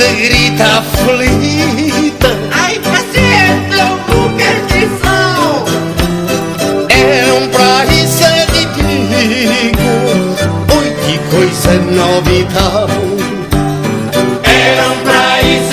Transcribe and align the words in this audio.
vida 0.00 0.14
grita 0.14 0.64
aflita. 0.78 2.30
Ai, 2.52 2.78
paciente, 2.78 3.76
o 4.08 4.36
que 4.36 4.42
é 4.42 4.44
que 4.68 4.82
são? 5.02 5.64
Eram 6.88 7.48
pra 7.48 7.84
isso 7.86 8.24
é 8.24 8.46
de 8.46 8.66
trigo. 8.74 9.92
Oi, 10.78 10.88
que 11.04 11.18
coisa 11.30 11.74
nova 11.90 12.32
e 12.32 12.44
tal. 12.44 12.88
Eram 14.44 14.96
pra 15.04 15.42
isso 15.42 15.70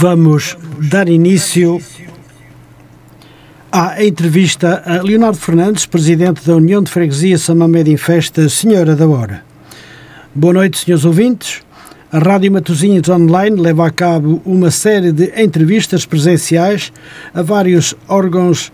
Vamos 0.00 0.56
dar 0.78 1.08
início 1.08 1.80
à 3.72 4.00
entrevista 4.04 4.80
a 4.86 5.02
Leonardo 5.02 5.36
Fernandes, 5.36 5.86
presidente 5.86 6.46
da 6.46 6.54
União 6.54 6.80
de 6.80 6.88
Freguesia 6.88 7.36
Samamed 7.36 7.90
em 7.90 7.96
Festa, 7.96 8.48
Senhora 8.48 8.94
da 8.94 9.08
Hora. 9.08 9.42
Boa 10.32 10.54
noite, 10.54 10.78
senhores 10.78 11.04
ouvintes. 11.04 11.62
A 12.12 12.20
Rádio 12.20 12.52
Matosinhos 12.52 13.08
Online 13.08 13.60
leva 13.60 13.88
a 13.88 13.90
cabo 13.90 14.40
uma 14.44 14.70
série 14.70 15.10
de 15.10 15.32
entrevistas 15.36 16.06
presenciais 16.06 16.92
a 17.34 17.42
vários 17.42 17.92
órgãos 18.06 18.70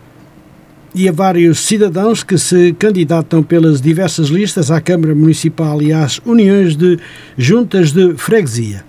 e 0.93 1.09
a 1.09 1.11
vários 1.11 1.61
cidadãos 1.61 2.21
que 2.23 2.37
se 2.37 2.71
candidatam 2.73 3.41
pelas 3.41 3.81
diversas 3.81 4.27
listas 4.27 4.69
à 4.69 4.79
Câmara 4.79 5.15
Municipal 5.15 5.81
e 5.81 5.91
às 5.91 6.21
uniões 6.23 6.75
de 6.75 6.99
juntas 7.35 7.91
de 7.91 8.13
freguesia. 8.15 8.85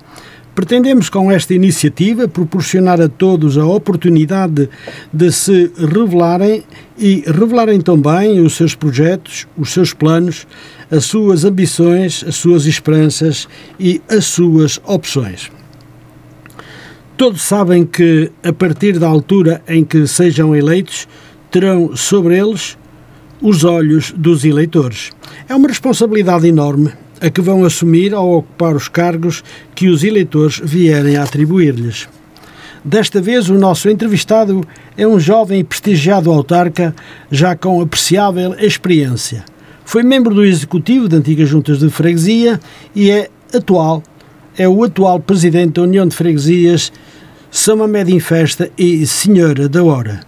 Pretendemos, 0.57 1.11
com 1.11 1.31
esta 1.31 1.53
iniciativa, 1.53 2.27
proporcionar 2.27 2.99
a 2.99 3.11
todos 3.11 3.59
a 3.59 3.67
oportunidade 3.67 4.71
de 5.13 5.31
se 5.31 5.71
revelarem 5.77 6.65
e 6.97 7.23
revelarem 7.27 7.79
também 7.79 8.41
os 8.41 8.55
seus 8.55 8.75
projetos, 8.75 9.47
os 9.55 9.71
seus 9.71 9.93
planos, 9.93 10.47
as 10.91 11.05
suas 11.05 11.45
ambições, 11.45 12.25
as 12.27 12.37
suas 12.37 12.65
esperanças 12.65 13.47
e 13.79 14.01
as 14.09 14.25
suas 14.25 14.81
opções. 14.87 15.53
Todos 17.19 17.43
sabem 17.43 17.85
que, 17.85 18.33
a 18.43 18.51
partir 18.51 18.99
da 18.99 19.09
altura 19.09 19.63
em 19.69 19.85
que 19.85 20.07
sejam 20.07 20.57
eleitos, 20.57 21.07
terão 21.51 21.95
sobre 21.95 22.35
eles 22.35 22.79
os 23.43 23.63
olhos 23.63 24.11
dos 24.17 24.43
eleitores. 24.43 25.11
É 25.51 25.55
uma 25.55 25.69
responsabilidade 25.69 26.49
enorme 26.49 26.95
a 27.21 27.31
que 27.31 27.41
vão 27.41 27.65
assumir 27.65 28.15
ao 28.15 28.31
ocupar 28.31 28.75
os 28.75 28.89
cargos 28.89 29.43
que 29.75 29.89
os 29.89 30.05
eleitores 30.05 30.61
vierem 30.63 31.17
a 31.17 31.23
atribuir-lhes. 31.23 32.09
Desta 32.85 33.21
vez, 33.21 33.49
o 33.49 33.59
nosso 33.59 33.91
entrevistado 33.91 34.63
é 34.97 35.07
um 35.07 35.19
jovem 35.19 35.61
e 35.61 35.65
prestigiado 35.65 36.31
autarca, 36.31 36.95
já 37.31 37.57
com 37.57 37.81
apreciável 37.81 38.55
experiência. 38.59 39.45
Foi 39.85 40.03
membro 40.03 40.35
do 40.35 40.45
executivo 40.45 41.09
de 41.09 41.17
antigas 41.17 41.49
juntas 41.49 41.79
de 41.79 41.91
freguesia 41.91 42.61
e 42.95 43.11
é 43.11 43.29
atual, 43.53 44.03
é 44.57 44.69
o 44.69 44.85
atual 44.85 45.19
presidente 45.21 45.75
da 45.75 45.83
União 45.83 46.07
de 46.07 46.15
Freguesias 46.15 46.93
Samamed 47.51 48.13
em 48.13 48.21
Festa 48.21 48.71
e 48.77 49.07
Senhora 49.07 49.69
da 49.69 49.83
Hora. 49.83 50.21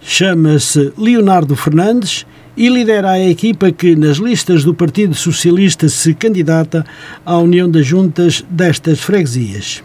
Chama-se 0.00 0.92
Leonardo 0.96 1.56
Fernandes 1.56 2.26
e 2.56 2.68
lidera 2.68 3.10
a 3.10 3.20
equipa 3.20 3.70
que, 3.70 3.94
nas 3.94 4.16
listas 4.16 4.64
do 4.64 4.72
Partido 4.72 5.14
Socialista, 5.14 5.88
se 5.88 6.14
candidata 6.14 6.84
à 7.24 7.36
União 7.38 7.70
das 7.70 7.86
Juntas 7.86 8.44
destas 8.48 9.00
freguesias. 9.00 9.82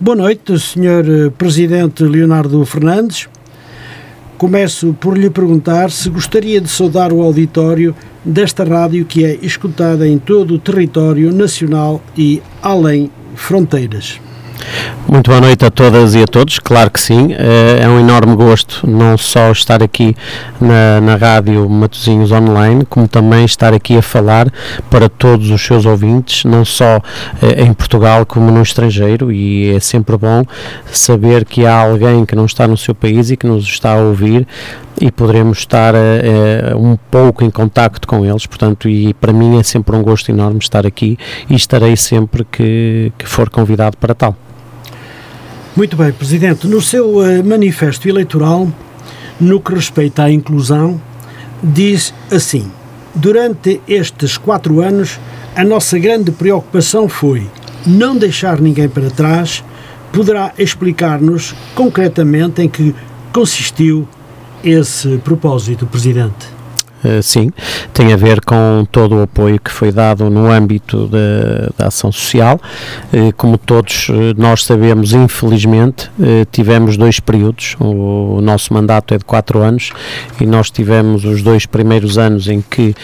Boa 0.00 0.16
noite, 0.16 0.58
Sr. 0.58 1.30
Presidente 1.38 2.02
Leonardo 2.02 2.64
Fernandes. 2.66 3.28
Começo 4.36 4.92
por 4.94 5.16
lhe 5.16 5.30
perguntar 5.30 5.92
se 5.92 6.10
gostaria 6.10 6.60
de 6.60 6.68
saudar 6.68 7.12
o 7.12 7.22
auditório 7.22 7.94
desta 8.24 8.64
rádio 8.64 9.04
que 9.04 9.24
é 9.24 9.38
escutada 9.40 10.08
em 10.08 10.18
todo 10.18 10.54
o 10.54 10.58
território 10.58 11.32
nacional 11.32 12.02
e 12.18 12.42
além 12.60 13.08
fronteiras. 13.36 14.20
Muito 15.08 15.30
boa 15.30 15.40
noite 15.40 15.64
a 15.64 15.70
todas 15.70 16.14
e 16.14 16.22
a 16.22 16.26
todos, 16.26 16.58
claro 16.58 16.90
que 16.90 17.00
sim, 17.00 17.34
é 17.34 17.86
um 17.86 18.00
enorme 18.00 18.34
gosto 18.34 18.88
não 18.88 19.18
só 19.18 19.50
estar 19.50 19.82
aqui 19.82 20.16
na, 20.60 21.00
na 21.00 21.16
rádio 21.16 21.68
Matosinhos 21.68 22.32
Online, 22.32 22.84
como 22.86 23.06
também 23.06 23.44
estar 23.44 23.74
aqui 23.74 23.96
a 23.96 24.02
falar 24.02 24.50
para 24.88 25.08
todos 25.08 25.50
os 25.50 25.60
seus 25.60 25.84
ouvintes, 25.84 26.44
não 26.44 26.64
só 26.64 27.00
eh, 27.42 27.62
em 27.64 27.74
Portugal 27.74 28.24
como 28.24 28.50
no 28.50 28.62
estrangeiro, 28.62 29.30
e 29.30 29.74
é 29.74 29.80
sempre 29.80 30.16
bom 30.16 30.44
saber 30.90 31.44
que 31.44 31.66
há 31.66 31.76
alguém 31.76 32.24
que 32.24 32.34
não 32.34 32.46
está 32.46 32.66
no 32.66 32.76
seu 32.76 32.94
país 32.94 33.30
e 33.30 33.36
que 33.36 33.46
nos 33.46 33.64
está 33.64 33.92
a 33.92 33.96
ouvir 33.96 34.46
e 35.00 35.10
poderemos 35.10 35.58
estar 35.58 35.94
eh, 35.94 36.74
um 36.74 36.96
pouco 37.10 37.44
em 37.44 37.50
contacto 37.50 38.06
com 38.06 38.24
eles, 38.24 38.46
portanto, 38.46 38.88
e 38.88 39.12
para 39.14 39.32
mim 39.32 39.58
é 39.58 39.62
sempre 39.62 39.96
um 39.96 40.02
gosto 40.02 40.30
enorme 40.30 40.58
estar 40.58 40.86
aqui 40.86 41.18
e 41.50 41.54
estarei 41.54 41.96
sempre 41.96 42.44
que, 42.44 43.12
que 43.18 43.26
for 43.26 43.50
convidado 43.50 43.96
para 43.96 44.14
tal. 44.14 44.36
Muito 45.74 45.96
bem, 45.96 46.12
Presidente. 46.12 46.66
No 46.66 46.82
seu 46.82 47.16
uh, 47.16 47.42
manifesto 47.42 48.06
eleitoral, 48.06 48.68
no 49.40 49.58
que 49.58 49.74
respeita 49.74 50.24
à 50.24 50.30
inclusão, 50.30 51.00
diz 51.62 52.12
assim: 52.30 52.70
Durante 53.14 53.80
estes 53.88 54.36
quatro 54.36 54.82
anos, 54.82 55.18
a 55.56 55.64
nossa 55.64 55.98
grande 55.98 56.30
preocupação 56.30 57.08
foi 57.08 57.46
não 57.86 58.14
deixar 58.14 58.60
ninguém 58.60 58.86
para 58.86 59.10
trás. 59.10 59.64
Poderá 60.12 60.52
explicar-nos 60.58 61.54
concretamente 61.74 62.60
em 62.60 62.68
que 62.68 62.94
consistiu 63.32 64.06
esse 64.62 65.16
propósito, 65.24 65.86
Presidente? 65.86 66.61
Uh, 67.04 67.22
sim, 67.22 67.50
tem 67.92 68.12
a 68.12 68.16
ver 68.16 68.40
com 68.44 68.86
todo 68.90 69.16
o 69.16 69.22
apoio 69.22 69.58
que 69.58 69.70
foi 69.70 69.90
dado 69.90 70.30
no 70.30 70.50
âmbito 70.50 71.08
da, 71.08 71.70
da 71.76 71.86
ação 71.88 72.12
social. 72.12 72.60
Uh, 73.12 73.32
como 73.36 73.58
todos 73.58 74.08
uh, 74.08 74.12
nós 74.36 74.64
sabemos, 74.64 75.12
infelizmente, 75.12 76.10
tivemos 76.50 76.96
dois 76.96 77.18
períodos. 77.18 77.76
O, 77.80 78.36
o, 78.36 78.40
nosso 78.40 78.72
mandato 78.72 79.14
é 79.14 79.18
de 79.18 79.24
quatro 79.24 79.60
anos 79.62 79.90
e 80.40 80.46
nós 80.46 80.70
tivemos 80.70 81.24
os 81.24 81.42
dois 81.42 81.66
primeiros 81.66 82.18
anos 82.18 82.48
em 82.48 82.60
que 82.60 82.94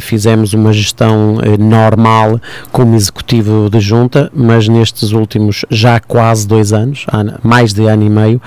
fizemos 0.00 0.52
uma 0.52 0.72
gestão 0.72 1.38
normal 1.58 2.40
como 2.70 2.94
executivo 2.94 3.68
de 3.70 3.80
junta, 3.80 4.30
mas 4.34 4.68
nestes 4.68 5.12
últimos 5.12 5.64
já 5.70 6.00
quase 6.00 6.46
dois 6.46 6.72
anos, 6.72 7.06
mais 7.42 7.72
de 7.72 7.86
ano 7.86 8.04
e 8.04 8.10
meio, 8.10 8.42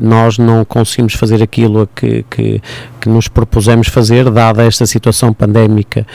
nós 0.00 0.38
não 0.38 0.64
conseguimos 0.64 1.14
fazer 1.14 1.42
aquilo 1.42 1.88
que, 1.94 2.24
que, 2.30 2.60
que 3.00 3.08
nos 3.08 3.28
propusemos 3.28 3.88
fazer, 3.88 4.15
dada 4.24 4.64
esta 4.64 4.86
situação 4.86 5.32
pandémica 5.32 6.06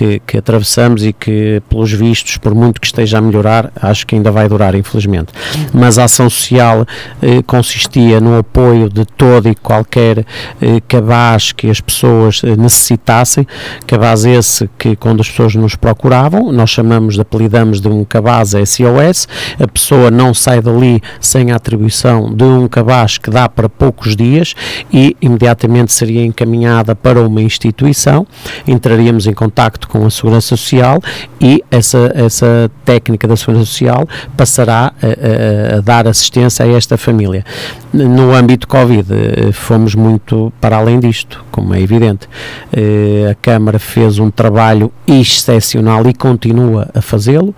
que, 0.00 0.20
que, 0.26 0.38
atravessamos 0.38 1.04
e 1.04 1.12
que, 1.12 1.62
pelos 1.68 1.92
vistos, 1.92 2.38
por 2.38 2.54
muito 2.54 2.80
que 2.80 2.86
esteja 2.86 3.18
a 3.18 3.20
melhorar, 3.20 3.70
acho 3.76 4.06
que 4.06 4.14
ainda 4.14 4.30
vai 4.30 4.48
durar, 4.48 4.74
infelizmente. 4.74 5.32
Mas 5.74 5.98
a 5.98 6.04
ação 6.04 6.30
social 6.30 6.86
eh, 7.20 7.42
consistia 7.46 8.18
no 8.18 8.38
apoio 8.38 8.88
de 8.88 9.04
todo 9.04 9.48
e 9.48 9.54
qualquer 9.54 10.24
eh, 10.60 10.80
cabaz 10.88 11.52
que 11.52 11.68
as 11.68 11.82
pessoas 11.82 12.40
eh, 12.42 12.56
necessitassem, 12.56 13.46
cabaz 13.86 14.24
esse 14.24 14.70
que, 14.78 14.96
quando 14.96 15.20
as 15.20 15.28
pessoas 15.28 15.54
nos 15.54 15.76
procuravam, 15.76 16.50
nós 16.50 16.70
chamamos, 16.70 17.18
apelidamos 17.18 17.78
de 17.80 17.88
um 17.88 18.02
cabaz 18.02 18.52
SOS, 18.52 19.28
a 19.62 19.68
pessoa 19.68 20.10
não 20.10 20.32
sai 20.32 20.62
dali 20.62 21.02
sem 21.20 21.52
a 21.52 21.56
atribuição 21.56 22.34
de 22.34 22.44
um 22.44 22.66
cabaz 22.68 23.18
que 23.18 23.30
dá 23.30 23.50
para 23.50 23.68
poucos 23.68 24.16
dias 24.16 24.54
e 24.90 25.14
imediatamente 25.20 25.92
seria 25.92 26.24
encaminhada 26.24 26.96
para 26.96 27.20
uma 27.20 27.42
instituição, 27.50 28.26
entraríamos 28.66 29.26
em 29.26 29.32
contacto 29.32 29.88
com 29.88 30.06
a 30.06 30.10
Segurança 30.10 30.48
Social 30.48 31.02
e 31.40 31.62
essa, 31.70 32.10
essa 32.14 32.70
técnica 32.84 33.26
da 33.28 33.36
Segurança 33.36 33.66
Social 33.66 34.08
passará 34.36 34.92
a, 35.02 35.74
a, 35.74 35.78
a 35.78 35.80
dar 35.80 36.06
assistência 36.08 36.64
a 36.64 36.68
esta 36.68 36.96
família. 36.96 37.44
No 37.92 38.32
âmbito 38.32 38.68
Covid, 38.68 39.12
eh, 39.12 39.52
fomos 39.52 39.96
muito 39.96 40.52
para 40.60 40.76
além 40.76 41.00
disto, 41.00 41.44
como 41.50 41.74
é 41.74 41.80
evidente. 41.80 42.28
Eh, 42.72 43.28
a 43.30 43.34
Câmara 43.34 43.80
fez 43.80 44.18
um 44.20 44.30
trabalho 44.30 44.92
excepcional 45.06 46.08
e 46.08 46.14
continua 46.14 46.88
a 46.94 47.02
fazê-lo. 47.02 47.54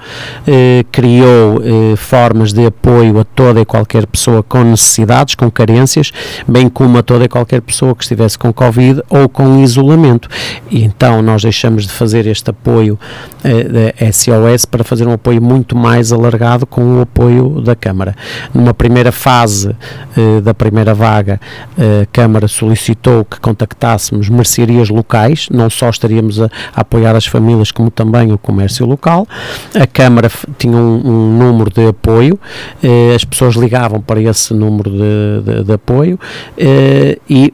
Eh, 0.47 0.85
criou 0.91 1.61
formas 1.97 2.53
de 2.53 2.65
apoio 2.65 3.19
a 3.19 3.25
toda 3.25 3.61
e 3.61 3.65
qualquer 3.65 4.07
pessoa 4.07 4.43
com 4.43 4.63
necessidades, 4.65 5.35
com 5.35 5.51
carências, 5.51 6.13
bem 6.47 6.69
como 6.69 6.99
a 6.99 7.03
toda 7.03 7.25
e 7.25 7.29
qualquer 7.29 7.61
pessoa 7.61 7.95
que 7.95 8.03
estivesse 8.03 8.39
com 8.39 8.53
Covid 8.53 9.03
ou 9.09 9.29
com 9.29 9.63
isolamento. 9.63 10.29
E 10.71 10.83
então 10.83 11.21
nós 11.23 11.43
deixamos 11.43 11.87
de 11.87 11.93
fazer 11.93 12.27
este 12.27 12.51
apoio 12.51 12.99
da 13.43 14.13
SOS 14.13 14.65
para 14.65 14.85
fazer 14.85 15.07
um 15.07 15.13
apoio 15.13 15.43
muito 15.43 15.77
mais 15.77 16.13
alargado 16.13 16.67
com 16.67 16.99
o 16.99 17.01
apoio 17.03 17.61
da 17.61 17.75
Câmara. 17.75 18.17
Numa 18.55 18.75
primeira 18.75 19.13
fase 19.13 19.75
eh, 20.23 20.41
da 20.41 20.55
primeira 20.55 20.95
vaga, 20.95 21.41
a 21.77 22.07
Câmara 22.13 22.47
solicitou 22.49 23.25
que 23.25 23.41
contactássemos 23.41 24.29
mercearias 24.29 24.89
locais, 24.89 25.49
não 25.51 25.69
só 25.69 25.89
estaríamos 25.91 26.41
a, 26.41 26.47
a 26.75 26.83
apoiar 26.83 27.17
as 27.17 27.27
famílias, 27.27 27.71
como 27.73 27.91
também 27.91 28.33
o 28.33 28.39
comércio 28.39 28.87
local. 28.87 29.27
A 29.75 29.87
Câmara 29.87 30.31
tinha 30.59 30.77
um, 30.77 31.03
um 31.05 31.39
número 31.39 31.71
de 31.71 31.87
apoio, 31.87 32.39
eh, 32.83 33.15
as 33.15 33.25
pessoas 33.25 33.55
ligavam 33.55 34.01
para 34.01 34.21
esse 34.21 34.55
número 34.55 34.91
de, 34.91 35.43
de, 35.45 35.65
de 35.65 35.73
apoio 35.73 36.19
eh, 36.57 37.19
e, 37.29 37.53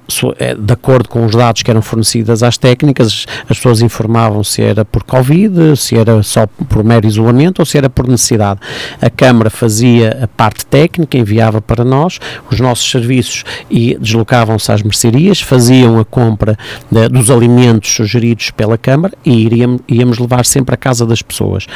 de 0.59 0.73
acordo 0.73 1.09
com 1.09 1.25
os 1.25 1.35
dados 1.35 1.63
que 1.63 1.71
eram 1.71 1.83
fornecidos 1.83 2.43
às 2.43 2.59
técnicas, 2.59 3.27
as 3.49 3.57
pessoas 3.57 3.81
informavam 3.81 4.43
se 4.45 4.63
era 4.63 4.85
por 4.85 5.03
Covid, 5.05 5.77
se 5.77 5.97
era 5.97 6.23
só 6.23 6.47
por 6.47 6.85
mero 6.85 7.07
isolamento 7.07 7.61
ou 7.61 7.67
se 7.67 7.79
era 7.79 7.89
por 7.89 8.07
necessidade. 8.07 8.61
A 9.01 9.11
Câmara 9.11 9.51
fazia 9.51 10.19
a 10.23 10.27
parte 10.27 10.67
técnica, 10.67 11.17
enviava 11.17 11.61
para 11.61 11.85
nós 11.85 12.19
os 12.51 12.58
nossos 12.61 12.91
serviços 12.91 13.45
e 13.71 13.97
deslocavam-se 14.01 14.71
às 14.73 14.83
mercearias, 14.83 15.41
faziam 15.41 15.99
a 15.99 16.05
compra 16.05 16.57
de, 16.91 17.09
dos 17.09 17.31
alimentos 17.31 17.91
sugeridos 17.91 18.51
pela 18.51 18.79
Câmara 18.79 19.15
e 19.25 19.45
iríamos, 19.45 19.81
íamos 19.89 20.19
levar 20.19 20.45
sempre 20.45 20.75
à 20.75 20.79
casa 20.79 21.07
das 21.07 21.23
pessoas. 21.23 21.67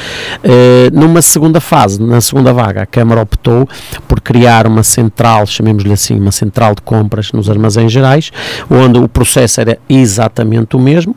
Uh, 0.44 0.90
numa 0.92 1.22
segunda 1.22 1.60
fase, 1.60 2.02
na 2.02 2.20
segunda 2.20 2.52
vaga, 2.52 2.82
a 2.82 2.86
Câmara 2.86 3.22
optou 3.22 3.68
por 4.06 4.20
criar 4.20 4.66
uma 4.66 4.82
central, 4.82 5.46
chamemos-lhe 5.46 5.92
assim, 5.92 6.18
uma 6.18 6.32
central 6.32 6.74
de 6.74 6.82
compras 6.82 7.32
nos 7.32 7.48
armazéns 7.48 7.92
gerais, 7.92 8.30
onde 8.70 8.98
o 8.98 9.08
processo 9.08 9.60
era 9.60 9.78
exatamente 9.88 10.76
o 10.76 10.78
mesmo, 10.78 11.14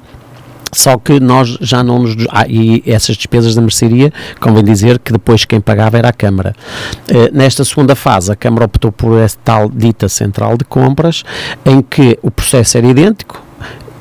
só 0.76 0.98
que 0.98 1.22
nós 1.22 1.58
já 1.62 1.82
não 1.82 2.00
nos. 2.00 2.16
Ah, 2.30 2.46
e 2.50 2.84
essas 2.86 3.16
despesas 3.16 3.56
da 3.56 3.62
mercearia, 3.62 4.12
convém 4.42 4.62
dizer 4.62 5.00
que 5.00 5.14
depois 5.14 5.46
quem 5.46 5.62
pagava 5.62 5.98
era 5.98 6.10
a 6.10 6.14
Câmara. 6.14 6.54
Uh, 7.10 7.34
nesta 7.34 7.64
segunda 7.64 7.96
fase, 7.96 8.30
a 8.30 8.36
Câmara 8.36 8.66
optou 8.66 8.92
por 8.92 9.18
esta 9.18 9.40
tal 9.42 9.70
dita 9.70 10.10
central 10.10 10.58
de 10.58 10.66
compras, 10.66 11.24
em 11.66 11.82
que 11.82 12.20
o 12.22 12.30
processo 12.30 12.78
era 12.78 12.88
idêntico, 12.88 13.42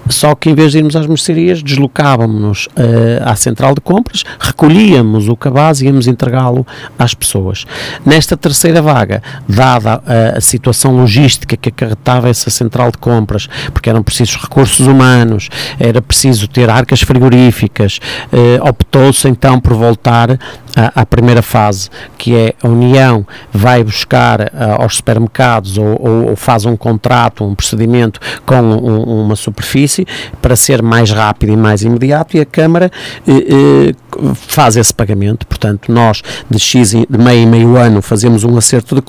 só 0.09 0.35
que 0.35 0.51
em 0.51 0.55
vez 0.55 0.73
de 0.73 0.79
irmos 0.79 0.97
às 0.97 1.06
mercearias, 1.06 1.62
deslocávamos-nos 1.62 2.67
uh, 2.67 3.25
à 3.25 3.35
central 3.37 3.75
de 3.75 3.81
compras, 3.81 4.25
recolhíamos 4.39 5.29
o 5.29 5.37
cabaz 5.37 5.81
e 5.81 5.87
íamos 5.87 6.06
entregá-lo 6.06 6.67
às 6.99 7.15
pessoas. 7.15 7.65
Nesta 8.05 8.37
terceira 8.37 8.83
vaga, 8.83 9.23
dada 9.49 10.03
a, 10.06 10.39
a, 10.39 10.41
situação 10.41 10.97
logística 10.97 11.56
que 11.56 11.69
acarretava 11.69 12.29
essa 12.29 12.51
central 12.51 12.91
de 12.91 12.99
compras, 12.99 13.49
porque 13.73 13.89
eram 13.89 14.03
precisos 14.03 14.37
recursos 14.37 14.87
humanos, 14.87 15.49
era 15.79 16.03
preciso 16.03 16.49
ter 16.49 16.69
arcas 16.69 17.01
frigoríficas, 17.01 17.99
uh, 18.33 18.69
optou-se 18.69 19.29
então 19.29 19.59
por 19.61 19.75
voltar 19.75 20.39
à, 20.76 21.03
à, 21.03 21.06
primeira 21.06 21.43
fase, 21.43 21.88
que 22.19 22.35
é 22.35 22.55
a 22.62 22.69
União 22.69 23.26
vai 23.53 23.82
buscar 23.82 24.41
uh, 24.41 24.82
aos 24.82 24.97
supermercados 24.97 25.79
ou, 25.79 26.00
ou, 26.00 26.31
ou, 26.31 26.37
faz 26.37 26.65
um 26.65 26.76
contrato, 26.76 27.44
um 27.44 27.55
procedimento 27.55 28.21
com 28.44 28.61
um, 28.61 29.25
uma 29.25 29.37
superfície 29.37 30.06
para 30.43 30.56
ser 30.56 30.82
mais 30.82 31.11
rápido 31.11 31.53
e 31.53 31.56
mais 31.56 31.82
imediato 31.82 32.37
e 32.37 32.41
a 32.41 32.44
Câmara 32.44 32.91
uh, 33.26 34.35
faz 34.35 34.76
esse 34.76 34.93
pagamento. 34.93 35.47
Portanto, 35.47 35.91
nós 35.91 36.23
de 36.49 36.59
X 36.59 36.91
de 36.91 37.19
meio 37.19 37.43
e 37.43 37.47
meio 37.47 37.77
ano 37.77 38.03
fazemos 38.03 38.44
um 38.44 38.56
acerto 38.56 38.94
de 38.94 39.03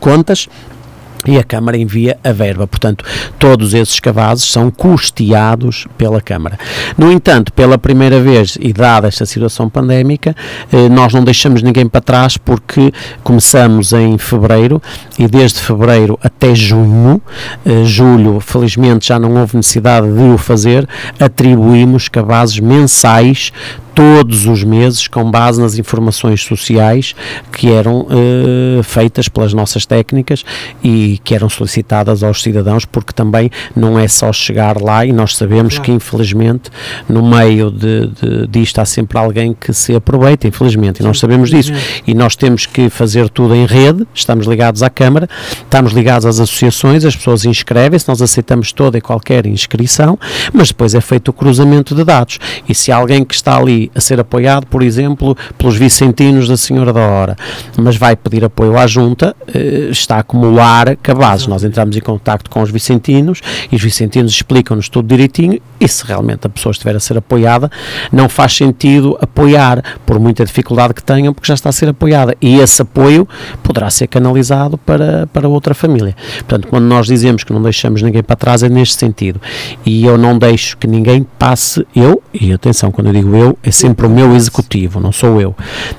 contas 0.00 0.48
e 1.26 1.38
a 1.38 1.44
Câmara 1.44 1.76
envia 1.76 2.18
a 2.22 2.32
verba. 2.32 2.66
Portanto, 2.66 3.04
todos 3.38 3.74
esses 3.74 3.98
cabazes 4.00 4.44
são 4.44 4.70
custeados 4.70 5.86
pela 5.96 6.20
Câmara. 6.20 6.58
No 6.96 7.10
entanto, 7.10 7.52
pela 7.52 7.78
primeira 7.78 8.20
vez, 8.20 8.58
e 8.60 8.72
dada 8.72 9.08
esta 9.08 9.26
situação 9.26 9.68
pandémica, 9.68 10.34
eh, 10.72 10.88
nós 10.88 11.12
não 11.12 11.22
deixamos 11.24 11.62
ninguém 11.62 11.86
para 11.86 12.00
trás 12.00 12.36
porque 12.36 12.92
começamos 13.22 13.92
em 13.92 14.18
fevereiro 14.18 14.82
e 15.18 15.26
desde 15.26 15.60
fevereiro 15.60 16.18
até 16.22 16.54
junho, 16.54 17.20
eh, 17.64 17.84
julho, 17.84 18.40
felizmente 18.40 19.08
já 19.08 19.18
não 19.18 19.36
houve 19.36 19.56
necessidade 19.56 20.12
de 20.12 20.22
o 20.22 20.38
fazer, 20.38 20.88
atribuímos 21.18 22.08
cabazes 22.08 22.58
mensais 22.58 23.52
todos 23.94 24.46
os 24.46 24.64
meses 24.64 25.06
com 25.06 25.30
base 25.30 25.60
nas 25.60 25.78
informações 25.78 26.42
sociais 26.42 27.14
que 27.52 27.70
eram 27.70 28.02
uh, 28.02 28.82
feitas 28.82 29.28
pelas 29.28 29.52
nossas 29.52 29.86
técnicas 29.86 30.44
e 30.82 31.20
que 31.22 31.34
eram 31.34 31.48
solicitadas 31.48 32.22
aos 32.22 32.42
cidadãos, 32.42 32.84
porque 32.84 33.12
também 33.12 33.50
não 33.76 33.98
é 33.98 34.08
só 34.08 34.32
chegar 34.32 34.80
lá 34.80 35.04
e 35.04 35.12
nós 35.12 35.36
sabemos 35.36 35.74
claro. 35.74 35.84
que 35.84 35.92
infelizmente 35.92 36.70
no 37.08 37.22
meio 37.22 37.70
de, 37.70 38.08
de, 38.08 38.46
disto 38.46 38.80
há 38.80 38.84
sempre 38.84 39.18
alguém 39.18 39.54
que 39.58 39.72
se 39.72 39.94
aproveita, 39.94 40.46
infelizmente, 40.46 41.00
e 41.00 41.02
nós 41.02 41.18
sabemos 41.18 41.50
disso. 41.50 41.72
E 42.06 42.14
nós 42.14 42.36
temos 42.36 42.66
que 42.66 42.88
fazer 42.88 43.28
tudo 43.28 43.54
em 43.54 43.66
rede, 43.66 44.06
estamos 44.14 44.46
ligados 44.46 44.82
à 44.82 44.90
Câmara, 44.90 45.28
estamos 45.56 45.92
ligados 45.92 46.26
às 46.26 46.40
associações, 46.40 47.04
as 47.04 47.16
pessoas 47.16 47.44
inscrevem-se, 47.44 48.08
nós 48.08 48.22
aceitamos 48.22 48.72
toda 48.72 48.98
e 48.98 49.00
qualquer 49.00 49.46
inscrição, 49.46 50.18
mas 50.52 50.68
depois 50.68 50.94
é 50.94 51.00
feito 51.00 51.28
o 51.28 51.32
cruzamento 51.32 51.94
de 51.94 52.04
dados. 52.04 52.38
E 52.68 52.74
se 52.74 52.90
alguém 52.92 53.24
que 53.24 53.34
está 53.34 53.56
ali 53.56 53.81
a 53.94 54.00
ser 54.00 54.20
apoiado, 54.20 54.66
por 54.66 54.82
exemplo, 54.82 55.36
pelos 55.56 55.76
vicentinos 55.76 56.48
da 56.48 56.56
Senhora 56.56 56.92
da 56.92 57.00
Hora, 57.00 57.36
mas 57.76 57.96
vai 57.96 58.16
pedir 58.16 58.44
apoio 58.44 58.78
à 58.78 58.86
Junta, 58.86 59.34
eh, 59.54 59.88
está 59.90 60.16
a 60.16 60.20
acumular 60.20 60.96
cabazes. 60.96 61.46
Nós 61.46 61.64
entramos 61.64 61.96
em 61.96 62.00
contato 62.00 62.50
com 62.50 62.62
os 62.62 62.70
vicentinos 62.70 63.40
e 63.70 63.76
os 63.76 63.82
vicentinos 63.82 64.32
explicam-nos 64.32 64.88
tudo 64.88 65.08
direitinho 65.08 65.60
e 65.80 65.88
se 65.88 66.04
realmente 66.06 66.46
a 66.46 66.50
pessoa 66.50 66.70
estiver 66.70 66.94
a 66.94 67.00
ser 67.00 67.18
apoiada, 67.18 67.70
não 68.12 68.28
faz 68.28 68.54
sentido 68.54 69.18
apoiar, 69.20 69.82
por 70.06 70.18
muita 70.20 70.44
dificuldade 70.44 70.94
que 70.94 71.02
tenham, 71.02 71.34
porque 71.34 71.48
já 71.48 71.54
está 71.54 71.68
a 71.68 71.72
ser 71.72 71.88
apoiada. 71.88 72.36
E 72.40 72.60
esse 72.60 72.82
apoio 72.82 73.28
poderá 73.62 73.90
ser 73.90 74.06
canalizado 74.06 74.78
para, 74.78 75.26
para 75.32 75.48
outra 75.48 75.74
família. 75.74 76.14
Portanto, 76.38 76.68
quando 76.68 76.84
nós 76.84 77.06
dizemos 77.06 77.42
que 77.42 77.52
não 77.52 77.62
deixamos 77.62 78.00
ninguém 78.02 78.22
para 78.22 78.36
trás, 78.36 78.62
é 78.62 78.68
neste 78.68 78.94
sentido. 78.96 79.40
E 79.84 80.04
eu 80.04 80.16
não 80.16 80.38
deixo 80.38 80.76
que 80.76 80.86
ninguém 80.86 81.26
passe, 81.38 81.84
eu, 81.94 82.22
e 82.32 82.52
atenção, 82.52 82.90
quando 82.90 83.08
eu 83.08 83.12
digo 83.12 83.34
eu, 83.34 83.58
é 83.62 83.70
sempre 83.72 84.06
o 84.06 84.10
meu 84.10 84.34
executivo, 84.34 85.00
não 85.00 85.12
sou 85.12 85.40
eu. 85.40 85.54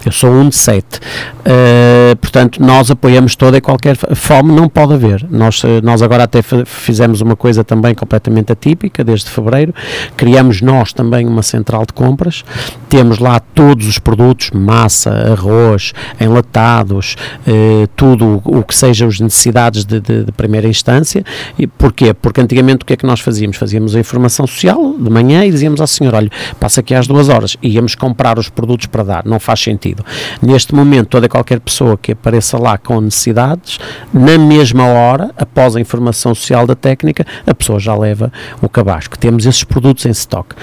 Eu 0.05 0.11
sou 0.11 0.31
um 0.31 0.49
de 0.49 0.55
sete. 0.55 0.99
Uh, 1.43 2.15
portanto, 2.17 2.63
nós 2.63 2.89
apoiamos 2.89 3.35
toda 3.35 3.57
e 3.57 3.61
qualquer 3.61 3.97
fome, 4.15 4.53
não 4.53 4.69
pode 4.69 4.93
haver. 4.93 5.25
Nós, 5.29 5.61
eh, 5.63 5.81
nós 5.81 6.01
agora 6.01 6.23
até 6.23 6.41
fizemos 6.65 7.21
uma 7.21 7.35
coisa 7.35 7.63
também 7.63 7.93
completamente 7.93 8.51
atípica, 8.51 9.03
desde 9.03 9.29
fevereiro. 9.29 9.73
Criamos 10.15 10.61
nós 10.61 10.93
também 10.93 11.27
uma 11.27 11.43
central 11.43 11.85
de 11.85 11.93
compras. 11.93 12.45
Temos 12.87 13.19
lá 13.19 13.39
todos 13.39 13.87
os 13.87 13.99
produtos, 13.99 14.51
massa, 14.51 15.09
arroz, 15.09 15.93
enlatados, 16.19 17.15
uh, 17.47 17.87
tudo 17.95 18.41
o 18.45 18.63
que 18.63 18.75
seja 18.75 19.05
as 19.05 19.19
necessidades 19.19 19.83
de, 19.83 19.99
de, 19.99 20.23
de, 20.23 20.31
primeira 20.31 20.67
instância. 20.67 21.25
E 21.57 21.67
porquê? 21.67 22.13
Porque 22.13 22.39
antigamente 22.39 22.83
o 22.83 22.85
que 22.85 22.93
é 22.93 22.95
que 22.95 23.05
nós 23.05 23.19
fazíamos? 23.19 23.57
Fazíamos 23.57 23.95
a 23.95 23.99
informação 23.99 24.47
social 24.47 24.95
de 24.97 25.09
manhã 25.09 25.45
e 25.45 25.51
dizíamos 25.51 25.81
à 25.81 25.87
senhora, 25.87 26.17
olha, 26.17 26.29
passa 26.59 26.79
aqui 26.79 26.93
às 26.93 27.07
duas 27.07 27.29
horas. 27.29 27.57
E 27.63 27.69
íamos 27.69 27.95
comprar 27.95 28.37
os 28.37 28.49
produtos 28.49 28.87
para 28.87 29.03
dar, 29.03 29.25
não 29.25 29.39
faz 29.39 29.61
sentido. 29.61 30.03
Neste 30.41 30.75
momento, 30.75 31.07
toda 31.07 31.29
qualquer 31.29 31.59
pessoa 31.59 31.97
que 31.97 32.11
apareça 32.11 32.57
lá 32.57 32.77
com 32.77 32.99
necessidades, 32.99 33.79
na 34.13 34.37
mesma 34.37 34.85
hora, 34.85 35.31
após 35.37 35.75
a 35.75 35.79
informação 35.79 36.35
social 36.35 36.67
da 36.67 36.75
técnica, 36.75 37.25
a 37.47 37.53
pessoa 37.55 37.79
já 37.79 37.95
leva 37.95 38.31
o 38.61 38.67
cabasco. 38.67 39.17
Temos 39.17 39.45
esses 39.45 39.63
produtos 39.63 40.05
em 40.05 40.11
stock. 40.11 40.53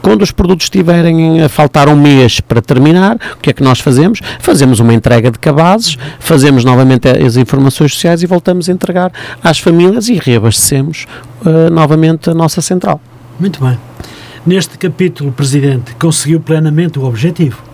Quando 0.00 0.22
os 0.22 0.30
produtos 0.30 0.64
estiverem 0.64 1.42
a 1.42 1.48
faltar 1.48 1.88
um 1.88 1.96
mês 1.96 2.40
para 2.40 2.62
terminar, 2.62 3.16
o 3.34 3.38
que 3.38 3.50
é 3.50 3.52
que 3.52 3.62
nós 3.62 3.80
fazemos? 3.80 4.20
Fazemos 4.38 4.80
uma 4.80 4.94
entrega 4.94 5.30
de 5.30 5.38
cabazes, 5.38 5.96
fazemos 6.18 6.64
novamente 6.64 7.08
as 7.08 7.36
informações 7.36 7.92
sociais 7.92 8.22
e 8.22 8.26
voltamos 8.26 8.68
a 8.68 8.72
entregar 8.72 9.12
às 9.42 9.58
famílias 9.58 10.08
e 10.08 10.14
reabastecemos 10.14 11.06
uh, 11.44 11.70
novamente 11.70 12.30
a 12.30 12.34
nossa 12.34 12.60
central. 12.62 13.00
Muito 13.38 13.62
bem. 13.62 13.78
Neste 14.46 14.78
capítulo, 14.78 15.30
Presidente, 15.32 15.94
conseguiu 15.96 16.40
plenamente 16.40 16.98
o 16.98 17.04
objetivo? 17.04 17.69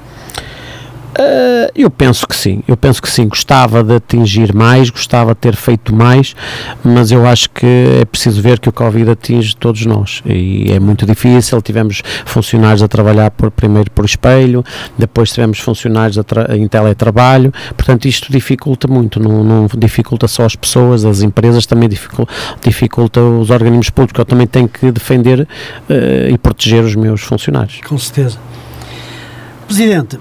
Uh, 1.18 1.73
eu 1.75 1.90
penso 1.90 2.26
que 2.26 2.37
sim, 2.37 2.62
eu 2.68 2.76
penso 2.76 3.00
que 3.00 3.11
sim. 3.11 3.26
Gostava 3.26 3.82
de 3.82 3.94
atingir 3.94 4.54
mais, 4.54 4.90
gostava 4.90 5.32
de 5.32 5.40
ter 5.40 5.56
feito 5.56 5.94
mais, 5.94 6.37
mas 6.85 7.11
eu 7.11 7.26
acho 7.26 7.49
que 7.50 7.66
é 8.02 8.04
preciso 8.04 8.42
ver 8.42 8.61
que 8.61 8.68
o 8.68 8.73
Covid 8.73 9.11
atinge 9.11 9.56
todos 9.56 9.87
nós 9.87 10.23
e 10.26 10.70
é 10.70 10.78
muito 10.78 11.06
difícil. 11.06 11.62
Tivemos 11.62 12.02
funcionários 12.26 12.82
a 12.82 12.88
trabalhar 12.88 13.30
por, 13.30 13.50
primeiro 13.50 13.90
por 13.90 14.04
espelho, 14.04 14.62
depois 14.99 15.32
tivemos 15.32 15.58
funcionários 15.58 16.18
em 16.50 16.68
teletrabalho, 16.68 17.52
portanto, 17.75 18.06
isto 18.06 18.30
dificulta 18.30 18.87
muito, 18.87 19.18
não, 19.18 19.42
não, 19.42 19.66
dificulta 19.78 20.28
só 20.28 20.44
as 20.44 20.54
pessoas, 20.54 21.04
as 21.04 21.23
empresas 21.23 21.64
também 21.64 21.88
dificulta, 21.88 22.32
dificulta 22.62 23.20
os 23.20 23.49
organismos 23.49 23.88
públicos. 23.88 24.18
Eu 24.18 24.26
também 24.26 24.46
tenho 24.46 24.68
que 24.68 24.90
defender 24.92 25.40
uh, 25.40 26.30
e 26.30 26.37
proteger 26.37 26.85
os 26.85 26.94
meus 26.94 27.23
funcionários. 27.23 27.80
Com 27.87 27.96
certeza. 27.96 28.38
Presidente, 29.66 30.18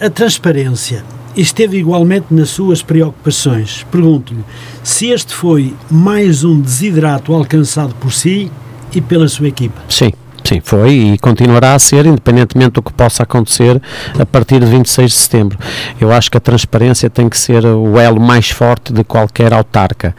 a, 0.00 0.06
a 0.06 0.10
transparência 0.10 1.04
esteve 1.36 1.78
igualmente 1.78 2.26
nas 2.30 2.48
suas 2.48 2.82
preocupações. 2.82 3.86
Pergunto-lhe 3.90 4.44
se 4.82 5.08
este 5.08 5.32
foi 5.32 5.74
mais 5.90 6.42
um 6.42 6.60
desidrato 6.60 7.34
alcançado 7.34 7.94
por 7.96 8.12
si 8.12 8.50
e 8.94 9.00
pela 9.00 9.28
sua 9.28 9.48
equipa. 9.48 9.80
Sim, 9.88 10.10
Sim, 10.48 10.62
foi 10.64 10.92
e 10.92 11.18
continuará 11.18 11.74
a 11.74 11.78
ser, 11.78 12.06
independentemente 12.06 12.70
do 12.70 12.82
que 12.82 12.90
possa 12.90 13.22
acontecer 13.22 13.78
a 14.18 14.24
partir 14.24 14.60
de 14.60 14.64
26 14.64 15.10
de 15.10 15.16
setembro. 15.18 15.58
Eu 16.00 16.10
acho 16.10 16.30
que 16.30 16.38
a 16.38 16.40
transparência 16.40 17.10
tem 17.10 17.28
que 17.28 17.36
ser 17.36 17.66
o 17.66 17.98
elo 17.98 18.18
mais 18.18 18.48
forte 18.48 18.90
de 18.90 19.04
qualquer 19.04 19.52
autarca, 19.52 20.16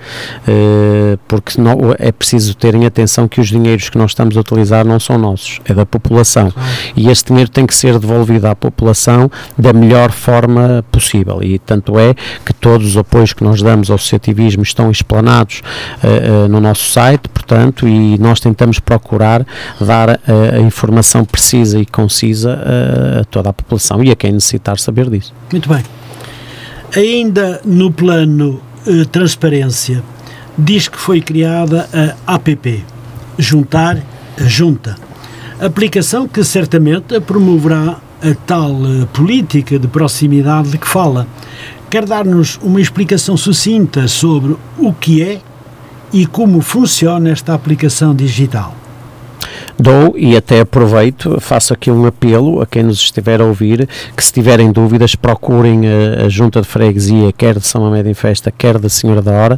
eh, 0.48 1.18
porque 1.28 1.60
não, 1.60 1.96
é 1.98 2.12
preciso 2.12 2.56
terem 2.56 2.86
atenção 2.86 3.28
que 3.28 3.42
os 3.42 3.48
dinheiros 3.48 3.90
que 3.90 3.98
nós 3.98 4.12
estamos 4.12 4.38
a 4.38 4.42
utilizar 4.42 4.86
não 4.86 5.00
são 5.00 5.18
nossos, 5.18 5.60
é 5.66 5.74
da 5.74 5.84
população. 5.84 6.54
E 6.96 7.10
este 7.10 7.30
dinheiro 7.30 7.50
tem 7.50 7.66
que 7.66 7.74
ser 7.74 7.98
devolvido 7.98 8.46
à 8.46 8.56
população 8.56 9.32
da 9.58 9.74
melhor 9.74 10.12
forma 10.12 10.86
possível. 10.92 11.42
E 11.42 11.58
tanto 11.58 11.98
é 11.98 12.14
que 12.46 12.54
todos 12.54 12.90
os 12.90 12.98
apoios 12.98 13.34
que 13.34 13.44
nós 13.44 13.64
damos 13.64 13.90
ao 13.90 13.96
associativismo 13.96 14.62
estão 14.62 14.92
explanados 14.92 15.64
uh, 16.04 16.46
uh, 16.46 16.48
no 16.48 16.62
nosso 16.62 16.88
site, 16.92 17.28
portanto, 17.30 17.88
e 17.88 18.16
nós 18.20 18.40
tentamos 18.40 18.80
procurar 18.80 19.44
dar 19.82 20.19
a, 20.28 20.58
a 20.58 20.60
informação 20.60 21.26
precisa 21.26 21.80
e 21.80 21.86
concisa 21.86 22.54
a, 22.54 23.22
a 23.22 23.26
toda 23.26 23.50
a 23.50 23.54
população 23.54 24.04
e 24.04 24.12
a 24.12 24.16
quem 24.16 24.32
necessitar 24.32 24.80
saber 24.80 25.10
disso. 25.10 25.34
Muito 25.52 25.70
bem. 25.70 25.84
Ainda 26.96 27.62
no 27.64 27.92
plano 27.92 28.62
eh, 28.88 29.06
transparência, 29.06 30.04
diz 30.58 30.88
que 30.88 30.98
foi 30.98 31.22
criada 31.22 31.88
a 32.26 32.36
APP, 32.36 32.84
Juntar 33.38 34.02
a 34.40 34.44
Junta, 34.44 34.96
aplicação 35.60 36.28
que 36.28 36.44
certamente 36.44 37.20
promoverá 37.20 37.98
a 38.22 38.34
tal 38.46 38.72
eh, 38.72 39.06
política 39.14 39.78
de 39.78 39.88
proximidade 39.88 40.72
de 40.72 40.78
que 40.78 40.88
fala. 40.88 41.28
Quer 41.90 42.06
dar-nos 42.06 42.58
uma 42.62 42.82
explicação 42.82 43.36
sucinta 43.36 44.08
sobre 44.08 44.56
o 44.78 44.94
que 44.94 45.22
é 45.22 45.42
e 46.12 46.26
como 46.26 46.62
funciona 46.62 47.30
esta 47.30 47.54
aplicação 47.54 48.16
digital? 48.16 48.76
Dou 49.78 50.14
e 50.18 50.36
até 50.36 50.62
aproveito, 50.62 51.40
faço 51.40 51.74
aqui 51.74 51.90
um 51.92 52.06
apelo 52.06 52.62
a 52.62 52.66
quem 52.66 52.84
nos 52.84 53.00
estiver 53.00 53.42
a 53.42 53.46
ouvir, 53.46 53.88
que 54.16 54.24
se 54.24 54.32
tiverem 54.32 54.72
dúvidas 54.72 55.16
procurem 55.16 55.82
a, 55.88 56.26
a 56.26 56.30
Junta 56.30 56.62
de 56.62 56.68
Freguesia, 56.68 57.32
quer 57.32 57.58
de 57.58 57.66
São 57.66 57.82
Mamed 57.82 58.10
em 58.10 58.14
Festa, 58.14 58.52
quer 58.56 58.78
da 58.78 58.90
Senhora 58.90 59.22
da 59.22 59.32
Hora, 59.32 59.58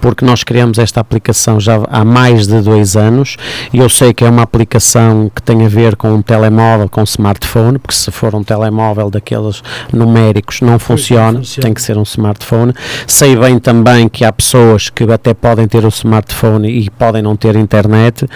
porque 0.00 0.24
nós 0.24 0.44
criamos 0.44 0.78
esta 0.78 1.00
aplicação 1.00 1.58
já 1.60 1.80
há 1.88 2.04
mais 2.04 2.46
de 2.46 2.60
dois 2.60 2.96
anos 2.96 3.36
e 3.72 3.78
eu 3.78 3.88
sei 3.88 4.12
que 4.12 4.24
é 4.24 4.30
uma 4.30 4.42
aplicação 4.42 5.30
que 5.34 5.42
tem 5.42 5.64
a 5.64 5.68
ver 5.68 5.96
com 5.96 6.12
um 6.12 6.22
telemóvel, 6.22 6.88
com 6.88 7.00
um 7.00 7.04
smartphone, 7.04 7.78
porque 7.78 7.94
se 7.94 8.10
for 8.10 8.34
um 8.34 8.42
telemóvel 8.42 9.10
daqueles 9.10 9.62
numéricos 9.92 10.60
não 10.60 10.78
funciona, 10.78 11.38
funciona, 11.38 11.62
tem 11.62 11.74
que 11.74 11.82
ser 11.82 11.96
um 11.96 12.02
smartphone. 12.02 12.72
Sei 13.06 13.36
bem 13.36 13.58
também 13.58 14.08
que 14.08 14.24
há 14.24 14.32
pessoas 14.32 14.88
que 14.88 15.04
até 15.04 15.34
podem 15.34 15.66
ter 15.66 15.84
o 15.84 15.88
smartphone 15.88 16.68
e 16.68 16.90
podem 16.90 17.22
não 17.22 17.36
ter 17.36 17.56
internet, 17.56 18.26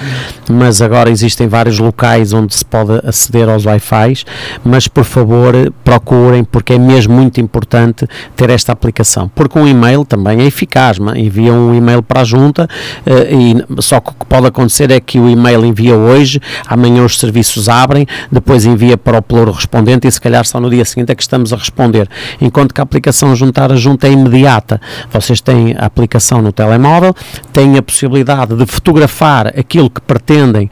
mas 0.49 0.81
agora 0.81 0.96
existe 1.09 1.37
existem 1.37 1.49
vários 1.49 1.79
locais 1.79 2.33
onde 2.33 2.55
se 2.55 2.65
pode 2.65 3.01
aceder 3.07 3.49
aos 3.49 3.67
Wi-Fi, 3.67 4.25
mas 4.65 4.89
por 4.89 5.05
favor 5.05 5.55
procurem, 5.85 6.43
porque 6.43 6.73
é 6.75 6.79
mesmo 6.79 7.15
muito 7.15 7.41
importante 7.41 8.07
ter 8.35 8.49
esta 8.49 8.73
aplicação. 8.73 9.31
Porque 9.35 9.59
um 9.59 9.67
e-mail 9.67 10.05
também 10.05 10.41
é 10.41 10.45
eficaz, 10.45 10.99
envia 11.15 11.53
um 11.53 11.75
e-mail 11.75 12.03
para 12.03 12.23
a 12.23 12.25
junta 12.25 12.69
eh, 13.05 13.35
e 13.35 13.83
só 13.83 14.01
que 14.01 14.11
o 14.11 14.15
que 14.15 14.27
pode 14.27 14.47
acontecer 14.47 14.91
é 14.91 14.99
que 14.99 15.19
o 15.19 15.29
e-mail 15.29 15.65
envia 15.65 15.95
hoje, 15.95 16.41
amanhã 16.67 17.05
os 17.05 17.19
serviços 17.19 17.69
abrem, 17.69 18.07
depois 18.33 18.65
envia 18.65 18.97
para 18.97 19.19
o 19.19 19.23
pluro 19.23 19.53
respondente 19.53 20.09
e 20.09 20.11
se 20.11 20.21
calhar 20.21 20.47
só 20.47 20.59
no 20.59 20.71
dia 20.71 20.85
seguinte 20.85 21.13
é 21.13 21.15
que 21.15 21.23
estamos 21.23 21.53
a 21.53 21.57
responder. 21.57 22.09
Enquanto 22.41 22.73
que 22.73 22.81
a 22.81 22.85
aplicação 22.85 23.35
juntar 23.37 23.71
a 23.71 23.77
junta 23.77 24.07
é 24.07 24.13
imediata. 24.13 24.81
Vocês 25.11 25.41
têm 25.41 25.75
a 25.77 25.87
aplicação 25.87 26.41
no 26.41 26.53
telemóvel, 26.53 27.15
têm 27.53 27.77
a 27.77 27.83
possibilidade 27.83 28.55
de 28.55 28.65
fotografar 28.67 29.49
aquilo 29.49 29.91
que 29.91 30.01
pretendem 30.01 30.71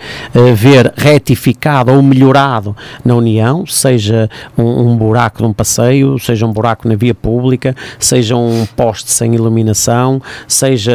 ver 0.54 0.92
retificado 0.97 1.92
ou 1.92 2.02
melhorado 2.02 2.76
na 3.04 3.14
União, 3.14 3.66
seja 3.66 4.28
um, 4.56 4.64
um, 4.64 4.97
buraco 4.97 5.38
de 5.38 5.44
um 5.44 5.52
passeio, 5.52 6.18
seja 6.18 6.47
um 6.47 6.52
buraco 6.52 6.88
na 6.88 6.94
via 6.94 7.14
pública, 7.14 7.75
seja 7.99 8.37
um 8.37 8.66
poste 8.76 9.11
sem 9.11 9.35
iluminação, 9.35 10.21
seja 10.47 10.92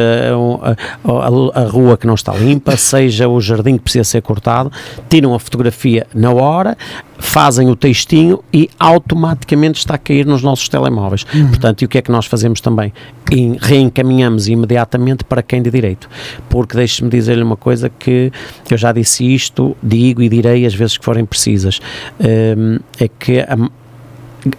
a, 1.04 1.60
a, 1.60 1.62
a, 1.62 1.64
rua 1.68 1.96
que 1.96 2.06
não 2.06 2.14
está 2.14 2.32
limpa, 2.34 2.76
seja 2.76 3.28
o 3.28 3.40
jardim 3.40 3.76
que 3.76 3.84
precisa 3.84 4.04
ser 4.04 4.22
cortado, 4.22 4.70
tiram 5.08 5.34
a 5.34 5.38
fotografia 5.38 6.06
na 6.14 6.32
hora, 6.32 6.76
fazem 7.20 7.68
o 7.68 7.76
textinho 7.76 8.42
e 8.52 8.68
automaticamente 8.78 9.78
está 9.78 9.94
a 9.94 9.98
cair 9.98 10.26
nos 10.26 10.42
nossos 10.42 10.68
telemóveis. 10.68 11.24
Uhum. 11.32 11.48
Portanto, 11.48 11.82
e 11.82 11.84
o 11.84 11.88
que 11.88 11.98
é 11.98 12.02
que 12.02 12.10
nós 12.10 12.26
fazemos 12.26 12.60
também? 12.60 12.92
E 13.30 13.56
reencaminhamos 13.60 14.48
imediatamente 14.48 15.22
para 15.24 15.42
quem 15.42 15.62
de 15.62 15.70
direito. 15.70 16.08
Porque 16.48 16.76
deixe-me 16.76 17.10
dizer-lhe 17.10 17.42
uma 17.42 17.56
coisa 17.56 17.88
que 17.88 18.32
eu 18.68 18.78
já 18.78 18.92
disse 18.92 19.24
isto, 19.24 19.76
digo 19.82 20.22
e 20.22 20.28
direi 20.28 20.66
as 20.66 20.74
vezes 20.74 20.96
que 20.98 21.04
forem 21.04 21.24
precisas. 21.24 21.80
Um, 22.18 22.78
é 22.98 23.08
que 23.08 23.40
a, 23.40 23.56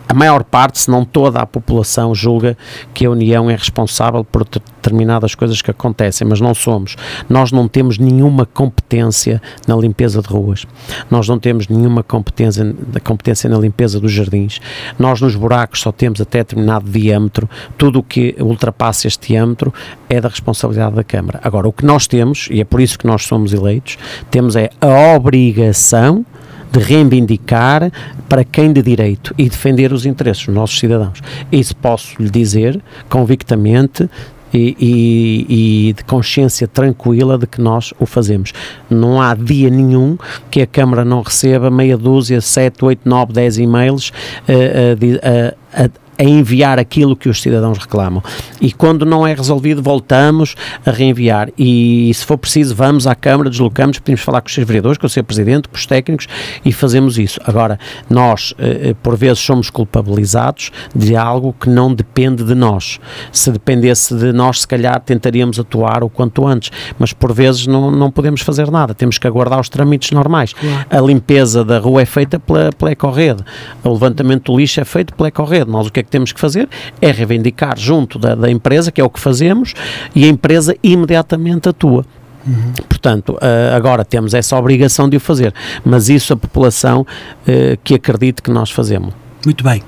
a 0.08 0.14
maior 0.14 0.44
parte, 0.44 0.80
se 0.80 0.92
não 0.92 1.04
toda 1.04 1.40
a 1.40 1.46
população, 1.46 2.14
julga 2.14 2.58
que 2.94 3.06
a 3.06 3.10
União 3.10 3.50
é 3.50 3.56
responsável 3.56 4.24
por 4.24 4.44
determinadas 4.44 5.36
coisas 5.36 5.62
que 5.62 5.72
acontecem, 5.72 6.28
mas 6.28 6.40
não 6.40 6.54
somos. 6.54 6.96
Nós 7.30 7.52
não 7.52 7.68
temos 7.68 7.98
nenhuma 7.98 8.46
competência 8.46 9.42
na 9.68 9.76
limpeza 9.76 10.22
de 10.22 10.28
ruas, 10.28 10.66
nós 11.10 11.28
não 11.28 11.40
temos 11.40 11.68
nenhuma 11.68 12.04
competência, 12.04 12.76
competência 13.04 13.50
na 13.50 13.58
limpeza 13.58 14.00
dos 14.00 14.12
jardins, 14.12 14.60
nós 15.00 15.22
nos 15.22 15.36
buracos 15.36 15.82
só 15.82 15.92
temos 15.92 16.22
até 16.22 16.40
determinado 16.40 16.90
diâmetro, 16.90 17.50
tudo 17.78 18.00
o 18.00 18.04
que 18.04 18.36
ultrapassa 18.40 19.08
este 19.08 19.30
diâmetro 19.30 19.74
é 20.10 20.20
da 20.20 20.30
responsabilidade 20.30 20.96
da 20.96 21.04
Câmara. 21.04 21.40
Agora, 21.44 21.68
o 21.68 21.74
que 21.74 21.86
nós 21.86 22.08
temos, 22.08 22.48
e 22.52 22.62
é 22.62 22.64
por 22.66 22.82
isso 22.82 22.98
que 22.98 23.08
nós 23.08 23.24
somos 23.24 23.54
eleitos, 23.54 23.98
temos 24.30 24.56
é 24.56 24.70
a 24.80 25.16
obrigação 25.16 26.26
de 26.72 26.80
reivindicar 26.80 27.92
para 28.30 28.44
quem 28.44 28.72
de 28.72 28.82
direito 28.82 29.34
e 29.38 29.50
defender 29.50 29.92
os 29.92 30.06
interesses 30.06 30.46
dos 30.46 30.56
nossos 30.56 30.80
cidadãos. 30.80 31.22
Isso 31.52 31.76
posso 31.76 32.22
lhe 32.22 32.30
dizer 32.30 32.82
convictamente 33.10 34.10
e, 34.54 34.76
e, 34.80 35.90
e, 35.90 35.94
de 35.94 36.04
consciência 36.04 36.68
tranquila 36.68 37.38
de 37.38 37.48
que 37.48 37.62
nós 37.62 37.94
o 38.00 38.06
fazemos. 38.06 38.52
Não 38.90 39.22
há 39.22 39.34
dia 39.34 39.70
nenhum 39.70 40.18
que 40.50 40.62
a 40.62 40.68
Câmara 40.68 41.06
não 41.06 41.22
receba 41.22 41.72
meia 41.72 41.98
dúzia, 41.98 42.42
sete, 42.42 42.84
oito, 42.84 43.08
nove, 43.08 43.34
dez 43.34 43.58
e-mails 43.58 44.10
uh, 44.10 44.52
uh, 44.52 45.86
uh, 45.86 46.01
a 46.22 46.24
enviar 46.24 46.78
aquilo 46.78 47.16
que 47.16 47.28
os 47.28 47.42
cidadãos 47.42 47.80
reclamam. 47.80 48.22
E 48.62 48.72
quando 48.72 49.08
não 49.08 49.26
é 49.26 49.34
resolvido, 49.34 49.82
voltamos 49.82 50.56
a 50.86 50.92
reenviar. 50.92 51.50
E 51.58 52.12
se 52.14 52.24
for 52.24 52.38
preciso, 52.38 52.76
vamos 52.76 53.08
à 53.08 53.16
Câmara, 53.16 53.50
deslocamos, 53.50 53.98
podemos 53.98 54.22
falar 54.22 54.42
com 54.42 54.48
os 54.48 54.54
seus 54.54 54.68
vereadores, 54.68 55.00
com 55.00 55.08
o 55.08 55.10
seu 55.10 55.24
presidente, 55.24 55.68
com 55.68 55.76
os 55.76 55.88
técnicos 55.88 56.28
e 56.64 56.72
fazemos 56.72 57.18
isso. 57.18 57.40
Agora, 57.44 57.80
nós, 58.08 58.54
eh, 58.60 58.90
eh, 58.90 58.96
por 59.02 59.18
vezes, 59.18 59.40
somos 59.40 59.72
culpabilizados 59.72 60.72
de 60.96 61.16
algo 61.16 61.56
que 61.60 61.68
não 61.68 61.92
depende 61.92 62.44
de 62.44 62.54
nós. 62.54 63.00
Se 63.32 63.50
dependesse 63.50 64.14
de 64.14 64.32
nós, 64.32 64.62
se 64.62 64.68
calhar 64.68 65.00
tentaríamos 65.00 65.60
atuar 65.60 66.04
o 66.04 66.10
quanto 66.10 66.46
antes, 66.46 66.72
mas 67.00 67.14
por 67.14 67.34
vezes 67.34 67.66
não, 67.66 67.90
não 67.90 68.12
podemos 68.12 68.42
fazer 68.42 68.70
nada. 68.70 68.94
Temos 68.94 69.18
que 69.18 69.26
aguardar 69.26 69.60
os 69.60 69.70
trâmites 69.70 70.12
normais. 70.12 70.54
Claro. 70.54 70.86
A 70.88 71.00
limpeza 71.00 71.66
da 71.66 71.80
rua 71.80 72.04
é 72.04 72.06
feita 72.06 72.40
pela, 72.40 72.70
pela 72.72 72.92
Ecorrede, 72.92 73.44
o 73.84 73.90
levantamento 73.90 74.52
do 74.52 74.60
lixo 74.60 74.80
é 74.80 74.86
feito 74.86 75.16
pela 75.16 75.30
Ecorrede. 75.30 75.72
Nós 75.72 75.88
o 75.88 75.92
que 75.92 76.00
é 76.00 76.04
que 76.04 76.11
temos 76.12 76.32
que 76.32 76.40
fazer 76.40 76.70
é 77.02 77.12
reivindicar 77.12 77.78
junto 77.78 78.20
da, 78.20 78.36
da 78.36 78.52
empresa, 78.52 78.92
que 78.92 79.02
é 79.02 79.04
o 79.04 79.10
que 79.10 79.20
fazemos, 79.20 79.74
e 80.14 80.26
a 80.26 80.28
empresa 80.28 80.76
imediatamente 80.84 81.70
atua. 81.70 82.06
Uhum. 82.46 82.74
Portanto, 82.90 83.34
uh, 83.34 83.76
agora 83.76 84.04
temos 84.04 84.34
essa 84.34 84.58
obrigação 84.58 85.08
de 85.08 85.18
o 85.18 85.20
fazer, 85.20 85.54
mas 85.86 86.10
isso 86.10 86.34
a 86.34 86.38
população 86.38 87.02
uh, 87.02 87.78
que 87.84 87.96
acredite 87.96 88.42
que 88.42 88.52
nós 88.52 88.72
fazemos. 88.72 89.14
Muito 89.46 89.64
bem. 89.64 89.84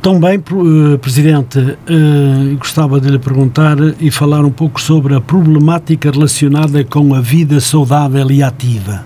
Também, 0.00 0.38
uh, 0.38 0.98
Presidente, 0.98 1.76
gostava 2.58 3.00
de 3.00 3.08
lhe 3.08 3.18
perguntar 3.18 3.76
e 4.00 4.10
falar 4.10 4.44
um 4.44 4.52
pouco 4.52 4.80
sobre 4.80 5.16
a 5.16 5.20
problemática 5.20 6.10
relacionada 6.12 6.84
com 6.84 7.12
a 7.12 7.20
vida 7.20 7.60
saudável 7.60 8.30
e 8.30 8.42
ativa. 8.42 9.04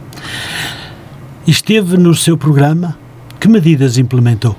Esteve 1.46 1.96
no 1.96 2.14
seu 2.14 2.36
programa? 2.36 2.98
Que 3.40 3.48
medidas 3.48 3.96
implementou? 3.96 4.54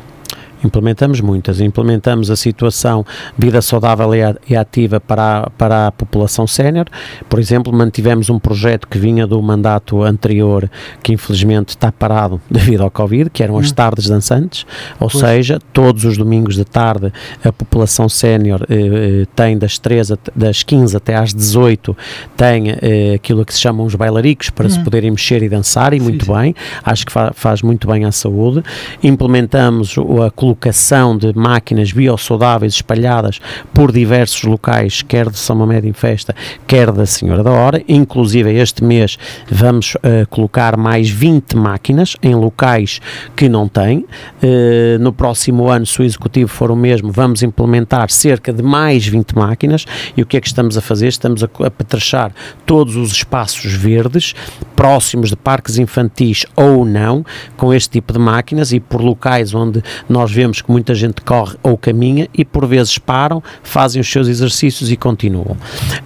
Implementamos 0.63 1.21
muitas. 1.21 1.59
Implementamos 1.59 2.29
a 2.29 2.35
situação 2.35 3.05
vida 3.37 3.61
saudável 3.61 4.09
e 4.47 4.55
ativa 4.55 4.99
para 4.99 5.39
a, 5.39 5.49
para 5.49 5.87
a 5.87 5.91
população 5.91 6.47
sénior. 6.47 6.85
Por 7.29 7.39
exemplo, 7.39 7.73
mantivemos 7.73 8.29
um 8.29 8.39
projeto 8.39 8.87
que 8.87 8.97
vinha 8.97 9.25
do 9.25 9.41
mandato 9.41 10.03
anterior, 10.03 10.69
que 11.01 11.13
infelizmente 11.13 11.69
está 11.69 11.91
parado 11.91 12.41
devido 12.49 12.81
ao 12.81 12.91
Covid, 12.91 13.29
que 13.29 13.43
eram 13.43 13.57
as 13.57 13.71
hum. 13.71 13.75
tardes 13.75 14.07
dançantes, 14.07 14.65
ou 14.99 15.09
pois. 15.09 15.23
seja, 15.23 15.59
todos 15.73 16.05
os 16.05 16.17
domingos 16.17 16.55
de 16.55 16.65
tarde 16.65 17.11
a 17.43 17.51
população 17.51 18.07
sénior 18.07 18.65
eh, 18.69 19.21
eh 19.23 19.25
tem 19.35 19.57
das, 19.57 19.77
3 19.77 20.13
das 20.35 20.63
15 20.63 20.97
até 20.97 21.15
às 21.15 21.33
18 21.33 21.95
tem 22.35 22.69
eh, 22.69 23.13
aquilo 23.15 23.45
que 23.45 23.53
se 23.53 23.59
chamam 23.59 23.85
os 23.85 23.95
bailaricos 23.95 24.49
para 24.49 24.67
hum. 24.67 24.69
se 24.69 24.79
poderem 24.83 25.11
mexer 25.11 25.41
e 25.43 25.49
dançar, 25.49 25.93
e 25.93 25.99
sim, 25.99 26.03
muito 26.03 26.25
sim. 26.25 26.33
bem, 26.33 26.55
acho 26.83 27.05
que 27.05 27.11
fa 27.11 27.31
faz 27.33 27.61
muito 27.61 27.87
bem 27.87 28.05
à 28.05 28.11
saúde. 28.11 28.63
Implementamos 29.03 29.95
a 30.25 30.31
colocação 30.51 31.17
de 31.17 31.33
máquinas 31.33 31.93
biosaudáveis 31.93 32.73
espalhadas 32.73 33.39
por 33.73 33.91
diversos 33.91 34.43
locais, 34.43 35.01
quer 35.01 35.29
de 35.29 35.37
São 35.37 35.55
Mamed 35.55 35.87
em 35.87 35.93
Festa, 35.93 36.35
quer 36.67 36.91
da 36.91 37.05
Senhora 37.05 37.41
da 37.41 37.51
Hora. 37.51 37.81
Inclusive, 37.87 38.53
este 38.53 38.83
mês 38.83 39.17
vamos 39.49 39.95
uh, 39.95 40.27
colocar 40.29 40.75
mais 40.75 41.09
20 41.09 41.55
máquinas 41.55 42.17
em 42.21 42.35
locais 42.35 42.99
que 43.35 43.47
não 43.47 43.67
têm. 43.67 43.99
Uh, 44.43 44.99
no 44.99 45.13
próximo 45.13 45.69
ano, 45.69 45.85
se 45.85 46.01
o 46.01 46.03
Executivo 46.03 46.49
for 46.49 46.69
o 46.69 46.75
mesmo, 46.75 47.11
vamos 47.11 47.43
implementar 47.43 48.11
cerca 48.11 48.51
de 48.51 48.61
mais 48.61 49.07
20 49.07 49.33
máquinas. 49.33 49.85
E 50.17 50.21
o 50.21 50.25
que 50.25 50.35
é 50.35 50.41
que 50.41 50.47
estamos 50.47 50.77
a 50.77 50.81
fazer? 50.81 51.07
Estamos 51.07 51.43
a, 51.43 51.49
a 51.65 51.71
petrechar 51.71 52.33
todos 52.65 52.97
os 52.97 53.11
espaços 53.11 53.73
verdes 53.73 54.35
próximos 54.75 55.29
de 55.29 55.35
parques 55.35 55.77
infantis 55.77 56.45
ou 56.55 56.83
não, 56.83 57.23
com 57.55 57.73
este 57.73 57.91
tipo 57.91 58.11
de 58.11 58.19
máquinas 58.19 58.73
e 58.73 58.79
por 58.79 59.01
locais 59.01 59.53
onde 59.53 59.81
nós 60.09 60.31
vemos 60.31 60.40
que 60.49 60.71
muita 60.71 60.95
gente 60.95 61.21
corre 61.21 61.55
ou 61.61 61.77
caminha 61.77 62.27
e 62.33 62.43
por 62.43 62.65
vezes 62.65 62.97
param, 62.97 63.43
fazem 63.61 64.01
os 64.01 64.09
seus 64.09 64.27
exercícios 64.27 64.91
e 64.91 64.97
continuam. 64.97 65.57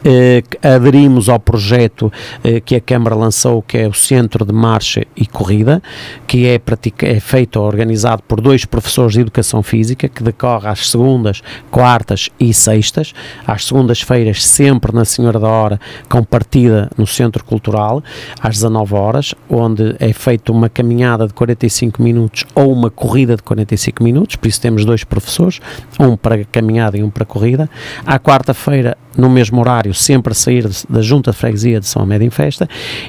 Eh, 0.03 0.43
aderimos 0.61 1.29
ao 1.29 1.39
projeto 1.39 2.11
eh, 2.43 2.59
que 2.59 2.75
a 2.75 2.81
Câmara 2.81 3.15
lançou, 3.15 3.61
que 3.61 3.77
é 3.77 3.87
o 3.87 3.93
Centro 3.93 4.43
de 4.43 4.51
Marcha 4.51 5.05
e 5.15 5.25
Corrida, 5.25 5.81
que 6.27 6.47
é, 6.47 6.59
pratica, 6.59 7.05
é 7.05 7.19
feito 7.19 7.59
ou 7.59 7.65
organizado 7.65 8.23
por 8.27 8.41
dois 8.41 8.65
professores 8.65 9.13
de 9.13 9.21
Educação 9.21 9.63
Física, 9.63 10.09
que 10.09 10.23
decorre 10.23 10.67
às 10.67 10.89
segundas, 10.89 11.41
quartas 11.71 12.29
e 12.39 12.53
sextas, 12.53 13.13
às 13.45 13.65
segundas-feiras 13.65 14.45
sempre 14.45 14.93
na 14.93 15.05
Senhora 15.05 15.39
da 15.39 15.47
Hora, 15.47 15.79
com 16.09 16.23
partida 16.23 16.89
no 16.97 17.05
Centro 17.05 17.43
Cultural, 17.45 18.03
às 18.41 18.55
19 18.55 18.95
horas, 18.95 19.35
onde 19.49 19.95
é 19.99 20.11
feita 20.11 20.51
uma 20.51 20.69
caminhada 20.69 21.27
de 21.27 21.33
45 21.33 22.01
minutos 22.01 22.45
ou 22.55 22.71
uma 22.71 22.89
corrida 22.89 23.35
de 23.35 23.43
45 23.43 24.03
minutos, 24.03 24.24
por 24.33 24.47
isso 24.47 24.59
temos 24.59 24.85
dois 24.85 25.03
professores, 25.03 25.59
um 25.99 26.17
para 26.17 26.43
caminhada 26.45 26.97
e 26.97 27.03
um 27.03 27.09
para 27.09 27.25
corrida. 27.25 27.69
À 28.05 28.17
quarta-feira, 28.17 28.97
no 29.17 29.29
mesmo 29.29 29.59
horário, 29.59 29.93
sempre 29.93 30.31
a 30.31 30.35
sair 30.35 30.67
da 30.89 31.01
Junta 31.01 31.31
de 31.31 31.37
Freguesia 31.37 31.79
de 31.79 31.85
São 31.85 32.01
Amédio 32.01 32.25
em 32.25 32.31
Festa, 32.31 32.67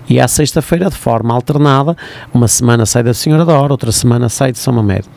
e 0.08 0.20
à 0.20 0.28
sexta-feira, 0.28 0.90
de 0.90 0.96
forma 0.96 1.32
alternada, 1.32 1.96
uma 2.34 2.48
semana 2.48 2.84
sai 2.84 3.02
da 3.02 3.14
Senhora 3.14 3.44
da 3.44 3.58
Hora, 3.58 3.72
outra 3.72 3.92
semana 3.92 4.28
sai 4.28 4.52
de 4.52 4.58
São 4.58 4.78
Amédio 4.78 5.10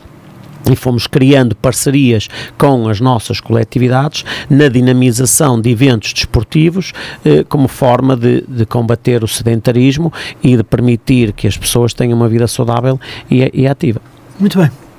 e 0.70 0.76
fomos 0.76 1.06
criando 1.06 1.54
parcerias 1.54 2.28
com 2.58 2.88
as 2.88 3.00
nossas 3.00 3.40
coletividades 3.40 4.24
na 4.48 4.68
dinamização 4.68 5.60
de 5.60 5.70
eventos 5.70 6.12
desportivos 6.12 6.92
eh, 7.24 7.44
como 7.48 7.68
forma 7.68 8.16
de, 8.16 8.42
de, 8.46 8.66
combater 8.66 9.24
o 9.24 9.28
sedentarismo 9.28 10.12
e 10.42 10.56
de 10.56 10.62
permitir 10.62 11.32
que 11.32 11.46
as 11.46 11.56
pessoas 11.56 11.94
tenham 11.94 12.16
uma 12.16 12.28
vida 12.28 12.46
saudável 12.46 13.00
e, 13.30 13.50
e 13.54 13.66
ativa. 13.66 14.00
Muito 14.38 14.58
bem. 14.58 14.89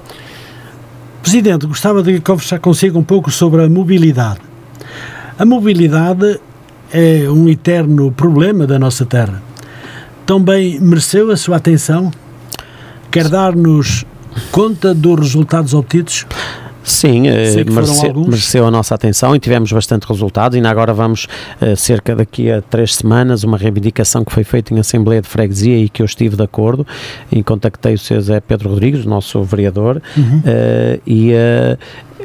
Presidente, 1.21 1.67
gostava 1.67 2.01
de 2.01 2.19
conversar 2.19 2.59
consigo 2.59 2.97
um 2.97 3.03
pouco 3.03 3.29
sobre 3.29 3.63
a 3.63 3.69
mobilidade. 3.69 4.39
A 5.37 5.45
mobilidade 5.45 6.39
é 6.91 7.29
um 7.29 7.47
eterno 7.47 8.11
problema 8.11 8.65
da 8.65 8.79
nossa 8.79 9.05
terra. 9.05 9.41
Também 10.25 10.79
mereceu 10.79 11.31
a 11.31 11.37
sua 11.37 11.57
atenção? 11.57 12.11
Quer 13.11 13.29
dar-nos 13.29 14.05
conta 14.51 14.93
dos 14.93 15.19
resultados 15.19 15.73
obtidos? 15.73 16.25
Sim, 16.83 17.27
eh, 17.27 17.63
mereceu, 17.63 18.13
mereceu, 18.15 18.65
a 18.65 18.71
nossa 18.71 18.95
atenção 18.95 19.35
e 19.35 19.39
tivemos 19.39 19.71
bastante 19.71 20.05
resultados. 20.07 20.55
Ainda 20.55 20.69
agora 20.69 20.93
vamos, 20.93 21.27
uh, 21.61 21.75
cerca 21.75 22.15
daqui 22.15 22.51
a 22.51 22.61
três 22.61 22.95
semanas, 22.95 23.43
uma 23.43 23.57
reivindicação 23.57 24.23
que 24.25 24.31
foi 24.31 24.43
feita 24.43 24.73
em 24.73 24.79
Assembleia 24.79 25.21
de 25.21 25.27
Freguesia 25.27 25.77
e 25.77 25.89
que 25.89 26.01
eu 26.01 26.05
estive 26.05 26.35
de 26.35 26.43
acordo. 26.43 26.85
E 27.31 27.43
contactei 27.43 27.93
o 27.93 27.99
Sr. 27.99 28.41
Pedro 28.47 28.69
Rodrigues, 28.69 29.05
nosso 29.05 29.43
vereador, 29.43 30.01
uhum. 30.17 30.39
uh, 30.39 31.01
e 31.05 31.33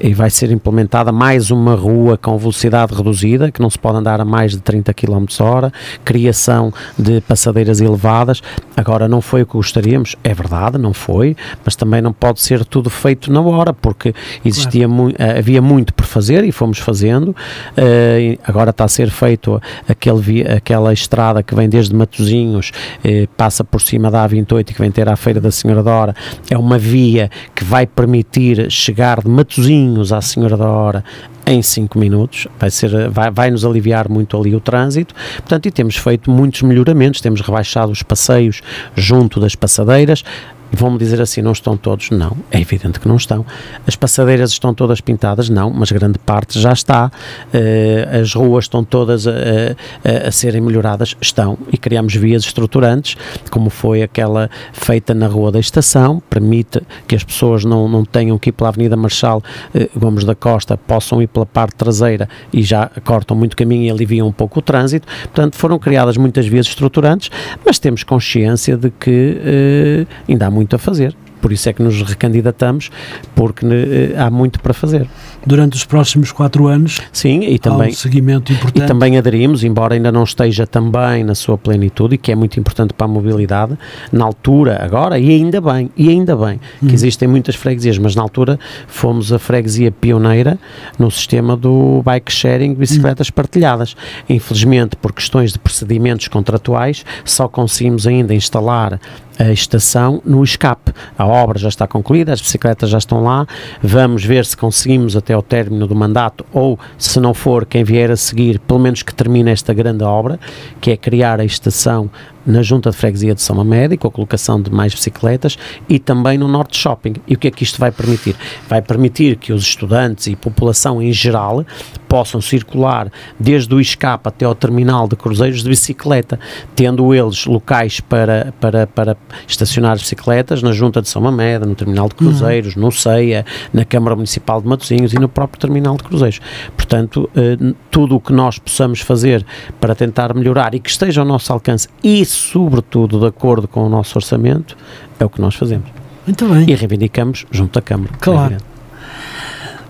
e 0.00 0.12
vai 0.12 0.30
ser 0.30 0.50
implementada 0.50 1.10
mais 1.12 1.50
uma 1.50 1.74
rua 1.74 2.16
com 2.16 2.36
velocidade 2.36 2.94
reduzida, 2.94 3.50
que 3.50 3.60
não 3.60 3.70
se 3.70 3.78
pode 3.78 3.98
andar 3.98 4.20
a 4.20 4.24
mais 4.24 4.52
de 4.52 4.58
30 4.58 4.92
km 4.92 5.24
hora, 5.40 5.72
criação 6.04 6.72
de 6.98 7.20
passadeiras 7.20 7.80
elevadas. 7.80 8.42
Agora, 8.76 9.08
não 9.08 9.20
foi 9.20 9.42
o 9.42 9.46
que 9.46 9.54
gostaríamos, 9.54 10.16
é 10.22 10.34
verdade, 10.34 10.78
não 10.78 10.92
foi, 10.92 11.36
mas 11.64 11.76
também 11.76 12.02
não 12.02 12.12
pode 12.12 12.40
ser 12.40 12.64
tudo 12.64 12.90
feito 12.90 13.32
na 13.32 13.40
hora, 13.40 13.72
porque 13.72 14.14
existia 14.44 14.86
claro. 14.86 15.02
mu 15.02 15.12
eh, 15.18 15.38
havia 15.38 15.62
muito 15.62 15.94
por 15.94 16.04
fazer 16.04 16.44
e 16.44 16.52
fomos 16.52 16.78
fazendo. 16.78 17.28
Uh, 17.28 18.38
agora 18.44 18.70
está 18.70 18.84
a 18.84 18.88
ser 18.88 19.10
feito 19.10 19.60
aquele 19.88 20.46
aquela 20.48 20.92
estrada 20.92 21.42
que 21.42 21.54
vem 21.54 21.68
desde 21.68 21.94
Matozinhos, 21.94 22.72
uh, 23.04 23.28
passa 23.36 23.64
por 23.64 23.80
cima 23.80 24.10
da 24.10 24.28
A28 24.28 24.70
e 24.70 24.74
que 24.74 24.80
vem 24.80 24.90
ter 24.90 25.08
à 25.08 25.16
Feira 25.16 25.40
da 25.40 25.50
Senhora 25.50 25.82
da 25.82 25.92
Hora. 25.92 26.16
É 26.50 26.58
uma 26.58 26.78
via 26.78 27.30
que 27.54 27.64
vai 27.64 27.86
permitir 27.86 28.70
chegar 28.70 29.22
de 29.22 29.28
Matozinhos 29.28 29.85
à 30.12 30.20
Senhora 30.20 30.56
da 30.56 30.68
Hora 30.68 31.04
em 31.46 31.62
5 31.62 31.98
minutos, 31.98 32.48
vai, 32.58 32.70
ser, 32.70 33.08
vai, 33.08 33.30
vai 33.30 33.50
nos 33.50 33.64
aliviar 33.64 34.08
muito 34.08 34.36
ali 34.36 34.54
o 34.54 34.60
trânsito, 34.60 35.14
portanto, 35.36 35.66
e 35.66 35.70
temos 35.70 35.96
feito 35.96 36.30
muitos 36.30 36.62
melhoramentos, 36.62 37.20
temos 37.20 37.40
rebaixado 37.40 37.92
os 37.92 38.02
passeios 38.02 38.62
junto 38.96 39.38
das 39.38 39.54
passadeiras, 39.54 40.24
Vão-me 40.72 40.98
dizer 40.98 41.20
assim, 41.20 41.40
não 41.42 41.52
estão 41.52 41.76
todos? 41.76 42.10
Não, 42.10 42.36
é 42.50 42.60
evidente 42.60 42.98
que 42.98 43.08
não 43.08 43.16
estão. 43.16 43.46
As 43.86 43.94
passadeiras 43.94 44.50
estão 44.50 44.74
todas 44.74 45.00
pintadas? 45.00 45.48
Não, 45.48 45.70
mas 45.70 45.90
grande 45.92 46.18
parte 46.18 46.60
já 46.60 46.72
está. 46.72 47.10
Uh, 47.54 48.20
as 48.20 48.34
ruas 48.34 48.64
estão 48.64 48.82
todas 48.82 49.26
a, 49.26 49.30
a, 49.32 50.28
a, 50.28 50.32
serem 50.32 50.60
melhoradas? 50.60 51.16
Estão. 51.20 51.56
E 51.72 51.78
criamos 51.78 52.14
vias 52.14 52.42
estruturantes, 52.42 53.16
como 53.50 53.70
foi 53.70 54.02
aquela 54.02 54.50
feita 54.72 55.14
na 55.14 55.26
Rua 55.26 55.52
da 55.52 55.60
Estação, 55.60 56.22
permite 56.28 56.82
que 57.06 57.14
as 57.14 57.22
pessoas 57.22 57.64
não, 57.64 57.88
não 57.88 58.04
tenham 58.04 58.38
que 58.38 58.50
ir 58.50 58.52
pela 58.52 58.68
Avenida 58.68 58.96
Marchal 58.96 59.42
uh, 59.74 59.98
Gomes 59.98 60.24
da 60.24 60.34
Costa, 60.34 60.76
possam 60.76 61.22
ir 61.22 61.28
pela 61.28 61.46
parte 61.46 61.76
traseira 61.76 62.28
e 62.52 62.62
já 62.62 62.90
cortam 63.04 63.36
muito 63.36 63.56
caminho 63.56 63.84
e 63.84 63.90
aliviam 63.90 64.26
um 64.26 64.32
pouco 64.32 64.58
o 64.58 64.62
trânsito. 64.62 65.06
Portanto, 65.22 65.56
foram 65.56 65.78
criadas 65.78 66.16
muitas 66.16 66.46
vias 66.46 66.66
estruturantes, 66.66 67.30
mas 67.64 67.78
temos 67.78 68.02
consciência 68.02 68.76
de 68.76 68.90
que 68.90 69.38
uh, 69.38 70.14
ainda 70.28 70.46
há 70.46 70.50
muito 70.56 70.74
a 70.74 70.78
fazer. 70.78 71.14
Por 71.42 71.52
isso 71.52 71.68
é 71.68 71.72
que 71.72 71.82
nos 71.82 72.00
recandidatamos, 72.02 72.90
porque 73.34 73.66
uh, 73.66 73.70
há 74.18 74.30
muito 74.30 74.58
para 74.58 74.72
fazer 74.72 75.06
durante 75.46 75.76
os 75.76 75.84
próximos 75.84 76.32
quatro 76.32 76.66
anos. 76.66 77.00
Sim, 77.12 77.40
e 77.40 77.58
também 77.58 77.90
um 77.90 77.94
seguimento 77.94 78.52
importante. 78.52 78.84
E 78.84 78.86
também 78.86 79.16
aderimos, 79.16 79.62
embora 79.62 79.94
ainda 79.94 80.10
não 80.10 80.24
esteja 80.24 80.66
também 80.66 81.22
na 81.22 81.34
sua 81.34 81.56
plenitude 81.56 82.16
e 82.16 82.18
que 82.18 82.32
é 82.32 82.34
muito 82.34 82.58
importante 82.58 82.92
para 82.92 83.06
a 83.06 83.08
mobilidade, 83.08 83.78
na 84.12 84.24
altura 84.24 84.82
agora 84.82 85.18
e 85.18 85.30
ainda 85.30 85.60
bem, 85.60 85.90
e 85.96 86.08
ainda 86.08 86.36
bem 86.36 86.60
hum. 86.82 86.88
que 86.88 86.94
existem 86.94 87.28
muitas 87.28 87.54
freguesias, 87.54 87.96
mas 87.98 88.16
na 88.16 88.22
altura 88.22 88.58
fomos 88.88 89.32
a 89.32 89.38
freguesia 89.38 89.92
pioneira 89.92 90.58
no 90.98 91.10
sistema 91.10 91.56
do 91.56 92.02
bike 92.04 92.32
sharing, 92.32 92.74
bicicletas 92.74 93.28
hum. 93.28 93.32
partilhadas. 93.34 93.94
Infelizmente, 94.28 94.96
por 94.96 95.12
questões 95.12 95.52
de 95.52 95.58
procedimentos 95.58 96.26
contratuais, 96.28 97.04
só 97.24 97.46
conseguimos 97.46 98.06
ainda 98.06 98.34
instalar 98.34 98.98
a 99.38 99.52
estação 99.52 100.20
no 100.24 100.42
escape. 100.42 100.92
A 101.16 101.26
obra 101.26 101.58
já 101.58 101.68
está 101.68 101.86
concluída, 101.86 102.32
as 102.32 102.40
bicicletas 102.40 102.90
já 102.90 102.98
estão 102.98 103.22
lá. 103.22 103.46
Vamos 103.82 104.24
ver 104.24 104.44
se 104.44 104.56
conseguimos 104.56 105.16
até 105.16 105.35
ao 105.36 105.42
término 105.42 105.86
do 105.86 105.94
mandato, 105.94 106.44
ou 106.52 106.78
se 106.98 107.20
não 107.20 107.32
for, 107.32 107.66
quem 107.66 107.84
vier 107.84 108.10
a 108.10 108.16
seguir, 108.16 108.58
pelo 108.58 108.80
menos 108.80 109.02
que 109.02 109.14
termine 109.14 109.50
esta 109.50 109.72
grande 109.72 110.02
obra, 110.02 110.40
que 110.80 110.90
é 110.90 110.96
criar 110.96 111.40
a 111.40 111.44
estação 111.44 112.10
na 112.46 112.62
Junta 112.62 112.90
de 112.90 112.96
Freguesia 112.96 113.34
de 113.34 113.42
São 113.42 113.60
Amédio, 113.60 113.98
com 113.98 114.08
a 114.08 114.10
colocação 114.10 114.60
de 114.60 114.70
mais 114.70 114.94
bicicletas, 114.94 115.58
e 115.88 115.98
também 115.98 116.38
no 116.38 116.48
Norte 116.48 116.78
Shopping. 116.78 117.14
E 117.26 117.34
o 117.34 117.38
que 117.38 117.48
é 117.48 117.50
que 117.50 117.64
isto 117.64 117.78
vai 117.78 117.90
permitir? 117.90 118.36
Vai 118.68 118.80
permitir 118.80 119.36
que 119.36 119.52
os 119.52 119.62
estudantes 119.62 120.26
e 120.26 120.36
população 120.36 121.02
em 121.02 121.12
geral 121.12 121.64
possam 122.08 122.40
circular 122.40 123.10
desde 123.38 123.74
o 123.74 123.80
escape 123.80 124.28
até 124.28 124.44
ao 124.44 124.54
terminal 124.54 125.08
de 125.08 125.16
cruzeiros 125.16 125.62
de 125.62 125.68
bicicleta, 125.68 126.38
tendo 126.74 127.12
eles 127.14 127.46
locais 127.46 128.00
para, 128.00 128.54
para, 128.60 128.86
para 128.86 129.16
estacionar 129.46 129.92
as 129.92 130.02
bicicletas 130.02 130.62
na 130.62 130.72
Junta 130.72 131.02
de 131.02 131.08
São 131.08 131.20
Mamede, 131.20 131.66
no 131.66 131.74
terminal 131.74 132.08
de 132.08 132.14
uhum. 132.14 132.30
cruzeiros, 132.30 132.76
uhum. 132.76 132.82
no 132.82 132.92
CEIA, 132.92 133.44
na 133.72 133.84
Câmara 133.84 134.14
Municipal 134.14 134.60
de 134.60 134.68
Matosinhos 134.68 135.12
e 135.12 135.18
no 135.18 135.28
próprio 135.28 135.60
terminal 135.60 135.96
de 135.96 136.04
cruzeiros. 136.04 136.40
Portanto, 136.76 137.28
eh, 137.34 137.74
tudo 137.90 138.16
o 138.16 138.20
que 138.20 138.32
nós 138.32 138.58
possamos 138.58 139.00
fazer 139.00 139.44
para 139.80 139.94
tentar 139.94 140.34
melhorar 140.34 140.74
e 140.74 140.80
que 140.80 140.90
esteja 140.90 141.20
ao 141.20 141.26
nosso 141.26 141.52
alcance 141.52 141.88
e, 142.02 142.24
sobretudo, 142.36 143.20
de 143.20 143.26
acordo 143.26 143.66
com 143.66 143.86
o 143.86 143.88
nosso 143.88 144.16
orçamento, 144.16 144.76
é 145.18 145.24
o 145.24 145.28
que 145.28 145.40
nós 145.40 145.54
fazemos. 145.54 145.88
Muito 146.26 146.46
bem. 146.48 146.68
E 146.68 146.74
reivindicamos 146.74 147.46
junto 147.50 147.78
à 147.78 147.82
Câmara. 147.82 148.12
Claro. 148.20 148.56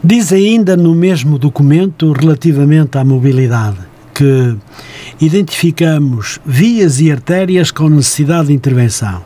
Diz 0.04 0.32
ainda 0.32 0.76
no 0.76 0.94
mesmo 0.94 1.38
documento, 1.38 2.12
relativamente 2.12 2.98
à 2.98 3.04
mobilidade, 3.04 3.78
que 4.14 4.56
identificamos 5.20 6.38
vias 6.44 7.00
e 7.00 7.10
artérias 7.10 7.70
com 7.70 7.88
necessidade 7.88 8.48
de 8.48 8.54
intervenção. 8.54 9.22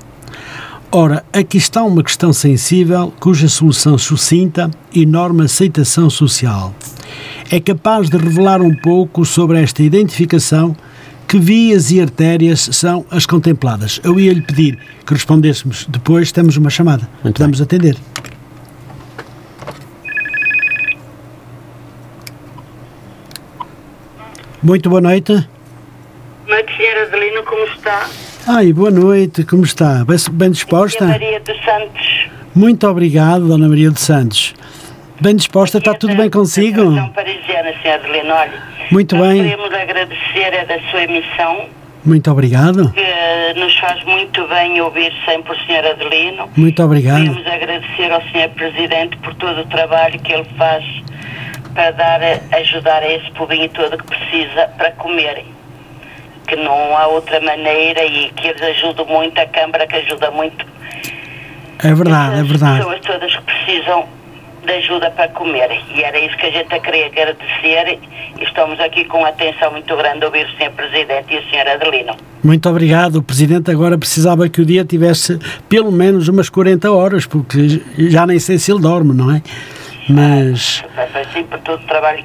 Ora, 0.93 1.25
aqui 1.33 1.59
está 1.59 1.85
uma 1.85 2.03
questão 2.03 2.33
sensível 2.33 3.13
cuja 3.21 3.49
solução 3.49 3.97
sucinta 3.97 4.71
e 4.93 5.07
norma 5.07 5.45
aceitação 5.45 6.11
social. 6.11 6.75
É 7.51 7.61
capaz 7.61 8.09
de 8.09 8.17
revelar 8.17 8.61
um 8.61 8.75
pouco 8.75 9.25
sobre 9.25 9.61
esta 9.61 9.83
identificação 9.83 10.75
que 11.31 11.39
vias 11.39 11.93
e 11.93 12.01
artérias 12.01 12.69
são 12.73 13.07
as 13.09 13.25
contempladas. 13.25 14.01
Eu 14.03 14.19
ia 14.19 14.33
lhe 14.33 14.43
pedir 14.43 14.77
que 15.07 15.15
respondêssemos 15.15 15.87
depois, 15.87 16.33
temos 16.33 16.57
uma 16.57 16.71
chamada. 16.71 17.09
Muito 17.23 17.37
Podemos 17.37 17.61
atender. 17.61 17.97
Muito 24.61 24.91
boa 24.91 25.01
noite. 25.01 25.33
Noite, 26.49 26.77
senhora 26.77 27.05
Adelina, 27.05 27.43
como 27.45 27.65
está? 27.65 28.09
Ai, 28.49 28.73
boa 28.73 28.91
noite, 28.91 29.45
como 29.45 29.63
está? 29.63 30.05
Bem, 30.05 30.19
bem 30.33 30.51
disposta? 30.51 31.05
a 31.05 31.09
Maria 31.09 31.39
dos 31.39 31.65
Santos. 31.65 32.27
Muito 32.57 32.89
obrigado, 32.89 33.47
Dona 33.47 33.69
Maria 33.69 33.93
dos 33.93 34.03
Santos. 34.03 34.53
Bem 35.21 35.37
disposta, 35.37 35.79
está 35.79 35.95
tudo 35.95 36.17
bem 36.17 36.29
consigo? 36.29 36.93
São 36.93 37.09
parisiana, 37.11 37.73
senhora 37.81 38.03
Adelina, 38.03 38.35
olha. 38.35 38.80
Muito 38.91 39.17
nós 39.17 39.29
bem. 39.29 39.43
queremos 39.45 39.73
agradecer 39.73 40.59
a 40.61 40.65
da 40.65 40.81
sua 40.91 41.03
emissão, 41.05 41.67
Muito 42.05 42.31
obrigado. 42.31 42.93
que 42.93 43.61
nos 43.61 43.77
faz 43.79 44.03
muito 44.05 44.47
bem 44.49 44.81
ouvir 44.81 45.13
sempre 45.25 45.53
o 45.53 45.67
senhor 45.67 45.85
Adelino. 45.87 46.49
Muito 46.57 46.83
obrigado. 46.83 47.19
Queremos 47.19 47.47
agradecer 47.47 48.11
ao 48.13 48.23
senhor 48.31 48.49
Presidente 48.51 49.17
por 49.19 49.35
todo 49.35 49.61
o 49.61 49.67
trabalho 49.67 50.19
que 50.21 50.33
ele 50.33 50.47
faz 50.57 50.85
para 51.75 51.91
dar, 51.93 52.21
ajudar 52.59 53.03
a 53.03 53.09
esse 53.13 53.31
povinho 53.33 53.69
todo 53.71 53.97
que 53.97 54.05
precisa 54.05 54.67
para 54.77 54.91
comerem. 54.93 55.45
Que 56.49 56.57
não 56.57 56.97
há 56.97 57.07
outra 57.07 57.41
maneira 57.41 58.05
e 58.05 58.29
que 58.31 58.49
eles 58.49 58.61
ajudam 58.63 59.07
muito, 59.07 59.39
a 59.41 59.47
Câmara 59.47 59.87
que 59.87 59.95
ajuda 59.97 60.31
muito 60.33 60.67
É 61.85 61.95
verdade, 61.95 62.39
é 62.39 62.41
as 62.41 62.49
verdade. 62.49 62.79
pessoas 62.79 63.01
todas 63.03 63.37
que 63.37 63.43
precisam 63.43 64.09
de 64.65 64.73
ajuda 64.73 65.11
para 65.11 65.29
comer. 65.29 65.71
E 65.95 66.03
era 66.03 66.19
isso 66.19 66.37
que 66.37 66.47
a 66.47 66.51
gente 66.51 66.81
queria 66.81 67.07
agradecer 67.07 67.99
e 68.39 68.45
estamos 68.45 68.79
aqui 68.81 69.05
com 69.05 69.25
atenção 69.25 69.73
muito 69.73 69.97
grande 69.97 70.25
a 70.25 70.27
ouvir 70.27 70.47
o 70.47 70.51
Sr. 70.57 70.71
Presidente 70.73 71.35
e 71.35 71.39
o 71.39 71.43
Sr. 71.43 71.69
Adelino. 71.69 72.17
Muito 72.43 72.69
obrigado. 72.69 73.17
O 73.17 73.23
Presidente 73.23 73.71
agora 73.71 73.99
precisava 73.99 74.49
que 74.49 74.61
o 74.61 74.67
dia 74.67 74.85
tivesse 74.85 75.39
pelo 75.69 75.93
menos 75.93 76.29
umas 76.29 76.49
40 76.49 76.91
horas, 76.91 77.27
porque 77.27 77.83
já 77.97 78.27
nem 78.27 78.39
sei 78.39 78.59
se 78.59 78.73
ele 78.73 78.81
dorme, 78.81 79.15
não 79.15 79.31
é? 79.31 79.43
Mas 80.09 80.83
Assim 80.97 81.47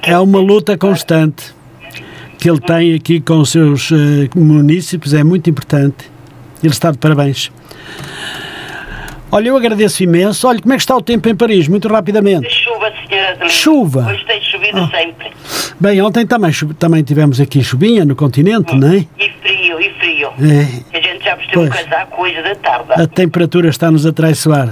é 0.03 0.17
uma 0.17 0.39
luta 0.39 0.77
constante 0.77 1.53
que 2.39 2.49
ele 2.49 2.59
tem 2.59 2.93
aqui 2.93 3.21
com 3.21 3.39
os 3.39 3.51
seus 3.51 3.91
eh, 3.91 4.29
munícipes, 4.35 5.13
é 5.13 5.23
muito 5.23 5.49
importante. 5.49 6.11
Ele 6.63 6.71
está 6.71 6.91
de 6.91 6.97
parabéns. 6.97 7.51
Olha, 9.35 9.49
eu 9.49 9.57
agradeço 9.57 10.01
imenso. 10.01 10.47
Olha, 10.47 10.61
como 10.61 10.73
é 10.73 10.77
que 10.77 10.81
está 10.81 10.95
o 10.95 11.01
tempo 11.01 11.27
em 11.27 11.35
Paris? 11.35 11.67
Muito 11.67 11.89
rapidamente. 11.89 12.49
Chuva, 12.49 12.89
Sr. 12.89 13.15
Adelino. 13.31 13.49
Chuva? 13.49 14.07
Hoje 14.09 14.25
tem 14.25 14.41
chovido 14.41 14.77
Ah. 14.79 14.89
sempre. 14.89 15.27
Bem, 15.77 16.01
ontem 16.01 16.25
também, 16.25 16.51
também 16.79 17.03
tivemos 17.03 17.41
aqui 17.41 17.61
chuvinha 17.61 18.05
no 18.05 18.15
continente, 18.15 18.73
não 18.73 18.87
é? 18.93 19.05
E 19.19 19.29
frio, 19.41 19.81
e 19.81 19.89
frio. 19.99 20.29
É, 20.39 20.97
A 20.97 21.01
gente 21.01 21.25
já 21.25 21.35
vestiu 21.35 21.61
um 21.63 21.67
casaco 21.69 22.21
hoje 22.21 22.41
da 22.41 22.55
tarde. 22.55 22.93
a 22.93 23.05
temperatura 23.07 23.67
está-nos 23.67 24.05
a 24.05 24.13
traiçoar. 24.13 24.69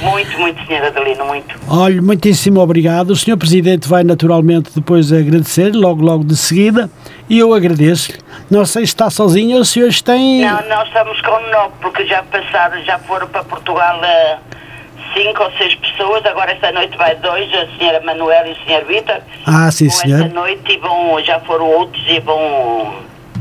Muito, 0.00 0.38
muito, 0.38 0.62
Sr. 0.66 0.86
Adelino, 0.86 1.24
muito. 1.24 1.58
Olha, 1.68 2.02
muitíssimo 2.02 2.60
obrigado. 2.60 3.10
O 3.10 3.16
Sr. 3.16 3.36
Presidente 3.36 3.88
vai 3.88 4.04
naturalmente 4.04 4.70
depois 4.74 5.12
agradecer, 5.12 5.74
logo, 5.74 6.02
logo 6.02 6.24
de 6.24 6.36
seguida, 6.36 6.90
e 7.28 7.38
eu 7.38 7.54
agradeço-lhe. 7.54 8.18
Não 8.50 8.64
sei 8.64 8.82
se 8.82 8.92
está 8.92 9.10
sozinho 9.10 9.58
ou 9.58 9.64
se 9.64 9.82
hoje 9.82 10.02
tem. 10.04 10.42
Não, 10.42 10.68
nós 10.68 10.86
estamos 10.88 11.20
com 11.22 11.40
nove, 11.50 11.72
porque 11.80 12.06
já 12.06 12.22
passaram, 12.24 12.82
já 12.84 12.98
foram 13.00 13.26
para 13.28 13.42
Portugal 13.44 13.98
eh, 14.04 14.38
cinco 15.14 15.42
ou 15.42 15.50
seis 15.52 15.74
pessoas, 15.76 16.24
agora 16.26 16.52
esta 16.52 16.70
noite 16.72 16.96
vai 16.96 17.14
dois, 17.16 17.52
a 17.54 17.66
senhora 17.78 18.00
Manuela 18.00 18.48
e 18.48 18.52
o 18.52 18.64
senhor 18.64 18.84
Vitor. 18.84 19.20
Ah, 19.46 19.70
sim, 19.70 19.88
senhor. 19.88 20.20
esta 20.20 20.34
noite 20.34 20.72
e 20.72 20.78
vão, 20.78 21.20
já 21.24 21.40
foram 21.40 21.66
outros 21.66 22.02
e 22.06 22.20
vão. 22.20 22.94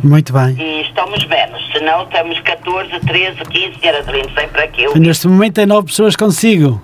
Muito 0.07 0.31
bem. 0.33 0.55
E 0.59 0.81
estamos 0.83 1.25
menos, 1.25 1.61
senão 1.71 2.05
temos 2.07 2.39
14, 2.41 2.89
13, 3.07 3.37
15, 3.49 3.79
senhora 3.79 3.99
Adelino, 3.99 4.29
sempre 4.39 4.61
aqui. 4.61 4.83
Eu, 4.83 4.95
Neste 4.97 5.27
momento 5.27 5.55
tem 5.55 5.65
nove 5.65 5.87
pessoas 5.87 6.15
consigo. 6.15 6.79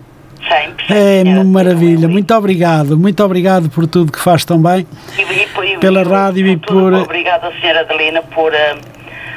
sempre. 0.50 0.86
É 0.90 1.22
senhora 1.22 1.44
maravilha. 1.44 2.08
Muito 2.08 2.34
obrigado. 2.34 2.98
Muito 2.98 3.24
obrigado 3.24 3.70
por 3.70 3.86
tudo 3.86 4.12
que 4.12 4.20
faz 4.20 4.44
tão 4.44 4.60
bem. 4.62 4.88
E- 5.18 5.22
e- 5.22 5.74
e- 5.74 5.78
pela 5.78 6.04
rádio 6.04 6.48
e 6.48 6.58
por- 6.58 6.94
Obrigada, 6.94 7.52
senhora 7.62 7.82
Adelina, 7.82 8.22
por 8.24 8.52
eh, 8.54 8.76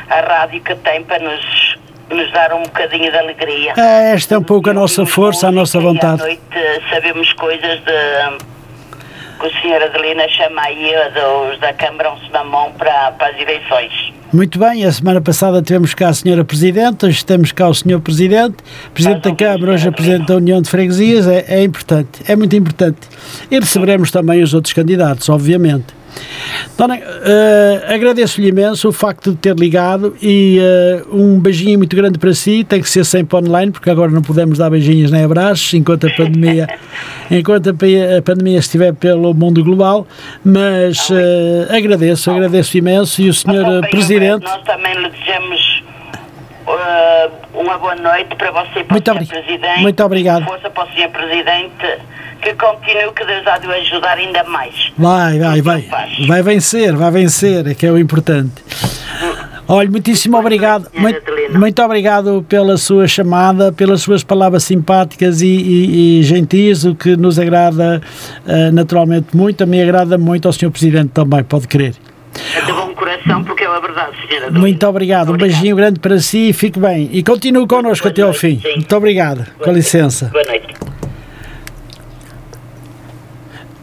a 0.08 0.20
rádio 0.20 0.62
que 0.62 0.74
tem 0.76 1.02
para 1.04 1.18
nos, 1.22 1.76
nos 2.10 2.32
dar 2.32 2.54
um 2.54 2.62
bocadinho 2.62 3.10
de 3.10 3.18
alegria. 3.18 3.74
É, 3.76 4.12
esta 4.14 4.34
é 4.34 4.38
um 4.38 4.42
pouco 4.42 4.70
a 4.70 4.72
nossa 4.74 5.04
força, 5.04 5.48
a 5.48 5.52
nossa 5.52 5.78
vontade. 5.78 6.22
À 6.22 6.24
noite 6.24 6.40
eh, 6.52 6.80
sabemos 6.90 7.30
coisas 7.34 7.80
de 7.84 8.53
que 9.38 9.46
o 9.46 9.60
senhor 9.60 9.82
Adelina 9.82 10.28
chama 10.28 10.62
aí 10.62 10.92
dos 11.14 11.60
da 11.60 11.72
Câmara 11.72 12.12
um 12.12 12.18
Senamão 12.20 12.72
para, 12.72 13.12
para 13.12 13.28
as 13.28 13.40
eleições. 13.40 14.12
Muito 14.32 14.58
bem, 14.58 14.84
a 14.84 14.90
semana 14.90 15.20
passada 15.20 15.62
tivemos 15.62 15.94
cá 15.94 16.08
a 16.08 16.12
Senhora 16.12 16.44
Presidente, 16.44 17.06
hoje 17.06 17.24
temos 17.24 17.52
cá 17.52 17.68
o 17.68 17.74
Senhor 17.74 18.00
Presidente, 18.00 18.56
Presidente 18.92 19.28
da 19.28 19.34
Câmara, 19.34 19.72
hoje 19.72 19.88
a 19.88 19.92
Presidente 19.92 20.26
da 20.26 20.36
União 20.36 20.60
de 20.60 20.68
Freguesias, 20.68 21.28
é, 21.28 21.44
é 21.46 21.62
importante, 21.62 22.08
é 22.26 22.34
muito 22.34 22.56
importante. 22.56 22.98
E 23.50 23.58
receberemos 23.58 24.10
também 24.10 24.42
os 24.42 24.52
outros 24.52 24.72
candidatos, 24.72 25.28
obviamente. 25.28 25.86
Dona, 26.76 26.96
eh, 26.98 27.84
agradeço-lhe 27.88 28.48
imenso 28.48 28.88
o 28.88 28.92
facto 28.92 29.30
de 29.30 29.36
ter 29.36 29.54
ligado 29.56 30.16
e 30.20 30.58
eh, 30.60 31.02
um 31.12 31.38
beijinho 31.38 31.78
muito 31.78 31.94
grande 31.94 32.18
para 32.18 32.32
si. 32.34 32.64
Tem 32.64 32.80
que 32.80 32.88
ser 32.90 33.04
sempre 33.04 33.36
online, 33.36 33.70
porque 33.70 33.88
agora 33.90 34.10
não 34.10 34.22
podemos 34.22 34.58
dar 34.58 34.70
beijinhos 34.70 35.10
nem 35.10 35.22
abraços 35.24 35.72
enquanto 35.74 36.06
a 36.06 36.10
pandemia, 36.10 36.68
enquanto 37.30 37.70
a, 37.70 37.74
pa- 37.74 37.86
a 38.18 38.22
pandemia 38.22 38.58
estiver 38.58 38.92
pelo 38.94 39.32
mundo 39.34 39.62
global. 39.62 40.06
Mas 40.44 41.08
eh, 41.12 41.68
agradeço, 41.76 42.30
agradeço 42.30 42.76
imenso. 42.76 43.22
E 43.22 43.28
o 43.28 43.34
Senhor 43.34 43.64
Presidente. 43.90 44.44
Nós 44.44 44.62
também 44.64 44.94
lhe 45.00 45.08
desejamos 45.10 45.82
eh, 46.66 47.30
uma 47.54 47.78
boa 47.78 47.94
noite 47.96 48.34
para 48.36 48.50
você 48.50 48.80
e 48.80 48.84
para 48.84 48.94
Muito 48.94 49.08
o 49.08 49.14
obri- 49.14 49.26
Presidente. 49.26 49.80
muito 49.80 50.04
obrigado. 50.04 50.44
Força 50.44 50.70
para 50.70 50.84
o 50.84 50.94
senhor 50.94 51.10
Presidente, 51.10 51.98
que 52.42 52.54
continue, 52.54 53.12
que 53.14 53.24
Deus 53.24 53.46
há 53.46 53.58
de 53.58 53.66
o 53.66 53.70
ajudar 53.72 54.18
ainda 54.18 54.44
mais. 54.44 54.92
Vai, 54.98 55.38
vai, 55.38 55.62
vai. 55.62 55.82
Faz. 55.82 56.26
Vai 56.26 56.42
vencer, 56.42 56.94
vai 56.96 57.10
vencer, 57.10 57.66
é 57.68 57.74
que 57.74 57.86
é 57.86 57.90
o 57.90 57.98
importante. 57.98 58.52
Olha, 59.66 59.90
muitíssimo 59.90 60.36
obrigado. 60.38 60.88
Muito, 60.94 61.22
muito 61.58 61.82
obrigado 61.82 62.44
pela 62.46 62.76
sua 62.76 63.08
chamada, 63.08 63.72
pelas 63.72 64.02
suas 64.02 64.22
palavras 64.22 64.62
simpáticas 64.64 65.40
e, 65.40 65.46
e, 65.46 66.20
e 66.20 66.22
gentis, 66.22 66.84
o 66.84 66.94
que 66.94 67.16
nos 67.16 67.38
agrada 67.38 68.02
eh, 68.46 68.70
naturalmente 68.70 69.34
muito. 69.34 69.62
A 69.62 69.66
mim 69.66 69.80
agrada 69.80 70.18
muito 70.18 70.46
ao 70.46 70.52
Sr. 70.52 70.70
Presidente 70.70 71.08
também, 71.14 71.42
pode 71.42 71.66
crer. 71.66 71.94
De 72.34 72.72
bom 72.72 72.92
coração, 72.94 73.44
porque 73.44 73.62
é 73.64 73.66
a 73.66 73.78
verdade, 73.78 74.16
senhora. 74.28 74.50
Muito 74.50 74.86
obrigado. 74.86 75.32
Um 75.32 75.36
beijinho 75.36 75.76
grande 75.76 76.00
para 76.00 76.18
si 76.18 76.48
e 76.48 76.52
fique 76.52 76.78
bem. 76.80 77.08
E 77.12 77.22
continue 77.22 77.66
connosco 77.66 78.04
Boa 78.04 78.12
até 78.12 78.22
ao 78.22 78.28
noite, 78.28 78.40
fim. 78.40 78.60
sim. 78.60 78.74
Muito 78.76 78.96
obrigado. 78.96 79.46
Com 79.58 79.72
licença. 79.72 80.26
Boa 80.32 80.44
noite. 80.44 80.74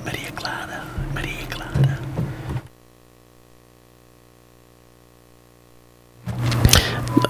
Maria 0.06 0.32
Clara, 0.36 0.84
Maria 1.14 1.46
Clara. 1.50 2.00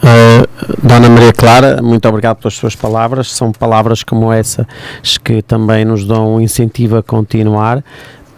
Uh, 0.04 0.88
Dona 0.88 1.10
Maria 1.10 1.34
Clara, 1.34 1.82
muito 1.82 2.08
obrigado 2.08 2.38
pelas 2.38 2.54
suas 2.56 2.76
palavras. 2.76 3.32
São 3.32 3.52
palavras 3.52 4.04
como 4.04 4.32
essas 4.32 4.66
que 5.24 5.42
também 5.42 5.86
nos 5.86 6.06
dão 6.06 6.36
um 6.36 6.42
incentivo 6.42 6.98
a 6.98 7.04
continuar, 7.04 7.84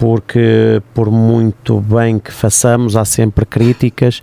porque 0.04 0.82
por 0.94 1.10
muito 1.10 1.80
bem 1.80 2.20
que 2.20 2.30
façamos, 2.30 2.98
há 2.98 3.06
sempre 3.06 3.46
críticas. 3.46 4.22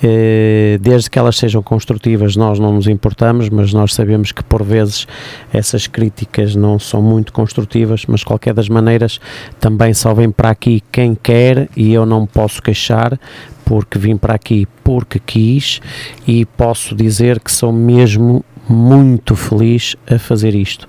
eh, 0.00 0.78
Desde 0.80 1.10
que 1.10 1.18
elas 1.18 1.36
sejam 1.36 1.60
construtivas, 1.64 2.36
nós 2.36 2.60
não 2.60 2.74
nos 2.74 2.86
importamos, 2.86 3.48
mas 3.48 3.72
nós 3.72 3.92
sabemos 3.92 4.30
que 4.30 4.44
por 4.44 4.62
vezes 4.62 5.04
essas 5.52 5.88
críticas 5.88 6.54
não 6.54 6.78
são 6.78 7.02
muito 7.02 7.32
construtivas, 7.32 8.04
mas 8.06 8.22
qualquer 8.22 8.54
das 8.54 8.68
maneiras 8.68 9.18
também 9.58 9.92
só 9.94 10.14
vem 10.14 10.30
para 10.30 10.50
aqui 10.50 10.80
quem 10.92 11.16
quer 11.20 11.68
e 11.76 11.92
eu 11.92 12.06
não 12.06 12.24
posso 12.24 12.62
queixar, 12.62 13.18
porque 13.64 13.98
vim 13.98 14.16
para 14.16 14.36
aqui 14.36 14.68
porque 14.84 15.18
quis 15.18 15.80
e 16.24 16.44
posso 16.44 16.94
dizer 16.94 17.40
que 17.40 17.50
sou 17.50 17.72
mesmo 17.72 18.44
muito 18.68 19.36
feliz 19.36 19.96
a 20.10 20.18
fazer 20.18 20.54
isto. 20.54 20.86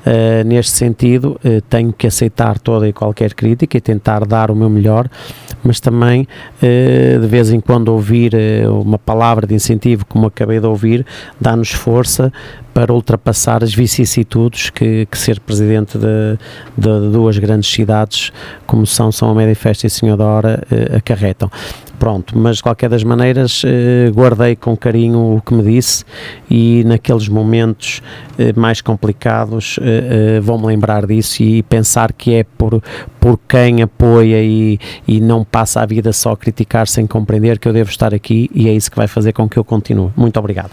Uh, 0.00 0.42
neste 0.46 0.72
sentido, 0.72 1.38
uh, 1.44 1.60
tenho 1.68 1.92
que 1.92 2.06
aceitar 2.06 2.58
toda 2.58 2.88
e 2.88 2.92
qualquer 2.92 3.34
crítica 3.34 3.76
e 3.76 3.80
tentar 3.80 4.24
dar 4.24 4.50
o 4.50 4.56
meu 4.56 4.70
melhor, 4.70 5.08
mas 5.62 5.78
também 5.78 6.26
uh, 6.62 7.20
de 7.20 7.26
vez 7.26 7.52
em 7.52 7.60
quando 7.60 7.88
ouvir 7.88 8.32
uma 8.68 8.98
palavra 8.98 9.46
de 9.46 9.54
incentivo, 9.54 10.04
como 10.06 10.26
acabei 10.26 10.58
de 10.58 10.66
ouvir, 10.66 11.06
dá-nos 11.40 11.70
força 11.70 12.32
para 12.72 12.92
ultrapassar 12.92 13.62
as 13.62 13.74
vicissitudes 13.74 14.70
que, 14.70 15.06
que 15.06 15.18
ser 15.18 15.40
presidente 15.40 15.98
de, 15.98 16.38
de, 16.76 17.10
duas 17.10 17.38
grandes 17.38 17.70
cidades 17.70 18.32
como 18.66 18.86
são 18.86 19.10
São 19.10 19.30
Amédio 19.30 19.56
Festa 19.56 19.86
e 19.86 19.90
Senhor 19.90 20.16
da 20.16 20.24
Hora 20.24 20.62
uh, 20.70 20.96
acarretam. 20.96 21.50
Pronto, 22.00 22.36
mas 22.36 22.56
de 22.56 22.62
qualquer 22.62 22.88
das 22.88 23.04
maneiras 23.04 23.60
eh, 23.62 24.10
guardei 24.14 24.56
com 24.56 24.74
carinho 24.74 25.36
o 25.36 25.42
que 25.42 25.52
me 25.52 25.62
disse 25.62 26.02
e 26.50 26.82
naqueles 26.86 27.28
momentos 27.28 28.00
eh, 28.38 28.54
mais 28.56 28.80
complicados 28.80 29.78
eh, 29.82 30.36
eh 30.38 30.40
vou-me 30.40 30.64
lembrar 30.64 31.06
disso 31.06 31.42
e 31.42 31.62
pensar 31.62 32.14
que 32.14 32.32
é 32.32 32.42
por, 32.56 32.82
por 33.20 33.38
quem 33.46 33.82
apoia 33.82 34.42
e, 34.42 34.80
e 35.06 35.20
não 35.20 35.44
passa 35.44 35.82
a 35.82 35.86
vida 35.86 36.10
só 36.10 36.32
a 36.32 36.36
criticar 36.38 36.88
sem 36.88 37.06
compreender 37.06 37.58
que 37.58 37.68
eu 37.68 37.72
devo 37.74 37.90
estar 37.90 38.14
aqui 38.14 38.50
e 38.54 38.66
é 38.66 38.72
isso 38.72 38.90
que 38.90 38.96
vai 38.96 39.06
fazer 39.06 39.34
com 39.34 39.46
que 39.46 39.58
eu 39.58 39.64
continue. 39.64 40.10
Muito 40.16 40.38
obrigado. 40.38 40.70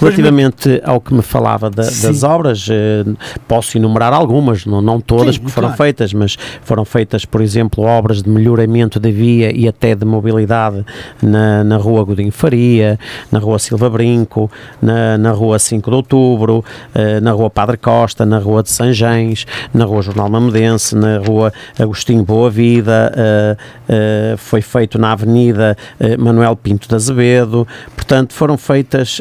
Relativamente 0.00 0.82
ao 0.84 1.00
que 1.00 1.09
me 1.10 1.22
falava 1.22 1.68
da, 1.68 1.82
das 1.82 2.22
obras, 2.22 2.66
eh, 2.70 3.04
posso 3.48 3.76
enumerar 3.76 4.12
algumas, 4.12 4.64
não, 4.64 4.80
não 4.80 5.00
todas, 5.00 5.34
Sim, 5.34 5.40
porque 5.40 5.52
foram 5.52 5.68
claro. 5.68 5.82
feitas, 5.82 6.12
mas 6.12 6.36
foram 6.62 6.84
feitas, 6.84 7.24
por 7.24 7.40
exemplo, 7.40 7.84
obras 7.84 8.22
de 8.22 8.30
melhoramento 8.30 9.00
da 9.00 9.10
via 9.10 9.54
e 9.54 9.66
até 9.68 9.94
de 9.94 10.04
mobilidade 10.04 10.84
na, 11.22 11.64
na 11.64 11.76
rua 11.76 12.04
Godinho 12.04 12.32
Faria, 12.32 12.98
na 13.30 13.38
rua 13.38 13.58
Silva 13.58 13.90
Brinco, 13.90 14.50
na, 14.80 15.18
na 15.18 15.32
rua 15.32 15.58
5 15.58 15.90
de 15.90 15.96
Outubro, 15.96 16.58
uh, 16.94 17.20
na 17.20 17.32
rua 17.32 17.50
Padre 17.50 17.76
Costa, 17.76 18.24
na 18.24 18.38
rua 18.38 18.62
de 18.62 18.70
Sanjães, 18.70 19.46
na 19.74 19.84
rua 19.84 20.02
Jornal 20.02 20.28
Mamedense, 20.28 20.94
na 20.94 21.18
rua 21.18 21.52
Agostinho 21.78 22.24
Boa 22.24 22.50
Vida, 22.50 23.12
uh, 23.14 24.36
foi 24.36 24.60
feito 24.60 24.98
na 24.98 25.12
Avenida 25.12 25.76
Manuel 26.18 26.54
Pinto 26.54 26.88
de 26.88 26.94
Azevedo, 26.94 27.66
portanto 27.94 28.32
foram 28.32 28.56
feitas 28.56 29.20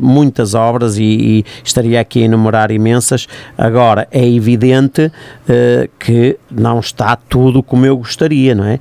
muitas 0.00 0.54
obras 0.54 0.79
e, 0.98 1.02
e, 1.02 1.44
estaria 1.64 2.00
aqui 2.00 2.22
a 2.22 2.24
enumerar 2.24 2.70
imensas. 2.70 3.26
Agora, 3.56 4.08
é 4.10 4.26
evidente 4.26 5.10
que 5.98 6.38
não 6.50 6.80
está 6.80 7.16
tudo 7.16 7.62
como 7.62 7.84
eu 7.84 7.96
gostaria, 7.96 8.54
não 8.54 8.64
é? 8.64 8.78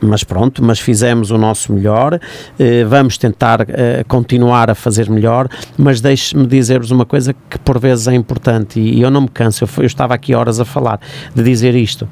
mas 0.00 0.22
pronto, 0.22 0.62
mas 0.62 0.78
fizemos 0.78 1.30
o 1.30 1.38
nosso 1.38 1.72
melhor, 1.72 2.20
eh, 2.58 2.84
vamos 2.84 3.16
tentar 3.16 3.66
continuar 4.06 4.68
a 4.68 4.74
fazer 4.74 5.08
melhor, 5.08 5.48
mas 5.78 6.00
deixe-me 6.00 6.46
dizer-vos 6.46 6.90
uma 6.90 7.06
coisa 7.06 7.32
que 7.32 7.58
por 7.58 7.78
vezes 7.78 8.06
é 8.06 8.14
importante 8.14 8.78
e 8.78 9.00
eu 9.00 9.10
não 9.10 9.22
me 9.22 9.28
canso, 9.28 9.64
eu, 9.64 9.68
eu 9.78 9.86
estava 9.86 10.12
aqui 10.12 10.34
horas 10.34 10.60
a 10.60 10.64
falar 10.64 11.00
de 11.34 11.42
dizer 11.42 11.74
isto 11.74 12.06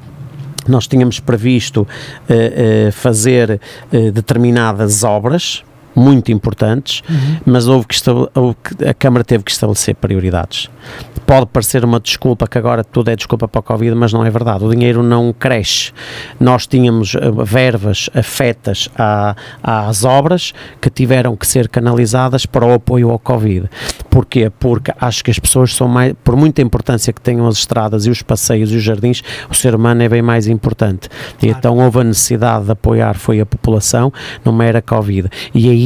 nós 0.67 0.87
tínhamos 0.87 1.19
previsto 1.19 1.81
uh, 1.81 1.87
uh, 2.87 2.91
fazer 2.91 3.59
uh, 3.91 4.11
determinadas 4.11 5.03
obras 5.03 5.63
muito 5.95 6.31
importantes, 6.31 7.01
uhum. 7.09 7.37
mas 7.45 7.67
houve 7.67 7.87
que, 7.87 7.97
houve 8.33 8.55
que, 8.63 8.85
a 8.85 8.93
Câmara 8.93 9.23
teve 9.23 9.43
que 9.43 9.51
estabelecer 9.51 9.95
prioridades 9.95 10.69
pode 11.25 11.47
parecer 11.47 11.83
uma 11.83 11.99
desculpa 11.99 12.47
que 12.47 12.57
agora 12.57 12.83
tudo 12.83 13.09
é 13.09 13.15
desculpa 13.15 13.47
para 13.47 13.59
a 13.59 13.63
Covid, 13.63 13.95
mas 13.95 14.13
não 14.13 14.25
é 14.25 14.29
verdade. 14.29 14.63
O 14.63 14.69
dinheiro 14.69 15.01
não 15.01 15.33
cresce. 15.33 15.91
Nós 16.39 16.67
tínhamos 16.67 17.15
eh, 17.15 17.19
verbas 17.43 18.09
afetas 18.13 18.89
à, 18.97 19.35
às 19.61 20.03
obras 20.03 20.53
que 20.81 20.89
tiveram 20.89 21.35
que 21.35 21.47
ser 21.47 21.67
canalizadas 21.69 22.45
para 22.45 22.65
o 22.65 22.73
apoio 22.73 23.09
ao 23.09 23.19
Covid. 23.19 23.69
Porquê? 24.09 24.51
Porque 24.59 24.93
acho 24.99 25.23
que 25.23 25.31
as 25.31 25.39
pessoas 25.39 25.73
são 25.73 25.87
mais, 25.87 26.13
por 26.23 26.35
muita 26.35 26.61
importância 26.61 27.11
que 27.11 27.21
tenham 27.21 27.47
as 27.47 27.57
estradas 27.57 28.05
e 28.05 28.09
os 28.09 28.21
passeios 28.21 28.71
e 28.71 28.75
os 28.75 28.83
jardins, 28.83 29.23
o 29.49 29.55
ser 29.55 29.75
humano 29.75 30.03
é 30.03 30.09
bem 30.09 30.21
mais 30.21 30.47
importante. 30.47 31.09
Claro. 31.39 31.57
Então 31.57 31.77
houve 31.77 32.01
a 32.01 32.03
necessidade 32.03 32.65
de 32.65 32.71
apoiar, 32.71 33.15
foi 33.15 33.39
a 33.39 33.45
população, 33.45 34.11
numa 34.43 34.65
era 34.65 34.81
Covid. 34.81 35.29
E 35.53 35.69
aí, 35.69 35.82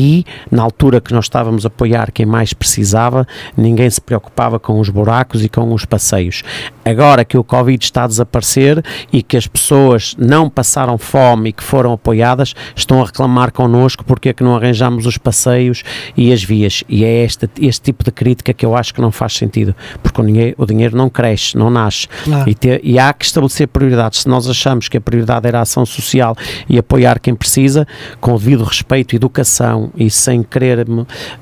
na 0.51 0.63
altura 0.63 1.01
que 1.01 1.13
nós 1.13 1.25
estávamos 1.25 1.65
a 1.65 1.67
apoiar 1.67 2.11
quem 2.11 2.25
mais 2.25 2.53
precisava, 2.53 3.27
ninguém 3.55 3.89
se 3.89 4.01
preocupava 4.01 4.59
com 4.59 4.79
os 4.79 4.89
buracos 4.89 5.43
e 5.43 5.49
com 5.49 5.73
os 5.73 5.85
passeios. 5.85 6.43
Agora 6.85 7.25
que 7.25 7.37
o 7.37 7.43
Covid 7.43 7.83
está 7.83 8.05
a 8.05 8.07
desaparecer 8.07 8.83
e 9.11 9.21
que 9.21 9.35
as 9.35 9.45
pessoas 9.45 10.15
não 10.17 10.49
passaram 10.49 10.97
fome 10.97 11.49
e 11.49 11.53
que 11.53 11.63
foram 11.63 11.93
apoiadas, 11.93 12.53
estão 12.75 13.01
a 13.01 13.05
reclamar 13.05 13.51
connosco 13.51 14.05
porque 14.05 14.29
é 14.29 14.33
que 14.33 14.43
não 14.43 14.55
arranjamos 14.55 15.05
os 15.05 15.17
passeios 15.17 15.83
e 16.15 16.31
as 16.31 16.43
vias. 16.43 16.83
E 16.87 17.03
é 17.03 17.23
este, 17.23 17.49
este 17.59 17.81
tipo 17.81 18.03
de 18.03 18.11
crítica 18.11 18.53
que 18.53 18.65
eu 18.65 18.75
acho 18.75 18.93
que 18.93 19.01
não 19.01 19.11
faz 19.11 19.33
sentido, 19.33 19.75
porque 20.01 20.21
o 20.21 20.25
dinheiro, 20.25 20.55
o 20.57 20.65
dinheiro 20.65 20.95
não 20.95 21.09
cresce, 21.09 21.57
não 21.57 21.69
nasce. 21.69 22.07
Claro. 22.23 22.49
E, 22.49 22.55
ter, 22.55 22.79
e 22.83 22.97
há 22.97 23.11
que 23.13 23.25
estabelecer 23.25 23.67
prioridades. 23.67 24.21
Se 24.21 24.29
nós 24.29 24.49
achamos 24.49 24.87
que 24.87 24.97
a 24.97 25.01
prioridade 25.01 25.47
era 25.47 25.59
a 25.59 25.61
ação 25.61 25.85
social 25.85 26.35
e 26.69 26.77
apoiar 26.77 27.19
quem 27.19 27.35
precisa, 27.35 27.87
com 28.19 28.35
devido 28.37 28.63
respeito, 28.63 29.15
educação 29.15 29.86
e 29.95 30.09
sem 30.09 30.43
querer 30.43 30.85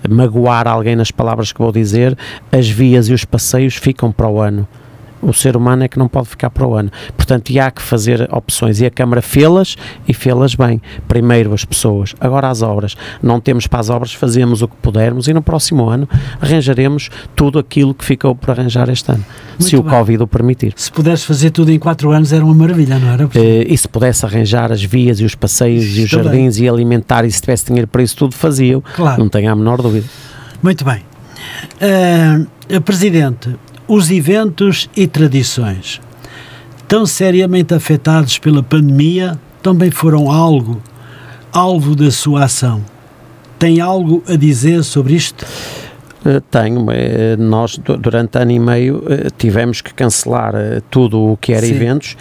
magoar 0.09 0.67
alguém 0.67 0.95
nas 0.95 1.11
palavras 1.11 1.51
que 1.51 1.59
vou 1.59 1.71
dizer, 1.71 2.17
as 2.51 2.69
vias 2.69 3.09
e 3.09 3.13
os 3.13 3.25
passeios 3.25 3.75
ficam 3.75 4.11
para 4.11 4.27
o 4.27 4.39
ano 4.39 4.67
o 5.25 5.33
ser 5.33 5.57
humano 5.57 5.83
é 5.83 5.87
que 5.87 5.97
não 5.97 6.07
pode 6.07 6.29
ficar 6.29 6.49
para 6.49 6.65
o 6.67 6.75
ano. 6.75 6.91
Portanto, 7.17 7.49
e 7.49 7.59
há 7.59 7.71
que 7.71 7.81
fazer 7.81 8.27
opções. 8.31 8.79
E 8.79 8.85
a 8.85 8.91
Câmara 8.91 9.21
fê-las 9.21 9.75
e 10.07 10.13
fê-las 10.13 10.55
bem. 10.55 10.81
Primeiro 11.07 11.53
as 11.53 11.65
pessoas, 11.65 12.15
agora 12.19 12.49
as 12.49 12.61
obras. 12.61 12.95
Não 13.21 13.39
temos 13.39 13.67
para 13.67 13.79
as 13.79 13.89
obras, 13.89 14.13
fazemos 14.13 14.61
o 14.61 14.67
que 14.67 14.75
pudermos 14.81 15.27
e 15.27 15.33
no 15.33 15.41
próximo 15.41 15.89
ano 15.89 16.07
arranjaremos 16.39 17.09
tudo 17.35 17.59
aquilo 17.59 17.93
que 17.93 18.05
ficou 18.05 18.35
por 18.35 18.51
arranjar 18.51 18.89
este 18.89 19.11
ano, 19.11 19.25
Muito 19.59 19.63
se 19.63 19.71
bem. 19.71 19.79
o 19.79 19.83
Covid 19.83 20.23
o 20.23 20.27
permitir. 20.27 20.73
Se 20.75 20.91
pudesse 20.91 21.25
fazer 21.25 21.49
tudo 21.51 21.71
em 21.71 21.79
quatro 21.79 22.11
anos 22.11 22.31
era 22.31 22.43
uma 22.43 22.53
maravilha, 22.53 22.99
não 22.99 23.09
era? 23.09 23.25
Uh, 23.25 23.31
e 23.67 23.77
se 23.77 23.87
pudesse 23.87 24.25
arranjar 24.25 24.71
as 24.71 24.83
vias 24.83 25.19
e 25.19 25.25
os 25.25 25.35
passeios 25.35 25.83
e 25.97 26.03
os 26.03 26.09
jardins 26.09 26.57
bem. 26.57 26.65
e 26.65 26.69
alimentar 26.69 27.25
e 27.25 27.31
se 27.31 27.41
tivesse 27.41 27.65
dinheiro 27.65 27.87
para 27.87 28.03
isso 28.03 28.15
tudo, 28.15 28.35
fazia-o. 28.35 28.81
Claro. 28.81 29.19
Não 29.21 29.29
tenho 29.29 29.51
a 29.51 29.55
menor 29.55 29.81
dúvida. 29.81 30.05
Muito 30.61 30.85
bem. 30.85 31.01
Uh, 31.81 32.81
Presidente, 32.81 33.55
os 33.87 34.09
eventos 34.09 34.89
e 34.95 35.07
tradições, 35.07 36.01
tão 36.87 37.05
seriamente 37.05 37.73
afetados 37.73 38.37
pela 38.37 38.63
pandemia, 38.63 39.39
também 39.61 39.91
foram 39.91 40.31
algo, 40.31 40.81
alvo 41.51 41.95
da 41.95 42.11
sua 42.11 42.45
ação. 42.45 42.83
Tem 43.57 43.79
algo 43.79 44.23
a 44.27 44.35
dizer 44.35 44.83
sobre 44.83 45.15
isto? 45.15 45.45
Uh, 46.25 46.41
tenho. 46.49 46.81
Uh, 46.81 47.37
nós, 47.37 47.77
durante 47.77 48.37
ano 48.37 48.51
e 48.51 48.59
meio, 48.59 48.97
uh, 48.97 49.31
tivemos 49.37 49.81
que 49.81 49.93
cancelar 49.93 50.53
tudo 50.89 51.33
o 51.33 51.37
que 51.37 51.53
era 51.53 51.65
Sim. 51.65 51.75
eventos. 51.75 52.17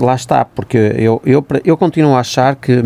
lá 0.00 0.14
está, 0.14 0.44
porque 0.44 0.78
eu, 0.96 1.20
eu, 1.24 1.46
eu 1.64 1.76
continuo 1.76 2.14
a 2.14 2.20
achar 2.20 2.56
que 2.56 2.84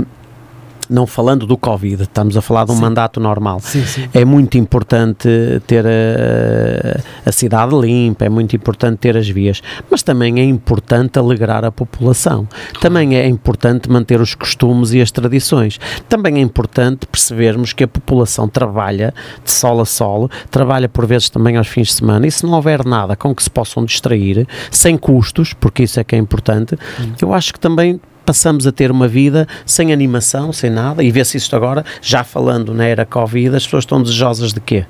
não 0.89 1.07
falando 1.07 1.47
do 1.47 1.57
Covid, 1.57 2.03
estamos 2.03 2.37
a 2.37 2.43
falar 2.43 2.65
de 2.65 2.73
um 2.73 2.77
sim. 2.77 2.81
mandato 2.81 3.21
normal. 3.21 3.61
Sim, 3.61 3.85
sim. 3.85 4.09
É 4.13 4.25
muito 4.25 4.57
importante 4.57 5.29
ter 5.67 5.87
a, 5.87 7.29
a, 7.29 7.33
cidade 7.33 7.75
limpa, 7.75 8.25
é 8.25 8.29
muito 8.29 8.57
importante 8.57 8.99
ter 8.99 9.17
as 9.17 9.29
vias, 9.29 9.63
mas 9.91 10.03
também 10.03 10.41
é 10.41 10.45
importante 10.45 11.19
alegrar 11.19 11.65
a 11.65 11.71
população. 11.71 12.49
Também 12.81 13.17
é 13.17 13.27
importante 13.27 13.91
manter 13.91 14.21
os 14.21 14.35
costumes 14.35 14.93
e 14.93 15.01
as 15.01 15.11
tradições. 15.11 15.79
Também 16.09 16.37
é 16.37 16.41
importante 16.41 17.07
percebermos 17.07 17.73
que 17.73 17.85
a 17.85 17.89
população 17.89 18.49
trabalha 18.49 19.13
de 19.45 19.51
sol 19.51 19.81
a 19.81 19.85
sol, 19.85 20.31
trabalha 20.51 20.89
por 20.89 21.07
vezes 21.07 21.29
também 21.29 21.57
aos 21.57 21.69
fins 21.69 21.89
de 21.89 21.95
semana, 21.95 22.27
e 22.27 22.31
se 22.31 22.45
não 22.45 22.53
houver 22.53 22.85
nada 22.85 23.17
com 23.17 23.35
que 23.35 23.43
se 23.43 23.51
possam 23.51 23.85
distrair, 23.85 24.47
sem 24.71 24.97
custos, 24.97 25.53
porque 25.53 25.83
isso 25.83 26.01
é 26.01 26.05
que 26.05 26.15
é 26.15 26.19
importante, 26.19 26.75
hum. 27.01 27.13
eu 27.21 27.33
acho 27.35 27.53
que 27.53 27.61
também 27.61 28.01
passamos 28.29 28.67
a 28.67 28.73
ter 28.73 28.91
uma 28.91 29.09
vida 29.09 29.49
sem 29.65 29.91
animação, 29.91 30.53
sem 30.53 30.69
nada, 30.69 31.03
e 31.03 31.11
vê-se 31.11 31.39
isto 31.39 31.57
agora, 31.57 31.83
já 32.03 32.23
falando 32.23 32.75
na 32.75 32.85
era 32.85 33.07
Covid, 33.07 33.57
as 33.57 33.65
pessoas 33.65 33.85
estão 33.85 34.03
desejosas 34.03 34.53
de 34.53 34.61
quê? 34.61 34.85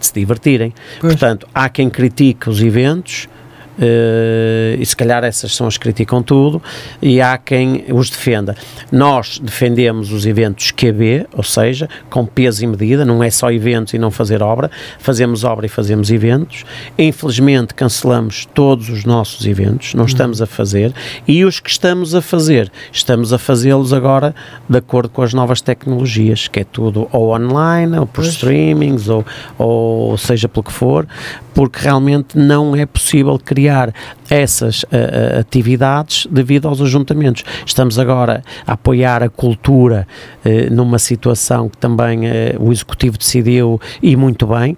De 0.00 0.06
se 0.06 0.14
divertirem. 0.14 0.72
Pois. 0.98 1.12
Portanto, 1.12 1.46
há 1.52 1.68
quem 1.68 1.90
critique 1.90 2.48
os 2.48 2.62
eventos, 2.62 3.28
e 3.78 4.84
se 4.84 4.96
calhar 4.96 5.24
essas 5.24 5.54
são 5.54 5.66
as 5.66 5.76
que 5.76 5.82
criticam 5.82 6.22
tudo, 6.22 6.62
e 7.00 7.20
há 7.20 7.38
quem 7.38 7.84
os 7.92 8.10
defenda. 8.10 8.56
Nós 8.90 9.38
defendemos 9.38 10.12
os 10.12 10.26
eventos 10.26 10.70
QB, 10.70 11.26
ou 11.32 11.42
seja, 11.42 11.88
com 12.10 12.26
peso 12.26 12.64
e 12.64 12.66
medida, 12.66 13.04
não 13.04 13.22
é 13.22 13.30
só 13.30 13.50
eventos 13.50 13.94
e 13.94 13.98
não 13.98 14.10
fazer 14.10 14.42
obra, 14.42 14.70
fazemos 14.98 15.44
obra 15.44 15.66
e 15.66 15.68
fazemos 15.68 16.10
eventos. 16.10 16.64
Infelizmente 16.98 17.74
cancelamos 17.74 18.46
todos 18.52 18.88
os 18.88 19.04
nossos 19.04 19.46
eventos, 19.46 19.94
não 19.94 20.04
estamos 20.04 20.42
a 20.42 20.46
fazer, 20.46 20.92
e 21.26 21.44
os 21.44 21.60
que 21.60 21.70
estamos 21.70 22.14
a 22.14 22.20
fazer, 22.20 22.70
estamos 22.92 23.32
a 23.32 23.38
fazê-los 23.38 23.92
agora 23.92 24.34
de 24.68 24.78
acordo 24.78 25.08
com 25.08 25.22
as 25.22 25.32
novas 25.32 25.60
tecnologias, 25.60 26.48
que 26.48 26.60
é 26.60 26.64
tudo 26.64 27.08
ou 27.12 27.34
online, 27.34 27.98
ou 27.98 28.06
por 28.06 28.22
pois. 28.22 28.28
streamings, 28.28 29.08
ou, 29.08 29.24
ou 29.56 30.16
seja 30.18 30.48
pelo 30.48 30.64
que 30.64 30.72
for, 30.72 31.06
porque 31.54 31.80
realmente 31.80 32.38
não 32.38 32.74
é 32.74 32.86
possível 32.86 33.38
criar 33.38 33.67
criar 33.68 33.92
essas 34.30 34.82
uh, 34.84 35.40
atividades 35.40 36.26
devido 36.30 36.68
aos 36.68 36.80
ajuntamentos. 36.80 37.44
Estamos 37.64 37.98
agora 37.98 38.42
a 38.66 38.72
apoiar 38.72 39.22
a 39.22 39.28
cultura 39.28 40.06
uh, 40.44 40.74
numa 40.74 40.98
situação 40.98 41.68
que 41.68 41.76
também 41.78 42.20
uh, 42.20 42.30
o 42.60 42.72
Executivo 42.72 43.18
decidiu 43.18 43.80
e 44.02 44.16
muito 44.16 44.46
bem, 44.46 44.76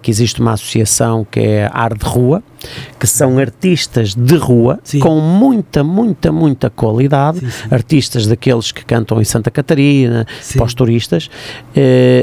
que 0.00 0.12
existe 0.12 0.40
uma 0.40 0.52
associação 0.52 1.26
que 1.28 1.40
é 1.40 1.68
Ar 1.72 1.92
de 1.92 2.04
Rua, 2.04 2.40
que 3.00 3.06
são 3.06 3.36
artistas 3.36 4.14
de 4.14 4.36
rua 4.36 4.78
sim. 4.84 5.00
com 5.00 5.18
muita, 5.18 5.82
muita, 5.82 6.30
muita 6.30 6.70
qualidade, 6.70 7.40
sim, 7.40 7.50
sim. 7.50 7.68
artistas 7.72 8.28
daqueles 8.28 8.70
que 8.70 8.84
cantam 8.84 9.20
em 9.20 9.24
Santa 9.24 9.50
Catarina, 9.50 10.24
para 10.54 10.64
os 10.64 10.72
turistas. 10.72 11.28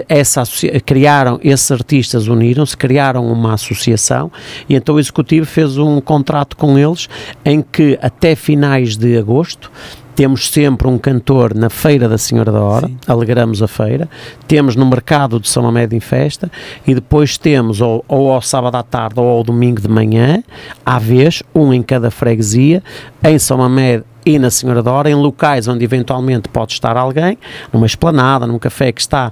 essa 0.08 0.44
criaram, 0.86 1.38
esses 1.44 1.70
artistas 1.70 2.28
uniram-se, 2.30 2.78
criaram 2.78 3.30
uma 3.30 3.56
associação 3.56 4.32
e 4.70 4.76
então 4.76 4.96
o 4.96 5.00
Executivo 5.00 5.46
fez 5.46 5.78
um 5.78 6.00
contrato 6.00 6.33
com 6.56 6.78
eles 6.78 7.08
em 7.46 7.62
que 7.62 7.98
até 8.02 8.36
finais 8.36 8.98
de 8.98 9.18
agosto 9.18 9.72
temos 10.16 10.50
sempre 10.50 10.88
um 10.88 10.98
cantor 10.98 11.56
na 11.56 11.70
Feira 11.70 12.08
da 12.08 12.18
Senhora 12.18 12.52
da 12.52 12.62
Hora, 12.62 12.88
Sim. 12.88 12.98
alegramos 13.08 13.62
a 13.62 13.68
feira, 13.68 14.08
temos 14.48 14.76
no 14.76 14.86
mercado 14.86 15.40
de 15.40 15.50
São 15.50 15.64
Mamed 15.64 15.96
em 15.96 16.00
festa 16.00 16.52
e 16.86 16.94
depois 16.94 17.38
temos 17.38 17.82
ou, 17.82 18.04
ou 18.08 18.32
ao 18.32 18.42
sábado 18.42 18.76
à 18.76 18.84
tarde 18.84 19.20
ou 19.20 19.28
ao 19.28 19.44
domingo 19.44 19.82
de 19.82 19.88
manhã, 19.88 20.44
à 20.86 21.00
vez, 21.00 21.42
um 21.54 21.74
em 21.74 21.82
cada 21.82 22.12
freguesia, 22.12 22.84
em 23.24 23.40
São 23.40 23.58
Mamed 23.58 24.04
e 24.26 24.40
na 24.40 24.50
Senhora 24.50 24.82
da 24.82 24.92
Hora, 24.92 25.10
em 25.10 25.16
locais 25.16 25.68
onde 25.68 25.84
eventualmente 25.84 26.48
pode 26.48 26.74
estar 26.74 26.96
alguém, 26.96 27.38
numa 27.72 27.86
esplanada, 27.86 28.48
num 28.48 28.60
café 28.60 28.92
que 28.92 29.02
está 29.02 29.32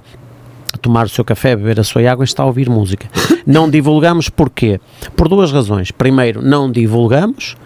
tomar 0.80 1.06
o 1.06 1.08
seu 1.08 1.24
café, 1.24 1.54
beber 1.54 1.80
a 1.80 1.84
sua 1.84 2.10
água 2.10 2.24
e 2.24 2.26
está 2.26 2.42
a 2.42 2.46
ouvir 2.46 2.68
música. 2.68 3.08
Não 3.46 3.68
divulgamos 3.68 4.28
porquê? 4.28 4.80
Por 5.16 5.28
duas 5.28 5.50
razões. 5.52 5.90
Primeiro, 5.90 6.40
não 6.40 6.70
divulgamos 6.70 7.56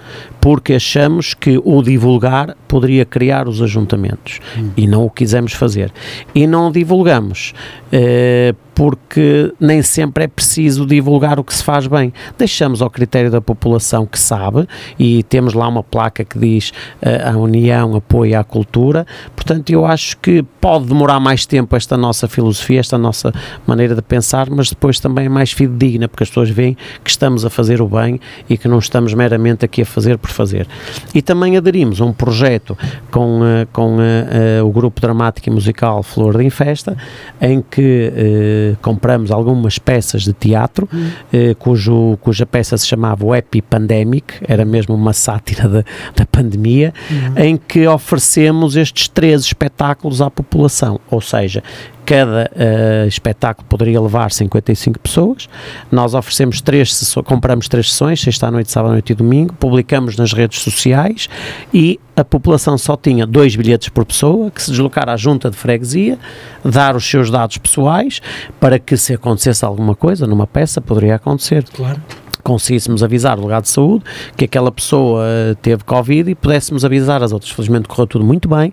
porque 0.40 0.75
achamos 0.75 1.35
que 1.35 1.61
o 1.62 1.83
divulgar 1.83 2.57
poderia 2.66 3.05
criar 3.05 3.47
os 3.47 3.61
ajuntamentos 3.61 4.40
hum. 4.57 4.71
e 4.75 4.87
não 4.87 5.05
o 5.05 5.11
quisemos 5.11 5.53
fazer. 5.53 5.92
E 6.35 6.47
não 6.47 6.73
divulgamos 6.73 7.53
eh, 7.92 8.55
porque 8.76 9.54
nem 9.58 9.80
sempre 9.80 10.24
é 10.24 10.28
preciso 10.28 10.84
divulgar 10.84 11.40
o 11.40 11.44
que 11.44 11.54
se 11.54 11.64
faz 11.64 11.86
bem. 11.86 12.12
Deixamos 12.36 12.82
ao 12.82 12.90
critério 12.90 13.30
da 13.30 13.40
população 13.40 14.04
que 14.04 14.18
sabe 14.18 14.68
e 14.98 15.22
temos 15.22 15.54
lá 15.54 15.66
uma 15.66 15.82
placa 15.82 16.26
que 16.26 16.38
diz 16.38 16.74
uh, 17.00 17.30
a 17.34 17.38
União 17.38 17.96
apoia 17.96 18.38
a 18.38 18.44
cultura. 18.44 19.06
Portanto, 19.34 19.70
eu 19.70 19.86
acho 19.86 20.18
que 20.18 20.42
pode 20.60 20.84
demorar 20.84 21.18
mais 21.18 21.46
tempo 21.46 21.74
esta 21.74 21.96
nossa 21.96 22.28
filosofia, 22.28 22.78
esta 22.78 22.98
nossa 22.98 23.32
maneira 23.66 23.94
de 23.94 24.02
pensar, 24.02 24.50
mas 24.50 24.68
depois 24.68 25.00
também 25.00 25.24
é 25.24 25.28
mais 25.30 25.52
fidedigna, 25.52 26.06
porque 26.06 26.24
as 26.24 26.28
pessoas 26.28 26.50
veem 26.50 26.76
que 27.02 27.08
estamos 27.08 27.46
a 27.46 27.50
fazer 27.50 27.80
o 27.80 27.88
bem 27.88 28.20
e 28.46 28.58
que 28.58 28.68
não 28.68 28.78
estamos 28.78 29.14
meramente 29.14 29.64
aqui 29.64 29.80
a 29.80 29.86
fazer 29.86 30.18
por 30.18 30.28
fazer. 30.28 30.68
E 31.14 31.22
também 31.22 31.56
aderimos 31.56 31.98
a 31.98 32.04
um 32.04 32.12
projeto 32.12 32.76
com, 33.10 33.40
uh, 33.40 33.66
com 33.72 33.96
uh, 33.96 34.66
o 34.66 34.70
grupo 34.70 35.00
dramático 35.00 35.48
e 35.48 35.52
musical 35.52 36.02
Flor 36.02 36.36
de 36.36 36.50
Festa, 36.50 36.94
em 37.40 37.62
que 37.62 38.65
compramos 38.83 39.31
algumas 39.31 39.79
peças 39.79 40.22
de 40.22 40.33
teatro, 40.33 40.88
uhum. 40.92 41.55
cujo, 41.59 42.18
cuja 42.20 42.46
peça 42.46 42.76
se 42.76 42.87
chamava 42.87 43.24
o 43.24 43.35
Epipandemic, 43.35 44.35
era 44.46 44.64
mesmo 44.64 44.94
uma 44.94 45.12
sátira 45.12 45.68
da, 45.68 45.85
da 46.14 46.26
pandemia, 46.26 46.92
uhum. 47.11 47.44
em 47.44 47.57
que 47.57 47.87
oferecemos 47.87 48.76
estes 48.76 49.09
três 49.09 49.42
espetáculos 49.42 50.20
à 50.20 50.31
população, 50.31 51.00
ou 51.11 51.20
seja, 51.20 51.62
cada 52.07 52.49
uh, 52.55 53.09
espetáculo 53.09 53.66
poderia 53.69 54.01
levar 54.01 54.31
55 54.31 54.99
pessoas. 55.01 55.49
Nós 55.90 56.14
oferecemos 56.14 56.61
três 56.61 56.95
sessões, 56.95 57.27
compramos 57.27 57.69
três 57.69 57.90
sessões, 57.90 58.21
sexta 58.21 58.47
à 58.47 58.51
noite, 58.51 58.71
sábado 58.71 58.90
à 58.90 58.92
noite 58.92 59.11
e 59.11 59.14
domingo, 59.14 59.53
publicamos 59.55 60.16
nas 60.16 60.33
redes 60.33 60.61
sociais 60.61 61.29
e 61.75 61.99
a 62.14 62.25
população 62.25 62.79
só 62.79 62.97
tinha 62.97 63.27
dois 63.27 63.57
bilhetes 63.57 63.88
por 63.88 64.05
pessoa, 64.07 64.51
que 64.51 64.62
se 64.62 64.71
deslocar 64.71 65.09
à 65.09 65.16
junta 65.16 65.51
de 65.51 65.57
freguesia, 65.57 66.19
dar 66.64 66.97
os 66.97 67.05
seus 67.05 67.31
dados 67.31 67.59
pessoais, 67.59 68.23
para 68.59 68.79
que 68.79 68.97
se 68.97 69.12
acontecesse 69.12 69.64
alguma 69.64 69.95
coisa 69.95 70.27
numa 70.27 70.47
peça, 70.47 70.81
poderia 70.81 71.16
acontecer. 71.16 71.64
Claro 71.75 72.01
conseguíssemos 72.46 73.02
avisar 73.02 73.40
o 73.40 73.42
legado 73.42 73.64
de 73.64 73.70
saúde 73.70 74.04
que 74.37 74.44
aquela 74.44 74.70
pessoa 74.70 75.24
teve 75.61 75.82
Covid 75.82 76.30
e 76.30 76.35
pudéssemos 76.37 76.85
avisar 76.85 77.20
as 77.20 77.32
outras. 77.32 77.50
Felizmente 77.50 77.88
correu 77.88 78.06
tudo 78.06 78.24
muito 78.24 78.48
bem, 78.48 78.72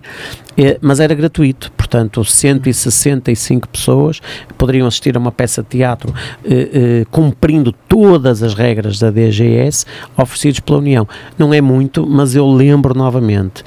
eh, 0.56 0.78
mas 0.80 1.00
era 1.00 1.12
gratuito, 1.12 1.72
portanto 1.72 2.24
165 2.24 3.68
pessoas 3.68 4.20
poderiam 4.56 4.86
assistir 4.86 5.16
a 5.16 5.18
uma 5.18 5.32
peça 5.32 5.60
de 5.60 5.70
teatro 5.70 6.14
eh, 6.44 6.70
eh, 6.72 7.06
cumprindo 7.10 7.72
todas 7.88 8.44
as 8.44 8.54
regras 8.54 9.00
da 9.00 9.10
DGS 9.10 9.84
oferecidos 10.16 10.60
pela 10.60 10.78
União. 10.78 11.08
Não 11.36 11.52
é 11.52 11.60
muito, 11.60 12.06
mas 12.06 12.36
eu 12.36 12.48
lembro 12.48 12.96
novamente, 12.96 13.64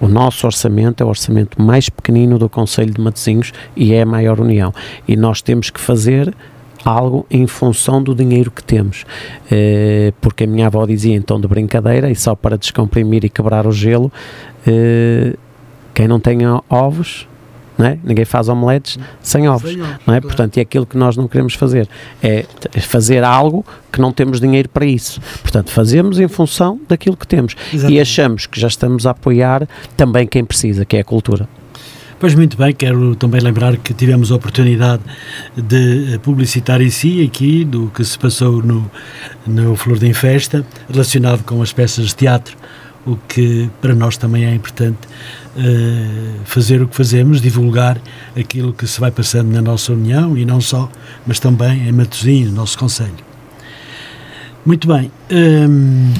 o 0.00 0.08
nosso 0.08 0.46
orçamento 0.46 1.02
é 1.02 1.04
o 1.04 1.10
orçamento 1.10 1.60
mais 1.60 1.90
pequenino 1.90 2.38
do 2.38 2.48
Conselho 2.48 2.94
de 2.94 3.00
Matosinhos 3.00 3.52
e 3.76 3.92
é 3.92 4.00
a 4.00 4.06
maior 4.06 4.40
união. 4.40 4.72
E 5.06 5.14
nós 5.16 5.42
temos 5.42 5.68
que 5.68 5.78
fazer 5.78 6.34
algo 6.84 7.26
em 7.30 7.46
função 7.46 8.02
do 8.02 8.14
dinheiro 8.14 8.50
que 8.50 8.62
temos. 8.62 9.04
Uh, 9.46 10.12
porque 10.20 10.44
a 10.44 10.46
minha 10.46 10.66
avó 10.66 10.86
dizia 10.86 11.14
em 11.14 11.22
tom 11.22 11.40
de 11.40 11.48
brincadeira, 11.48 12.10
e 12.10 12.16
só 12.16 12.34
para 12.34 12.56
descomprimir 12.56 13.24
e 13.24 13.28
quebrar 13.28 13.66
o 13.66 13.72
gelo, 13.72 14.12
uh, 14.66 15.38
quem 15.94 16.08
não 16.08 16.20
tem 16.20 16.38
ovos, 16.68 17.28
não 17.76 17.86
é? 17.86 17.98
ninguém 18.04 18.26
faz 18.26 18.48
omeletes 18.48 18.98
sem 19.22 19.48
ovos, 19.48 19.70
sem 19.70 19.80
ovos 19.80 19.96
não 20.06 20.14
é? 20.14 20.20
Claro. 20.20 20.22
Portanto, 20.22 20.58
é 20.58 20.60
aquilo 20.60 20.84
que 20.84 20.98
nós 20.98 21.16
não 21.16 21.26
queremos 21.26 21.54
fazer, 21.54 21.88
é 22.22 22.44
fazer 22.80 23.24
algo 23.24 23.64
que 23.90 24.00
não 24.00 24.12
temos 24.12 24.38
dinheiro 24.40 24.68
para 24.68 24.84
isso. 24.84 25.20
Portanto, 25.40 25.70
fazemos 25.70 26.18
em 26.18 26.28
função 26.28 26.78
daquilo 26.86 27.16
que 27.16 27.26
temos 27.26 27.56
Exatamente. 27.72 27.96
e 27.96 28.00
achamos 28.00 28.46
que 28.46 28.60
já 28.60 28.68
estamos 28.68 29.06
a 29.06 29.10
apoiar 29.10 29.66
também 29.96 30.26
quem 30.26 30.44
precisa, 30.44 30.84
que 30.84 30.96
é 30.96 31.00
a 31.00 31.04
cultura. 31.04 31.48
Pois 32.20 32.34
muito 32.34 32.54
bem, 32.54 32.74
quero 32.74 33.16
também 33.16 33.40
lembrar 33.40 33.78
que 33.78 33.94
tivemos 33.94 34.30
a 34.30 34.34
oportunidade 34.34 35.02
de 35.56 36.20
publicitar 36.22 36.82
em 36.82 36.90
si 36.90 37.24
aqui 37.24 37.64
do 37.64 37.86
que 37.86 38.04
se 38.04 38.18
passou 38.18 38.62
no, 38.62 38.90
no 39.46 39.74
Flor 39.74 39.98
de 39.98 40.12
Festa, 40.12 40.62
relacionado 40.86 41.42
com 41.44 41.62
as 41.62 41.72
peças 41.72 42.08
de 42.08 42.16
teatro, 42.16 42.58
o 43.06 43.16
que 43.16 43.70
para 43.80 43.94
nós 43.94 44.18
também 44.18 44.44
é 44.44 44.54
importante 44.54 44.98
uh, 45.56 46.40
fazer 46.44 46.82
o 46.82 46.88
que 46.88 46.94
fazemos, 46.94 47.40
divulgar 47.40 47.98
aquilo 48.38 48.74
que 48.74 48.86
se 48.86 49.00
vai 49.00 49.10
passando 49.10 49.50
na 49.50 49.62
nossa 49.62 49.94
União 49.94 50.36
e 50.36 50.44
não 50.44 50.60
só, 50.60 50.90
mas 51.26 51.40
também 51.40 51.88
em 51.88 51.92
Matosinhos, 51.92 52.52
nosso 52.52 52.76
Conselho. 52.78 53.14
Muito 54.66 54.86
bem. 54.86 55.10
Um, 55.30 56.10
ehm, 56.10 56.14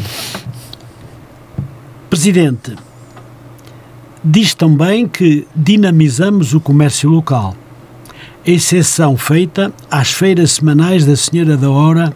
Presidente, 2.08 2.74
Diz 4.22 4.54
também 4.54 5.08
que 5.08 5.46
dinamizamos 5.56 6.52
o 6.52 6.60
comércio 6.60 7.08
local, 7.08 7.56
exceção 8.44 9.16
feita 9.16 9.72
às 9.90 10.12
feiras 10.12 10.52
semanais 10.52 11.06
da 11.06 11.16
Senhora 11.16 11.56
da 11.56 11.70
Hora 11.70 12.14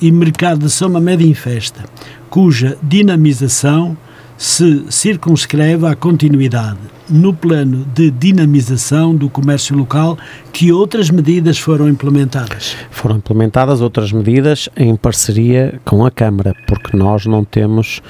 e 0.00 0.10
Mercado 0.10 0.66
de 0.66 0.70
São 0.70 0.88
Mamed 0.88 1.24
em 1.24 1.34
Festa, 1.34 1.84
cuja 2.28 2.76
dinamização 2.82 3.96
se 4.36 4.84
circunscreve 4.90 5.86
à 5.86 5.94
continuidade. 5.94 6.78
No 7.08 7.32
plano 7.32 7.86
de 7.94 8.10
dinamização 8.10 9.14
do 9.14 9.30
comércio 9.30 9.76
local, 9.76 10.18
que 10.52 10.72
outras 10.72 11.08
medidas 11.08 11.56
foram 11.56 11.88
implementadas? 11.88 12.76
Foram 12.90 13.18
implementadas 13.18 13.80
outras 13.80 14.10
medidas 14.10 14.68
em 14.76 14.96
parceria 14.96 15.80
com 15.84 16.04
a 16.04 16.10
Câmara, 16.10 16.54
porque 16.66 16.96
nós 16.96 17.24
não 17.24 17.44
temos. 17.44 18.02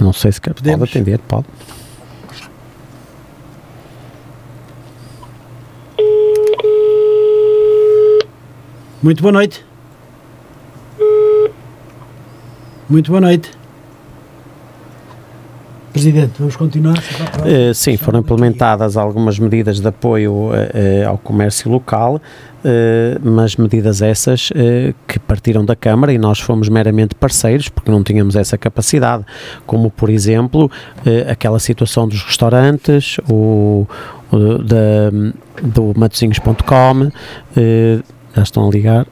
Não 0.00 0.12
sei 0.12 0.32
se 0.32 0.40
Podemos. 0.40 0.80
pode 0.80 0.90
atender, 0.90 1.20
pode. 1.20 1.46
Muito 9.02 9.22
boa 9.22 9.32
noite. 9.32 9.64
Muito 12.86 13.10
boa 13.10 13.20
noite. 13.20 13.50
Presidente, 15.90 16.32
vamos 16.38 16.54
continuar? 16.54 16.98
Uh, 16.98 17.72
sim, 17.74 17.96
foram 17.96 18.20
implementadas 18.20 18.98
algumas 18.98 19.38
medidas 19.38 19.80
de 19.80 19.88
apoio 19.88 20.50
uh, 20.50 21.08
ao 21.08 21.16
comércio 21.16 21.70
local, 21.70 22.16
uh, 22.16 22.20
mas 23.22 23.56
medidas 23.56 24.02
essas 24.02 24.50
que 25.08 25.18
partiram 25.18 25.64
da 25.64 25.74
Câmara 25.74 26.12
e 26.12 26.18
nós 26.18 26.38
fomos 26.38 26.68
meramente 26.68 27.14
parceiros 27.14 27.70
porque 27.70 27.90
não 27.90 28.04
tínhamos 28.04 28.36
essa 28.36 28.58
capacidade, 28.58 29.24
como 29.66 29.90
por 29.90 30.10
exemplo 30.10 30.70
aquela 31.28 31.58
situação 31.58 32.06
dos 32.06 32.22
restaurantes, 32.22 33.16
o, 33.28 33.86
o 34.30 34.58
da, 34.58 35.10
do 35.62 35.92
matozinhos.com, 35.98 37.10
já 38.34 38.42
estão 38.42 38.66
a 38.66 38.70
ligar. 38.70 39.06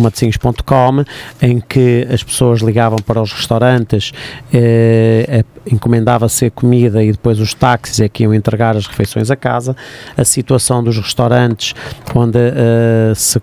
matosinhos.com, 0.00 1.04
em 1.40 1.60
que 1.60 2.06
as 2.10 2.22
pessoas 2.22 2.60
ligavam 2.60 2.98
para 2.98 3.20
os 3.20 3.32
restaurantes, 3.32 4.12
eh, 4.52 5.44
encomendava-se 5.70 6.46
a 6.46 6.50
comida 6.50 7.02
e 7.02 7.12
depois 7.12 7.40
os 7.40 7.54
táxis 7.54 8.00
é 8.00 8.08
que 8.08 8.22
iam 8.22 8.34
entregar 8.34 8.76
as 8.76 8.86
refeições 8.86 9.30
a 9.30 9.36
casa. 9.36 9.76
A 10.16 10.24
situação 10.24 10.82
dos 10.82 10.96
restaurantes, 10.98 11.74
onde 12.14 12.38
eh, 12.38 13.12
se 13.14 13.40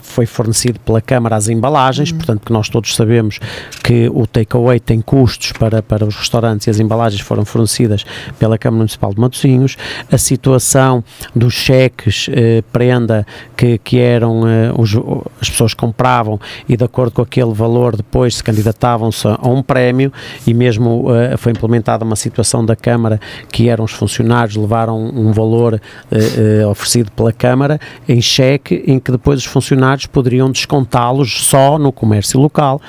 foi 0.00 0.26
fornecido 0.26 0.80
pela 0.80 1.00
Câmara 1.00 1.36
as 1.36 1.48
embalagens, 1.48 2.10
uhum. 2.10 2.16
portanto 2.18 2.46
que 2.46 2.52
nós 2.52 2.68
todos 2.68 2.94
sabemos 2.94 3.38
que 3.82 4.08
o 4.12 4.26
takeaway 4.26 4.80
tem 4.80 5.00
custos 5.00 5.52
para, 5.52 5.82
para 5.82 6.04
os 6.04 6.16
restaurantes 6.16 6.66
e 6.66 6.70
as 6.70 6.78
embalagens 6.78 7.20
foram 7.20 7.44
fornecidas 7.44 8.04
pela 8.38 8.58
Câmara 8.58 8.78
Municipal 8.78 9.12
de 9.12 9.20
Matosinhos. 9.20 9.76
A 10.10 10.18
situação 10.18 11.04
dos 11.34 11.54
cheques 11.54 12.28
eh, 12.30 12.62
prenda 12.72 13.26
que, 13.56 13.78
que 13.78 13.98
eram 13.98 14.46
eh, 14.48 14.72
os, 14.76 14.94
as 15.40 15.50
pessoas 15.50 15.71
compravam 15.74 16.40
e 16.68 16.76
de 16.76 16.84
acordo 16.84 17.12
com 17.12 17.22
aquele 17.22 17.52
valor 17.52 17.96
depois 17.96 18.36
se 18.36 18.44
candidatavam-se 18.44 19.26
a 19.26 19.48
um 19.48 19.62
prémio 19.62 20.12
e 20.46 20.54
mesmo 20.54 21.10
uh, 21.10 21.36
foi 21.38 21.52
implementada 21.52 22.04
uma 22.04 22.16
situação 22.16 22.64
da 22.64 22.76
Câmara 22.76 23.20
que 23.50 23.68
eram 23.68 23.84
os 23.84 23.92
funcionários 23.92 24.56
levaram 24.56 24.98
um 24.98 25.32
valor 25.32 25.74
uh, 25.74 26.66
uh, 26.66 26.68
oferecido 26.68 27.10
pela 27.12 27.32
Câmara 27.32 27.80
em 28.08 28.20
cheque 28.20 28.84
em 28.86 28.98
que 28.98 29.12
depois 29.12 29.38
os 29.38 29.44
funcionários 29.44 30.06
poderiam 30.06 30.50
descontá-los 30.50 31.46
só 31.46 31.78
no 31.78 31.92
comércio 31.92 32.40
local 32.40 32.80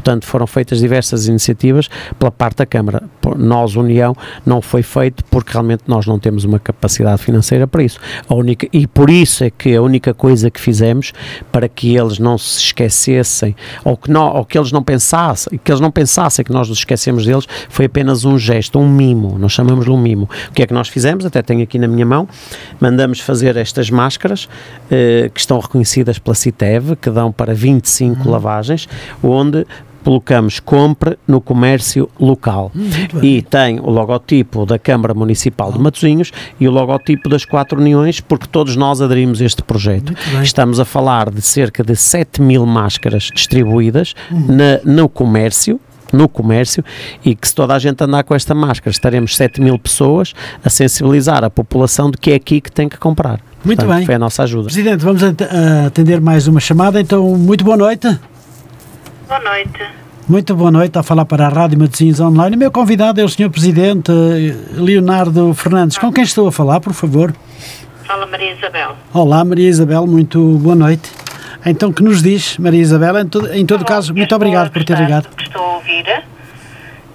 Portanto, 0.00 0.26
foram 0.26 0.46
feitas 0.46 0.78
diversas 0.78 1.28
iniciativas 1.28 1.88
pela 2.18 2.30
parte 2.30 2.56
da 2.56 2.66
Câmara. 2.66 3.02
Nós, 3.36 3.76
União, 3.76 4.16
não 4.46 4.62
foi 4.62 4.82
feito 4.82 5.22
porque 5.24 5.52
realmente 5.52 5.82
nós 5.86 6.06
não 6.06 6.18
temos 6.18 6.44
uma 6.44 6.58
capacidade 6.58 7.22
financeira 7.22 7.66
para 7.66 7.82
isso. 7.82 8.00
A 8.26 8.34
única, 8.34 8.66
e 8.72 8.86
por 8.86 9.10
isso 9.10 9.44
é 9.44 9.50
que 9.50 9.74
a 9.76 9.82
única 9.82 10.14
coisa 10.14 10.50
que 10.50 10.58
fizemos 10.58 11.12
para 11.52 11.68
que 11.68 11.94
eles 11.94 12.18
não 12.18 12.38
se 12.38 12.58
esquecessem 12.60 13.54
ou 13.84 13.94
que, 13.94 14.10
não, 14.10 14.36
ou 14.36 14.44
que 14.44 14.56
eles 14.56 14.72
não 14.72 14.82
pensassem, 14.82 15.60
que 15.62 15.70
eles 15.70 15.80
não 15.80 15.90
pensassem 15.90 16.42
que 16.42 16.52
nós 16.52 16.66
nos 16.66 16.78
esquecemos 16.78 17.26
deles, 17.26 17.46
foi 17.68 17.84
apenas 17.84 18.24
um 18.24 18.38
gesto, 18.38 18.78
um 18.78 18.88
mimo. 18.88 19.38
Nós 19.38 19.52
chamamos-lhe 19.52 19.92
um 19.92 20.00
mimo. 20.00 20.30
O 20.48 20.52
que 20.52 20.62
é 20.62 20.66
que 20.66 20.72
nós 20.72 20.88
fizemos? 20.88 21.26
Até 21.26 21.42
tenho 21.42 21.62
aqui 21.62 21.78
na 21.78 21.86
minha 21.86 22.06
mão. 22.06 22.26
Mandamos 22.80 23.20
fazer 23.20 23.54
estas 23.58 23.90
máscaras 23.90 24.48
eh, 24.90 25.30
que 25.34 25.40
estão 25.40 25.58
reconhecidas 25.58 26.18
pela 26.18 26.34
CITEV, 26.34 26.96
que 26.96 27.10
dão 27.10 27.30
para 27.30 27.52
25 27.52 28.24
uhum. 28.24 28.30
lavagens, 28.30 28.88
onde 29.22 29.66
colocamos 30.04 30.60
compre 30.60 31.18
no 31.26 31.40
comércio 31.40 32.08
local 32.18 32.70
hum, 32.74 32.88
e 33.22 33.42
tem 33.42 33.80
o 33.80 33.90
logotipo 33.90 34.66
da 34.66 34.78
Câmara 34.78 35.14
Municipal 35.14 35.72
de 35.72 35.78
Matosinhos 35.78 36.32
e 36.58 36.66
o 36.66 36.70
logotipo 36.70 37.28
das 37.28 37.44
quatro 37.44 37.80
uniões 37.80 38.20
porque 38.20 38.46
todos 38.46 38.76
nós 38.76 39.00
aderimos 39.00 39.40
a 39.40 39.44
este 39.44 39.62
projeto. 39.62 40.14
Estamos 40.42 40.80
a 40.80 40.84
falar 40.84 41.30
de 41.30 41.42
cerca 41.42 41.82
de 41.82 41.96
7 41.96 42.40
mil 42.42 42.64
máscaras 42.66 43.30
distribuídas 43.34 44.14
hum. 44.30 44.46
na, 44.48 44.80
no 44.84 45.08
comércio 45.08 45.80
no 46.12 46.28
comércio 46.28 46.84
e 47.24 47.34
que 47.34 47.46
se 47.46 47.54
toda 47.54 47.74
a 47.74 47.78
gente 47.78 48.02
andar 48.02 48.24
com 48.24 48.34
esta 48.34 48.54
máscara 48.54 48.90
estaremos 48.90 49.36
7 49.36 49.60
mil 49.60 49.78
pessoas 49.78 50.34
a 50.64 50.68
sensibilizar 50.68 51.44
a 51.44 51.50
população 51.50 52.10
de 52.10 52.18
que 52.18 52.32
é 52.32 52.34
aqui 52.34 52.60
que 52.60 52.72
tem 52.72 52.88
que 52.88 52.96
comprar. 52.96 53.40
Muito 53.64 53.78
Portanto, 53.78 53.96
bem. 53.98 54.06
Foi 54.06 54.14
a 54.14 54.18
nossa 54.18 54.42
ajuda. 54.42 54.64
Presidente, 54.64 55.04
vamos 55.04 55.22
atender 55.86 56.20
mais 56.20 56.46
uma 56.46 56.60
chamada, 56.60 57.00
então 57.00 57.36
muito 57.36 57.62
boa 57.62 57.76
noite. 57.76 58.08
Boa 59.30 59.38
noite. 59.42 59.88
Muito 60.28 60.56
boa 60.56 60.72
noite, 60.72 60.98
a 60.98 61.04
falar 61.04 61.24
para 61.24 61.46
a 61.46 61.48
Rádio 61.48 61.78
Matosinhos 61.78 62.18
Online. 62.18 62.56
O 62.56 62.58
meu 62.58 62.72
convidado 62.72 63.20
é 63.20 63.24
o 63.24 63.28
Sr. 63.28 63.48
Presidente 63.48 64.10
eh, 64.10 64.56
Leonardo 64.72 65.54
Fernandes. 65.54 65.96
Com 65.98 66.12
quem 66.12 66.24
estou 66.24 66.48
a 66.48 66.52
falar, 66.52 66.80
por 66.80 66.92
favor? 66.92 67.32
Fala 68.04 68.26
Maria 68.26 68.54
Isabel. 68.54 68.96
Olá, 69.14 69.44
Maria 69.44 69.68
Isabel, 69.68 70.04
muito 70.04 70.58
boa 70.58 70.74
noite. 70.74 71.12
Então, 71.64 71.92
que 71.92 72.02
nos 72.02 72.24
diz, 72.24 72.58
Maria 72.58 72.80
Isabel? 72.80 73.18
Em 73.18 73.28
todo, 73.28 73.54
em 73.54 73.64
todo 73.64 73.84
caso, 73.84 74.12
muito 74.12 74.34
obrigado 74.34 74.72
por 74.72 74.82
ter 74.82 74.98
ligado. 74.98 75.28
Estou 75.40 75.62
a 75.62 75.74
ouvir 75.74 76.24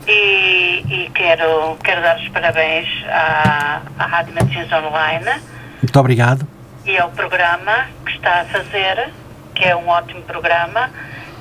e, 0.08 0.86
e 0.88 1.12
quero, 1.14 1.76
quero 1.84 2.02
dar 2.02 2.18
os 2.18 2.30
parabéns 2.30 2.88
à, 3.10 3.82
à 4.00 4.06
Rádio 4.06 4.34
Matosinhos 4.36 4.72
Online. 4.72 5.42
Muito 5.84 6.00
obrigado. 6.00 6.48
E 6.86 6.98
ao 6.98 7.10
programa 7.10 7.88
que 8.06 8.14
está 8.14 8.40
a 8.40 8.46
fazer, 8.46 9.10
que 9.54 9.66
é 9.66 9.76
um 9.76 9.90
ótimo 9.90 10.22
programa 10.22 10.90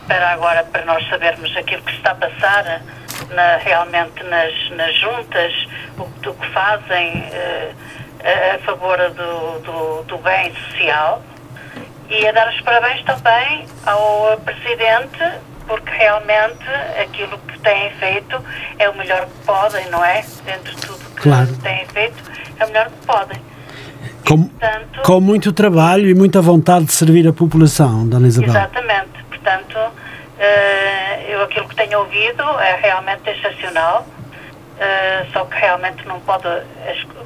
para 0.06 0.30
agora, 0.32 0.64
para 0.64 0.84
nós 0.84 1.06
sabermos 1.08 1.56
aquilo 1.56 1.82
que 1.82 1.92
se 1.92 1.98
está 1.98 2.12
a 2.12 2.14
passar 2.14 2.82
na, 3.30 3.56
realmente 3.56 4.22
nas, 4.24 4.70
nas 4.70 4.94
juntas, 4.98 5.52
o, 5.98 6.04
do 6.20 6.34
que 6.34 6.46
fazem 6.50 7.20
uh, 7.20 7.74
a, 8.22 8.54
a, 8.54 8.58
favor 8.60 8.98
do, 9.10 9.60
do, 9.60 10.02
do, 10.04 10.18
bem 10.18 10.54
social. 10.54 11.22
E 12.08 12.26
a 12.26 12.32
dar 12.32 12.48
os 12.52 12.60
parabéns 12.60 13.02
também 13.04 13.66
ao 13.86 14.36
Presidente, 14.38 15.40
porque 15.66 15.90
realmente 15.90 16.68
aquilo 17.02 17.38
que 17.38 17.58
têm 17.60 17.90
feito 17.92 18.44
é 18.78 18.88
o 18.88 18.96
melhor 18.96 19.26
que 19.26 19.46
podem, 19.46 19.88
não 19.88 20.04
é? 20.04 20.22
Dentro 20.44 20.74
de 20.74 20.80
tudo 20.82 20.98
que 21.16 21.22
claro. 21.22 21.56
têm 21.62 21.86
feito, 21.86 22.22
é 22.60 22.64
o 22.64 22.68
melhor 22.68 22.90
que 22.90 23.06
podem. 23.06 23.40
Com, 24.28 24.48
portanto, 24.48 25.02
com 25.02 25.20
muito 25.20 25.52
trabalho 25.52 26.08
e 26.08 26.14
muita 26.14 26.40
vontade 26.40 26.86
de 26.86 26.92
servir 26.92 27.26
a 27.26 27.32
população, 27.32 28.06
Dona 28.06 28.28
Isabel. 28.28 28.50
Exatamente 28.50 29.23
portanto, 29.44 29.76
uh, 29.78 31.22
eu 31.28 31.42
aquilo 31.42 31.68
que 31.68 31.76
tenho 31.76 31.98
ouvido 31.98 32.42
é 32.60 32.76
realmente 32.76 33.28
excepcional. 33.28 34.06
Uh, 34.74 35.32
só 35.32 35.44
que 35.44 35.56
realmente 35.56 36.04
não 36.04 36.18
pode, 36.20 36.48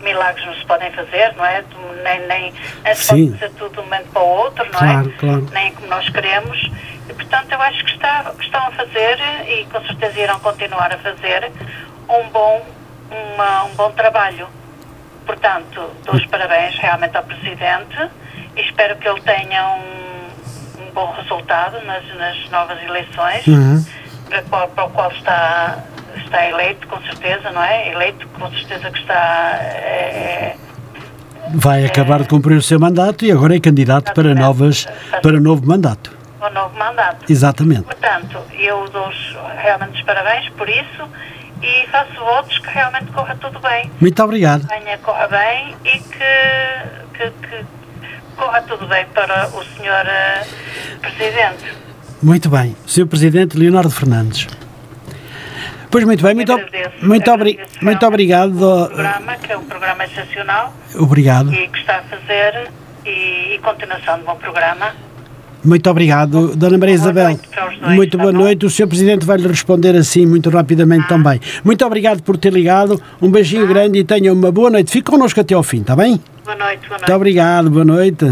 milagres 0.00 0.44
não 0.44 0.54
se 0.54 0.66
podem 0.66 0.90
fazer, 0.90 1.34
não 1.34 1.46
é? 1.46 1.64
Nem, 2.02 2.26
nem, 2.26 2.54
nem 2.84 2.94
se 2.94 3.08
pode 3.08 3.30
fazer 3.38 3.50
tudo 3.54 3.72
de 3.72 3.80
um 3.80 3.84
momento 3.84 4.10
para 4.12 4.22
o 4.22 4.26
outro, 4.26 4.64
não 4.70 4.80
é? 4.80 4.92
claro, 4.92 5.08
é? 5.08 5.18
Claro. 5.18 5.48
Nem 5.52 5.72
como 5.72 5.86
nós 5.86 6.08
queremos. 6.10 6.70
E, 7.08 7.14
portanto, 7.14 7.50
eu 7.50 7.62
acho 7.62 7.84
que, 7.86 7.92
está, 7.92 8.32
que 8.36 8.44
estão 8.44 8.66
a 8.66 8.70
fazer, 8.72 9.18
e 9.48 9.64
com 9.72 9.80
certeza 9.86 10.20
irão 10.20 10.38
continuar 10.40 10.92
a 10.92 10.98
fazer, 10.98 11.50
um 12.06 12.28
bom, 12.28 12.66
uma, 13.10 13.64
um 13.64 13.74
bom 13.76 13.90
trabalho. 13.92 14.46
Portanto, 15.24 15.90
dou 16.04 16.16
os 16.16 16.26
parabéns 16.26 16.76
realmente 16.76 17.16
ao 17.16 17.22
Presidente 17.22 18.10
e 18.56 18.60
espero 18.60 18.96
que 18.96 19.08
ele 19.08 19.20
tenha 19.22 19.68
um 19.68 20.07
bom 20.98 21.12
resultado 21.12 21.80
nas, 21.84 22.04
nas 22.16 22.50
novas 22.50 22.82
eleições, 22.82 23.46
uhum. 23.46 23.84
para, 24.28 24.42
qual, 24.42 24.68
para 24.68 24.84
o 24.84 24.90
qual 24.90 25.10
está, 25.12 25.78
está 26.16 26.46
eleito, 26.46 26.88
com 26.88 27.00
certeza, 27.02 27.50
não 27.52 27.62
é? 27.62 27.92
Eleito, 27.92 28.26
com 28.28 28.50
certeza 28.50 28.90
que 28.90 28.98
está. 28.98 29.54
É, 29.60 30.56
Vai 31.54 31.84
é, 31.84 31.86
acabar 31.86 32.20
de 32.22 32.28
cumprir 32.28 32.56
o 32.56 32.62
seu 32.62 32.80
mandato 32.80 33.24
e 33.24 33.30
agora 33.30 33.56
é 33.56 33.60
candidato 33.60 34.12
para, 34.12 34.34
novas, 34.34 34.86
para 35.22 35.38
novo 35.40 35.64
mandato. 35.64 36.16
Um 36.42 36.50
novo 36.52 36.76
mandato. 36.76 37.24
Exatamente. 37.30 37.82
Portanto, 37.82 38.38
eu 38.58 38.88
dou 38.88 39.08
realmente 39.56 39.98
os 39.98 40.02
parabéns 40.02 40.48
por 40.50 40.68
isso 40.68 41.08
e 41.62 41.86
faço 41.90 42.14
votos 42.14 42.58
que 42.58 42.68
realmente 42.68 43.06
corra 43.12 43.36
tudo 43.40 43.60
bem. 43.60 43.90
Muito 44.00 44.22
obrigado. 44.22 44.66
Venha, 44.66 44.98
corra 44.98 45.28
bem 45.28 45.76
e 45.84 45.98
que, 46.00 47.14
que, 47.14 47.30
que 47.30 47.77
corra 48.38 48.62
tudo 48.62 48.86
bem 48.86 49.04
para 49.12 49.48
o 49.48 49.62
Sr. 49.62 50.06
Eh, 50.06 50.46
Presidente. 51.00 51.74
Muito 52.22 52.48
bem. 52.48 52.76
Sr. 52.86 53.06
Presidente 53.06 53.58
Leonardo 53.58 53.90
Fernandes. 53.90 54.46
Pois 55.90 56.04
muito 56.04 56.22
bem, 56.22 56.34
muito, 56.34 56.52
agradeço, 56.52 56.92
muito, 57.02 57.30
obri 57.30 57.58
muito 57.80 58.06
obrigado. 58.06 58.62
O 58.62 58.86
programa, 58.88 59.36
que 59.36 59.52
é 59.52 59.56
um 59.56 59.64
programa 59.64 60.04
excepcional. 60.04 60.74
Obrigado. 60.94 61.52
E 61.52 61.66
que 61.68 61.78
está 61.78 61.98
a 61.98 62.02
fazer 62.02 62.70
e, 63.06 63.54
e 63.54 63.58
continuação 63.62 64.18
de 64.18 64.24
bom 64.24 64.36
programa. 64.36 64.92
Muito 65.64 65.90
obrigado, 65.90 66.54
Dona 66.56 66.78
Maria 66.78 66.94
Isabel. 66.94 67.38
Dois, 67.54 67.94
muito 67.94 68.18
boa 68.18 68.32
tá 68.32 68.38
noite. 68.38 68.66
O 68.66 68.70
Sr. 68.70 68.86
Presidente 68.86 69.24
vai 69.24 69.38
lhe 69.38 69.48
responder 69.48 69.96
assim 69.96 70.26
muito 70.26 70.50
rapidamente 70.50 71.04
ah. 71.06 71.08
também. 71.08 71.40
Muito 71.64 71.84
obrigado 71.84 72.22
por 72.22 72.36
ter 72.36 72.52
ligado. 72.52 73.00
Um 73.20 73.30
beijinho 73.30 73.64
ah. 73.64 73.68
grande 73.68 73.98
e 73.98 74.04
tenha 74.04 74.32
uma 74.32 74.52
boa 74.52 74.70
noite. 74.70 74.92
Fique 74.92 75.10
connosco 75.10 75.40
até 75.40 75.54
ao 75.54 75.62
fim, 75.62 75.80
está 75.80 75.96
bem? 75.96 76.20
Boa 76.48 76.56
noite, 76.56 76.88
boa 76.88 76.92
noite. 76.92 77.00
Muito 77.00 77.12
obrigado, 77.14 77.68
boa 77.70 77.84
noite. 77.84 78.24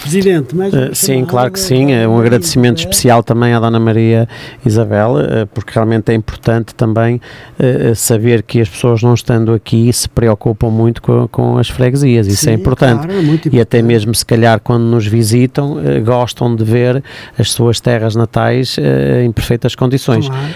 Presidente, 0.00 0.56
mais 0.56 0.72
uh, 0.72 0.94
Sim, 0.94 1.24
claro 1.24 1.52
que 1.52 1.60
sim. 1.60 1.92
É 1.92 2.08
um 2.08 2.18
agradecimento 2.18 2.78
especial 2.78 3.22
também 3.22 3.52
à 3.52 3.60
Dona 3.60 3.78
Maria 3.78 4.26
Isabel, 4.64 5.12
uh, 5.12 5.46
porque 5.52 5.72
realmente 5.74 6.10
é 6.10 6.14
importante 6.14 6.74
também 6.74 7.20
uh, 7.58 7.94
saber 7.94 8.42
que 8.42 8.60
as 8.60 8.68
pessoas 8.68 9.02
não 9.02 9.12
estando 9.12 9.52
aqui 9.52 9.92
se 9.92 10.08
preocupam 10.08 10.70
muito 10.70 11.02
com, 11.02 11.28
com 11.28 11.58
as 11.58 11.68
freguesias. 11.68 12.26
Isso 12.26 12.44
é 12.44 12.44
sim, 12.44 12.50
é 12.50 12.54
importante. 12.54 13.06
Claro, 13.06 13.12
é 13.12 13.22
importante. 13.22 13.56
E 13.56 13.60
até 13.60 13.82
mesmo, 13.82 14.14
se 14.14 14.24
calhar, 14.24 14.60
quando 14.60 14.84
nos 14.84 15.06
visitam, 15.06 15.76
gostam 16.04 16.56
de 16.56 16.64
ver 16.64 17.02
as 17.38 17.50
suas 17.52 17.78
terras 17.78 18.16
natais 18.16 18.76
em 19.22 19.30
perfeitas 19.32 19.74
condições. 19.74 20.28
Claro. 20.28 20.46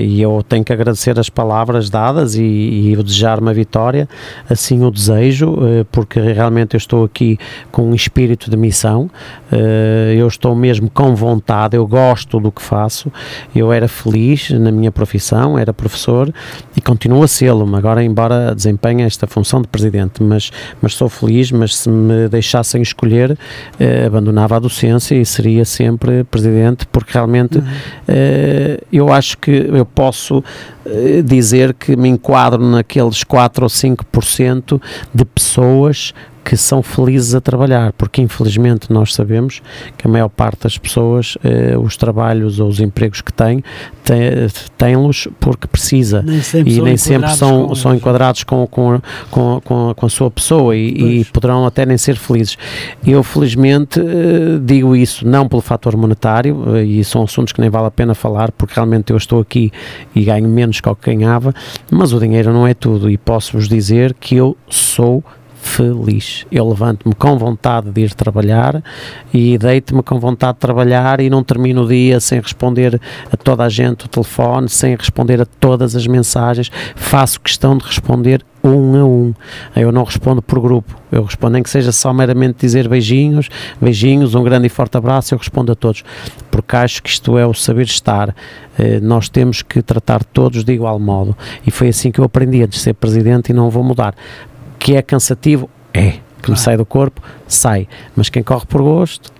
e 0.00 0.20
eu 0.20 0.44
tenho 0.48 0.64
que 0.64 0.72
agradecer 0.72 1.18
as 1.18 1.28
palavras 1.28 1.88
dadas 1.88 2.34
e, 2.34 2.42
e 2.42 2.96
desejar 3.02 3.38
uma 3.38 3.52
vitória, 3.52 4.08
assim 4.48 4.84
o 4.84 4.90
desejo, 4.90 5.56
porque 5.92 6.20
realmente 6.20 6.74
eu 6.74 6.78
estou 6.78 7.04
aqui 7.04 7.38
com 7.70 7.90
um 7.90 7.94
espírito 7.94 8.50
de 8.50 8.56
missão, 8.64 9.10
uh, 9.52 10.12
eu 10.16 10.26
estou 10.26 10.54
mesmo 10.54 10.88
com 10.90 11.14
vontade, 11.14 11.76
eu 11.76 11.86
gosto 11.86 12.40
do 12.40 12.50
que 12.50 12.62
faço, 12.62 13.12
eu 13.54 13.72
era 13.72 13.86
feliz 13.86 14.50
na 14.50 14.72
minha 14.72 14.90
profissão, 14.90 15.58
era 15.58 15.72
professor 15.72 16.32
e 16.76 16.80
continuo 16.80 17.22
a 17.22 17.28
sê-lo, 17.28 17.76
agora 17.76 18.02
embora 18.02 18.54
desempenhe 18.54 19.02
esta 19.02 19.26
função 19.26 19.60
de 19.60 19.68
presidente, 19.68 20.22
mas, 20.22 20.50
mas 20.80 20.94
sou 20.94 21.08
feliz, 21.08 21.50
mas 21.52 21.76
se 21.76 21.88
me 21.88 22.28
deixassem 22.28 22.80
escolher, 22.80 23.32
uh, 23.32 24.06
abandonava 24.06 24.56
a 24.56 24.58
docência 24.58 25.14
e 25.14 25.24
seria 25.24 25.64
sempre 25.64 26.24
presidente, 26.24 26.86
porque 26.86 27.12
realmente 27.12 27.58
uhum. 27.58 27.64
eu 28.92 29.12
acho 29.12 29.36
que 29.38 29.50
eu 29.50 29.84
posso 29.84 30.42
dizer 31.24 31.74
que 31.74 31.96
me 31.96 32.08
enquadro 32.08 32.64
naqueles 32.64 33.24
4 33.24 33.64
ou 33.64 33.70
5% 33.70 34.80
de 35.14 35.24
pessoas 35.24 36.12
que 36.44 36.56
são 36.56 36.82
felizes 36.82 37.34
a 37.34 37.40
trabalhar, 37.40 37.92
porque 37.94 38.20
infelizmente 38.20 38.92
nós 38.92 39.14
sabemos 39.14 39.62
que 39.96 40.06
a 40.06 40.10
maior 40.10 40.28
parte 40.28 40.64
das 40.64 40.76
pessoas, 40.76 41.38
eh, 41.42 41.76
os 41.78 41.96
trabalhos 41.96 42.60
ou 42.60 42.68
os 42.68 42.80
empregos 42.80 43.22
que 43.22 43.32
têm, 43.32 43.64
têm-los 44.76 45.26
porque 45.40 45.66
precisa. 45.66 46.22
Nem 46.22 46.40
e 46.66 46.80
nem 46.82 46.96
sempre 46.98 47.30
são, 47.34 47.74
são 47.74 47.94
enquadrados 47.94 48.44
com, 48.44 48.66
com, 48.66 49.00
com, 49.30 49.60
com, 49.64 49.94
com 49.96 50.06
a 50.06 50.08
sua 50.08 50.30
pessoa 50.30 50.76
e, 50.76 51.20
e, 51.20 51.24
poderão 51.24 51.64
até 51.64 51.86
nem 51.86 51.96
ser 51.96 52.16
felizes. 52.16 52.58
Eu 53.06 53.22
felizmente 53.22 53.98
eh, 53.98 54.58
digo 54.62 54.94
isso 54.94 55.26
não 55.26 55.48
pelo 55.48 55.62
fator 55.62 55.96
monetário 55.96 56.76
eh, 56.76 56.84
e 56.84 57.04
são 57.04 57.22
assuntos 57.22 57.54
que 57.54 57.60
nem 57.60 57.70
vale 57.70 57.86
a 57.86 57.90
pena 57.90 58.14
falar 58.14 58.52
porque 58.52 58.74
realmente 58.74 59.10
eu 59.10 59.16
estou 59.16 59.40
aqui 59.40 59.72
e 60.14 60.24
ganho 60.24 60.48
menos 60.48 60.73
que 60.80 60.88
o 60.88 60.96
que 60.96 61.14
ganhava, 61.14 61.54
mas 61.90 62.12
o 62.12 62.18
dinheiro 62.18 62.52
não 62.52 62.66
é 62.66 62.74
tudo 62.74 63.10
e 63.10 63.16
posso-vos 63.16 63.68
dizer 63.68 64.14
que 64.14 64.36
eu 64.36 64.56
sou 64.68 65.22
feliz. 65.64 66.46
Eu 66.52 66.68
levanto-me 66.68 67.14
com 67.14 67.38
vontade 67.38 67.90
de 67.90 68.02
ir 68.02 68.14
trabalhar 68.14 68.82
e 69.32 69.56
deito-me 69.56 70.02
com 70.02 70.20
vontade 70.20 70.54
de 70.54 70.60
trabalhar 70.60 71.20
e 71.20 71.30
não 71.30 71.42
termino 71.42 71.82
o 71.82 71.88
dia 71.88 72.20
sem 72.20 72.38
responder 72.38 73.00
a 73.32 73.36
toda 73.36 73.64
a 73.64 73.68
gente 73.68 74.04
o 74.04 74.08
telefone, 74.08 74.68
sem 74.68 74.94
responder 74.94 75.40
a 75.40 75.46
todas 75.46 75.96
as 75.96 76.06
mensagens. 76.06 76.70
Faço 76.94 77.40
questão 77.40 77.76
de 77.78 77.84
responder 77.84 78.44
um 78.62 78.96
a 78.96 79.04
um. 79.04 79.34
Eu 79.74 79.90
não 79.90 80.04
respondo 80.04 80.40
por 80.40 80.60
grupo. 80.60 80.96
Eu 81.10 81.24
respondo, 81.24 81.54
nem 81.54 81.62
que 81.62 81.70
seja 81.70 81.92
só 81.92 82.12
meramente 82.12 82.58
dizer 82.60 82.88
beijinhos, 82.88 83.48
beijinhos, 83.80 84.34
um 84.34 84.42
grande 84.42 84.66
e 84.66 84.70
forte 84.70 84.96
abraço, 84.96 85.34
eu 85.34 85.38
respondo 85.38 85.72
a 85.72 85.74
todos. 85.74 86.04
Porque 86.50 86.76
acho 86.76 87.02
que 87.02 87.08
isto 87.08 87.36
é 87.36 87.46
o 87.46 87.54
saber 87.54 87.84
estar. 87.84 88.34
Eh, 88.78 89.00
nós 89.00 89.28
temos 89.28 89.62
que 89.62 89.82
tratar 89.82 90.24
todos 90.24 90.62
de 90.64 90.72
igual 90.72 90.98
modo. 90.98 91.36
E 91.66 91.70
foi 91.70 91.88
assim 91.88 92.10
que 92.10 92.20
eu 92.20 92.24
aprendi 92.24 92.62
a 92.62 92.68
ser 92.70 92.94
presidente 92.94 93.50
e 93.50 93.52
não 93.52 93.70
vou 93.70 93.82
mudar 93.82 94.14
que 94.84 94.94
é 94.94 95.00
cansativo, 95.00 95.70
é. 95.94 96.16
Que 96.42 96.50
me 96.50 96.58
sai 96.58 96.76
do 96.76 96.84
corpo, 96.84 97.22
sai. 97.48 97.88
Mas 98.14 98.28
quem 98.28 98.42
corre 98.42 98.66
por 98.66 98.82
gosto, 98.82 99.32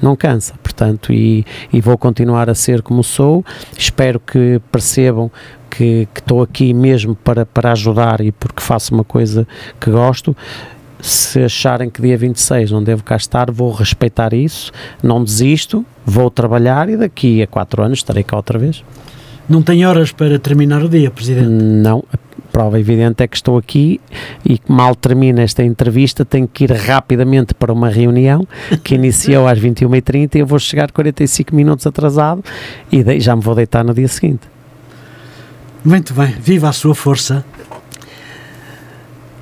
não 0.00 0.14
cansa. 0.14 0.54
Portanto, 0.62 1.12
e, 1.12 1.44
e 1.72 1.80
vou 1.80 1.98
continuar 1.98 2.48
a 2.48 2.54
ser 2.54 2.80
como 2.80 3.02
sou. 3.02 3.44
Espero 3.76 4.20
que 4.20 4.60
percebam 4.70 5.32
que, 5.68 6.06
que 6.14 6.20
estou 6.20 6.40
aqui 6.40 6.72
mesmo 6.72 7.16
para, 7.16 7.44
para 7.44 7.72
ajudar 7.72 8.20
e 8.20 8.30
porque 8.30 8.62
faço 8.62 8.94
uma 8.94 9.02
coisa 9.02 9.48
que 9.80 9.90
gosto. 9.90 10.36
Se 11.00 11.42
acharem 11.42 11.90
que 11.90 12.00
dia 12.00 12.16
26 12.16 12.70
não 12.70 12.80
devo 12.80 13.02
cá 13.02 13.16
estar, 13.16 13.50
vou 13.50 13.72
respeitar 13.72 14.32
isso, 14.32 14.70
não 15.02 15.24
desisto, 15.24 15.84
vou 16.06 16.30
trabalhar 16.30 16.88
e 16.88 16.96
daqui 16.96 17.42
a 17.42 17.48
4 17.48 17.82
anos 17.82 17.98
estarei 17.98 18.22
cá 18.22 18.36
outra 18.36 18.60
vez. 18.60 18.84
Não 19.48 19.60
tem 19.60 19.84
horas 19.84 20.10
para 20.10 20.38
terminar 20.38 20.82
o 20.82 20.88
dia, 20.88 21.10
Presidente? 21.10 21.48
Não, 21.48 22.02
prova 22.54 22.78
evidente 22.78 23.20
é 23.20 23.26
que 23.26 23.34
estou 23.34 23.58
aqui 23.58 24.00
e 24.48 24.60
mal 24.68 24.94
termina 24.94 25.42
esta 25.42 25.64
entrevista 25.64 26.24
tenho 26.24 26.46
que 26.46 26.62
ir 26.62 26.70
rapidamente 26.70 27.52
para 27.52 27.72
uma 27.72 27.88
reunião 27.88 28.46
que 28.84 28.94
iniciou 28.94 29.48
às 29.48 29.58
21h30 29.58 30.36
e 30.36 30.38
eu 30.38 30.46
vou 30.46 30.60
chegar 30.60 30.92
45 30.92 31.52
minutos 31.52 31.84
atrasado 31.84 32.44
e 32.92 33.18
já 33.18 33.34
me 33.34 33.42
vou 33.42 33.56
deitar 33.56 33.84
no 33.84 33.92
dia 33.92 34.06
seguinte. 34.06 34.42
Muito 35.84 36.14
bem, 36.14 36.32
viva 36.40 36.68
a 36.68 36.72
sua 36.72 36.94
força. 36.94 37.44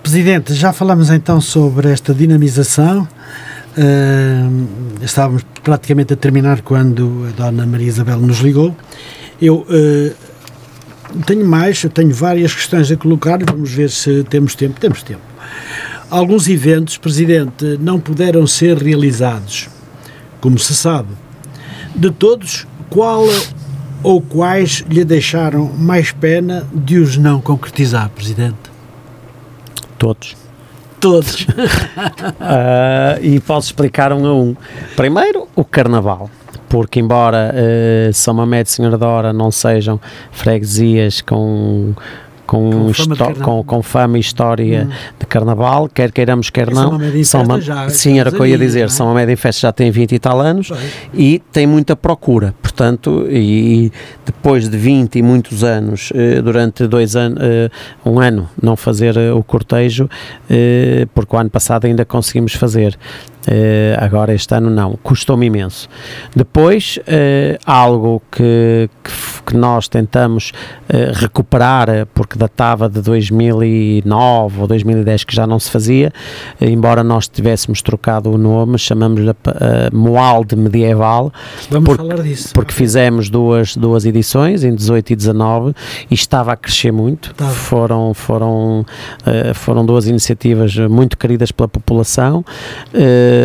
Presidente, 0.02 0.54
já 0.54 0.72
falamos 0.72 1.10
então 1.10 1.38
sobre 1.38 1.92
esta 1.92 2.14
dinamização. 2.14 3.06
Uh, 3.76 5.04
estávamos 5.04 5.44
praticamente 5.62 6.14
a 6.14 6.16
terminar 6.16 6.62
quando 6.62 7.26
a 7.28 7.42
Dona 7.42 7.66
Maria 7.66 7.88
Isabel 7.88 8.18
nos 8.20 8.38
ligou. 8.38 8.74
Eu 9.40 9.66
uh, 9.68 10.31
tenho 11.26 11.44
mais, 11.46 11.84
tenho 11.92 12.14
várias 12.14 12.54
questões 12.54 12.90
a 12.90 12.96
colocar, 12.96 13.38
vamos 13.44 13.70
ver 13.70 13.90
se 13.90 14.24
temos 14.24 14.54
tempo. 14.54 14.78
Temos 14.80 15.02
tempo. 15.02 15.20
Alguns 16.10 16.48
eventos, 16.48 16.96
Presidente, 16.98 17.78
não 17.80 17.98
puderam 17.98 18.46
ser 18.46 18.76
realizados, 18.76 19.68
como 20.40 20.58
se 20.58 20.74
sabe. 20.74 21.08
De 21.94 22.10
todos, 22.10 22.66
qual 22.90 23.24
ou 24.02 24.20
quais 24.20 24.84
lhe 24.88 25.04
deixaram 25.04 25.72
mais 25.72 26.12
pena 26.12 26.66
de 26.72 26.98
os 26.98 27.16
não 27.16 27.40
concretizar, 27.40 28.10
Presidente? 28.10 28.70
Todos. 29.98 30.36
Todos. 31.00 31.42
uh, 31.42 33.18
e 33.22 33.40
posso 33.40 33.68
explicar 33.68 34.12
um 34.12 34.26
a 34.26 34.34
um. 34.34 34.56
Primeiro, 34.96 35.48
o 35.54 35.64
Carnaval 35.64 36.30
porque 36.72 37.00
embora 37.00 37.52
uh, 37.52 38.14
São 38.14 38.32
Mamede 38.32 38.70
e 38.70 38.72
Senhora 38.72 38.96
da 38.96 39.06
Hora 39.06 39.30
não 39.30 39.50
sejam 39.50 40.00
freguesias 40.30 41.20
com 41.20 41.92
com, 42.46 42.92
fama, 42.92 43.34
com, 43.34 43.64
com 43.64 43.82
fama 43.82 44.18
e 44.18 44.20
história 44.20 44.86
hum. 44.86 44.92
de 45.18 45.26
carnaval, 45.26 45.88
quer 45.88 46.12
queiramos, 46.12 46.50
quer 46.50 46.70
e 46.70 46.74
não. 46.74 46.98
São 47.24 47.42
uma, 47.44 47.60
já, 47.60 47.88
sim, 47.88 48.18
era 48.18 48.28
o 48.28 48.32
que 48.32 48.40
eu 48.40 48.46
ia 48.46 48.58
dizer. 48.58 48.84
É? 48.84 48.88
São 48.88 49.06
uma 49.06 49.14
média 49.14 49.32
em 49.32 49.36
festa 49.36 49.62
já 49.62 49.72
tem 49.72 49.90
20 49.90 50.12
e 50.12 50.18
tal 50.18 50.40
anos 50.40 50.70
e 51.14 51.40
tem 51.50 51.66
muita 51.66 51.96
procura. 51.96 52.54
Portanto, 52.60 53.26
e, 53.30 53.86
e, 53.86 53.92
depois 54.26 54.68
de 54.68 54.76
20 54.76 55.16
e 55.16 55.22
muitos 55.22 55.64
anos, 55.64 56.12
eh, 56.14 56.42
durante 56.42 56.86
dois 56.86 57.16
anos, 57.16 57.38
eh, 57.40 57.70
um 58.04 58.18
ano, 58.18 58.48
não 58.60 58.76
fazer 58.76 59.16
eh, 59.16 59.32
o 59.32 59.42
cortejo, 59.42 60.08
porque 61.14 61.36
o 61.36 61.38
ano 61.38 61.50
passado 61.50 61.86
ainda 61.86 62.04
conseguimos 62.04 62.54
fazer. 62.54 62.98
Uh, 63.42 63.98
agora 63.98 64.32
este 64.32 64.54
ano 64.54 64.70
não, 64.70 64.96
custou-me 65.02 65.46
imenso. 65.46 65.88
Depois, 66.34 66.98
uh, 66.98 67.58
algo 67.66 68.22
que, 68.30 68.88
que, 69.02 69.12
que, 69.46 69.56
nós 69.56 69.88
tentamos 69.88 70.52
uh, 70.88 71.12
recuperar, 71.14 72.06
porque 72.14 72.38
datava 72.38 72.88
de 72.88 73.00
2009 73.00 74.60
ou 74.60 74.66
2010 74.68 75.24
que 75.24 75.34
já 75.34 75.44
não 75.44 75.58
se 75.58 75.70
fazia, 75.70 76.12
embora 76.60 77.02
nós 77.02 77.26
tivéssemos 77.26 77.82
trocado 77.82 78.30
o 78.30 78.38
nome, 78.38 78.78
chamamos-lhe 78.78 79.32
Moalde 79.92 80.54
Medieval. 80.54 81.32
Vamos 81.68 81.88
porque, 81.88 82.02
falar 82.02 82.22
disso. 82.22 82.50
Porque 82.54 82.72
fizemos 82.72 83.28
duas, 83.28 83.76
duas 83.76 84.04
edições, 84.04 84.62
em 84.62 84.74
18 84.74 85.12
e 85.12 85.16
19, 85.16 85.74
e 86.10 86.14
estava 86.14 86.52
a 86.52 86.56
crescer 86.56 86.92
muito. 86.92 87.34
Tá. 87.34 87.46
Foram, 87.46 88.14
foram, 88.14 88.86
foram 89.54 89.84
duas 89.84 90.06
iniciativas 90.06 90.76
muito 90.76 91.18
queridas 91.18 91.50
pela 91.50 91.68
população. 91.68 92.44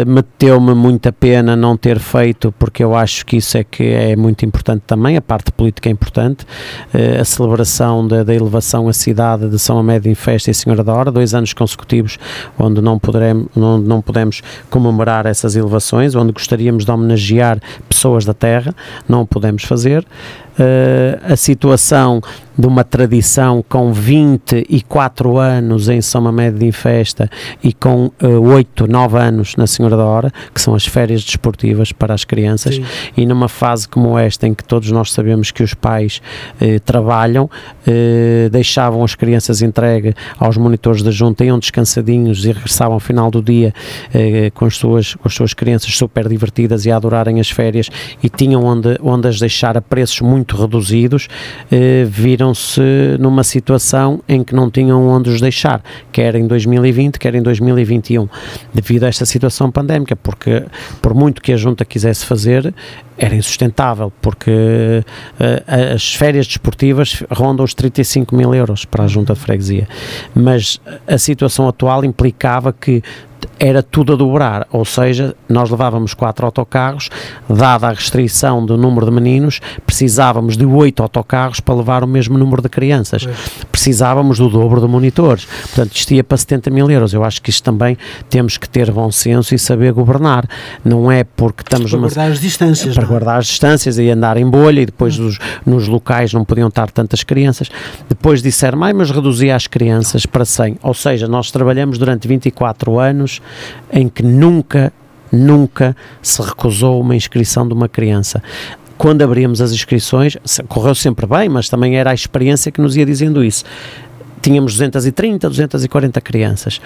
Meteu-me 0.06 0.74
muita 0.74 1.12
pena 1.12 1.56
não 1.56 1.78
ter 1.78 2.00
feito, 2.00 2.54
porque 2.58 2.84
eu 2.84 2.96
acho 2.96 3.26
que 3.26 3.38
isso 3.38 3.58
é 3.58 3.64
que 3.64 3.84
é 3.84 4.16
muito 4.16 4.46
importante 4.46 4.84
também, 4.86 5.18
a 5.18 5.22
parte 5.22 5.52
política 5.52 5.90
é 5.90 5.92
importante, 5.92 6.44
uh, 6.94 7.22
a 7.22 7.26
celebração 7.26 8.08
da, 8.08 8.24
da, 8.24 8.34
elevação 8.34 8.88
à 8.88 8.94
cidade 8.94 9.50
de 9.50 9.60
São 9.60 9.78
Amédio 9.78 10.12
em 10.12 10.16
Festa 10.16 10.52
e 10.52 10.54
Senhora 10.54 10.84
da 10.84 10.94
Hora, 10.94 11.12
dois 11.12 11.34
anos 11.34 11.54
consecutivos 11.54 12.18
onde 12.58 12.82
não, 12.82 13.00
poderemos, 13.00 13.48
não, 13.56 13.78
não 13.78 14.02
podemos 14.02 14.42
comemorar 14.70 15.26
essas 15.26 15.56
elevações, 15.56 16.16
onde 16.16 16.32
gostaríamos 16.32 16.86
de 16.86 16.92
homenagear 16.92 17.60
pessoas 17.88 18.26
da 18.26 18.34
terra, 18.34 18.74
não 19.08 19.22
o 19.22 19.28
podemos 19.28 19.64
fazer. 19.64 20.06
Uh, 20.60 21.34
a 21.34 21.36
situação 21.36 22.22
de 22.58 22.66
uma 22.66 22.84
tradição 22.84 23.64
com 23.68 23.94
24 23.94 25.38
anos 25.38 25.90
em 25.90 26.02
São 26.02 26.22
Mamede 26.22 26.58
de 26.58 26.72
Festa 26.72 27.30
e 27.64 27.72
com 27.72 28.12
uh, 28.22 28.42
8, 28.42 28.88
9 28.88 29.18
anos 29.20 29.56
na 29.56 29.68
Senhora 29.68 29.96
da 29.96 30.04
Hora, 30.04 30.34
que 30.54 30.60
são 30.60 30.74
as 30.74 30.86
férias 30.86 31.24
desportivas 31.24 31.92
para 31.92 32.14
as 32.14 32.26
crianças, 32.26 32.76
Sim. 32.76 32.86
e 33.16 33.26
numa 33.26 33.48
fase 33.48 33.88
como 33.88 34.18
esta, 34.18 34.48
em 34.48 34.56
que 34.56 34.64
todos 34.64 34.90
nós 34.90 35.12
sabemos 35.12 35.52
que 35.52 35.62
os 35.62 35.74
pais 35.76 36.22
uh, 36.60 36.80
trabalham, 36.80 37.46
uh, 37.46 38.50
deixavam 38.50 39.04
as 39.04 39.14
crianças 39.14 39.62
entregue 39.62 40.16
aos 40.40 40.58
monitores 40.58 41.04
da 41.04 41.12
junta, 41.12 41.46
iam 41.46 41.60
descansadinhos 41.60 42.44
e 42.44 42.52
regressavam 42.52 42.96
ao 42.96 43.00
final 43.00 43.30
do 43.30 43.42
dia 43.42 43.74
uh, 44.10 44.52
com, 44.54 44.66
as 44.66 44.76
suas, 44.76 45.14
com 45.14 45.28
as 45.28 45.34
suas 45.34 45.54
crianças 45.54 45.96
super 45.96 46.28
divertidas 46.28 46.86
e 46.86 46.92
a 46.92 46.96
adorarem 46.96 47.40
as 47.40 47.52
férias 47.52 47.90
e 48.24 48.30
tinham 48.30 48.64
onde, 48.64 48.98
onde 49.04 49.28
as 49.28 49.40
deixar 49.40 49.78
a 49.78 49.82
preços 49.82 50.22
muito 50.22 50.47
reduzidos, 50.56 51.28
viram 52.10 52.38
viram-se 52.38 53.18
numa 53.20 53.44
situação 53.44 54.22
em 54.28 54.44
que 54.44 54.54
não 54.54 54.70
tinham 54.70 55.08
onde 55.08 55.30
os 55.30 55.42
deixar, 55.42 55.82
quer 56.12 56.36
em 56.36 56.48
2020, 56.48 57.18
quer 57.18 57.36
em 57.36 57.42
2021, 57.42 58.28
devido 58.74 59.04
a 59.04 59.08
esta 59.08 59.26
situação 59.26 59.72
pandémica, 59.72 60.16
porque 60.16 60.64
por 61.02 61.14
muito 61.14 61.42
que 61.42 61.52
a 61.52 61.58
Junta 61.58 61.84
quisesse 61.84 62.26
fazer, 62.26 62.74
era 63.18 63.36
insustentável, 63.36 64.14
porque 64.22 64.52
uh, 64.52 65.94
as 65.96 66.14
férias 66.14 66.46
desportivas 66.46 67.24
rondam 67.32 67.66
os 67.66 67.74
35 67.74 68.36
mil 68.36 68.54
euros 68.54 68.86
para 68.86 69.06
a 69.06 69.08
Junta 69.08 69.34
de 69.34 69.40
Freguesia, 69.40 69.88
mas 70.36 70.80
a 71.08 71.18
situação 71.18 71.68
atual 71.68 72.06
implicava 72.06 72.72
que 72.72 73.02
era 73.60 73.82
tudo 73.82 74.14
a 74.14 74.16
dobrar, 74.16 74.68
ou 74.72 74.86
seja, 74.86 75.36
nós 75.50 75.70
levávamos 75.70 76.14
quatro 76.14 76.46
autocarros, 76.46 77.10
dada 77.50 77.88
a 77.88 77.92
restrição 77.92 78.64
do 78.66 78.78
número 78.78 79.06
de 79.06 79.12
meninos, 79.12 79.60
precisávamos 79.86 80.56
de 80.56 80.66
oito 80.66 81.02
autocarros 81.02 81.60
para 81.60 81.74
levar 81.76 82.04
o 82.04 82.08
mesmo 82.08 82.38
número 82.38 82.62
de 82.62 82.70
crianças. 82.70 83.28
Precisávamos 83.72 84.38
do 84.38 84.48
dobro 84.50 84.80
de 84.82 84.88
monitores. 84.88 85.46
Portanto, 85.46 85.96
isto 85.96 86.14
ia 86.14 86.24
para 86.24 86.38
70 86.38 86.70
mil 86.70 86.90
euros. 86.90 87.14
Eu 87.14 87.24
acho 87.24 87.42
que 87.42 87.50
isto 87.50 87.64
também 87.64 87.98
temos 88.30 88.58
que 88.58 88.70
ter 88.70 88.92
bom 88.92 89.12
senso 89.12 89.56
e 89.56 89.60
saber 89.60 89.92
governar. 89.92 90.48
Não 90.84 91.12
é 91.12 91.24
porque 91.24 91.64
estamos 91.64 91.90
Para 91.92 91.98
numa 92.00 92.08
guardar 92.08 92.32
as 92.32 92.40
distâncias. 92.40 92.94
para 92.96 93.04
não 93.04 93.10
é? 93.10 93.12
guardar 93.12 93.40
as 93.40 93.48
distâncias 93.48 93.98
e 93.98 94.10
andar 94.10 94.38
em 94.38 94.50
bolha 94.50 94.82
e 94.82 94.86
depois 94.86 95.18
nos, 95.18 95.40
nos 95.66 95.88
locais 95.88 96.32
não 96.34 96.46
podiam 96.46 96.68
estar 96.68 96.90
tantas 96.92 97.24
crianças. 97.24 97.70
Depois 98.08 98.42
disseram, 98.42 98.84
"Ai, 98.84 98.94
mas 98.94 99.10
reduzia 99.12 99.56
as 99.56 99.68
crianças 99.68 100.26
para 100.26 100.46
100. 100.46 100.78
Ou 100.84 100.94
seja, 100.94 101.28
nós 101.28 101.52
trabalhamos 101.52 101.98
durante 101.98 102.28
24 102.28 103.00
anos 103.00 103.27
em 103.92 104.08
que 104.10 104.24
nunca, 104.24 104.92
nunca 105.32 105.96
se 106.22 106.42
recusou 106.42 107.02
uma 107.02 107.16
inscrição 107.16 107.68
de 107.68 107.74
uma 107.74 107.88
criança. 107.88 108.42
Quando 108.98 109.22
abríamos 109.22 109.62
as 109.62 109.72
inscrições, 109.72 110.38
correu 110.68 110.96
sempre 110.96 111.28
bem, 111.28 111.48
mas 111.50 111.70
também 111.70 111.98
era 111.98 112.12
a 112.12 112.14
experiência 112.14 112.72
que 112.72 112.82
nos 112.82 112.96
ia 112.98 113.06
dizendo 113.06 113.44
isso. 113.44 113.64
Tínhamos 114.42 114.74
230, 114.74 115.48
240 115.50 116.22
crianças 116.22 116.82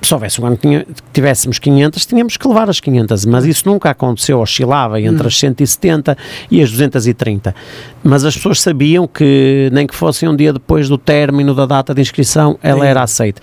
se 0.00 0.14
houvesse 0.14 0.40
um 0.40 0.46
ano 0.46 0.56
que 0.56 0.86
tivéssemos 1.12 1.58
500, 1.58 2.06
tínhamos 2.06 2.36
que 2.36 2.46
levar 2.46 2.70
as 2.70 2.80
500, 2.80 3.24
mas 3.26 3.44
isso 3.44 3.68
nunca 3.68 3.90
aconteceu, 3.90 4.40
oscilava 4.40 5.00
entre 5.00 5.26
as 5.26 5.36
170 5.38 6.16
e 6.50 6.62
as 6.62 6.70
230. 6.70 7.54
Mas 8.02 8.24
as 8.24 8.34
pessoas 8.36 8.60
sabiam 8.60 9.06
que, 9.06 9.68
nem 9.72 9.86
que 9.86 9.94
fosse 9.94 10.26
um 10.26 10.34
dia 10.34 10.52
depois 10.52 10.88
do 10.88 10.96
término 10.96 11.54
da 11.54 11.66
data 11.66 11.94
de 11.94 12.00
inscrição, 12.00 12.58
ela 12.62 12.86
era 12.86 13.02
aceita. 13.02 13.42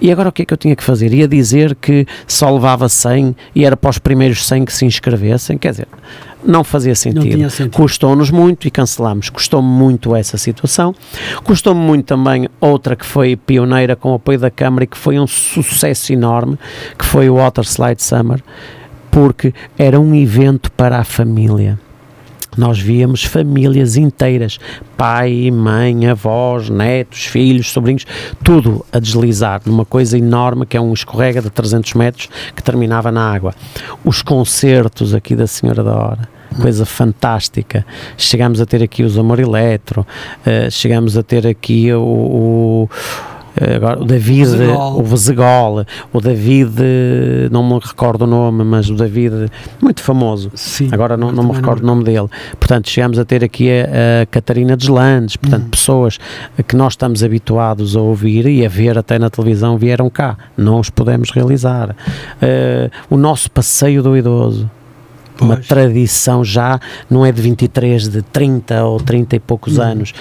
E 0.00 0.10
agora 0.10 0.28
o 0.30 0.32
que 0.32 0.42
é 0.42 0.44
que 0.44 0.52
eu 0.52 0.58
tinha 0.58 0.74
que 0.74 0.82
fazer? 0.82 1.12
Ia 1.12 1.28
dizer 1.28 1.74
que 1.74 2.06
só 2.26 2.50
levava 2.50 2.88
100 2.88 3.36
e 3.54 3.64
era 3.64 3.76
para 3.76 3.90
os 3.90 3.98
primeiros 3.98 4.46
100 4.46 4.64
que 4.64 4.72
se 4.72 4.86
inscrevessem? 4.86 5.58
Quer 5.58 5.72
dizer, 5.72 5.88
não 6.44 6.64
fazia 6.64 6.94
sentido. 6.94 7.50
sentido. 7.50 7.76
Custou-nos 7.76 8.30
muito 8.30 8.66
e 8.66 8.70
cancelámos. 8.70 9.28
Custou-me 9.28 9.68
muito 9.68 10.16
essa 10.16 10.38
situação. 10.38 10.94
Custou-me 11.44 11.80
muito 11.80 12.06
também 12.06 12.48
outra 12.60 12.96
que 12.96 13.04
foi 13.04 13.36
pioneira 13.36 13.94
com 13.94 14.12
o 14.12 14.14
apoio 14.14 14.38
da 14.38 14.50
Câmara 14.50 14.84
e 14.84 14.86
que 14.86 14.96
foi 14.96 15.18
um 15.18 15.26
sucesso 15.26 16.12
enorme, 16.12 16.58
que 16.98 17.04
foi 17.04 17.28
o 17.28 17.34
Water 17.34 17.64
Slide 17.64 18.02
Summer, 18.02 18.42
porque 19.10 19.52
era 19.78 20.00
um 20.00 20.14
evento 20.14 20.72
para 20.72 20.98
a 20.98 21.04
família. 21.04 21.78
Nós 22.56 22.78
víamos 22.78 23.24
famílias 23.24 23.96
inteiras, 23.96 24.58
pai, 24.96 25.50
mãe, 25.50 26.06
avós, 26.08 26.68
netos, 26.68 27.24
filhos, 27.24 27.70
sobrinhos, 27.70 28.06
tudo 28.42 28.84
a 28.92 28.98
deslizar 28.98 29.62
numa 29.64 29.84
coisa 29.84 30.18
enorme 30.18 30.66
que 30.66 30.76
é 30.76 30.80
um 30.80 30.92
escorrega 30.92 31.40
de 31.40 31.50
300 31.50 31.94
metros 31.94 32.28
que 32.54 32.62
terminava 32.62 33.12
na 33.12 33.32
água. 33.32 33.54
Os 34.04 34.22
concertos 34.22 35.14
aqui 35.14 35.36
da 35.36 35.46
Senhora 35.46 35.82
da 35.82 35.94
Hora, 35.94 36.28
coisa 36.60 36.84
fantástica. 36.84 37.86
Chegamos 38.16 38.60
a 38.60 38.66
ter 38.66 38.82
aqui 38.82 39.02
os 39.02 39.16
Amor 39.16 39.38
Eletro, 39.38 40.06
eh, 40.44 40.68
chegamos 40.70 41.16
a 41.16 41.22
ter 41.22 41.46
aqui 41.46 41.92
o, 41.92 42.00
o 42.02 42.90
agora, 43.76 44.00
o 44.00 44.04
David, 44.04 44.48
o 44.96 45.02
Vesegol, 45.02 45.84
o 46.12 46.20
David, 46.20 46.72
eh, 46.78 47.48
não 47.50 47.62
me 47.62 47.78
recordo 47.82 48.22
o 48.22 48.26
nome, 48.26 48.64
mas 48.64 48.88
o 48.88 48.94
David, 48.94 49.50
muito 49.80 50.02
famoso. 50.02 50.50
Sim. 50.54 50.88
Agora 50.92 51.16
não, 51.16 51.30
não 51.32 51.44
me 51.44 51.52
recordo 51.52 51.82
o 51.82 51.86
nome 51.86 52.04
dele. 52.04 52.28
Portanto, 52.58 52.88
chegamos 52.88 53.18
a 53.18 53.24
ter 53.24 53.44
aqui 53.44 53.68
a, 53.70 54.22
a 54.22 54.26
Catarina 54.26 54.76
Deslandes, 54.76 55.36
portanto, 55.36 55.68
pessoas 55.70 56.18
que 56.66 56.74
nós 56.76 56.94
estamos 56.94 57.22
habituados 57.22 57.96
a 57.96 58.00
ouvir 58.00 58.46
e 58.46 58.64
a 58.64 58.68
ver 58.68 58.96
até 58.96 59.18
na 59.18 59.28
televisão 59.30 59.76
vieram 59.76 60.08
cá. 60.08 60.36
Não 60.56 60.80
os 60.80 60.88
podemos 60.90 61.30
realizar. 61.30 61.94
Eh, 62.40 62.90
o 63.10 63.16
nosso 63.16 63.50
passeio 63.50 64.02
do 64.02 64.16
idoso. 64.16 64.70
Uma 65.40 65.54
Pois. 65.56 65.68
tradição 65.68 66.44
já, 66.44 66.78
não 67.08 67.24
é 67.24 67.32
de 67.32 67.40
23, 67.40 68.08
de 68.08 68.20
30 68.20 68.84
ou 68.84 69.00
30 69.00 69.36
e 69.36 69.40
poucos 69.40 69.78
Uhum. 69.78 69.84
anos. 69.84 70.12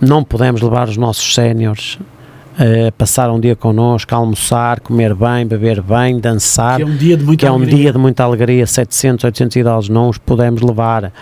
Não 0.00 0.24
podemos 0.24 0.60
levar 0.60 0.88
os 0.88 0.96
nossos 0.96 1.32
séniores 1.34 1.98
a 2.58 2.92
passar 2.92 3.30
um 3.30 3.38
dia 3.38 3.54
connosco, 3.54 4.14
almoçar, 4.14 4.80
comer 4.80 5.14
bem, 5.14 5.46
beber 5.46 5.82
bem, 5.82 6.18
dançar 6.18 6.76
Que 6.76 6.82
é 6.82 6.86
um 6.86 6.96
dia 6.96 7.16
de 7.16 7.24
muita 7.24 7.40
que 7.40 7.46
é 7.46 7.50
um 7.50 7.56
alegria. 7.56 7.76
dia 7.76 7.92
de 7.92 7.98
muita 7.98 8.24
alegria, 8.24 8.66
700, 8.66 9.24
800 9.24 9.56
idosos, 9.56 9.88
não 9.90 10.08
os 10.08 10.18
podemos 10.18 10.62
levar. 10.62 11.12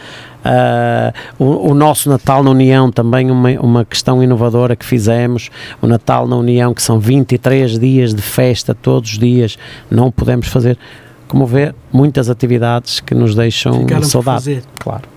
Ah, 0.44 1.12
o, 1.38 1.70
o 1.70 1.74
nosso 1.74 2.08
Natal 2.08 2.42
na 2.42 2.50
União, 2.50 2.92
também 2.92 3.30
uma, 3.30 3.50
uma 3.60 3.84
questão 3.84 4.22
inovadora 4.22 4.76
que 4.76 4.84
fizemos, 4.84 5.50
o 5.82 5.86
Natal 5.86 6.28
na 6.28 6.36
União, 6.36 6.72
que 6.72 6.82
são 6.82 7.00
23 7.00 7.78
dias 7.78 8.14
de 8.14 8.22
festa 8.22 8.74
todos 8.74 9.12
os 9.12 9.18
dias, 9.18 9.58
não 9.90 10.10
podemos 10.10 10.46
fazer. 10.48 10.78
Como 11.26 11.46
vê, 11.46 11.74
muitas 11.92 12.30
atividades 12.30 13.00
que 13.00 13.14
nos 13.14 13.34
deixam 13.34 13.80
Ficaram 13.80 14.04
saudade. 14.04 14.62
Claro. 14.78 15.13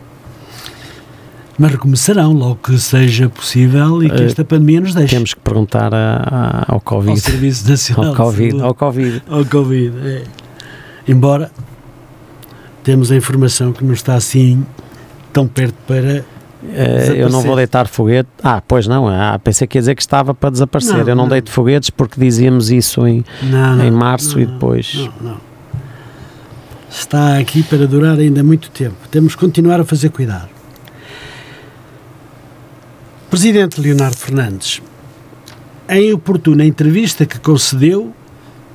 Mas 1.60 1.72
recomeçarão 1.72 2.34
logo 2.34 2.56
que 2.64 2.78
seja 2.78 3.28
possível 3.30 4.04
e 4.04 4.10
que 4.10 4.22
Eh, 4.22 4.26
esta 4.26 4.46
pandemia 4.46 4.80
nos 4.82 4.94
deixe. 4.94 5.16
Temos 5.16 5.34
que 5.34 5.40
perguntar 5.40 5.92
a- 5.94 6.22
a- 6.24 6.66
ao 6.68 6.76
ao 6.76 6.82
Covid. 6.82 7.20
Serviço 7.20 7.68
Nacional 7.70 8.12
Ao 8.12 8.16
Covid, 8.16 8.62
ao 8.62 8.74
Covid. 8.76 9.24
ao 9.28 9.44
Covid. 9.46 9.94
é. 10.08 10.24
Embora 11.08 11.50
temos 12.84 13.12
a 13.12 13.16
informação 13.16 13.74
que 13.74 13.84
não 13.84 13.94
está 13.94 14.14
assim 14.16 14.64
tão 15.34 15.48
perto 15.48 15.74
para. 15.88 16.24
Eh, 16.74 17.14
eu 17.16 17.30
não 17.30 17.42
vou 17.42 17.56
deitar 17.56 17.88
foguete. 17.88 18.30
Ah, 18.44 18.62
pois 18.68 18.86
não. 18.88 19.08
Ah, 19.08 19.40
pensei 19.44 19.66
que 19.68 19.78
ia 19.78 19.82
dizer 19.82 19.96
que 19.96 20.02
estava 20.02 20.34
para 20.36 20.50
desaparecer. 20.52 20.94
Não, 20.94 21.00
eu 21.02 21.16
não, 21.16 21.24
não. 21.24 21.30
deito 21.30 21.50
foguetes 21.50 21.90
porque 21.90 22.20
dizíamos 22.20 22.70
isso 22.70 23.08
em, 23.08 23.24
Não, 23.44 23.84
em 23.84 23.90
março 23.92 24.40
e 24.40 24.46
depois. 24.46 24.94
Não, 24.94 25.32
não. 25.32 25.38
Está 26.90 27.38
aqui 27.38 27.64
para 27.64 27.86
durar 27.88 28.18
ainda 28.20 28.44
muito 28.44 28.70
tempo. 28.70 28.96
Temos 29.10 29.34
que 29.36 29.42
continuar 29.42 29.80
a 29.80 29.86
fazer 29.86 30.10
cuidado. 30.10 30.50
Presidente 33.30 33.80
Leonardo 33.82 34.18
Fernandes, 34.18 34.82
em 35.90 36.14
oportuna 36.14 36.66
entrevista 36.66 37.26
que 37.26 37.40
concedeu, 37.40 38.14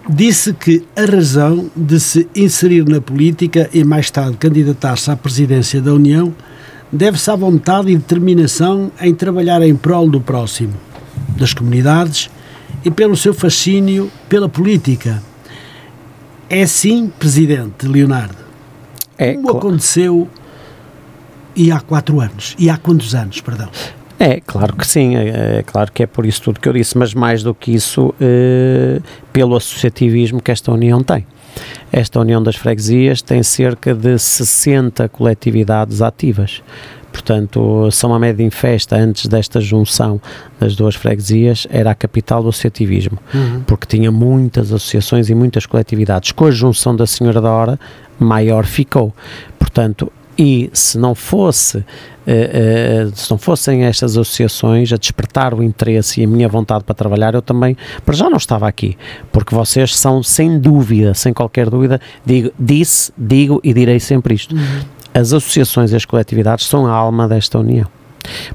disse 0.08 0.52
que 0.52 0.84
a 0.96 1.04
razão 1.04 1.70
de 1.76 1.98
se 2.00 2.28
inserir 2.34 2.84
na 2.86 3.00
política 3.00 3.68
e 3.72 3.82
mais 3.84 4.10
tarde 4.10 4.36
candidatar-se 4.36 5.10
à 5.10 5.16
presidência 5.16 5.80
da 5.80 5.92
União 5.94 6.34
deve-se 6.90 7.30
à 7.30 7.36
vontade 7.36 7.90
e 7.90 7.96
determinação 7.96 8.90
em 9.00 9.14
trabalhar 9.14 9.62
em 9.62 9.74
prol 9.74 10.08
do 10.10 10.20
próximo, 10.20 10.74
das 11.36 11.54
comunidades 11.54 12.28
e 12.84 12.90
pelo 12.90 13.16
seu 13.16 13.32
fascínio 13.32 14.10
pela 14.28 14.48
política. 14.48 15.22
É 16.50 16.66
sim, 16.66 17.10
Presidente 17.18 17.86
Leonardo. 17.86 18.36
É, 19.16 19.32
Como 19.34 19.48
cla- 19.48 19.58
aconteceu 19.58 20.28
e 21.56 21.70
há 21.72 21.80
quatro 21.80 22.20
anos, 22.20 22.54
e 22.58 22.68
há 22.68 22.76
quantos 22.76 23.14
anos, 23.14 23.40
perdão? 23.40 23.70
É, 24.22 24.40
claro 24.40 24.76
que 24.76 24.86
sim, 24.86 25.16
é, 25.16 25.58
é 25.58 25.62
claro 25.64 25.90
que 25.90 26.02
é 26.02 26.06
por 26.06 26.24
isso 26.24 26.42
tudo 26.42 26.60
que 26.60 26.68
eu 26.68 26.72
disse, 26.72 26.96
mas 26.96 27.12
mais 27.12 27.42
do 27.42 27.52
que 27.52 27.72
isso, 27.72 28.14
eh, 28.20 29.00
pelo 29.32 29.56
associativismo 29.56 30.40
que 30.40 30.52
esta 30.52 30.70
União 30.70 31.02
tem. 31.02 31.26
Esta 31.90 32.20
União 32.20 32.40
das 32.40 32.54
Freguesias 32.54 33.20
tem 33.20 33.42
cerca 33.42 33.92
de 33.92 34.16
60 34.16 35.08
coletividades 35.08 36.00
ativas. 36.00 36.62
Portanto, 37.12 37.90
São 37.90 38.10
Mamed 38.10 38.42
em 38.42 38.48
Festa, 38.48 38.96
antes 38.96 39.26
desta 39.26 39.60
junção 39.60 40.20
das 40.58 40.76
duas 40.76 40.94
freguesias, 40.94 41.66
era 41.68 41.90
a 41.90 41.94
capital 41.94 42.42
do 42.42 42.48
associativismo, 42.48 43.18
porque 43.66 43.86
tinha 43.86 44.10
muitas 44.10 44.72
associações 44.72 45.28
e 45.28 45.34
muitas 45.34 45.66
coletividades. 45.66 46.32
Com 46.32 46.46
a 46.46 46.50
junção 46.50 46.96
da 46.96 47.06
Senhora 47.06 47.40
da 47.40 47.50
Hora, 47.50 47.78
maior 48.18 48.64
ficou. 48.64 49.12
Portanto, 49.58 50.10
e 50.38 50.70
se 50.72 50.98
não 50.98 51.14
fosse 51.14 51.84
eh, 52.26 53.06
eh, 53.06 53.10
se 53.14 53.30
não 53.30 53.36
fossem 53.36 53.84
estas 53.84 54.12
associações 54.16 54.92
a 54.92 54.96
despertar 54.96 55.52
o 55.54 55.62
interesse 55.62 56.20
e 56.20 56.24
a 56.24 56.26
minha 56.28 56.48
vontade 56.48 56.84
para 56.84 56.94
trabalhar, 56.94 57.34
eu 57.34 57.42
também 57.42 57.76
para 58.04 58.14
já 58.14 58.30
não 58.30 58.36
estava 58.36 58.68
aqui, 58.68 58.96
porque 59.32 59.54
vocês 59.54 59.96
são 59.96 60.22
sem 60.22 60.58
dúvida, 60.58 61.14
sem 61.14 61.32
qualquer 61.32 61.68
dúvida, 61.68 62.00
digo, 62.24 62.52
disse, 62.58 63.12
digo 63.18 63.60
e 63.64 63.74
direi 63.74 63.98
sempre 63.98 64.34
isto. 64.34 64.54
As 65.12 65.32
associações 65.32 65.92
e 65.92 65.96
as 65.96 66.04
coletividades 66.04 66.66
são 66.66 66.86
a 66.86 66.92
alma 66.92 67.28
desta 67.28 67.58
união. 67.58 67.86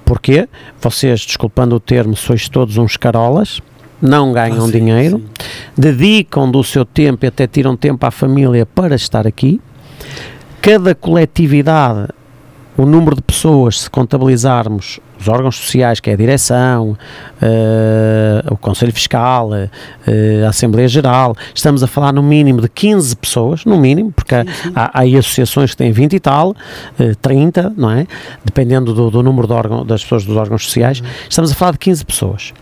Porquê? 0.06 0.48
Vocês, 0.82 1.26
desculpando 1.26 1.76
o 1.76 1.80
termo, 1.80 2.16
sois 2.16 2.48
todos 2.48 2.78
uns 2.78 2.96
carolas, 2.96 3.62
não 4.02 4.32
ganham 4.32 4.64
Ah, 4.64 4.68
sim, 4.68 4.72
dinheiro, 4.72 5.18
sim. 5.18 5.48
dedicam 5.78 6.50
do 6.50 6.64
seu 6.64 6.86
tempo 6.86 7.26
e 7.26 7.28
até 7.28 7.46
tiram 7.48 7.76
tempo 7.76 8.06
à 8.06 8.12
família 8.12 8.66
para 8.66 8.96
estar 8.96 9.28
aqui. 9.28 9.60
Cada 10.62 10.94
coletividade, 10.94 12.08
o 12.78 12.86
número 12.86 13.16
de 13.16 13.22
pessoas, 13.22 13.82
se 13.82 13.90
contabilizarmos 13.90 15.00
os 15.20 15.28
órgãos 15.28 15.56
sociais, 15.56 16.00
que 16.00 16.10
é 16.10 16.14
a 16.14 16.16
direção, 16.16 16.98
eh, 17.42 18.44
o 18.52 18.58
Conselho 18.58 18.94
Fiscal, 18.94 19.50
eh, 19.54 20.44
a 20.46 20.50
Assembleia 20.50 20.88
Geral, 20.88 21.36
estamos 21.54 21.82
a 21.82 21.88
falar 21.88 22.14
no 22.14 22.22
mínimo 22.22 22.62
de 22.62 22.70
15 22.70 23.16
pessoas, 23.16 23.66
no 23.66 23.78
mínimo, 23.78 24.12
porque 24.12 24.36
há, 24.36 24.46
há 24.76 24.90
aí 24.94 25.18
associações 25.18 25.72
que 25.72 25.78
têm 25.78 25.92
20 25.92 26.14
e 26.14 26.20
tal, 26.20 26.56
eh, 27.00 27.14
30, 27.22 27.74
não 27.76 27.90
é? 27.90 28.06
Dependendo 28.46 28.94
do, 28.94 29.10
do 29.10 29.24
número 29.24 29.48
de 29.48 29.54
órgão, 29.54 29.86
das 29.86 30.04
pessoas 30.04 30.24
dos 30.24 30.36
órgãos 30.36 30.66
sociais, 30.66 31.02
estamos 31.28 31.52
a 31.52 31.56
falar 31.56 31.72
de 31.72 31.80
15 31.80 32.06
pessoas. 32.06 32.54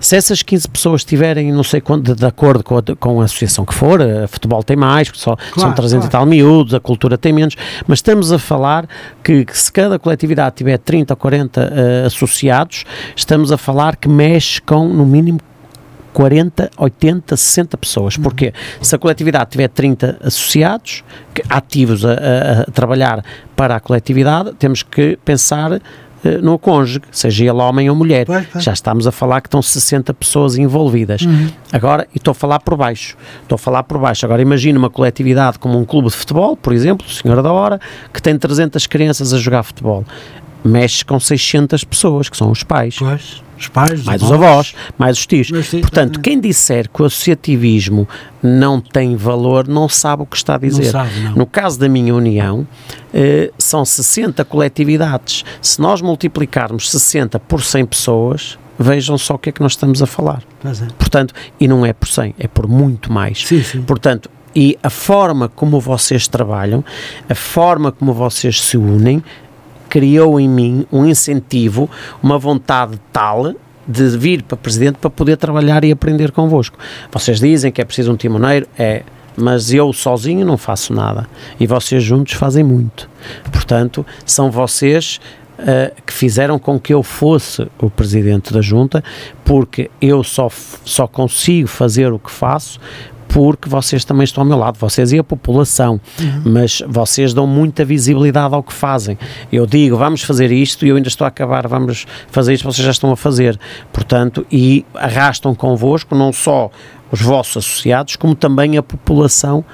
Se 0.00 0.16
essas 0.16 0.42
15 0.42 0.68
pessoas 0.68 1.00
estiverem, 1.02 1.52
não 1.52 1.62
sei 1.62 1.80
quanto, 1.80 2.12
de, 2.14 2.20
de 2.20 2.26
acordo 2.26 2.62
com 2.64 2.78
a, 2.78 2.82
com 2.98 3.20
a 3.20 3.24
associação 3.24 3.64
que 3.64 3.74
for, 3.74 4.00
a 4.00 4.26
futebol 4.28 4.62
tem 4.62 4.76
mais, 4.76 5.10
só, 5.14 5.36
Claro, 5.36 5.60
são 5.60 5.72
300 5.72 5.90
claro. 5.90 6.06
e 6.06 6.10
tal 6.10 6.26
miúdos, 6.26 6.74
a 6.74 6.80
cultura 6.80 7.16
tem 7.18 7.32
menos, 7.32 7.56
mas 7.86 7.98
estamos 7.98 8.32
a 8.32 8.38
falar 8.38 8.88
que, 9.22 9.44
que 9.44 9.56
se 9.58 9.70
cada 9.72 9.98
coletividade 9.98 10.56
tiver 10.56 10.78
30 10.78 11.12
ou 11.12 11.16
40 11.16 11.60
eh, 11.60 12.06
associados, 12.06 12.84
estamos 13.14 13.52
a 13.52 13.56
falar 13.58 13.96
que 13.96 14.08
mexe 14.08 14.60
com, 14.60 14.88
no 14.88 15.04
mínimo, 15.06 15.40
40, 16.12 16.70
80, 16.76 17.36
60 17.36 17.76
pessoas. 17.78 18.16
Porquê? 18.16 18.52
Se 18.82 18.94
a 18.96 18.98
coletividade 18.98 19.50
tiver 19.50 19.68
30 19.68 20.18
associados 20.24 21.04
que- 21.32 21.42
ativos 21.48 22.04
a, 22.04 22.12
a- 22.12 22.60
a 22.62 22.64
trabalhar 22.72 23.24
para 23.54 23.76
a 23.76 23.80
coletividade, 23.80 24.52
temos 24.58 24.82
que 24.82 25.16
pensar 25.24 25.72
eh, 25.74 25.80
no 26.42 26.58
cônjuge, 26.58 27.00
seja 27.10 27.44
ele 27.44 27.60
homem 27.60 27.88
ou 27.88 27.96
mulher. 27.96 28.26
Pois, 28.26 28.46
pois. 28.52 28.64
Já 28.64 28.72
estamos 28.72 29.06
a 29.06 29.12
falar 29.12 29.40
que 29.40 29.48
estão 29.48 29.62
60 29.62 30.12
pessoas 30.14 30.56
envolvidas. 30.56 31.22
Agora, 31.72 32.06
e 32.14 32.18
estou 32.18 32.32
a 32.32 32.34
falar 32.34 32.60
por 32.60 32.76
baixo. 32.76 33.16
Estou 33.42 33.56
a 33.56 33.58
falar 33.58 33.82
por 33.82 33.98
baixo. 33.98 34.24
Agora, 34.24 34.42
imagina 34.42 34.78
uma 34.78 34.90
coletividade 34.90 35.58
como 35.58 35.78
um 35.78 35.84
clube 35.84 36.08
de 36.08 36.14
futebol, 36.14 36.56
por 36.56 36.72
exemplo, 36.72 37.08
Senhora 37.08 37.42
da 37.42 37.52
Hora, 37.52 37.80
que 38.12 38.20
tem 38.20 38.36
300 38.36 38.86
crianças 38.86 39.32
a 39.32 39.38
jogar 39.38 39.62
futebol. 39.62 40.04
Mexe 40.64 41.04
com 41.04 41.18
600 41.18 41.84
pessoas, 41.84 42.28
que 42.28 42.36
são 42.36 42.50
os 42.50 42.62
pais 42.62 42.96
Pois, 42.98 43.42
os 43.58 43.68
pais, 43.68 44.04
mais 44.04 44.22
os 44.22 44.32
avós, 44.32 44.74
mais 44.98 45.18
os 45.18 45.26
tios. 45.26 45.48
Sim, 45.66 45.80
Portanto, 45.80 46.16
sim. 46.16 46.22
quem 46.22 46.40
disser 46.40 46.88
que 46.88 47.02
o 47.02 47.04
associativismo 47.04 48.08
não 48.42 48.80
tem 48.80 49.16
valor, 49.16 49.68
não 49.68 49.88
sabe 49.88 50.22
o 50.22 50.26
que 50.26 50.36
está 50.36 50.54
a 50.54 50.58
dizer. 50.58 50.90
sabe, 50.90 51.18
não. 51.20 51.32
No 51.32 51.46
caso 51.46 51.78
da 51.78 51.88
minha 51.88 52.14
união, 52.14 52.66
eh, 53.12 53.50
são 53.58 53.84
60 53.84 54.44
coletividades. 54.44 55.44
Se 55.60 55.80
nós 55.80 56.00
multiplicarmos 56.00 56.90
60 56.90 57.38
por 57.38 57.62
100 57.62 57.86
pessoas, 57.86 58.58
vejam 58.78 59.18
só 59.18 59.34
o 59.34 59.38
que 59.38 59.50
é 59.50 59.52
que 59.52 59.60
nós 59.60 59.72
estamos 59.72 60.02
a 60.02 60.06
falar. 60.06 60.42
É. 60.64 60.70
Portanto, 60.98 61.34
e 61.58 61.68
não 61.68 61.84
é 61.84 61.92
por 61.92 62.08
100, 62.08 62.34
é 62.38 62.48
por 62.48 62.66
muito 62.66 63.12
mais. 63.12 63.46
Sim, 63.46 63.62
sim. 63.62 63.82
Portanto, 63.82 64.30
e 64.56 64.78
a 64.82 64.90
forma 64.90 65.48
como 65.48 65.78
vocês 65.78 66.26
trabalham, 66.26 66.82
a 67.28 67.34
forma 67.34 67.92
como 67.92 68.12
vocês 68.12 68.60
se 68.62 68.76
unem, 68.76 69.22
criou 69.90 70.40
em 70.40 70.48
mim 70.48 70.86
um 70.90 71.04
incentivo, 71.04 71.90
uma 72.22 72.38
vontade 72.38 72.98
tal 73.12 73.52
de 73.86 74.16
vir 74.16 74.42
para 74.42 74.56
presidente 74.56 74.98
para 74.98 75.10
poder 75.10 75.36
trabalhar 75.36 75.84
e 75.84 75.90
aprender 75.90 76.30
convosco. 76.30 76.78
Vocês 77.10 77.40
dizem 77.40 77.72
que 77.72 77.82
é 77.82 77.84
preciso 77.84 78.12
um 78.12 78.16
timoneiro, 78.16 78.66
é, 78.78 79.02
mas 79.36 79.72
eu 79.72 79.92
sozinho 79.92 80.46
não 80.46 80.56
faço 80.56 80.94
nada 80.94 81.28
e 81.58 81.66
vocês 81.66 82.02
juntos 82.02 82.34
fazem 82.34 82.62
muito. 82.62 83.10
Portanto, 83.50 84.06
são 84.24 84.50
vocês 84.50 85.20
eh, 85.58 85.92
que 86.06 86.12
fizeram 86.12 86.58
com 86.58 86.80
que 86.80 86.94
eu 86.94 87.02
fosse 87.02 87.66
o 87.78 87.90
presidente 87.90 88.50
da 88.52 88.62
junta, 88.62 89.04
porque 89.44 89.90
eu 90.00 90.24
só, 90.24 90.48
só 90.84 91.06
consigo 91.06 91.68
fazer 91.68 92.12
o 92.12 92.18
que 92.18 92.30
faço 92.30 92.80
porque 93.32 93.68
vocês 93.68 94.04
também 94.04 94.24
estão 94.24 94.42
ao 94.42 94.48
meu 94.48 94.58
lado, 94.58 94.76
vocês 94.78 95.12
e 95.12 95.18
a 95.18 95.24
população, 95.24 96.00
mas 96.44 96.82
vocês 96.88 97.32
dão 97.32 97.46
muita 97.46 97.84
visibilidade 97.84 98.54
ao 98.54 98.62
que 98.62 98.72
fazem. 98.72 99.16
Eu 99.52 99.66
digo, 99.66 99.96
vamos 99.96 100.22
fazer 100.22 100.50
isto 100.50 100.84
e 100.84 100.88
eu 100.88 100.96
ainda 100.96 101.08
estou 101.08 101.24
a 101.24 101.28
acabar, 101.28 101.66
vamos 101.68 102.06
fazer 102.28 102.54
isto, 102.54 102.64
vocês 102.64 102.84
já 102.84 102.90
estão 102.90 103.12
a 103.12 103.16
fazer. 103.16 103.58
Portanto, 103.92 104.44
e 104.50 104.84
arrastam 104.94 105.54
convosco 105.54 106.14
não 106.14 106.32
só 106.32 106.70
os 107.12 107.20
vossos 107.20 107.58
associados, 107.58 108.16
como 108.16 108.34
também 108.34 108.76
a 108.76 108.82
população 108.82 109.64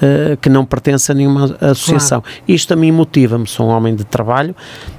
eh, 0.00 0.36
que 0.40 0.48
não 0.48 0.64
pertence 0.64 1.10
a 1.10 1.14
nenhuma 1.14 1.56
associação. 1.60 2.22
Isto 2.46 2.74
a 2.74 2.76
mim 2.76 2.92
motiva-me, 2.92 3.46
sou 3.46 3.66
um 3.66 3.70
homem 3.70 3.94
de 3.94 4.04
trabalho, 4.04 4.54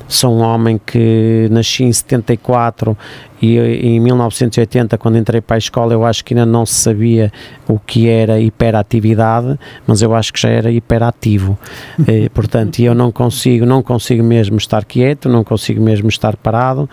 sou 0.08 0.34
um 0.34 0.42
homem 0.42 0.80
que 0.84 1.48
nasci 1.52 1.84
em 1.84 1.92
74 1.94 2.98
e 3.40 3.58
em 3.60 4.00
1980, 4.00 4.98
quando 4.98 5.18
entrei 5.18 5.40
para 5.40 5.56
a 5.56 5.60
escola, 5.60 5.94
eu 5.94 6.04
acho 6.04 6.26
que 6.26 6.34
ainda 6.34 6.46
não 6.46 6.66
se 6.66 6.74
sabia 6.74 7.32
o 7.68 7.78
que 7.78 8.10
era 8.10 8.40
hiperatividade, 8.40 9.60
mas 9.86 10.02
eu 10.02 10.16
acho 10.16 10.34
que 10.34 10.42
já 10.42 10.50
era 10.50 10.72
hiperativo. 10.72 11.58
Eh, 12.08 12.30
portanto, 12.30 12.80
e 12.80 12.86
eu 12.86 12.96
não 12.96 13.12
consigo, 13.12 13.66
não 13.66 13.82
consigo 13.82 14.24
mesmo 14.24 14.58
estar 14.58 14.86
quieto, 14.86 15.28
não 15.28 15.44
consigo 15.44 15.82
mesmo 15.82 16.08
estar 16.08 16.38
parado. 16.38 16.90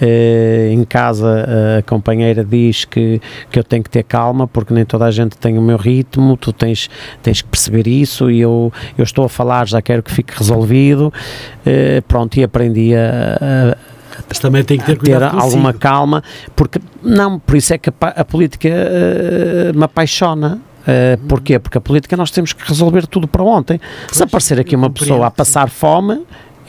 Eh, 0.00 0.70
em 0.72 0.82
casa 0.84 1.46
a 1.78 1.82
companheira 1.82 2.44
diz 2.44 2.84
que, 2.84 3.20
que 3.48 3.58
eu 3.58 3.62
tenho 3.62 3.82
que 3.82 3.88
ter 3.90 4.02
calma 4.02 4.48
porque 4.48 4.74
nem 4.74 4.84
toda 4.84 5.04
a 5.04 5.10
gente 5.12 5.36
tem 5.38 5.56
o 5.56 5.62
meu 5.62 5.76
ritmo, 5.76 6.36
tu 6.36 6.52
tens, 6.52 6.90
tens 7.22 7.40
que 7.42 7.48
perceber 7.48 7.86
isso 7.86 8.28
e 8.28 8.40
eu, 8.40 8.72
eu 8.98 9.04
estou 9.04 9.24
a 9.24 9.28
falar, 9.28 9.68
já 9.68 9.80
quero 9.80 10.02
que 10.02 10.10
fique 10.10 10.36
resolvido. 10.36 11.12
Eh, 11.64 12.02
pronto, 12.08 12.36
e 12.38 12.42
aprendi 12.42 12.92
a- 12.94 13.38
a, 13.72 13.76
Mas 14.28 14.38
também 14.40 14.64
tem 14.64 14.78
que 14.78 14.84
ter 14.86 14.98
ter 14.98 15.22
alguma 15.22 15.72
calma, 15.72 16.22
porque 16.56 16.80
não, 17.02 17.38
por 17.38 17.56
isso 17.56 17.72
é 17.72 17.78
que 17.78 17.88
a, 17.90 17.94
a 18.08 18.24
política 18.24 18.68
eh, 18.68 19.72
me 19.74 19.84
apaixona. 19.84 20.58
Eh, 20.86 21.18
porquê? 21.28 21.58
Porque 21.58 21.78
a 21.78 21.80
política 21.80 22.16
nós 22.16 22.30
temos 22.30 22.52
que 22.52 22.66
resolver 22.68 23.06
tudo 23.06 23.26
para 23.28 23.42
ontem. 23.42 23.80
Se 24.12 24.22
aparecer 24.22 24.58
aqui 24.60 24.74
uma 24.76 24.90
pessoa 24.90 25.26
a 25.28 25.30
passar 25.30 25.70
fome, 25.70 26.20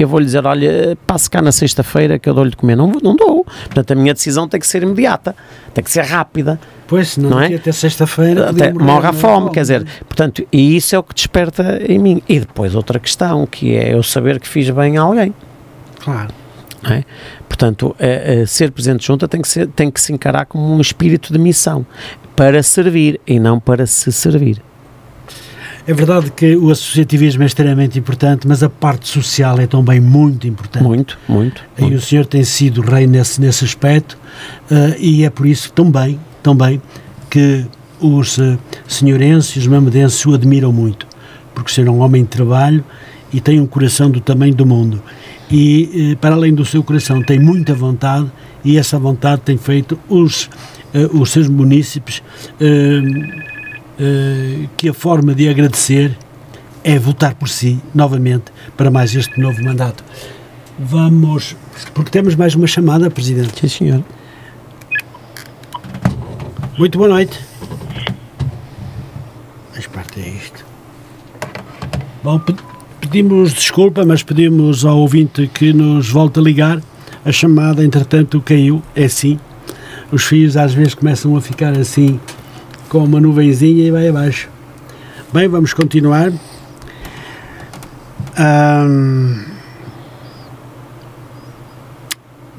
eu 0.04 0.08
vou 0.08 0.20
lhe 0.20 0.26
dizer: 0.26 0.46
olha, 0.46 0.98
passe 1.06 1.30
cá 1.30 1.42
na 1.42 1.52
sexta-feira 1.52 2.20
que 2.20 2.30
eu 2.30 2.34
dou-lhe 2.34 2.50
de 2.50 2.58
comer. 2.58 2.76
Não, 2.76 2.92
não 3.02 3.16
dou. 3.16 3.46
Portanto, 3.66 3.92
a 3.92 3.96
minha 3.96 4.14
decisão 4.14 4.48
tem 4.48 4.60
que 4.60 4.68
ser 4.68 4.84
imediata, 4.84 5.36
tem 5.74 5.84
que 5.84 5.92
ser 5.92 6.04
rápida. 6.04 6.60
Pois, 6.88 7.10
senão 7.10 7.32
não 7.32 7.40
é? 7.40 7.54
até 7.54 7.72
sexta-feira. 7.72 8.50
Até 8.50 8.72
morrer, 8.72 8.86
morre 8.86 9.10
é? 9.10 9.14
fome, 9.14 9.52
quer 9.52 9.62
dizer, 9.62 9.86
portanto, 10.08 10.46
e 10.52 10.76
isso 10.76 10.96
é 10.96 11.00
o 11.00 11.04
que 11.04 11.16
desperta 11.16 11.82
em 11.88 11.98
mim. 11.98 12.22
E 12.28 12.40
depois 12.40 12.76
outra 12.76 13.00
questão, 13.00 13.46
que 13.46 13.76
é 13.76 13.94
eu 13.94 14.04
saber 14.04 14.40
que 14.40 14.48
fiz 14.48 14.70
bem 14.70 14.98
a 14.98 15.02
alguém. 15.02 15.34
Claro. 16.00 16.34
é? 16.90 17.04
Portanto, 17.48 17.96
eh, 17.98 18.44
ser 18.46 18.72
presidente 18.72 19.02
de 19.02 19.08
junta 19.08 19.28
tem 19.28 19.42
que, 19.42 19.48
ser, 19.48 19.68
tem 19.68 19.90
que 19.90 20.00
se 20.00 20.14
encarar 20.14 20.46
como 20.46 20.72
um 20.72 20.80
espírito 20.80 21.34
de 21.34 21.40
missão 21.40 21.86
para 22.36 22.62
servir 22.62 23.20
e 23.26 23.40
não 23.40 23.60
para 23.60 23.88
se 23.88 24.12
servir. 24.12 24.62
É 25.88 25.94
verdade 25.94 26.32
que 26.32 26.56
o 26.56 26.72
associativismo 26.72 27.44
é 27.44 27.46
extremamente 27.46 28.00
importante, 28.00 28.48
mas 28.48 28.64
a 28.64 28.70
parte 28.70 29.08
social 29.08 29.60
é 29.60 29.68
também 29.68 30.00
muito 30.00 30.48
importante. 30.48 30.84
Muito, 30.84 31.18
muito. 31.30 31.64
E 31.78 31.84
o 31.84 31.88
muito. 31.90 32.02
senhor 32.02 32.26
tem 32.26 32.44
sido 32.44 32.82
rei 32.82 33.06
nesse, 33.06 33.40
nesse 33.40 33.64
aspecto 33.64 34.18
eh, 34.72 34.96
e 35.00 35.24
é 35.24 35.30
por 35.30 35.46
isso 35.46 35.72
também, 35.72 36.20
também 36.42 36.82
que 37.30 37.66
os 38.00 38.40
uh, 38.40 38.58
senhorenses 38.88 39.56
e 39.56 39.60
os 39.60 39.68
mamedenses 39.68 40.26
o 40.26 40.34
admiram 40.34 40.72
muito, 40.72 41.08
porque 41.54 41.72
o 41.72 41.74
senhor 41.74 41.88
é 41.88 41.92
um 41.92 42.00
homem 42.00 42.24
de 42.24 42.30
trabalho 42.30 42.84
e 43.32 43.40
tem 43.40 43.60
um 43.60 43.68
coração 43.68 44.10
do 44.10 44.20
tamanho 44.20 44.56
do 44.56 44.66
mundo. 44.66 45.02
E 45.52 46.14
eh, 46.14 46.16
para 46.16 46.34
além 46.34 46.54
do 46.54 46.66
seu 46.66 46.84
coração 46.84 47.22
tem 47.22 47.40
muita 47.40 47.76
vontade 47.76 48.32
e 48.64 48.78
essa 48.78 48.98
vontade 48.98 49.42
tem 49.42 49.58
feito 49.58 50.00
os, 50.10 50.50
os 51.14 51.30
seus 51.30 51.48
munícipes 51.48 52.24
eh, 54.00 54.68
que 54.78 54.90
a 54.90 54.94
forma 54.94 55.34
de 55.34 55.48
agradecer 55.50 56.18
é 56.84 56.98
votar 57.00 57.34
por 57.36 57.50
si 57.50 57.80
novamente 57.94 58.46
para 58.78 58.92
mais 58.92 59.14
este 59.16 59.40
novo 59.40 59.64
mandato. 59.64 60.04
Vamos, 60.78 61.56
porque 61.94 62.12
temos 62.12 62.36
mais 62.36 62.54
uma 62.56 62.68
chamada, 62.68 63.10
Presidente. 63.10 63.60
Sim, 63.62 63.68
senhor. 63.68 64.04
Muito 66.78 66.98
boa 66.98 67.10
noite. 67.10 67.40
Mas 69.76 69.88
parte 69.88 70.20
é 70.20 70.28
isto. 70.30 70.66
Bom, 72.24 72.40
pe- 72.40 72.56
pedimos 73.00 73.54
desculpa, 73.54 74.04
mas 74.06 74.24
pedimos 74.24 74.84
ao 74.86 74.98
ouvinte 75.00 75.48
que 75.54 75.72
nos 75.74 76.10
volte 76.10 76.40
a 76.40 76.44
ligar. 76.44 76.82
A 77.24 77.32
chamada, 77.32 77.84
entretanto, 77.84 78.42
caiu. 78.42 78.82
É 78.96 79.06
assim. 79.06 79.40
Os 80.12 80.24
fios 80.24 80.56
às 80.58 80.74
vezes 80.74 80.94
começam 80.94 81.36
a 81.36 81.42
ficar 81.42 81.78
assim, 81.78 82.20
com 82.90 83.04
uma 83.04 83.20
nuvenzinha 83.20 83.86
e 83.86 83.92
vai 83.92 84.08
abaixo. 84.08 84.50
Bem, 85.34 85.48
vamos 85.48 85.74
continuar. 85.74 86.32
Ahm, 88.38 89.56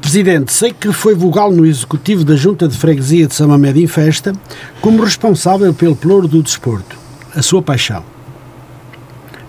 Presidente, 0.07 0.53
sei 0.53 0.73
que 0.73 0.93
foi 0.93 1.17
vogal 1.17 1.51
no 1.51 1.67
Executivo 1.67 2.25
da 2.25 2.37
Junta 2.37 2.69
de 2.69 2.79
Freguesia 2.79 3.27
de 3.27 3.35
Samamed 3.35 3.83
em 3.83 3.89
Festa 3.89 4.33
como 4.81 5.03
responsável 5.03 5.75
pelo 5.75 5.97
pelouro 5.97 6.29
do 6.29 6.43
desporto, 6.43 6.97
a 7.35 7.43
sua 7.43 7.61
paixão. 7.61 8.05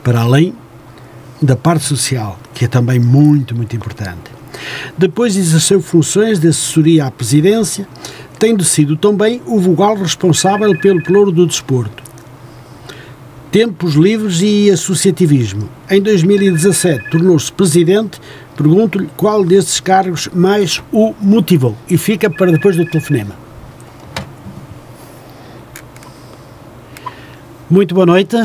Para 0.04 0.22
além 0.22 0.56
da 1.40 1.56
parte 1.56 1.86
social, 1.86 2.40
que 2.56 2.66
é 2.66 2.68
também 2.68 3.00
muito, 3.00 3.56
muito 3.56 3.76
importante. 3.76 4.32
Depois 4.98 5.38
exerceu 5.38 5.80
funções 5.80 6.40
de 6.40 6.48
assessoria 6.48 7.06
à 7.06 7.12
presidência, 7.12 7.88
tendo 8.40 8.64
sido 8.64 8.96
também 8.96 9.42
o 9.46 9.60
vogal 9.60 9.96
responsável 9.96 10.78
pelo 10.80 11.02
pelouro 11.02 11.32
do 11.32 11.46
desporto. 11.46 12.04
Tempos 13.52 13.96
livres 13.96 14.42
e 14.42 14.70
associativismo. 14.70 15.70
Em 15.90 16.02
2017 16.02 17.10
tornou-se 17.10 17.52
presidente. 17.52 18.20
Pergunto-lhe 18.56 19.08
qual 19.16 19.44
desses 19.44 19.80
cargos 19.80 20.28
mais 20.34 20.82
o 20.92 21.14
motivou. 21.20 21.76
E 21.90 21.98
fica 21.98 22.30
para 22.30 22.52
depois 22.52 22.76
do 22.76 22.86
telefonema. 22.86 23.36
Muito 27.70 27.94
boa 27.94 28.06
noite. 28.06 28.36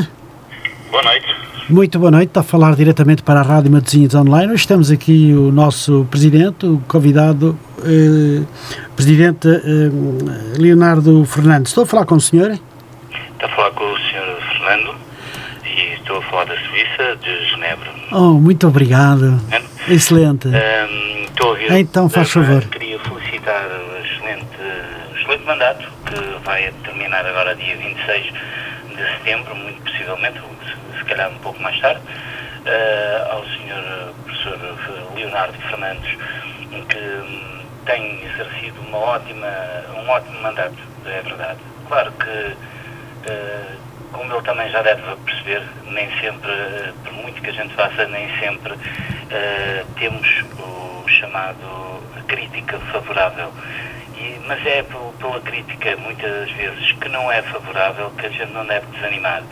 Boa 0.90 1.02
noite. 1.02 1.41
Muito 1.68 1.98
boa 1.98 2.10
noite. 2.10 2.28
Está 2.28 2.40
a 2.40 2.42
falar 2.42 2.74
diretamente 2.74 3.22
para 3.22 3.40
a 3.40 3.42
Rádio 3.42 3.70
Matosinhos 3.70 4.14
Online. 4.14 4.52
Hoje 4.52 4.62
estamos 4.62 4.90
aqui 4.90 5.32
o 5.32 5.52
nosso 5.52 6.06
presidente, 6.10 6.66
o 6.66 6.78
convidado 6.88 7.56
eh, 7.84 8.42
Presidente 8.96 9.48
eh, 9.48 10.58
Leonardo 10.58 11.24
Fernandes. 11.24 11.70
Estou 11.70 11.84
a 11.84 11.86
falar 11.86 12.04
com 12.04 12.16
o 12.16 12.20
senhor? 12.20 12.50
Estou 12.50 13.48
a 13.48 13.48
falar 13.48 13.70
com 13.70 13.84
o 13.84 13.96
Sr. 13.96 14.58
Fernando 14.58 14.94
e 15.64 15.94
estou 15.94 16.18
a 16.18 16.22
falar 16.22 16.44
da 16.46 16.54
Suíça, 16.56 17.16
de 17.22 17.50
Genebra. 17.50 17.90
Oh, 18.10 18.34
muito 18.34 18.66
obrigado. 18.66 19.40
É? 19.50 19.92
Excelente. 19.92 20.48
Ahm, 20.48 21.24
estou 21.24 21.46
a 21.46 21.50
ouvir. 21.50 21.72
Então, 21.72 22.08
faz 22.08 22.30
favor. 22.30 22.62
Queria 22.64 22.98
felicitar 22.98 23.66
o 23.66 24.04
excelente, 24.04 24.46
excelente 25.16 25.44
mandato 25.46 25.88
que 26.06 26.44
vai 26.44 26.72
terminar 26.84 27.24
agora 27.24 27.54
dia 27.54 27.76
26 27.76 28.24
de 28.24 29.16
setembro, 29.16 29.54
muito 29.56 29.80
possivelmente, 29.82 30.38
calhar 31.12 31.30
um 31.30 31.38
pouco 31.38 31.60
mais 31.62 31.78
tarde, 31.80 32.00
ah, 32.66 33.28
ao 33.32 33.44
Sr. 33.44 34.12
Professor 34.24 35.14
Leonardo 35.14 35.58
Fernandes, 35.68 36.18
que 36.88 36.98
hum, 36.98 37.60
tem 37.84 38.22
exercido 38.24 38.80
uma 38.80 38.98
ótima, 38.98 39.48
um 39.96 40.08
ótimo 40.08 40.40
mandato, 40.40 40.76
é 41.06 41.20
verdade. 41.22 41.60
Claro 41.88 42.12
que 42.12 42.56
Uh, 43.22 43.78
como 44.12 44.34
ele 44.34 44.42
também 44.42 44.68
já 44.70 44.82
deve 44.82 45.00
perceber, 45.24 45.62
nem 45.86 46.10
sempre, 46.20 46.50
uh, 46.50 46.92
por 47.04 47.12
muito 47.12 47.40
que 47.40 47.50
a 47.50 47.52
gente 47.52 47.72
faça, 47.74 48.04
nem 48.08 48.28
sempre 48.40 48.72
uh, 48.72 49.86
temos 49.96 50.44
o 50.58 51.08
chamado 51.08 52.02
crítica 52.26 52.78
favorável. 52.90 53.52
E, 54.14 54.40
mas 54.46 54.64
é 54.66 54.82
pel- 54.82 55.14
pela 55.18 55.40
crítica, 55.40 55.96
muitas 55.96 56.50
vezes, 56.52 56.92
que 56.92 57.08
não 57.08 57.30
é 57.30 57.42
favorável, 57.42 58.10
que 58.10 58.26
a 58.26 58.28
gente 58.30 58.52
não 58.52 58.64
deve 58.66 58.86
desanimar. 58.86 59.42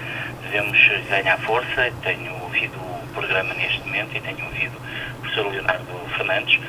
Devemos 0.42 0.78
ganhar 1.08 1.38
força. 1.40 1.92
Tenho 2.02 2.32
ouvido 2.42 2.76
o 2.78 3.06
programa 3.14 3.54
neste 3.54 3.80
momento 3.80 4.16
e 4.16 4.20
tenho 4.20 4.44
ouvido 4.44 4.76
o 4.76 5.20
professor 5.20 5.50
Leonardo 5.50 5.84
Fernandes. 6.16 6.60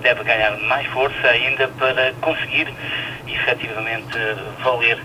Deve- 0.00 0.24
ganhar 0.24 0.56
mais 0.58 0.86
força 0.88 1.28
ainda 1.28 1.68
para 1.68 2.12
conseguir, 2.20 2.72
efetivamente, 3.26 4.16
valer 4.62 4.98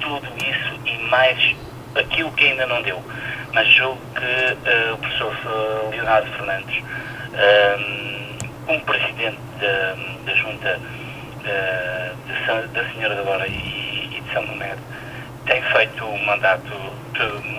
tudo 0.00 0.26
isso 0.38 0.80
e 0.84 0.98
mais 1.08 1.56
aquilo 1.94 2.30
que 2.32 2.46
ainda 2.48 2.66
não 2.66 2.82
deu. 2.82 3.02
Mas 3.54 3.66
julgo 3.72 4.00
que 4.14 4.68
eh, 4.68 4.92
o 4.92 4.98
professor 4.98 5.34
eh, 5.46 5.90
Leonardo 5.96 6.30
Fernandes, 6.32 6.84
ehm, 7.34 8.38
como 8.66 8.80
presidente 8.82 9.38
da, 9.60 9.96
da 10.26 10.34
Junta 10.34 10.78
da 11.42 12.92
Senhora 12.92 13.14
da 13.14 13.30
Hora 13.30 13.46
e, 13.46 14.10
e 14.16 14.20
de 14.20 14.32
São 14.32 14.46
Mamed, 14.46 14.78
tem 15.46 15.62
feito 15.62 16.04
um 16.04 16.24
mandato 16.26 16.72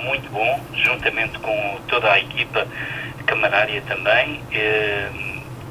muito 0.04 0.30
bom, 0.32 0.60
juntamente 0.76 1.38
com 1.40 1.80
toda 1.88 2.12
a 2.12 2.20
equipa 2.20 2.66
camarária 3.26 3.82
também, 3.88 4.42
eh, 4.54 5.10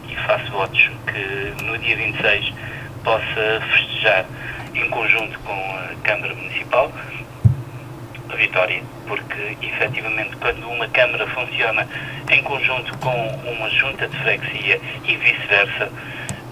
e 0.09 0.17
faço 0.27 0.51
votos 0.51 0.91
que 1.07 1.65
no 1.65 1.79
dia 1.79 1.97
26 1.97 2.53
possa 3.03 3.63
festejar 3.73 4.27
em 4.75 4.89
conjunto 4.91 5.39
com 5.41 5.53
a 5.53 5.95
Câmara 6.03 6.35
Municipal 6.35 6.93
a 8.29 8.37
vitória, 8.37 8.83
porque 9.07 9.57
efetivamente 9.63 10.37
quando 10.37 10.69
uma 10.69 10.87
Câmara 10.89 11.27
funciona 11.29 11.87
em 12.31 12.43
conjunto 12.43 12.97
com 12.99 13.27
uma 13.51 13.71
junta 13.71 14.07
de 14.07 14.17
freguesia 14.19 14.81
e 15.05 15.17
vice-versa, 15.17 15.91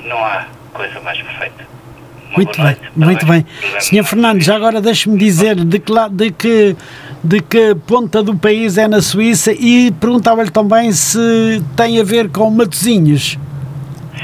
não 0.05 0.25
há 0.25 0.47
coisa 0.77 1.01
mais 1.01 1.21
perfeita. 1.21 1.65
Uma 2.29 2.37
Muito 2.37 2.57
bem, 2.57 2.65
noite, 2.65 2.81
muito 2.97 3.27
bem. 3.27 3.47
Senhor 3.81 4.05
Fernandes, 4.05 4.47
já 4.47 4.57
agora 4.57 4.81
deixe-me 4.81 5.17
dizer 5.17 5.55
de 5.57 5.79
que, 5.79 5.93
de, 6.11 6.31
que, 6.33 6.77
de 7.25 7.41
que 7.41 7.75
ponta 7.87 8.23
do 8.23 8.37
país 8.37 8.77
é 8.77 8.87
na 8.89 9.01
Suíça 9.01 9.53
e 9.53 9.91
perguntava-lhe 9.93 10.51
também 10.51 10.93
se 10.93 11.63
tem 11.77 12.01
a 12.01 12.05
ver 12.05 12.29
com 12.31 12.51
Matosinhos. 12.51 13.39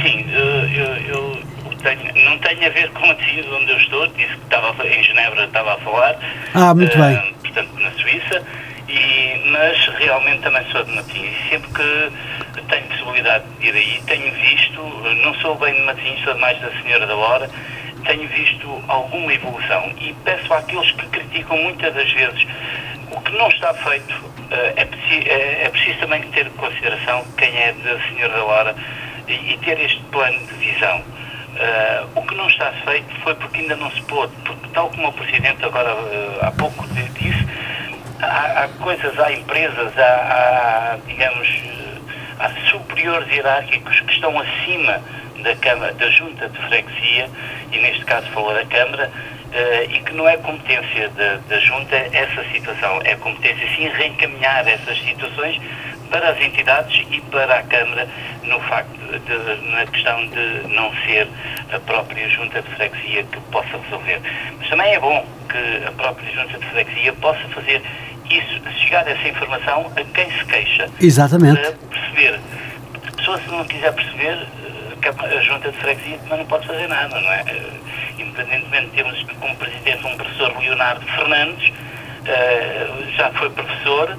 Sim, 0.02 0.26
eu, 0.30 0.44
eu- 0.44 0.96
eu 1.08 1.42
tenho- 1.82 2.24
não 2.24 2.38
tem 2.38 2.64
a 2.64 2.68
ver 2.70 2.90
com 2.90 3.06
cidade 3.06 3.48
onde 3.60 3.70
eu 3.70 3.76
estou, 3.78 4.06
disse 4.08 4.26
que 4.28 4.44
estava 4.44 4.86
em 4.86 5.02
Genebra, 5.04 5.44
estava 5.44 5.74
a 5.74 5.78
falar. 5.78 6.16
Ah, 6.54 6.74
muito 6.74 6.96
eh, 6.96 7.00
bem. 7.00 7.34
Portanto, 7.40 7.68
na 7.80 7.90
Suíça, 7.92 8.42
e, 8.92 9.40
mas 9.46 9.86
realmente 9.98 10.42
também 10.42 10.64
sou 10.70 10.84
de 10.84 10.92
Matosinhos. 10.92 11.36
Sempre 11.48 11.70
que 11.72 12.62
tenho 12.68 12.84
possibilidade 12.88 13.44
de 13.60 13.68
ir 13.68 13.74
aí, 13.74 14.02
tenho 14.06 14.32
visto, 14.34 14.80
não 15.22 15.34
sou 15.36 15.56
bem 15.56 15.74
de 15.74 15.80
Matosinhos, 15.82 16.22
sou 16.24 16.38
mais 16.38 16.58
da 16.60 16.70
Senhora 16.82 17.06
da 17.06 17.16
Hora, 17.16 17.50
tenho 18.04 18.28
visto 18.28 18.82
alguma 18.88 19.32
evolução 19.32 19.92
e 20.00 20.12
peço 20.24 20.52
àqueles 20.52 20.90
que 20.92 21.06
criticam 21.06 21.56
muitas 21.56 21.94
das 21.94 22.10
vezes 22.12 22.46
o 23.10 23.20
que 23.20 23.32
não 23.36 23.48
está 23.48 23.72
feito, 23.74 24.14
eh, 24.50 24.72
é, 24.76 24.84
preci- 24.84 25.28
é- 25.28 25.64
é 25.64 25.68
preciso 25.68 25.98
também 26.00 26.22
ter 26.32 26.46
em 26.46 26.50
consideração 26.50 27.24
quem 27.36 27.48
é 27.56 27.72
da 27.72 27.98
Senhora 28.08 28.34
da 28.34 28.44
Hora 28.44 28.76
e, 29.28 29.52
e 29.52 29.58
ter 29.58 29.78
este 29.80 30.00
plano 30.10 30.38
de 30.46 30.54
visão. 30.54 31.02
Eh, 31.54 32.04
o 32.14 32.22
que 32.22 32.34
não 32.34 32.48
está 32.48 32.72
feito 32.86 33.14
foi 33.22 33.34
porque 33.34 33.60
ainda 33.60 33.76
não 33.76 33.90
se 33.92 34.00
pôde, 34.02 34.32
porque 34.44 34.66
tal 34.72 34.88
como 34.90 35.08
o 35.08 35.12
Presidente 35.12 35.62
agora 35.64 35.90
eh, 35.90 36.38
há 36.40 36.50
pouco 36.52 36.86
di- 36.88 37.08
disse, 37.10 37.46
há, 38.22 38.68
coisas, 38.80 39.18
há 39.18 39.32
empresas, 39.32 39.98
há, 39.98 40.02
há, 40.02 40.98
digamos, 41.06 41.48
há 42.38 42.48
superiores 42.70 43.28
hierárquicos 43.28 44.00
que 44.00 44.12
estão 44.12 44.38
acima 44.38 45.00
da, 45.42 45.56
Câmara, 45.56 45.92
da 45.94 46.08
Junta 46.10 46.48
de 46.48 46.58
Freguesia, 46.68 47.28
e 47.72 47.78
neste 47.78 48.04
caso 48.04 48.26
falou 48.28 48.54
da 48.54 48.64
Câmara, 48.66 49.10
eh, 49.52 49.86
e 49.90 50.00
que 50.00 50.14
não 50.14 50.28
é 50.28 50.36
competência 50.36 51.08
da, 51.10 51.36
da 51.48 51.58
Junta 51.58 51.96
essa 51.96 52.44
situação, 52.52 53.00
é 53.04 53.16
competência 53.16 53.68
sim 53.76 53.88
reencaminhar 53.88 54.66
essas 54.66 54.98
situações 55.02 55.60
para 56.10 56.30
as 56.30 56.40
entidades 56.40 57.04
e 57.10 57.20
para 57.22 57.58
a 57.58 57.62
Câmara 57.62 58.06
no 58.44 58.60
facto 58.60 58.92
de, 58.92 59.70
na 59.70 59.86
questão 59.86 60.26
de 60.28 60.68
não 60.68 60.92
ser 61.06 61.26
a 61.72 61.80
própria 61.80 62.28
Junta 62.28 62.60
de 62.60 62.68
Freguesia 62.76 63.24
que 63.24 63.40
possa 63.50 63.78
resolver. 63.78 64.20
Mas 64.58 64.68
também 64.68 64.94
é 64.94 65.00
bom 65.00 65.26
que 65.48 65.86
a 65.86 65.92
própria 65.92 66.30
Junta 66.32 66.58
de 66.58 66.66
Freguesia 66.66 67.12
possa 67.14 67.48
fazer 67.48 67.82
isso, 68.38 68.60
chegar 68.84 69.06
essa 69.06 69.28
informação 69.28 69.90
a 69.96 70.04
quem 70.04 70.30
se 70.30 70.44
queixa 70.46 70.88
Exatamente. 71.00 71.60
para 71.60 71.72
perceber. 71.72 72.40
A 72.94 73.16
pessoa, 73.16 73.38
se 73.40 73.50
não 73.50 73.64
quiser 73.64 73.92
perceber, 73.92 74.46
eh, 74.64 75.36
a 75.36 75.40
junta 75.42 75.70
de 75.70 75.78
freguesia 75.78 76.18
também 76.18 76.38
não 76.38 76.46
pode 76.46 76.66
fazer 76.66 76.88
nada, 76.88 77.20
não 77.20 77.32
é? 77.32 77.44
Eh, 77.46 77.70
Independentemente 78.18 78.86
de 78.86 78.92
termos 78.92 79.26
como 79.40 79.56
presidente 79.56 80.06
um 80.06 80.16
professor 80.16 80.56
Leonardo 80.58 81.04
Fernandes, 81.06 81.72
eh, 82.26 82.86
já 83.16 83.30
foi 83.32 83.50
professor, 83.50 84.16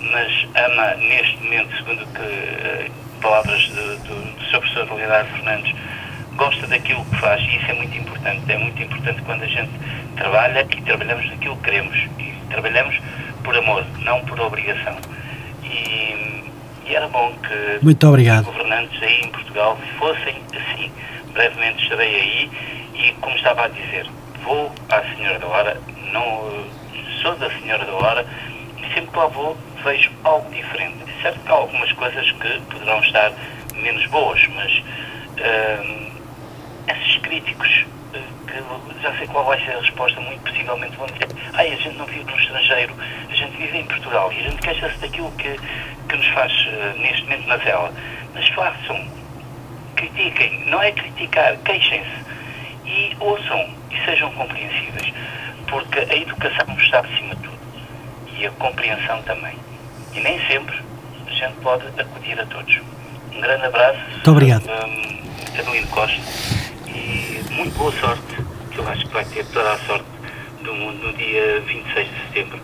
mas 0.00 0.46
ama 0.56 0.94
neste 0.96 1.36
momento, 1.42 1.76
segundo 1.76 2.06
que, 2.06 2.90
palavras 3.20 3.68
do, 3.68 3.96
do, 3.98 4.36
do 4.36 4.44
seu 4.50 4.60
professor 4.60 4.92
Leonardo 4.94 5.28
Fernandes, 5.30 5.74
gosta 6.36 6.66
daquilo 6.66 7.04
que 7.04 7.16
faz 7.16 7.40
e 7.42 7.56
isso 7.56 7.70
é 7.70 7.74
muito 7.74 7.96
importante. 7.96 8.50
É 8.50 8.58
muito 8.58 8.82
importante 8.82 9.22
quando 9.22 9.42
a 9.42 9.46
gente 9.46 9.70
trabalha 10.16 10.66
e 10.70 10.82
trabalhamos 10.82 11.28
naquilo 11.30 11.56
que 11.56 11.62
queremos 11.64 11.96
e 12.18 12.34
trabalhamos 12.50 12.98
por 13.42 13.56
amor, 13.56 13.84
não 14.00 14.20
por 14.24 14.40
obrigação. 14.40 14.96
E, 15.62 16.44
e 16.86 16.94
era 16.94 17.08
bom 17.08 17.32
que 17.42 17.84
Muito 17.84 18.06
obrigado. 18.08 18.40
os 18.40 18.46
governantes 18.46 19.02
aí 19.02 19.20
em 19.20 19.28
Portugal 19.28 19.78
fossem 19.98 20.36
assim. 20.54 20.90
Brevemente 21.32 21.82
estarei 21.82 22.14
aí 22.14 22.50
e, 22.94 23.12
como 23.20 23.36
estava 23.36 23.64
a 23.64 23.68
dizer, 23.68 24.06
vou 24.42 24.72
à 24.88 25.02
Senhora 25.14 25.38
da 25.38 25.46
Hora, 25.46 25.80
não, 26.12 26.66
sou 27.22 27.36
da 27.36 27.50
Senhora 27.50 27.84
da 27.84 27.92
Hora 27.94 28.26
e 28.78 28.94
sempre 28.94 29.10
que 29.10 29.16
lá 29.16 29.26
vou 29.26 29.56
vejo 29.84 30.10
algo 30.24 30.50
diferente. 30.50 30.98
Certo 31.22 31.38
que 31.40 31.50
há 31.52 31.54
algumas 31.54 31.92
coisas 31.92 32.30
que 32.32 32.60
poderão 32.70 33.00
estar 33.00 33.32
menos 33.74 34.04
boas, 34.06 34.40
mas 34.48 34.82
hum, 35.38 36.10
esses 36.92 37.16
críticos, 37.18 37.86
eh, 38.14 38.20
que 38.46 39.02
já 39.02 39.16
sei 39.16 39.26
qual 39.28 39.44
vai 39.44 39.62
ser 39.64 39.72
a 39.72 39.80
resposta, 39.80 40.20
muito 40.20 40.40
possivelmente 40.42 40.96
vão 40.96 41.06
dizer 41.06 41.28
ai, 41.54 41.72
a 41.72 41.76
gente 41.76 41.96
não 41.96 42.06
vive 42.06 42.24
no 42.24 42.38
estrangeiro, 42.38 42.94
a 43.28 43.34
gente 43.34 43.56
vive 43.56 43.78
em 43.78 43.84
Portugal 43.84 44.32
e 44.32 44.38
a 44.38 44.42
gente 44.42 44.62
queixa-se 44.62 44.98
daquilo 44.98 45.30
que, 45.32 45.56
que 46.08 46.16
nos 46.16 46.26
faz 46.28 46.52
eh, 46.52 46.94
neste 46.98 47.22
momento 47.22 47.46
na 47.46 47.60
cela. 47.60 47.92
Mas 48.34 48.48
façam, 48.48 49.08
critiquem, 49.96 50.66
não 50.66 50.82
é 50.82 50.92
criticar, 50.92 51.56
queixem-se 51.58 52.30
e 52.84 53.16
ouçam 53.20 53.68
e 53.90 54.04
sejam 54.04 54.30
compreensíveis, 54.32 55.12
porque 55.68 55.98
a 55.98 56.16
educação 56.16 56.76
está 56.78 57.00
acima 57.00 57.34
de 57.34 57.42
tudo 57.42 57.58
e 58.36 58.46
a 58.46 58.50
compreensão 58.52 59.22
também. 59.22 59.56
E 60.14 60.20
nem 60.20 60.44
sempre 60.46 60.76
a 61.26 61.30
gente 61.30 61.54
pode 61.62 61.86
acudir 62.00 62.40
a 62.40 62.46
todos. 62.46 62.80
Um 63.32 63.40
grande 63.40 63.66
abraço. 63.66 64.00
Muito 64.10 64.30
obrigado. 64.30 64.64
Um, 64.68 65.20
Adelino 65.58 65.86
Costa 65.88 66.69
e 66.94 67.54
muito 67.54 67.76
boa 67.76 67.92
sorte, 67.92 68.36
que 68.70 68.78
eu 68.78 68.88
acho 68.88 69.06
que 69.06 69.12
vai 69.12 69.24
ter 69.24 69.44
toda 69.46 69.72
a 69.72 69.78
sorte 69.78 70.04
do 70.64 70.74
mundo 70.74 71.06
no 71.06 71.12
dia 71.14 71.62
26 71.66 72.08
de 72.08 72.14
setembro. 72.26 72.60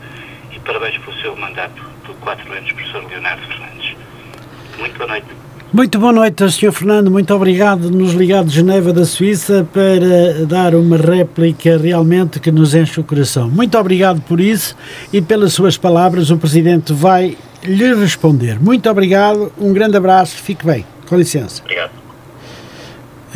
E 0.52 0.58
parabéns 0.60 0.98
pelo 0.98 1.16
seu 1.20 1.36
mandato 1.36 1.82
por 2.04 2.14
quatro 2.16 2.52
anos, 2.52 2.70
professor 2.72 3.04
Leonardo 3.08 3.46
Fernandes. 3.46 3.96
Muito 4.78 4.98
boa 4.98 5.08
noite. 5.08 5.26
Muito 5.72 5.98
boa 5.98 6.12
noite, 6.12 6.50
Sr. 6.50 6.72
Fernando. 6.72 7.10
Muito 7.10 7.34
obrigado 7.34 7.90
nos 7.90 8.12
ligado 8.14 8.46
de 8.46 8.54
Geneva 8.54 8.92
da 8.92 9.04
Suíça 9.04 9.66
para 9.72 10.46
dar 10.46 10.74
uma 10.74 10.96
réplica 10.96 11.76
realmente 11.76 12.38
que 12.38 12.52
nos 12.52 12.74
enche 12.74 13.00
o 13.00 13.04
coração. 13.04 13.50
Muito 13.50 13.76
obrigado 13.76 14.20
por 14.22 14.40
isso 14.40 14.76
e 15.12 15.20
pelas 15.20 15.52
suas 15.52 15.76
palavras. 15.76 16.30
O 16.30 16.38
Presidente 16.38 16.92
vai 16.92 17.36
lhe 17.64 17.94
responder. 17.94 18.60
Muito 18.60 18.88
obrigado, 18.88 19.52
um 19.58 19.72
grande 19.72 19.96
abraço, 19.96 20.36
fique 20.36 20.64
bem. 20.64 20.86
Com 21.08 21.16
licença. 21.16 21.62
Obrigado. 21.62 22.05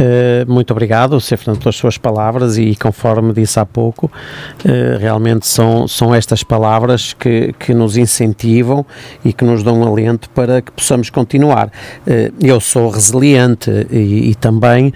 Uh, 0.01 0.51
muito 0.51 0.71
obrigado, 0.71 1.21
Sr. 1.21 1.37
Fernando, 1.37 1.59
pelas 1.61 1.77
suas 1.77 1.99
palavras 1.99 2.57
e 2.57 2.75
conforme 2.75 3.35
disse 3.35 3.61
há 3.61 3.67
pouco, 3.67 4.07
uh, 4.07 4.99
realmente 4.99 5.47
são, 5.47 5.87
são 5.87 6.15
estas 6.15 6.43
palavras 6.43 7.13
que, 7.13 7.53
que 7.59 7.75
nos 7.75 7.99
incentivam 7.99 8.87
e 9.23 9.31
que 9.31 9.45
nos 9.45 9.63
dão 9.63 9.79
um 9.79 9.87
alento 9.87 10.31
para 10.31 10.63
que 10.63 10.73
possamos 10.73 11.11
continuar. 11.11 11.67
Uh, 12.07 12.33
eu 12.41 12.59
sou 12.61 12.89
resiliente 12.89 13.71
e, 13.91 14.31
e 14.31 14.35
também, 14.35 14.93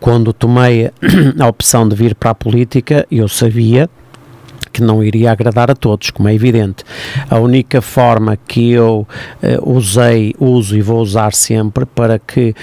quando 0.00 0.32
tomei 0.32 0.90
a 1.40 1.48
opção 1.48 1.88
de 1.88 1.96
vir 1.96 2.14
para 2.14 2.30
a 2.30 2.34
política, 2.34 3.06
eu 3.10 3.28
sabia 3.28 3.88
que 4.76 4.82
não 4.82 5.02
iria 5.02 5.32
agradar 5.32 5.70
a 5.70 5.74
todos, 5.74 6.10
como 6.10 6.28
é 6.28 6.34
evidente. 6.34 6.84
A 7.30 7.38
única 7.38 7.80
forma 7.80 8.36
que 8.36 8.72
eu 8.72 9.08
uh, 9.42 9.70
usei, 9.70 10.34
uso 10.38 10.76
e 10.76 10.82
vou 10.82 11.00
usar 11.00 11.32
sempre 11.32 11.86
para 11.86 12.18
que 12.18 12.50
uh, 12.50 12.54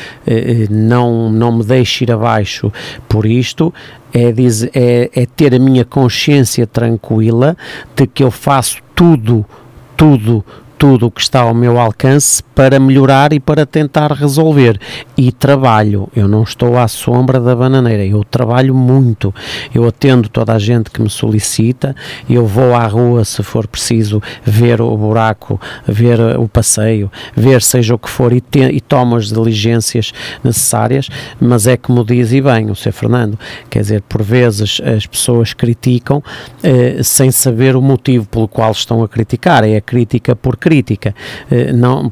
não, 0.70 1.32
não 1.32 1.57
me 1.57 1.64
deixe 1.64 2.03
ir 2.03 2.11
abaixo 2.11 2.72
por 3.09 3.26
isto 3.26 3.74
é, 4.14 4.32
dizer, 4.32 4.70
é, 4.76 5.09
é 5.11 5.26
ter 5.26 5.55
a 5.55 5.59
minha 5.59 5.84
consciência 5.84 6.68
tranquila 6.68 7.57
de 7.95 8.05
que 8.05 8.24
eu 8.24 8.30
faço 8.30 8.78
tudo, 8.93 9.43
tudo, 9.97 10.45
tudo 10.84 11.07
o 11.07 11.11
que 11.11 11.21
está 11.21 11.39
ao 11.39 11.53
meu 11.53 11.79
alcance 11.79 12.43
para 12.53 12.77
melhorar 12.77 13.31
e 13.31 13.39
para 13.39 13.65
tentar 13.65 14.11
resolver. 14.11 14.77
E 15.15 15.31
trabalho, 15.31 16.09
eu 16.13 16.27
não 16.27 16.43
estou 16.43 16.77
à 16.77 16.89
sombra 16.89 17.39
da 17.39 17.55
bananeira, 17.55 18.05
eu 18.05 18.21
trabalho 18.25 18.75
muito. 18.75 19.34
Eu 19.73 19.88
atendo 19.88 20.27
toda 20.27 20.51
a 20.51 20.59
gente 20.59 20.91
que 20.91 21.01
me 21.01 21.09
solicita, 21.09 21.95
eu 22.29 22.45
vou 22.45 22.75
à 22.75 22.86
rua 22.86 23.23
se 23.23 23.41
for 23.43 23.65
preciso 23.65 24.21
ver 24.43 24.81
o 24.81 24.97
buraco, 24.97 25.57
ver 25.88 26.19
o 26.38 26.49
passeio, 26.49 27.09
ver 27.34 27.61
seja 27.61 27.95
o 27.95 27.97
que 27.97 28.09
for 28.09 28.34
e, 28.34 28.41
te, 28.41 28.59
e 28.59 28.81
tomo 28.81 29.15
as 29.15 29.29
diligências 29.29 30.11
necessárias, 30.43 31.07
mas 31.39 31.65
é 31.65 31.77
como 31.77 32.03
diz 32.03 32.34
e 32.34 32.41
bem 32.41 32.69
o 32.69 32.75
Sr. 32.75 32.91
Fernando, 32.91 33.39
quer 33.69 33.79
dizer, 33.79 34.01
por 34.01 34.21
vezes 34.21 34.81
as 34.84 35.07
pessoas 35.07 35.53
criticam 35.53 36.21
eh, 36.61 36.99
sem 37.01 37.31
saber 37.31 37.77
o 37.77 37.81
motivo 37.81 38.25
pelo 38.25 38.49
qual 38.49 38.73
estão 38.73 39.01
a 39.01 39.07
criticar, 39.07 39.63
é 39.63 39.77
a 39.77 39.81
crítica 39.81 40.36
por 40.36 40.57
crítica 40.57 40.72
crítica. 40.74 41.13
Eh, 41.51 41.71
não, 41.71 42.11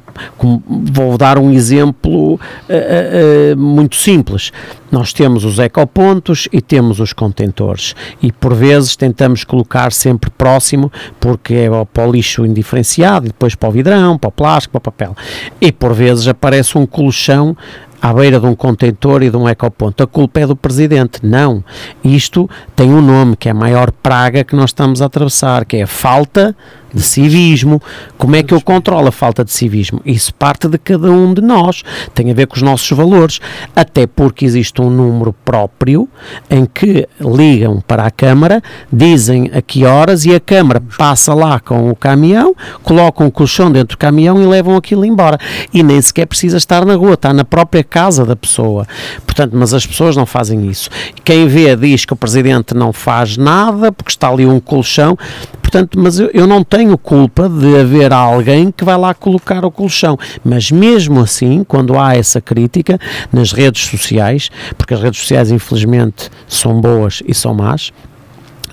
vou 0.92 1.18
dar 1.18 1.40
um 1.40 1.52
exemplo 1.52 2.40
eh, 2.70 3.52
eh, 3.52 3.56
muito 3.56 3.96
simples. 3.96 4.52
Nós 4.92 5.12
temos 5.14 5.44
os 5.44 5.58
ecopontos 5.58 6.48
e 6.52 6.62
temos 6.62 7.00
os 7.00 7.12
contentores 7.12 7.96
e 8.22 8.32
por 8.32 8.54
vezes 8.54 8.96
tentamos 8.96 9.44
colocar 9.44 9.92
sempre 9.92 10.30
próximo 10.30 10.92
porque 11.20 11.54
é 11.56 11.70
para 11.92 12.08
o 12.08 12.12
lixo 12.12 12.46
indiferenciado, 12.46 13.28
depois 13.28 13.56
para 13.56 13.70
o 13.70 13.72
vidrão, 13.72 14.18
para 14.18 14.28
o 14.28 14.32
plástico, 14.32 14.74
para 14.74 14.80
o 14.80 14.94
papel. 14.94 15.16
E 15.60 15.72
por 15.72 15.94
vezes 15.94 16.28
aparece 16.28 16.78
um 16.78 16.86
colchão 16.86 17.58
à 18.02 18.14
beira 18.14 18.40
de 18.40 18.46
um 18.46 18.56
contentor 18.56 19.24
e 19.24 19.30
de 19.30 19.38
um 19.38 19.48
ecoponto. 19.48 20.04
A 20.04 20.08
culpa 20.08 20.42
é 20.42 20.48
do 20.48 20.56
presidente. 20.56 21.20
Não. 21.24 21.64
Isto 22.04 22.50
tem 22.76 22.92
um 22.92 23.02
nome 23.02 23.36
que 23.36 23.48
é 23.48 23.52
a 23.52 23.56
maior 23.56 23.92
praga 23.92 24.44
que 24.44 24.56
nós 24.56 24.72
estamos 24.72 25.02
a 25.02 25.06
atravessar, 25.06 25.66
que 25.66 25.78
é 25.78 25.84
a 25.84 25.88
falta 25.88 26.56
de 26.94 27.02
civismo. 27.02 27.82
Como 28.18 28.36
é 28.36 28.44
que 28.44 28.54
eu 28.54 28.62
controlo 28.62 29.08
a 29.08 29.12
falta 29.12 29.44
de 29.44 29.52
civismo? 29.52 30.02
Isso 30.06 30.34
parte 30.34 30.68
de 30.68 30.78
cada 30.78 31.12
um 31.12 31.34
de 31.34 31.42
nós, 31.42 31.84
tem 32.14 32.32
a 32.32 32.34
ver 32.34 32.48
com 32.48 32.56
os 32.56 32.62
nossos 32.62 32.90
valores, 32.92 33.40
até 33.76 34.08
porque 34.08 34.46
existe 34.46 34.82
um 34.82 34.90
número 34.90 35.34
próprio 35.46 36.08
em 36.50 36.66
que 36.66 37.08
ligam 37.20 37.82
para 37.82 38.06
a 38.06 38.12
Câmara, 38.12 38.62
dizem 38.92 39.50
a 39.54 39.62
que 39.62 39.86
horas 39.86 40.26
e 40.26 40.34
a 40.34 40.40
Câmara 40.40 40.82
passa 40.98 41.34
lá 41.34 41.60
com 41.60 41.90
o 41.90 41.96
caminhão, 41.96 42.56
colocam 42.84 43.28
um 43.28 43.32
colchão 43.32 43.72
dentro 43.72 43.96
do 43.96 44.00
caminhão 44.00 44.42
e 44.42 44.46
levam 44.46 44.76
aquilo 44.76 45.06
embora. 45.06 45.38
E 45.74 45.84
nem 45.84 46.02
sequer 46.02 46.26
precisa 46.26 46.58
estar 46.58 46.86
na 46.86 46.96
rua, 46.96 47.14
está 47.14 47.34
na 47.34 47.46
própria 47.46 47.84
casa 47.84 48.26
da 48.26 48.36
pessoa. 48.36 48.88
Portanto, 49.26 49.54
mas 49.56 49.74
as 49.74 49.86
pessoas 49.86 50.16
não 50.16 50.26
fazem 50.26 50.70
isso. 50.70 50.90
Quem 51.24 51.48
vê 51.48 51.76
diz 51.76 52.06
que 52.06 52.14
o 52.14 52.16
Presidente 52.16 52.74
não 52.74 52.92
faz 52.92 53.38
nada 53.38 53.92
porque 53.92 54.12
está 54.12 54.30
ali 54.30 54.46
um 54.46 54.60
colchão, 54.60 55.18
portanto, 55.62 56.00
mas 56.00 56.20
eu, 56.20 56.30
eu 56.34 56.48
não 56.48 56.64
tenho 56.64 56.81
tenho 56.82 56.98
culpa 56.98 57.48
de 57.48 57.80
haver 57.80 58.12
alguém 58.12 58.72
que 58.72 58.84
vai 58.84 58.98
lá 58.98 59.14
colocar 59.14 59.64
o 59.64 59.70
colchão. 59.70 60.18
Mas 60.44 60.72
mesmo 60.72 61.20
assim, 61.20 61.64
quando 61.64 62.00
há 62.00 62.16
essa 62.16 62.42
crítica 62.42 63.00
nas 63.32 63.52
redes 63.52 63.86
sociais, 63.86 64.50
porque 64.76 64.96
as 64.96 65.00
redes 65.00 65.20
sociais 65.20 65.52
infelizmente 65.52 66.32
são 66.48 66.82
boas 66.82 67.22
e 67.28 67.36
são 67.36 67.54
más, 67.54 67.92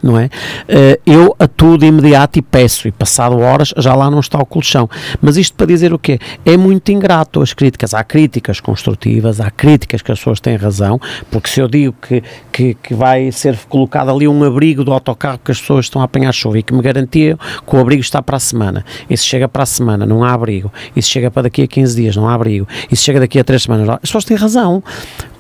não 0.02 0.18
é? 0.18 0.30
Eh, 0.68 1.00
eu 1.06 1.34
atuo 1.38 1.78
de 1.78 1.86
imediato 1.86 2.38
e 2.38 2.42
peço, 2.42 2.88
e 2.88 2.92
passado 2.92 3.38
horas 3.38 3.72
já 3.76 3.94
lá 3.94 4.10
não 4.10 4.20
está 4.20 4.38
o 4.38 4.46
colchão. 4.46 4.88
Mas 5.20 5.36
isto 5.36 5.56
para 5.56 5.66
dizer 5.66 5.92
o 5.92 5.98
quê? 5.98 6.18
É 6.44 6.56
muito 6.56 6.90
ingrato 6.90 7.40
as 7.40 7.52
críticas. 7.52 7.94
Há 7.94 8.02
críticas 8.04 8.60
construtivas, 8.60 9.40
há 9.40 9.50
críticas 9.50 10.02
que 10.02 10.12
as 10.12 10.18
pessoas 10.18 10.40
têm 10.40 10.56
razão, 10.56 11.00
porque 11.30 11.48
se 11.48 11.60
eu 11.60 11.68
digo 11.68 11.94
que, 12.00 12.22
que, 12.52 12.74
que 12.74 12.94
vai 12.94 13.30
ser 13.32 13.56
colocado 13.68 14.10
ali 14.10 14.26
um 14.28 14.44
abrigo 14.44 14.84
do 14.84 14.92
autocarro 14.92 15.38
que 15.44 15.50
as 15.50 15.60
pessoas 15.60 15.86
estão 15.86 16.02
a 16.02 16.04
apanhar 16.04 16.32
chuva 16.32 16.58
e 16.58 16.62
que 16.62 16.74
me 16.74 16.82
garantia 16.82 17.38
que 17.66 17.76
o 17.76 17.78
abrigo 17.78 18.02
está 18.02 18.22
para 18.22 18.36
a 18.36 18.40
semana, 18.40 18.84
e 19.08 19.16
se 19.16 19.24
chega 19.24 19.48
para 19.48 19.62
a 19.62 19.66
semana 19.66 20.06
não 20.06 20.24
há 20.24 20.32
abrigo, 20.32 20.72
e 20.94 21.02
se 21.02 21.08
chega 21.08 21.30
para 21.30 21.42
daqui 21.42 21.62
a 21.62 21.66
15 21.66 21.96
dias 21.96 22.16
não 22.16 22.28
há 22.28 22.34
abrigo, 22.34 22.66
e 22.90 22.96
se 22.96 23.02
chega 23.02 23.20
daqui 23.20 23.38
a 23.38 23.44
3 23.44 23.62
semanas, 23.62 23.88
as 23.88 24.00
pessoas 24.00 24.24
têm 24.24 24.36
razão 24.36 24.82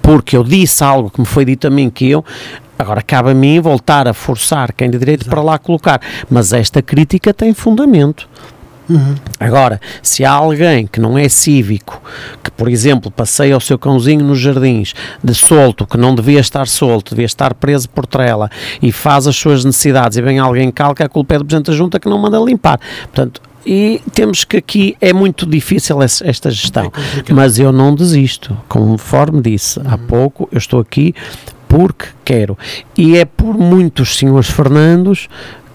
porque 0.00 0.36
eu 0.36 0.42
disse 0.42 0.82
algo 0.82 1.10
que 1.10 1.20
me 1.20 1.26
foi 1.26 1.44
dito 1.44 1.66
a 1.66 1.70
mim 1.70 1.90
que 1.90 2.08
eu 2.08 2.24
Agora 2.78 3.02
cabe 3.02 3.30
a 3.30 3.34
mim 3.34 3.60
voltar 3.60 4.06
a 4.06 4.14
forçar 4.14 4.72
quem 4.72 4.88
de 4.88 4.98
direito 4.98 5.22
Exato. 5.22 5.30
para 5.30 5.42
lá 5.42 5.58
colocar. 5.58 6.00
Mas 6.30 6.52
esta 6.52 6.80
crítica 6.80 7.34
tem 7.34 7.52
fundamento. 7.52 8.28
Uhum. 8.88 9.14
Agora, 9.38 9.80
se 10.02 10.24
há 10.24 10.32
alguém 10.32 10.86
que 10.86 10.98
não 10.98 11.18
é 11.18 11.28
cívico, 11.28 12.02
que 12.42 12.50
por 12.50 12.68
exemplo 12.68 13.10
passeia 13.10 13.56
o 13.56 13.60
seu 13.60 13.78
cãozinho 13.78 14.24
nos 14.24 14.38
jardins, 14.38 14.94
de 15.22 15.34
solto, 15.34 15.86
que 15.86 15.98
não 15.98 16.14
devia 16.14 16.40
estar 16.40 16.66
solto, 16.66 17.10
devia 17.10 17.26
estar 17.26 17.52
preso 17.54 17.88
por 17.90 18.06
trela 18.06 18.50
e 18.80 18.90
faz 18.90 19.26
as 19.26 19.36
suas 19.36 19.64
necessidades 19.64 20.16
e 20.16 20.22
vem 20.22 20.38
alguém 20.38 20.70
calca, 20.70 21.04
a 21.04 21.08
culpa 21.08 21.34
é 21.34 21.38
do 21.38 21.44
Presidente 21.44 21.70
da 21.70 21.76
Junta 21.76 22.00
que 22.00 22.08
não 22.08 22.18
manda 22.18 22.38
limpar. 22.38 22.80
Portanto, 23.02 23.42
e 23.66 24.00
temos 24.14 24.44
que 24.44 24.56
aqui 24.56 24.96
é 24.98 25.12
muito 25.12 25.44
difícil 25.44 25.98
esta 26.02 26.50
gestão, 26.50 26.90
é 27.28 27.32
mas 27.32 27.58
eu 27.58 27.70
não 27.70 27.94
desisto, 27.94 28.56
conforme 28.66 29.42
disse 29.42 29.78
há 29.84 29.98
pouco, 29.98 30.48
eu 30.50 30.56
estou 30.56 30.80
aqui 30.80 31.14
porque 31.68 32.06
quero. 32.24 32.58
E 32.96 33.16
é 33.16 33.24
por 33.24 33.56
muitos 33.56 34.16
senhores 34.16 34.48
Fernandos 34.48 35.28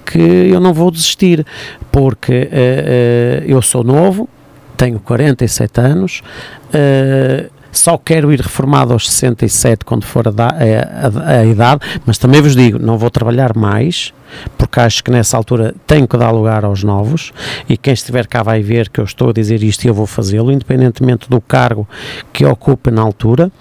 que 0.06 0.20
eu 0.20 0.60
não 0.60 0.74
vou 0.74 0.92
desistir, 0.92 1.46
porque 1.92 2.34
uh, 2.34 2.46
uh, 2.46 3.46
eu 3.46 3.62
sou 3.62 3.84
novo, 3.84 4.28
tenho 4.76 5.00
47 5.00 5.80
anos, 5.80 6.22
uh, 6.70 7.50
só 7.72 7.98
quero 7.98 8.32
ir 8.32 8.40
reformado 8.40 8.94
aos 8.94 9.10
67 9.10 9.84
quando 9.84 10.06
for 10.06 10.28
a, 10.28 10.32
a, 10.32 11.34
a, 11.36 11.40
a, 11.40 11.46
idade, 11.46 11.82
mas 12.06 12.20
também 12.20 12.40
vos 12.40 12.56
digo, 12.56 12.78
não 12.78 12.98
vou 12.98 13.10
trabalhar 13.10 13.56
mais, 13.56 14.14
porque 14.58 14.80
acho 14.80 15.04
que 15.04 15.10
nessa 15.10 15.36
altura 15.36 15.74
tenho 15.88 16.08
que 16.08 16.16
dar 16.16 16.30
lugar 16.30 16.64
aos 16.64 16.84
novos 16.84 17.34
e 17.68 17.76
quem 17.76 17.94
estiver 17.94 18.28
cá 18.28 18.44
vai 18.44 18.62
ver 18.62 18.90
que 18.90 19.00
eu 19.00 19.04
estou 19.04 19.30
a 19.30 19.34
dizer 19.34 19.64
isto 19.64 19.86
e 19.86 19.88
eu 19.88 19.94
vou 19.94 20.06
fazê-lo, 20.06 20.52
independentemente 20.52 21.28
do 21.28 21.42
cargo 21.42 21.88
que 22.32 22.46
ocupe 22.46 22.92
na 22.92 23.02
altura. 23.02 23.52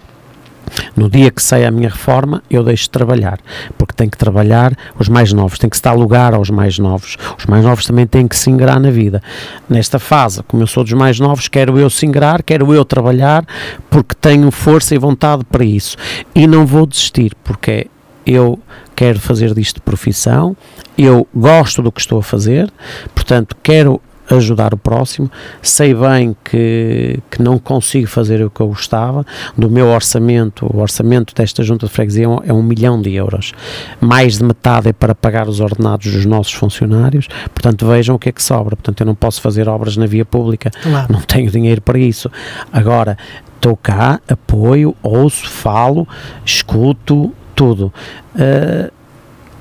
No 0.96 1.08
dia 1.08 1.30
que 1.30 1.42
sai 1.42 1.64
a 1.64 1.70
minha 1.70 1.88
reforma, 1.88 2.42
eu 2.50 2.62
deixo 2.62 2.84
de 2.84 2.90
trabalhar, 2.90 3.38
porque 3.76 3.94
tem 3.94 4.08
que 4.08 4.16
trabalhar 4.16 4.76
os 4.98 5.08
mais 5.08 5.32
novos, 5.32 5.58
tem 5.58 5.68
que 5.68 5.76
se 5.76 5.82
dar 5.82 5.92
lugar 5.92 6.34
aos 6.34 6.50
mais 6.50 6.78
novos. 6.78 7.16
Os 7.38 7.46
mais 7.46 7.64
novos 7.64 7.86
também 7.86 8.06
têm 8.06 8.26
que 8.26 8.36
se 8.36 8.50
ingrar 8.50 8.78
na 8.80 8.90
vida. 8.90 9.22
Nesta 9.68 9.98
fase, 9.98 10.42
como 10.44 10.62
eu 10.62 10.66
sou 10.66 10.84
dos 10.84 10.92
mais 10.92 11.18
novos, 11.18 11.48
quero 11.48 11.78
eu 11.78 11.88
se 11.90 12.06
ingrar, 12.06 12.42
quero 12.42 12.72
eu 12.74 12.84
trabalhar, 12.84 13.44
porque 13.90 14.14
tenho 14.14 14.50
força 14.50 14.94
e 14.94 14.98
vontade 14.98 15.44
para 15.44 15.64
isso. 15.64 15.96
E 16.34 16.46
não 16.46 16.66
vou 16.66 16.86
desistir, 16.86 17.34
porque 17.42 17.86
eu 18.26 18.58
quero 18.94 19.18
fazer 19.18 19.54
disto 19.54 19.82
profissão, 19.82 20.56
eu 20.96 21.26
gosto 21.34 21.82
do 21.82 21.90
que 21.90 22.00
estou 22.00 22.18
a 22.18 22.22
fazer, 22.22 22.72
portanto, 23.14 23.56
quero 23.62 24.00
ajudar 24.36 24.74
o 24.74 24.76
próximo. 24.76 25.30
Sei 25.60 25.94
bem 25.94 26.36
que, 26.44 27.20
que 27.30 27.42
não 27.42 27.58
consigo 27.58 28.06
fazer 28.06 28.44
o 28.44 28.50
que 28.50 28.60
eu 28.60 28.68
gostava. 28.68 29.24
Do 29.56 29.70
meu 29.70 29.88
orçamento, 29.88 30.66
o 30.72 30.80
orçamento 30.80 31.34
desta 31.34 31.62
junta 31.62 31.86
de 31.86 31.92
freguesia 31.92 32.24
é 32.24 32.52
um 32.52 32.60
é 32.60 32.62
milhão 32.62 33.00
de 33.00 33.12
euros. 33.12 33.52
Mais 34.00 34.38
de 34.38 34.44
metade 34.44 34.88
é 34.88 34.92
para 34.92 35.14
pagar 35.14 35.48
os 35.48 35.60
ordenados 35.60 36.12
dos 36.12 36.26
nossos 36.26 36.52
funcionários. 36.52 37.28
Portanto, 37.52 37.86
vejam 37.86 38.16
o 38.16 38.18
que 38.18 38.28
é 38.28 38.32
que 38.32 38.42
sobra. 38.42 38.76
Portanto, 38.76 39.00
eu 39.00 39.06
não 39.06 39.14
posso 39.14 39.40
fazer 39.40 39.68
obras 39.68 39.96
na 39.96 40.06
via 40.06 40.24
pública. 40.24 40.70
Claro. 40.82 41.12
Não 41.12 41.20
tenho 41.20 41.50
dinheiro 41.50 41.80
para 41.80 41.98
isso. 41.98 42.30
Agora, 42.72 43.16
estou 43.56 43.76
cá, 43.76 44.20
apoio, 44.28 44.94
ouço, 45.02 45.48
falo, 45.48 46.06
escuto, 46.44 47.32
tudo. 47.54 47.92
Uh, 48.34 49.01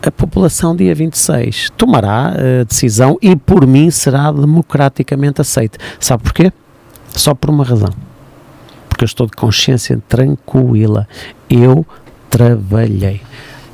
a 0.10 0.12
população, 0.12 0.76
dia 0.76 0.94
26, 0.94 1.72
tomará 1.78 2.30
a 2.30 2.34
eh, 2.38 2.66
decisão 2.66 3.18
e, 3.22 3.36
por 3.36 3.66
mim, 3.68 3.90
será 3.92 4.32
democraticamente 4.32 5.42
aceita. 5.42 5.78
Sabe 6.00 6.24
porquê? 6.24 6.52
Só 7.10 7.34
por 7.34 7.50
uma 7.50 7.64
razão. 7.64 7.90
Porque 8.90 9.04
eu 9.04 9.08
estou 9.08 9.28
de 9.28 9.34
consciência 9.34 10.02
tranquila. 10.08 11.08
Eu 11.50 11.86
trabalhei. 12.30 13.22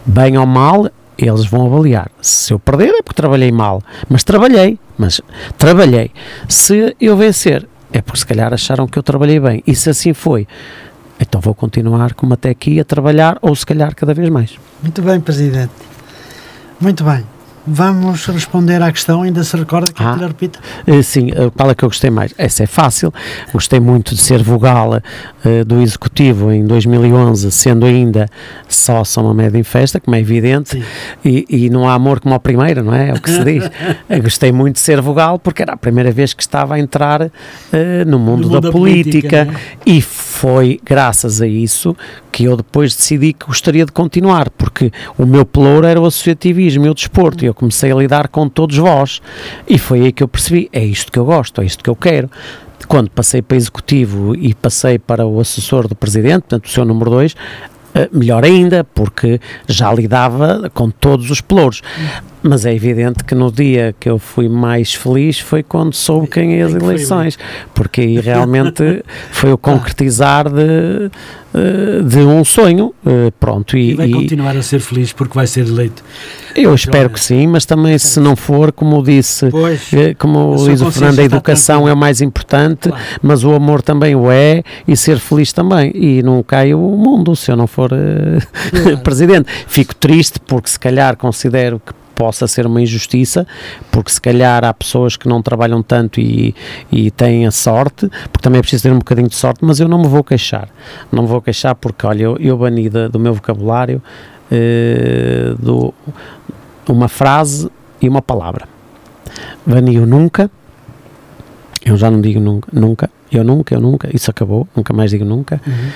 Bem 0.05 0.37
ou 0.37 0.45
mal, 0.45 0.89
eles 1.17 1.45
vão 1.45 1.65
avaliar. 1.65 2.09
Se 2.21 2.53
eu 2.53 2.59
perder 2.59 2.89
é 2.89 3.01
porque 3.01 3.15
trabalhei 3.15 3.51
mal. 3.51 3.81
Mas 4.09 4.23
trabalhei. 4.23 4.79
Mas 4.97 5.21
trabalhei. 5.57 6.11
Se 6.47 6.95
eu 6.99 7.15
vencer, 7.17 7.67
é 7.91 8.01
porque 8.01 8.19
se 8.19 8.25
calhar 8.25 8.53
acharam 8.53 8.87
que 8.87 8.97
eu 8.97 9.03
trabalhei 9.03 9.39
bem. 9.39 9.63
E 9.65 9.75
se 9.75 9.89
assim 9.89 10.13
foi, 10.13 10.47
Então 11.19 11.41
vou 11.41 11.55
continuar 11.55 12.13
como 12.13 12.33
até 12.33 12.49
aqui 12.49 12.79
a 12.79 12.85
trabalhar, 12.85 13.39
ou 13.41 13.55
se 13.55 13.65
calhar 13.65 13.95
cada 13.95 14.13
vez 14.13 14.29
mais. 14.29 14.55
Muito 14.83 15.01
bem, 15.01 15.19
Presidente. 15.19 15.71
Muito 16.79 17.03
bem. 17.03 17.36
Vamos 17.69 18.25
responder 18.27 18.81
à 18.81 18.89
questão, 18.91 19.23
ainda 19.23 19.43
se 19.43 19.55
recorda 19.57 19.91
que 19.91 20.01
Ah. 20.01 20.15
lhe 20.17 20.25
repita? 20.25 20.57
Eh, 20.85 21.01
Sim, 21.01 21.31
eh, 21.31 21.51
qual 21.55 21.69
é 21.69 21.75
que 21.75 21.83
eu 21.83 21.89
gostei 21.89 22.09
mais? 22.09 22.33
Essa 22.37 22.63
é 22.63 22.65
fácil. 22.65 23.13
Gostei 23.51 23.79
muito 23.79 24.15
de 24.15 24.21
ser 24.21 24.41
vogal 24.41 25.01
eh, 25.43 25.63
do 25.65 25.81
Executivo 25.81 26.51
em 26.51 26.65
2011, 26.65 27.51
sendo 27.51 27.85
ainda 27.85 28.27
só 28.69 29.03
São 29.03 29.23
Mamed 29.25 29.57
em 29.57 29.63
festa, 29.63 29.99
como 29.99 30.15
é 30.15 30.19
evidente, 30.21 30.81
e, 31.25 31.45
e 31.49 31.69
não 31.69 31.87
há 31.89 31.93
amor 31.93 32.19
como 32.21 32.33
ao 32.33 32.39
primeiro, 32.39 32.83
não 32.83 32.93
é? 32.93 33.09
É 33.09 33.13
o 33.13 33.21
que 33.21 33.29
se 33.29 33.43
diz. 33.43 33.69
Gostei 34.23 34.51
muito 34.53 34.75
de 34.75 34.81
ser 34.81 35.01
vogal 35.01 35.37
porque 35.37 35.61
era 35.61 35.73
a 35.73 35.77
primeira 35.77 36.11
vez 36.11 36.33
que 36.33 36.41
estava 36.41 36.75
a 36.75 36.79
entrar 36.79 37.29
eh, 37.73 38.05
no 38.05 38.17
mundo, 38.17 38.43
mundo 38.43 38.49
da, 38.49 38.59
da 38.61 38.71
política, 38.71 39.45
política, 39.45 39.59
e 39.85 40.01
foi 40.01 40.79
graças 40.85 41.41
a 41.41 41.47
isso 41.47 41.95
que 42.31 42.43
eu 42.43 42.55
depois 42.55 42.95
decidi 42.95 43.33
que 43.33 43.45
gostaria 43.47 43.85
de 43.85 43.91
continuar, 43.91 44.49
porque 44.51 44.91
o 45.17 45.25
meu 45.25 45.43
pelouro 45.45 45.87
era 45.87 45.99
o 45.99 46.05
associativismo 46.05 46.85
e 46.85 46.89
o 46.89 46.93
desporto, 46.93 47.43
e 47.43 47.47
eu 47.47 47.53
comecei 47.57 47.91
a 47.91 47.95
lidar 47.95 48.27
com 48.27 48.47
todos 48.47 48.77
vós, 48.77 49.21
e 49.67 49.77
foi 49.77 50.01
aí 50.01 50.11
que 50.11 50.23
eu 50.23 50.27
percebi, 50.27 50.69
é 50.71 50.83
isto 50.83 51.11
que 51.11 51.19
eu 51.19 51.25
gosto, 51.25 51.61
é 51.61 51.65
isto 51.65 51.83
que 51.83 51.89
eu 51.89 51.95
quero. 51.95 52.29
Quando 52.87 53.09
passei 53.09 53.41
para 53.41 53.57
executivo 53.57 54.35
e 54.35 54.53
passei 54.53 54.99
para 54.99 55.25
o 55.25 55.39
assessor 55.39 55.87
do 55.87 55.95
presidente, 55.95 56.41
portanto 56.41 56.65
o 56.65 56.69
seu 56.69 56.85
número 56.85 57.09
2, 57.09 57.35
melhor 58.11 58.45
ainda, 58.45 58.83
porque 58.83 59.41
já 59.67 59.91
lidava 59.91 60.69
com 60.73 60.89
todos 60.89 61.31
os 61.31 61.41
pelouros. 61.41 61.81
Mas 62.47 62.65
é 62.65 62.73
evidente 62.73 63.23
que 63.23 63.35
no 63.35 63.51
dia 63.51 63.93
que 63.99 64.09
eu 64.09 64.17
fui 64.17 64.47
mais 64.47 64.93
feliz 64.93 65.39
foi 65.39 65.63
quando 65.63 65.93
soube 65.93 66.27
quem 66.27 66.59
é 66.59 66.63
as 66.63 66.73
eleições, 66.73 67.37
porque 67.73 68.01
aí 68.01 68.19
realmente 68.19 69.03
foi 69.31 69.51
o 69.51 69.57
concretizar 69.57 70.47
de, 70.49 71.11
eh, 71.53 72.01
de 72.03 72.19
um 72.19 72.45
sonho, 72.45 72.93
eh, 73.05 73.31
pronto, 73.39 73.75
E 73.77 73.91
e, 73.91 73.95
vai 73.95 74.07
e 74.07 74.11
continuar 74.11 74.55
a 74.55 74.61
ser 74.61 74.79
feliz 74.79 75.11
porque 75.11 75.33
vai 75.33 75.45
ser 75.45 75.67
eleito. 75.67 76.01
eu 76.55 76.73
espero 76.73 77.09
que 77.09 77.19
sim, 77.19 77.47
mas 77.47 77.65
também 77.65 77.97
se 77.97 78.19
não 78.19 78.35
for, 78.35 78.71
como 78.71 79.03
disse, 79.03 79.49
Pois, 79.49 79.91
eh, 79.93 80.13
como 80.13 80.55
diz 80.65 80.79
o 80.81 80.89
Fernando, 80.89 81.19
a 81.19 81.23
educação 81.23 81.87
é 81.87 81.91
o 81.93 81.97
mais 81.97 82.21
importante, 82.21 82.89
Claro. 82.89 83.03
mas 83.21 83.43
o 83.43 83.51
amor 83.53 83.81
também 83.81 84.15
o 84.15 84.31
é 84.31 84.63
e 84.87 84.95
ser 84.95 85.19
feliz 85.19 85.51
também. 85.51 85.91
E 85.93 86.23
não 86.23 86.41
cai 86.43 86.73
o 86.73 86.79
mundo 86.79 87.35
se 87.35 87.51
eu 87.51 87.57
não 87.57 87.67
for 87.67 87.89
Claro. 87.89 88.97
presidente. 89.03 89.49
Fico 89.67 89.93
triste 89.95 90.39
porque 90.39 90.69
se 90.69 90.79
calhar 90.79 91.17
considero 91.17 91.81
que 91.85 91.91
possa 92.17 92.47
ser 92.47 92.65
uma 92.65 92.81
injustiça, 92.81 93.45
porque 93.91 94.11
se 94.11 94.19
calhar 94.19 94.65
há 94.65 94.73
pessoas 94.73 95.15
que 95.15 95.27
não 95.29 95.39
trabalham 95.41 95.83
tanto 95.83 96.19
e, 96.19 96.55
e 96.91 97.11
têm 97.11 97.45
a 97.45 97.51
sorte, 97.51 98.09
porque 98.33 98.41
também 98.41 98.57
é 98.57 98.61
preciso 98.61 98.83
ter 98.83 98.91
um 98.91 98.97
bocadinho 98.97 99.29
de 99.29 99.35
sorte, 99.35 99.59
mas 99.63 99.79
eu 99.79 99.87
não 99.87 99.99
me 100.01 100.07
vou 100.07 100.23
queixar. 100.23 100.67
Não 101.11 101.21
me 101.23 101.29
vou 101.29 101.39
queixar 101.41 101.75
porque, 101.75 102.05
olha, 102.07 102.23
eu, 102.23 102.37
eu 102.37 102.57
bani 102.57 102.89
da- 102.89 103.07
do 103.07 103.19
meu 103.19 103.33
vocabulário 103.35 104.01
eh, 104.51 105.53
do, 105.59 105.93
uma 106.89 107.07
frase 107.07 107.69
e 108.01 108.09
uma 108.09 108.21
palavra. 108.21 108.67
Bani 109.65 109.99
o 109.99 110.05
nunca, 110.07 110.49
eu 111.85 111.95
já 111.97 112.09
não 112.09 112.19
digo 112.19 112.39
nunca, 112.39 112.67
nunca, 112.73 113.09
eu 113.31 113.43
nunca, 113.43 113.75
eu 113.75 113.79
nunca, 113.81 114.09
isso 114.11 114.31
acabou, 114.31 114.67
nunca 114.75 114.91
mais 114.91 115.11
digo 115.11 115.23
nunca. 115.23 115.61
Uhum. 115.67 115.89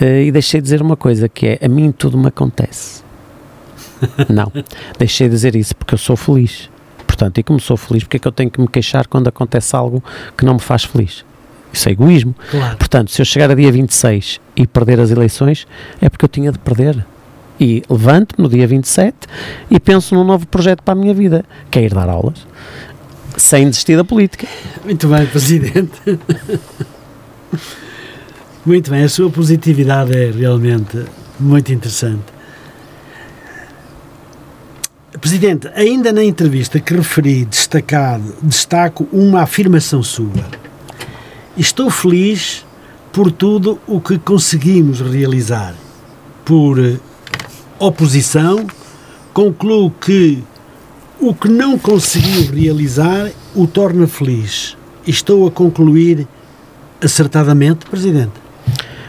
Eh, 0.00 0.24
e 0.24 0.32
deixei 0.32 0.60
de 0.60 0.64
dizer 0.64 0.82
uma 0.82 0.96
coisa 0.96 1.28
que 1.28 1.46
é, 1.46 1.58
a 1.64 1.68
mim 1.68 1.92
tudo 1.92 2.18
me 2.18 2.26
acontece. 2.28 3.06
não, 4.28 4.52
deixei 4.98 5.28
de 5.28 5.34
dizer 5.34 5.56
isso 5.56 5.74
porque 5.76 5.94
eu 5.94 5.98
sou 5.98 6.16
feliz. 6.16 6.70
Portanto, 7.06 7.38
e 7.38 7.42
como 7.42 7.58
sou 7.58 7.76
feliz, 7.76 8.04
porque 8.04 8.18
é 8.18 8.20
que 8.20 8.28
eu 8.28 8.32
tenho 8.32 8.50
que 8.50 8.60
me 8.60 8.68
queixar 8.68 9.06
quando 9.06 9.28
acontece 9.28 9.74
algo 9.74 10.02
que 10.36 10.44
não 10.44 10.54
me 10.54 10.60
faz 10.60 10.84
feliz? 10.84 11.24
Isso 11.72 11.88
é 11.88 11.92
egoísmo. 11.92 12.34
Claro. 12.50 12.76
Portanto, 12.76 13.10
se 13.10 13.20
eu 13.20 13.26
chegar 13.26 13.50
a 13.50 13.54
dia 13.54 13.70
26 13.72 14.40
e 14.56 14.66
perder 14.66 15.00
as 15.00 15.10
eleições, 15.10 15.66
é 16.00 16.08
porque 16.08 16.24
eu 16.24 16.28
tinha 16.28 16.52
de 16.52 16.58
perder. 16.58 17.04
E 17.60 17.82
levanto-me 17.90 18.44
no 18.44 18.48
dia 18.48 18.66
27 18.66 19.16
e 19.70 19.80
penso 19.80 20.14
num 20.14 20.22
novo 20.22 20.46
projeto 20.46 20.82
para 20.82 20.92
a 20.92 20.96
minha 20.96 21.12
vida, 21.12 21.44
que 21.70 21.78
é 21.80 21.82
ir 21.82 21.92
dar 21.92 22.08
aulas, 22.08 22.46
sem 23.36 23.68
desistir 23.68 23.96
da 23.96 24.04
política. 24.04 24.46
Muito 24.84 25.08
bem, 25.08 25.26
Presidente. 25.26 26.00
Muito 28.64 28.90
bem, 28.90 29.02
a 29.02 29.08
sua 29.08 29.30
positividade 29.30 30.14
é 30.14 30.30
realmente 30.30 31.02
muito 31.40 31.72
interessante. 31.72 32.37
Presidente, 35.20 35.68
ainda 35.74 36.12
na 36.12 36.22
entrevista 36.22 36.78
que 36.78 36.94
referi 36.94 37.44
destacado, 37.44 38.34
destaco 38.40 39.08
uma 39.12 39.42
afirmação 39.42 40.00
sua. 40.02 40.46
Estou 41.56 41.90
feliz 41.90 42.64
por 43.12 43.32
tudo 43.32 43.80
o 43.86 44.00
que 44.00 44.16
conseguimos 44.16 45.00
realizar. 45.00 45.74
Por 46.44 46.78
eh, 46.78 46.98
oposição, 47.80 48.64
concluo 49.34 49.90
que 49.90 50.42
o 51.20 51.34
que 51.34 51.48
não 51.48 51.76
conseguiu 51.76 52.52
realizar 52.52 53.30
o 53.56 53.66
torna 53.66 54.06
feliz. 54.06 54.76
Estou 55.04 55.48
a 55.48 55.50
concluir 55.50 56.28
acertadamente, 57.02 57.86
Presidente. 57.86 58.47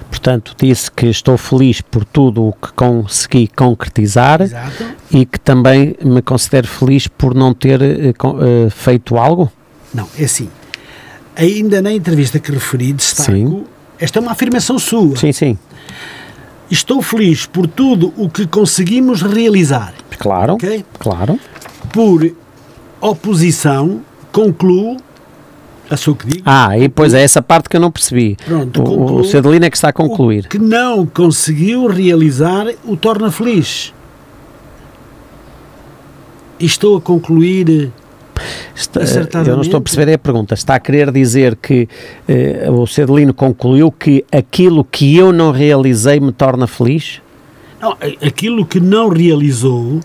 Portanto, 0.09 0.55
disse 0.59 0.89
que 0.91 1.05
estou 1.07 1.37
feliz 1.37 1.81
por 1.81 2.03
tudo 2.03 2.47
o 2.47 2.53
que 2.53 2.71
consegui 2.73 3.47
concretizar 3.47 4.41
Exato. 4.41 4.83
e 5.11 5.25
que 5.25 5.39
também 5.39 5.95
me 6.03 6.21
considero 6.21 6.67
feliz 6.67 7.07
por 7.07 7.35
não 7.35 7.53
ter 7.53 7.79
eh, 7.81 8.13
feito 8.71 9.17
algo. 9.17 9.51
Não, 9.93 10.07
é 10.17 10.23
assim. 10.23 10.49
Ainda 11.35 11.81
na 11.81 11.91
entrevista 11.91 12.39
que 12.39 12.51
referi, 12.51 12.91
destaco. 12.91 13.31
Sim. 13.31 13.63
Esta 13.99 14.19
é 14.19 14.21
uma 14.21 14.31
afirmação 14.31 14.79
sua. 14.79 15.15
Sim, 15.15 15.31
sim, 15.31 15.57
Estou 16.71 17.01
feliz 17.01 17.45
por 17.45 17.65
tudo 17.67 18.13
o 18.15 18.29
que 18.29 18.45
conseguimos 18.45 19.21
realizar. 19.21 19.93
claro, 20.17 20.53
Ok? 20.53 20.85
claro. 20.99 21.39
Por 21.91 22.31
oposição, 23.01 24.01
concluo. 24.31 24.97
Que 25.89 26.27
digo. 26.27 26.43
Ah, 26.45 26.77
e 26.77 26.81
depois 26.81 27.13
é 27.13 27.21
essa 27.23 27.41
parte 27.41 27.67
que 27.69 27.75
eu 27.75 27.81
não 27.81 27.91
percebi. 27.91 28.37
Pronto, 28.45 28.81
o, 28.83 29.21
o. 29.21 29.37
Adelino 29.37 29.65
é 29.65 29.69
que 29.69 29.77
está 29.77 29.89
a 29.89 29.93
concluir. 29.93 30.45
O 30.45 30.49
que 30.49 30.59
não 30.59 31.05
conseguiu 31.05 31.87
realizar 31.87 32.67
o 32.85 32.95
torna 32.95 33.31
feliz. 33.31 33.93
E 36.59 36.65
estou 36.65 36.97
a 36.97 37.01
concluir. 37.01 37.91
Está- 38.75 39.01
Acertadamente. 39.01 39.49
eu 39.49 39.55
não 39.55 39.61
estou 39.63 39.77
a 39.77 39.81
perceber 39.81 40.11
é 40.11 40.13
a 40.15 40.17
pergunta. 40.17 40.53
Está 40.53 40.75
a 40.75 40.79
querer 40.79 41.11
dizer 41.11 41.55
que 41.55 41.87
eh, 42.27 42.67
o 42.69 42.85
Sr. 42.87 43.03
Adelino 43.03 43.33
concluiu 43.33 43.91
que 43.91 44.23
aquilo 44.31 44.83
que 44.83 45.15
eu 45.17 45.33
não 45.33 45.51
realizei 45.51 46.19
me 46.19 46.31
torna 46.31 46.65
feliz? 46.67 47.21
Não, 47.81 47.97
aquilo 48.25 48.65
que 48.65 48.79
não 48.79 49.09
realizou, 49.09 49.99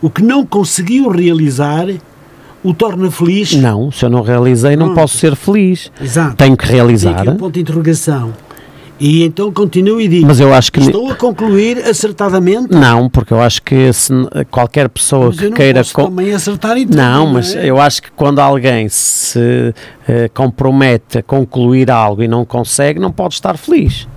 o 0.00 0.08
que 0.10 0.22
não 0.22 0.44
conseguiu 0.46 1.08
realizar, 1.08 1.86
o 2.68 2.74
torna 2.74 3.10
feliz. 3.10 3.54
Não, 3.54 3.90
se 3.90 4.04
eu 4.04 4.10
não 4.10 4.22
realizei, 4.22 4.76
não 4.76 4.86
Pronto. 4.86 5.00
posso 5.00 5.16
ser 5.18 5.34
feliz. 5.36 5.90
Exato. 6.00 6.36
Tenho 6.36 6.56
que 6.56 6.66
realizar. 6.66 7.28
um 7.28 7.36
ponto 7.36 7.54
de 7.54 7.60
interrogação. 7.60 8.32
E 9.00 9.22
então 9.22 9.52
continuo 9.52 10.00
e 10.00 10.08
digo: 10.08 10.26
Mas 10.26 10.40
eu 10.40 10.52
acho 10.52 10.72
que. 10.72 10.80
estou 10.80 11.08
a 11.10 11.14
concluir 11.14 11.78
acertadamente. 11.78 12.72
Não, 12.74 13.08
porque 13.08 13.32
eu 13.32 13.40
acho 13.40 13.62
que 13.62 13.92
se 13.92 14.12
qualquer 14.50 14.88
pessoa 14.88 15.30
que 15.32 15.44
não 15.48 15.52
queira. 15.52 15.80
posso 15.80 15.94
co- 15.94 16.04
também 16.06 16.32
acertar 16.34 16.76
e 16.76 16.84
tudo, 16.84 16.96
Não, 16.96 17.26
mas 17.28 17.54
é? 17.54 17.64
eu 17.70 17.80
acho 17.80 18.02
que 18.02 18.10
quando 18.10 18.40
alguém 18.40 18.88
se 18.88 19.72
eh, 20.08 20.28
compromete 20.34 21.18
a 21.18 21.22
concluir 21.22 21.92
algo 21.92 22.24
e 22.24 22.28
não 22.28 22.44
consegue, 22.44 22.98
não 22.98 23.12
pode 23.12 23.34
estar 23.34 23.56
feliz. 23.56 24.08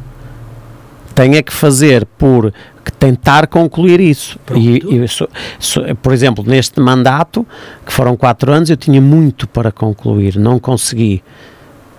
Tem 1.14 1.36
é 1.36 1.44
que 1.44 1.54
fazer 1.54 2.06
por 2.18 2.52
que 2.84 2.92
tentar 2.92 3.48
concluir 3.48 4.00
isso. 4.00 4.40
E, 4.56 4.78
e 5.04 5.08
so- 5.08 5.30
so- 5.60 5.84
por 6.02 6.12
exemplo, 6.14 6.44
neste 6.46 6.80
mandato, 6.80 7.46
que 7.86 7.92
foram 7.94 8.16
quatro 8.18 8.52
anos, 8.52 8.70
eu 8.70 8.78
tinha 8.78 9.00
muito 9.02 9.48
para 9.48 9.72
concluir, 9.72 10.38
não 10.38 10.60
consegui. 10.60 11.24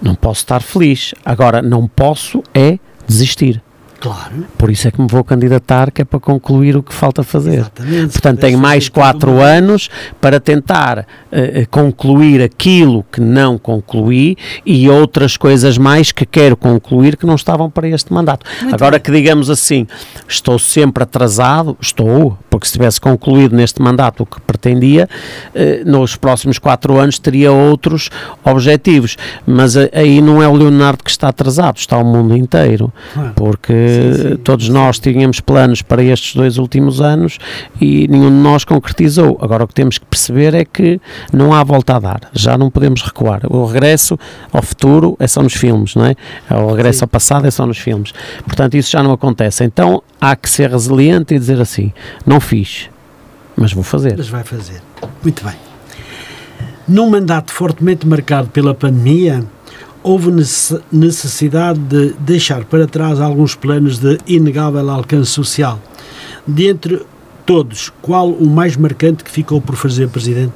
Não 0.00 0.14
posso 0.14 0.40
estar 0.40 0.60
feliz. 0.60 1.14
Agora, 1.24 1.62
não 1.62 1.86
posso 1.86 2.42
é 2.52 2.78
desistir. 3.06 3.62
Claro. 4.02 4.46
Por 4.58 4.68
isso 4.68 4.88
é 4.88 4.90
que 4.90 5.00
me 5.00 5.06
vou 5.06 5.22
candidatar, 5.22 5.92
que 5.92 6.02
é 6.02 6.04
para 6.04 6.18
concluir 6.18 6.76
o 6.76 6.82
que 6.82 6.92
falta 6.92 7.22
fazer. 7.22 7.58
Exatamente. 7.60 8.12
Portanto, 8.12 8.40
tenho 8.40 8.58
mais 8.58 8.88
quatro 8.88 9.40
anos 9.40 9.88
para 10.20 10.40
tentar 10.40 11.06
eh, 11.30 11.64
concluir 11.70 12.42
aquilo 12.42 13.04
que 13.12 13.20
não 13.20 13.56
concluí 13.56 14.36
e 14.66 14.90
outras 14.90 15.36
coisas 15.36 15.78
mais 15.78 16.10
que 16.10 16.26
quero 16.26 16.56
concluir 16.56 17.16
que 17.16 17.24
não 17.24 17.36
estavam 17.36 17.70
para 17.70 17.86
este 17.86 18.12
mandato. 18.12 18.44
Agora 18.72 18.98
que 18.98 19.12
digamos 19.12 19.48
assim, 19.48 19.86
estou 20.26 20.58
sempre 20.58 21.04
atrasado, 21.04 21.76
estou, 21.80 22.36
porque 22.50 22.66
se 22.66 22.72
tivesse 22.72 23.00
concluído 23.00 23.54
neste 23.54 23.80
mandato 23.80 24.24
o 24.24 24.26
que 24.26 24.40
pretendia, 24.40 25.08
eh, 25.54 25.84
nos 25.86 26.16
próximos 26.16 26.58
quatro 26.58 26.98
anos 26.98 27.20
teria 27.20 27.52
outros 27.52 28.10
objetivos. 28.42 29.16
Mas 29.46 29.76
eh, 29.76 29.88
aí 29.94 30.20
não 30.20 30.42
é 30.42 30.48
o 30.48 30.54
Leonardo 30.56 31.04
que 31.04 31.10
está 31.10 31.28
atrasado, 31.28 31.76
está 31.76 31.96
o 31.96 32.04
mundo 32.04 32.36
inteiro. 32.36 32.92
Porque 33.36 33.91
sim, 33.92 34.14
sim, 34.14 34.36
todos 34.36 34.68
nós 34.68 34.98
tínhamos 34.98 35.40
planos 35.40 35.82
para 35.82 36.02
estes 36.02 36.34
dois 36.34 36.58
últimos 36.58 37.00
anos 37.00 37.38
e 37.80 38.06
nenhum 38.08 38.30
de 38.30 38.36
nós 38.36 38.64
concretizou. 38.64 39.38
Agora 39.40 39.64
o 39.64 39.68
que 39.68 39.74
temos 39.74 39.98
que 39.98 40.06
perceber 40.06 40.54
é 40.54 40.64
que 40.64 41.00
não 41.32 41.52
há 41.52 41.62
volta 41.62 41.96
a 41.96 41.98
dar, 41.98 42.20
já 42.32 42.56
não 42.56 42.70
podemos 42.70 43.02
recuar. 43.02 43.42
O 43.48 43.64
regresso 43.64 44.18
ao 44.52 44.62
futuro 44.62 45.16
é 45.18 45.26
só 45.26 45.42
nos 45.42 45.54
filmes, 45.54 45.94
não 45.94 46.06
é? 46.06 46.16
O 46.50 46.72
regresso 46.72 47.00
sim. 47.00 47.04
ao 47.04 47.08
passado 47.08 47.46
é 47.46 47.50
só 47.50 47.66
nos 47.66 47.78
filmes. 47.78 48.12
Portanto, 48.44 48.76
isso 48.76 48.90
já 48.90 49.02
não 49.02 49.12
acontece. 49.12 49.64
Então 49.64 50.02
há 50.20 50.34
que 50.36 50.48
ser 50.48 50.70
resiliente 50.70 51.34
e 51.34 51.38
dizer 51.38 51.60
assim: 51.60 51.92
não 52.26 52.40
fiz, 52.40 52.88
mas 53.56 53.72
vou 53.72 53.82
fazer. 53.82 54.14
Mas 54.16 54.28
vai 54.28 54.44
fazer. 54.44 54.80
Muito 55.22 55.44
bem. 55.44 55.54
Num 56.86 57.08
mandato 57.08 57.52
fortemente 57.52 58.06
marcado 58.06 58.48
pela 58.48 58.74
pandemia, 58.74 59.44
houve 60.02 60.30
necessidade 60.90 61.78
de 61.78 62.14
deixar 62.18 62.64
para 62.64 62.86
trás 62.86 63.20
alguns 63.20 63.54
planos 63.54 63.98
de 63.98 64.18
inegável 64.26 64.90
alcance 64.90 65.30
social. 65.30 65.80
Dentre 66.46 67.02
todos, 67.46 67.92
qual 68.00 68.30
o 68.30 68.48
mais 68.48 68.76
marcante 68.76 69.22
que 69.22 69.30
ficou 69.30 69.60
por 69.60 69.76
fazer, 69.76 70.08
Presidente? 70.08 70.54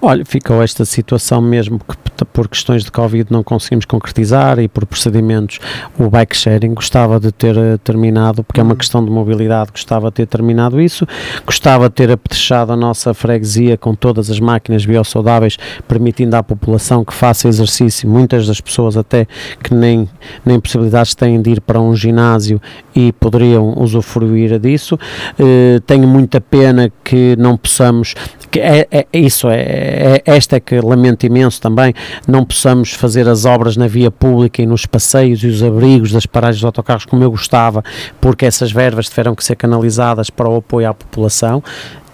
Olha, 0.00 0.24
ficou 0.24 0.62
esta 0.62 0.84
situação 0.84 1.40
mesmo 1.40 1.78
que 1.78 1.96
por 2.32 2.48
questões 2.48 2.84
de 2.84 2.90
Covid 2.90 3.32
não 3.32 3.42
conseguimos 3.42 3.84
concretizar 3.84 4.58
e 4.58 4.68
por 4.68 4.86
procedimentos 4.86 5.58
o 5.98 6.08
bike 6.08 6.36
sharing 6.36 6.74
gostava 6.74 7.20
de 7.20 7.32
ter 7.32 7.56
eh, 7.56 7.78
terminado, 7.82 8.42
porque 8.42 8.60
é 8.60 8.62
uma 8.62 8.72
uhum. 8.72 8.78
questão 8.78 9.04
de 9.04 9.10
mobilidade, 9.10 9.70
gostava 9.70 10.08
de 10.08 10.14
ter 10.14 10.26
terminado 10.26 10.80
isso, 10.80 11.06
gostava 11.44 11.88
de 11.88 11.94
ter 11.94 12.10
apetrechado 12.10 12.72
a 12.72 12.76
nossa 12.76 13.14
freguesia 13.14 13.76
com 13.76 13.94
todas 13.94 14.30
as 14.30 14.40
máquinas 14.40 14.84
biosaudáveis, 14.84 15.56
permitindo 15.86 16.36
à 16.36 16.42
população 16.42 17.04
que 17.04 17.12
faça 17.12 17.48
exercício, 17.48 18.08
muitas 18.08 18.46
das 18.46 18.60
pessoas 18.60 18.96
até 18.96 19.26
que 19.62 19.74
nem, 19.74 20.08
nem 20.44 20.60
possibilidades 20.60 21.14
têm 21.14 21.40
de 21.40 21.50
ir 21.50 21.60
para 21.60 21.80
um 21.80 21.94
ginásio 21.94 22.60
e 22.94 23.12
poderiam 23.12 23.74
usufruir 23.78 24.58
disso. 24.58 24.98
Uh, 25.38 25.80
tenho 25.80 26.06
muita 26.08 26.40
pena 26.40 26.90
que 27.04 27.36
não 27.38 27.56
possamos 27.56 28.14
que 28.50 28.60
é, 28.60 28.86
é, 28.90 29.06
isso, 29.12 29.48
é, 29.48 29.57
é, 29.58 30.22
esta 30.24 30.56
é 30.56 30.60
que 30.60 30.80
lamento 30.80 31.24
imenso 31.26 31.60
também, 31.60 31.94
não 32.26 32.44
possamos 32.44 32.92
fazer 32.92 33.28
as 33.28 33.44
obras 33.44 33.76
na 33.76 33.86
via 33.86 34.10
pública 34.10 34.62
e 34.62 34.66
nos 34.66 34.86
passeios 34.86 35.42
e 35.42 35.46
os 35.46 35.62
abrigos 35.62 36.12
das 36.12 36.26
paragens 36.26 36.60
de 36.60 36.66
autocarros 36.66 37.04
como 37.04 37.22
eu 37.22 37.30
gostava, 37.30 37.82
porque 38.20 38.46
essas 38.46 38.70
verbas 38.70 39.08
tiveram 39.08 39.34
que 39.34 39.44
ser 39.44 39.56
canalizadas 39.56 40.30
para 40.30 40.48
o 40.48 40.56
apoio 40.56 40.88
à 40.88 40.94
população 40.94 41.62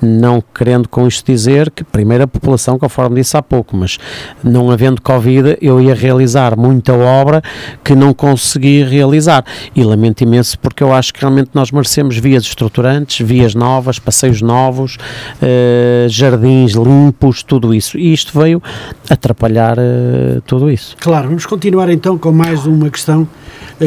não 0.05 0.43
querendo 0.55 0.89
com 0.89 1.07
isto 1.09 1.27
dizer 1.27 1.71
que, 1.71 1.83
primeiro, 1.83 2.25
a 2.25 2.27
população, 2.27 2.79
conforme 2.79 3.17
disse 3.17 3.37
há 3.37 3.43
pouco, 3.43 3.77
mas 3.77 3.99
não 4.43 4.71
havendo 4.71 5.01
Covid, 5.01 5.57
eu 5.61 5.81
ia 5.81 5.95
realizar 5.95 6.57
muita 6.57 6.93
obra 6.93 7.43
que 7.83 7.95
não 7.95 8.13
consegui 8.13 8.83
realizar. 8.85 9.45
E 9.75 9.83
lamento 9.83 10.23
imenso 10.23 10.59
porque 10.59 10.83
eu 10.83 10.93
acho 10.93 11.13
que 11.13 11.21
realmente 11.21 11.51
nós 11.55 11.71
merecemos 11.71 12.17
vias 12.19 12.45
estruturantes, 12.45 13.27
vias 13.27 13.55
novas, 13.55 13.99
passeios 13.99 14.41
novos, 14.41 14.99
eh, 15.41 16.07
jardins 16.09 16.73
limpos, 16.73 17.43
tudo 17.43 17.75
isso. 17.75 17.99
E 17.99 18.13
isto 18.13 18.39
veio 18.39 18.63
atrapalhar 19.09 19.77
eh, 19.79 20.41
tudo 20.47 20.71
isso. 20.71 20.97
Claro, 21.01 21.29
vamos 21.29 21.47
continuar 21.47 21.91
então 21.91 22.19
com 22.19 22.33
mais 22.33 22.67
uma 22.67 22.91
questão 22.91 23.27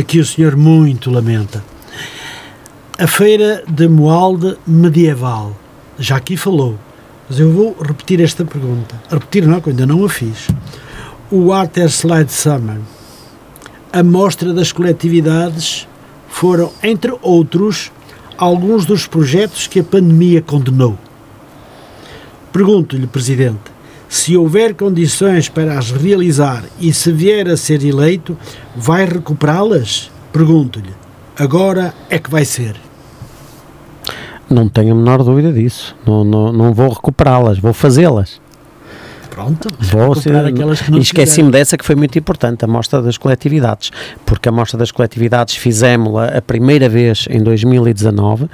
que 0.07 0.19
o 0.19 0.25
senhor 0.25 0.55
muito 0.55 1.09
lamenta. 1.09 1.63
A 2.99 3.05
feira 3.05 3.63
de 3.67 3.87
Moalde 3.87 4.57
medieval 4.65 5.55
já 5.99 6.17
aqui 6.17 6.37
falou, 6.37 6.77
mas 7.29 7.39
eu 7.39 7.51
vou 7.51 7.75
repetir 7.79 8.21
esta 8.21 8.45
pergunta. 8.45 8.95
Repetir 9.09 9.45
não, 9.45 9.59
que 9.59 9.69
ainda 9.69 9.85
não 9.85 10.05
a 10.05 10.09
fiz. 10.09 10.47
O 11.29 11.47
Water 11.47 11.87
Slide 11.89 12.31
Summer, 12.31 12.77
a 13.91 14.03
mostra 14.03 14.53
das 14.53 14.71
coletividades, 14.71 15.87
foram, 16.29 16.71
entre 16.83 17.13
outros, 17.21 17.91
alguns 18.37 18.85
dos 18.85 19.07
projetos 19.07 19.67
que 19.67 19.79
a 19.79 19.83
pandemia 19.83 20.41
condenou. 20.41 20.97
Pergunto-lhe, 22.53 23.07
Presidente, 23.07 23.77
se 24.07 24.37
houver 24.37 24.73
condições 24.73 25.49
para 25.49 25.77
as 25.77 25.91
realizar 25.91 26.63
e 26.79 26.93
se 26.93 27.11
vier 27.11 27.49
a 27.49 27.57
ser 27.57 27.83
eleito, 27.83 28.37
vai 28.75 29.05
recuperá-las? 29.05 30.09
Pergunto-lhe. 30.31 30.93
Agora 31.37 31.93
é 32.09 32.17
que 32.17 32.29
vai 32.29 32.45
ser. 32.45 32.86
Não 34.49 34.69
tenho 34.69 34.93
a 34.93 34.95
menor 34.95 35.23
dúvida 35.23 35.51
disso. 35.51 35.95
Não, 36.05 36.23
não, 36.23 36.53
não 36.53 36.73
vou 36.73 36.89
recuperá-las, 36.89 37.59
vou 37.59 37.73
fazê-las. 37.73 38.39
Pronto, 39.37 39.67
vou 39.79 40.15
e 40.97 40.99
esqueci-me 40.99 41.51
dessa 41.51 41.77
que 41.77 41.85
foi 41.85 41.95
muito 41.95 42.17
importante, 42.17 42.65
a 42.65 42.67
mostra 42.67 43.03
das 43.03 43.19
coletividades, 43.19 43.91
porque 44.25 44.49
a 44.49 44.51
mostra 44.51 44.79
das 44.79 44.89
coletividades 44.89 45.55
fizemos-la 45.57 46.29
a 46.29 46.41
primeira 46.41 46.89
vez 46.89 47.27
em 47.29 47.43
2019 47.43 48.47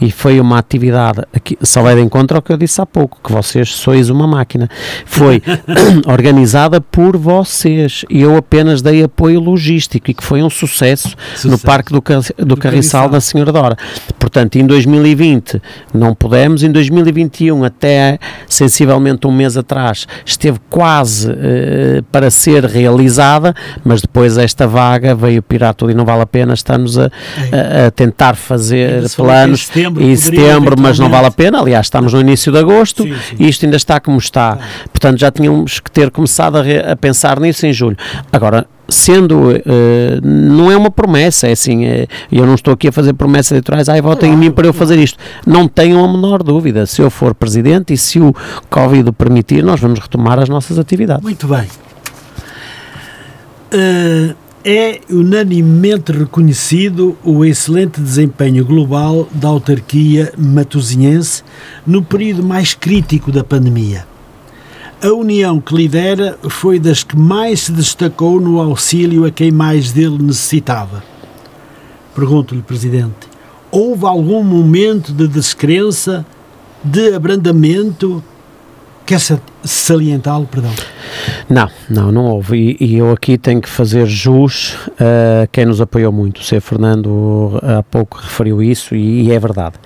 e 0.00 0.10
foi 0.10 0.40
uma 0.40 0.56
atividade, 0.56 1.20
aqui, 1.34 1.58
só 1.60 1.82
vai 1.82 1.94
de 1.94 2.00
encontro 2.00 2.38
ao 2.38 2.42
que 2.42 2.50
eu 2.50 2.56
disse 2.56 2.80
há 2.80 2.86
pouco, 2.86 3.20
que 3.22 3.30
vocês 3.30 3.68
sois 3.68 4.08
uma 4.08 4.26
máquina. 4.26 4.66
Foi 5.04 5.42
organizada 6.10 6.80
por 6.80 7.18
vocês 7.18 8.06
e 8.08 8.22
eu 8.22 8.34
apenas 8.34 8.80
dei 8.80 9.02
apoio 9.02 9.40
logístico 9.40 10.10
e 10.10 10.14
que 10.14 10.24
foi 10.24 10.42
um 10.42 10.48
sucesso, 10.48 11.10
sucesso. 11.34 11.48
no 11.48 11.58
Parque 11.58 11.92
do, 11.92 12.00
do, 12.00 12.46
do 12.46 12.56
Carriçal 12.56 13.10
da 13.10 13.20
Senhora 13.20 13.52
Dora. 13.52 13.76
Portanto, 14.18 14.56
em 14.56 14.66
2020 14.66 15.60
não 15.92 16.14
pudemos, 16.14 16.62
em 16.62 16.72
2021 16.72 17.62
até 17.62 18.18
sensivelmente 18.48 19.26
um 19.26 19.32
mês 19.32 19.58
atrás 19.58 20.06
esteve 20.32 20.58
quase 20.68 21.30
uh, 21.30 22.02
para 22.10 22.30
ser 22.30 22.64
realizada, 22.64 23.54
mas 23.84 24.00
depois 24.00 24.38
esta 24.38 24.66
vaga 24.66 25.14
veio 25.14 25.42
pirar 25.42 25.74
tudo 25.74 25.90
e 25.92 25.94
não 25.94 26.04
vale 26.04 26.22
a 26.22 26.26
pena, 26.26 26.54
estamos 26.54 26.98
a, 26.98 27.04
a, 27.04 27.86
a 27.86 27.90
tentar 27.90 28.34
fazer 28.34 29.08
planos 29.10 29.60
em 29.60 29.64
setembro, 29.64 30.02
em 30.02 30.16
setembro 30.16 30.76
mas 30.78 30.98
não 30.98 31.08
vale 31.08 31.26
a 31.26 31.30
pena, 31.30 31.60
aliás 31.60 31.86
estamos 31.86 32.12
no 32.12 32.20
início 32.20 32.52
de 32.52 32.58
agosto 32.58 33.02
sim, 33.02 33.14
sim. 33.28 33.36
e 33.38 33.48
isto 33.48 33.64
ainda 33.64 33.76
está 33.76 34.00
como 34.00 34.18
está, 34.18 34.58
portanto 34.92 35.18
já 35.18 35.30
tínhamos 35.30 35.80
que 35.80 35.90
ter 35.90 36.10
começado 36.10 36.56
a, 36.56 36.92
a 36.92 36.96
pensar 36.96 37.40
nisso 37.40 37.66
em 37.66 37.72
julho. 37.72 37.96
Agora, 38.32 38.66
sendo, 38.90 39.52
uh, 39.52 39.60
não 40.22 40.70
é 40.70 40.76
uma 40.76 40.90
promessa, 40.90 41.48
é 41.48 41.52
assim, 41.52 41.86
uh, 41.86 42.06
eu 42.30 42.46
não 42.46 42.54
estou 42.54 42.74
aqui 42.74 42.88
a 42.88 42.92
fazer 42.92 43.12
promessas 43.14 43.52
eleitorais, 43.52 43.88
ai, 43.88 44.02
votem 44.02 44.30
claro, 44.30 44.42
em 44.42 44.48
mim 44.48 44.52
para 44.54 44.66
eu 44.66 44.72
fazer 44.72 44.98
isto. 44.98 45.18
Não 45.46 45.66
tenham 45.66 46.04
a 46.04 46.08
menor 46.08 46.42
dúvida, 46.42 46.84
se 46.86 47.00
eu 47.00 47.10
for 47.10 47.34
presidente 47.34 47.92
e 47.92 47.96
se 47.96 48.20
o 48.20 48.34
Covid 48.68 49.08
o 49.08 49.12
permitir, 49.12 49.62
nós 49.62 49.80
vamos 49.80 49.98
retomar 49.98 50.38
as 50.38 50.48
nossas 50.48 50.78
atividades. 50.78 51.22
Muito 51.22 51.46
bem. 51.46 51.66
Uh, 53.72 54.34
é 54.64 55.00
unanimemente 55.08 56.12
reconhecido 56.12 57.16
o 57.24 57.44
excelente 57.44 58.00
desempenho 58.00 58.64
global 58.64 59.26
da 59.32 59.48
autarquia 59.48 60.32
matosinhense 60.36 61.42
no 61.86 62.02
período 62.02 62.42
mais 62.42 62.74
crítico 62.74 63.32
da 63.32 63.42
pandemia. 63.42 64.04
A 65.02 65.08
união 65.14 65.58
que 65.62 65.74
lidera 65.74 66.36
foi 66.46 66.78
das 66.78 67.02
que 67.02 67.16
mais 67.16 67.60
se 67.60 67.72
destacou 67.72 68.38
no 68.38 68.60
auxílio 68.60 69.24
a 69.24 69.30
quem 69.30 69.50
mais 69.50 69.92
dele 69.92 70.18
necessitava. 70.22 71.02
Pergunto-lhe, 72.14 72.60
Presidente, 72.60 73.26
houve 73.70 74.04
algum 74.04 74.44
momento 74.44 75.10
de 75.10 75.26
descrença, 75.26 76.26
de 76.84 77.14
abrandamento? 77.14 78.22
Quer 79.06 79.20
salientá-lo, 79.64 80.46
perdão? 80.46 80.72
Não, 81.48 81.70
não, 81.88 82.12
não 82.12 82.24
houve. 82.26 82.76
E, 82.78 82.84
e, 82.84 82.98
eu 82.98 83.10
aqui 83.10 83.38
tenho 83.38 83.62
que 83.62 83.70
fazer 83.70 84.04
jus 84.04 84.76
a 84.98 85.46
quem 85.46 85.64
nos 85.64 85.80
apoiou 85.80 86.12
muito. 86.12 86.42
O 86.42 86.44
Sr. 86.44 86.60
Fernando 86.60 87.58
há 87.62 87.82
pouco 87.82 88.18
referiu 88.18 88.62
isso 88.62 88.94
e, 88.94 89.22
e 89.22 89.32
é 89.32 89.38
verdade 89.38 89.76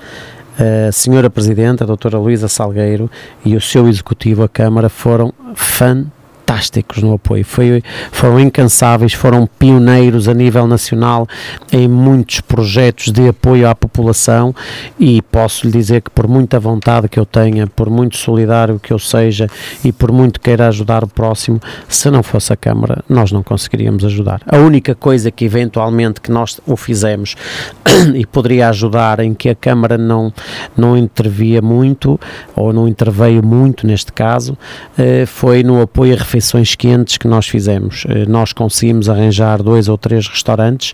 a 0.58 0.92
senhora 0.92 1.28
Presidente, 1.28 1.82
a 1.82 1.86
doutora 1.86 2.18
Luísa 2.18 2.48
Salgueiro 2.48 3.10
e 3.44 3.56
o 3.56 3.60
seu 3.60 3.88
Executivo, 3.88 4.42
a 4.42 4.48
Câmara, 4.48 4.88
foram 4.88 5.32
fantásticos 5.54 6.23
fantásticos 6.44 7.02
no 7.02 7.14
apoio, 7.14 7.44
Foi, 7.44 7.82
foram 8.12 8.38
incansáveis, 8.38 9.14
foram 9.14 9.46
pioneiros 9.46 10.28
a 10.28 10.34
nível 10.34 10.66
nacional 10.66 11.26
em 11.72 11.88
muitos 11.88 12.40
projetos 12.40 13.10
de 13.10 13.28
apoio 13.28 13.68
à 13.68 13.74
população 13.74 14.54
e 14.98 15.22
posso 15.22 15.66
lhe 15.66 15.72
dizer 15.72 16.02
que 16.02 16.10
por 16.10 16.28
muita 16.28 16.60
vontade 16.60 17.08
que 17.08 17.18
eu 17.18 17.24
tenha, 17.24 17.66
por 17.66 17.88
muito 17.88 18.16
solidário 18.16 18.78
que 18.78 18.92
eu 18.92 18.98
seja 18.98 19.48
e 19.82 19.90
por 19.90 20.12
muito 20.12 20.40
queira 20.40 20.68
ajudar 20.68 21.02
o 21.02 21.08
próximo, 21.08 21.60
se 21.88 22.10
não 22.10 22.22
fosse 22.22 22.52
a 22.52 22.56
Câmara, 22.56 23.02
nós 23.08 23.32
não 23.32 23.42
conseguiríamos 23.42 24.04
ajudar. 24.04 24.40
A 24.46 24.58
única 24.58 24.94
coisa 24.94 25.30
que 25.30 25.44
eventualmente 25.44 26.20
que 26.20 26.30
nós 26.30 26.60
o 26.66 26.76
fizemos 26.76 27.34
e 28.14 28.26
poderia 28.26 28.68
ajudar 28.68 29.20
em 29.20 29.34
que 29.34 29.48
a 29.48 29.54
Câmara 29.54 29.96
não, 29.96 30.32
não 30.76 30.96
intervia 30.96 31.62
muito 31.62 32.20
ou 32.54 32.72
não 32.72 32.86
interveio 32.86 33.44
muito 33.44 33.86
neste 33.86 34.12
caso, 34.12 34.56
eh, 34.98 35.24
foi 35.26 35.62
no 35.62 35.80
apoio 35.80 36.14
a 36.14 36.16
refeições 36.34 36.74
quentes 36.74 37.16
que 37.16 37.28
nós 37.28 37.46
fizemos. 37.46 38.04
Eh, 38.08 38.26
nós 38.26 38.52
conseguimos 38.52 39.08
arranjar 39.08 39.62
dois 39.62 39.88
ou 39.88 39.96
três 39.96 40.26
restaurantes 40.26 40.92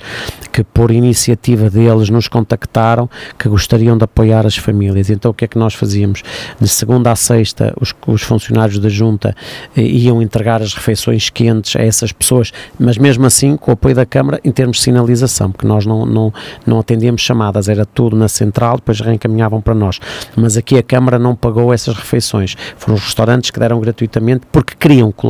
que, 0.53 0.62
por 0.62 0.91
iniciativa 0.91 1.71
deles, 1.71 2.11
nos 2.11 2.29
contactaram 2.29 3.09
que 3.39 3.49
gostariam 3.49 3.97
de 3.97 4.05
apoiar 4.05 4.47
as 4.47 4.57
famílias. 4.57 5.09
Então, 5.09 5.31
o 5.31 5.35
que 5.35 5.47
é 5.47 5.49
que 5.49 5.59
nós 5.59 5.73
fazíamos? 5.73 6.23
De 6.61 6.69
segunda 6.69 7.11
a 7.11 7.17
sexta, 7.17 7.73
os, 7.81 7.95
os 8.07 8.23
funcionários 8.23 8.79
da 8.79 8.91
Junta 8.91 9.35
eh, 9.75 9.81
iam 9.83 10.21
entregar 10.21 10.61
as 10.61 10.75
refeições 10.75 11.31
quentes 11.31 11.75
a 11.75 11.81
essas 11.81 12.12
pessoas, 12.12 12.53
mas 12.79 12.99
mesmo 12.99 13.25
assim, 13.25 13.57
com 13.57 13.71
o 13.71 13.75
apoio 13.75 13.95
da 13.95 14.05
Câmara, 14.05 14.41
em 14.45 14.53
termos 14.53 14.77
de 14.77 14.83
sinalização, 14.83 15.51
porque 15.51 15.67
nós 15.67 15.87
não, 15.87 16.05
não, 16.05 16.33
não 16.67 16.81
atendíamos 16.81 17.23
chamadas, 17.23 17.67
era 17.69 17.87
tudo 17.87 18.15
na 18.15 18.29
central, 18.29 18.77
depois 18.77 19.01
reencaminhavam 19.01 19.62
para 19.62 19.75
nós. 19.75 19.99
Mas 20.37 20.59
aqui 20.59 20.77
a 20.77 20.83
Câmara 20.83 21.19
não 21.19 21.35
pagou 21.35 21.73
essas 21.73 21.97
refeições. 21.97 22.57
Foram 22.77 22.97
os 22.97 23.05
restaurantes 23.05 23.51
que 23.51 23.59
deram 23.59 23.81
gratuitamente 23.81 24.43
porque 24.53 24.75
queriam 24.79 25.11
colaborar. 25.11 25.30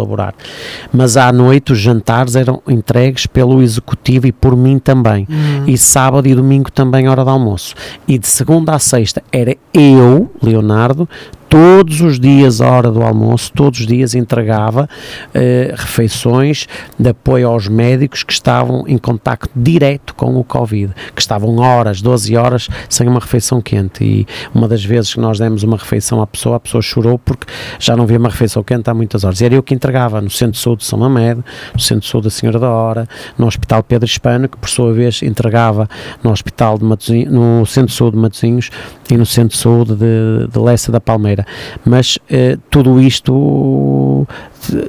Mas 0.92 1.16
à 1.16 1.32
noite 1.32 1.72
os 1.72 1.78
jantares 1.78 2.36
eram 2.36 2.62
entregues 2.68 3.26
pelo 3.26 3.62
Executivo 3.62 4.26
e 4.26 4.32
por 4.32 4.56
mim 4.56 4.78
também. 4.78 5.26
E 5.66 5.76
sábado 5.78 6.26
e 6.26 6.34
domingo 6.34 6.70
também, 6.70 7.08
hora 7.08 7.24
de 7.24 7.30
almoço. 7.30 7.74
E 8.06 8.18
de 8.18 8.26
segunda 8.26 8.74
a 8.74 8.78
sexta 8.78 9.22
era 9.32 9.56
eu, 9.72 10.30
Leonardo, 10.42 11.08
todos 11.50 12.00
os 12.00 12.20
dias, 12.20 12.60
à 12.60 12.70
hora 12.70 12.92
do 12.92 13.02
almoço, 13.02 13.52
todos 13.52 13.80
os 13.80 13.86
dias 13.86 14.14
entregava 14.14 14.88
eh, 15.34 15.74
refeições 15.76 16.68
de 16.96 17.10
apoio 17.10 17.48
aos 17.48 17.66
médicos 17.66 18.22
que 18.22 18.32
estavam 18.32 18.84
em 18.86 18.96
contacto 18.96 19.50
direto 19.54 20.14
com 20.14 20.36
o 20.36 20.44
Covid, 20.44 20.94
que 21.12 21.20
estavam 21.20 21.58
horas, 21.58 22.00
12 22.00 22.36
horas, 22.36 22.68
sem 22.88 23.08
uma 23.08 23.18
refeição 23.18 23.60
quente. 23.60 24.04
E 24.04 24.26
uma 24.54 24.68
das 24.68 24.84
vezes 24.84 25.12
que 25.12 25.20
nós 25.20 25.40
demos 25.40 25.64
uma 25.64 25.76
refeição 25.76 26.22
à 26.22 26.26
pessoa, 26.26 26.56
a 26.56 26.60
pessoa 26.60 26.80
chorou 26.80 27.18
porque 27.18 27.52
já 27.80 27.96
não 27.96 28.06
via 28.06 28.18
uma 28.18 28.28
refeição 28.28 28.62
quente 28.62 28.88
há 28.88 28.94
muitas 28.94 29.24
horas. 29.24 29.40
E 29.40 29.44
era 29.44 29.54
eu 29.56 29.62
que 29.62 29.74
entregava 29.74 30.20
no 30.20 30.30
Centro 30.30 30.52
de 30.52 30.58
Saúde 30.58 30.82
de 30.82 30.86
São 30.86 31.00
Mamed, 31.00 31.42
no 31.74 31.80
Centro 31.80 32.02
de 32.02 32.08
Saúde 32.08 32.24
da 32.28 32.30
Senhora 32.30 32.60
da 32.60 32.70
Hora, 32.70 33.08
no 33.36 33.48
Hospital 33.48 33.82
Pedro 33.82 34.06
Hispano, 34.06 34.48
que 34.48 34.56
por 34.56 34.70
sua 34.70 34.92
vez 34.92 35.20
entregava 35.20 35.88
no 36.22 36.30
Hospital 36.30 36.78
de 36.78 36.84
Matosinhos, 36.84 37.32
no 37.32 37.66
Centro 37.66 37.88
de 37.88 37.94
Saúde 37.94 38.16
de 38.16 38.22
Matosinhos 38.22 38.70
e 39.10 39.16
no 39.16 39.26
Centro 39.26 39.56
de 39.56 39.62
Saúde 39.62 39.96
de, 39.96 40.46
de 40.48 40.58
Lessa 40.60 40.92
da 40.92 41.00
Palmeira. 41.00 41.39
Mas 41.84 42.18
eh, 42.28 42.56
tudo 42.70 43.00
isto 43.00 44.26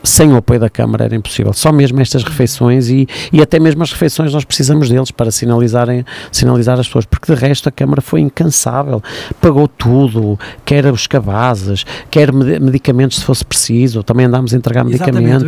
sem 0.03 0.31
o 0.31 0.37
apoio 0.37 0.59
da 0.59 0.69
Câmara 0.69 1.05
era 1.05 1.15
impossível. 1.15 1.53
Só 1.53 1.71
mesmo 1.71 1.99
estas 2.01 2.23
refeições 2.23 2.89
e, 2.89 3.07
e 3.31 3.41
até 3.41 3.59
mesmo 3.59 3.81
as 3.83 3.91
refeições 3.91 4.33
nós 4.33 4.43
precisamos 4.43 4.89
deles 4.89 5.11
para 5.11 5.31
sinalizarem, 5.31 6.05
sinalizar 6.31 6.79
as 6.79 6.87
pessoas, 6.87 7.05
porque 7.05 7.33
de 7.33 7.39
resto 7.39 7.69
a 7.69 7.71
Câmara 7.71 8.01
foi 8.01 8.21
incansável, 8.21 9.01
pagou 9.39 9.67
tudo, 9.67 10.37
quer 10.65 10.85
os 10.87 11.07
cabazes, 11.07 11.85
quer 12.09 12.31
medicamentos 12.33 13.17
se 13.17 13.23
fosse 13.23 13.45
preciso, 13.45 14.03
também 14.03 14.25
andámos 14.25 14.53
a 14.53 14.57
entregar 14.57 14.83
medicamentos. 14.83 15.41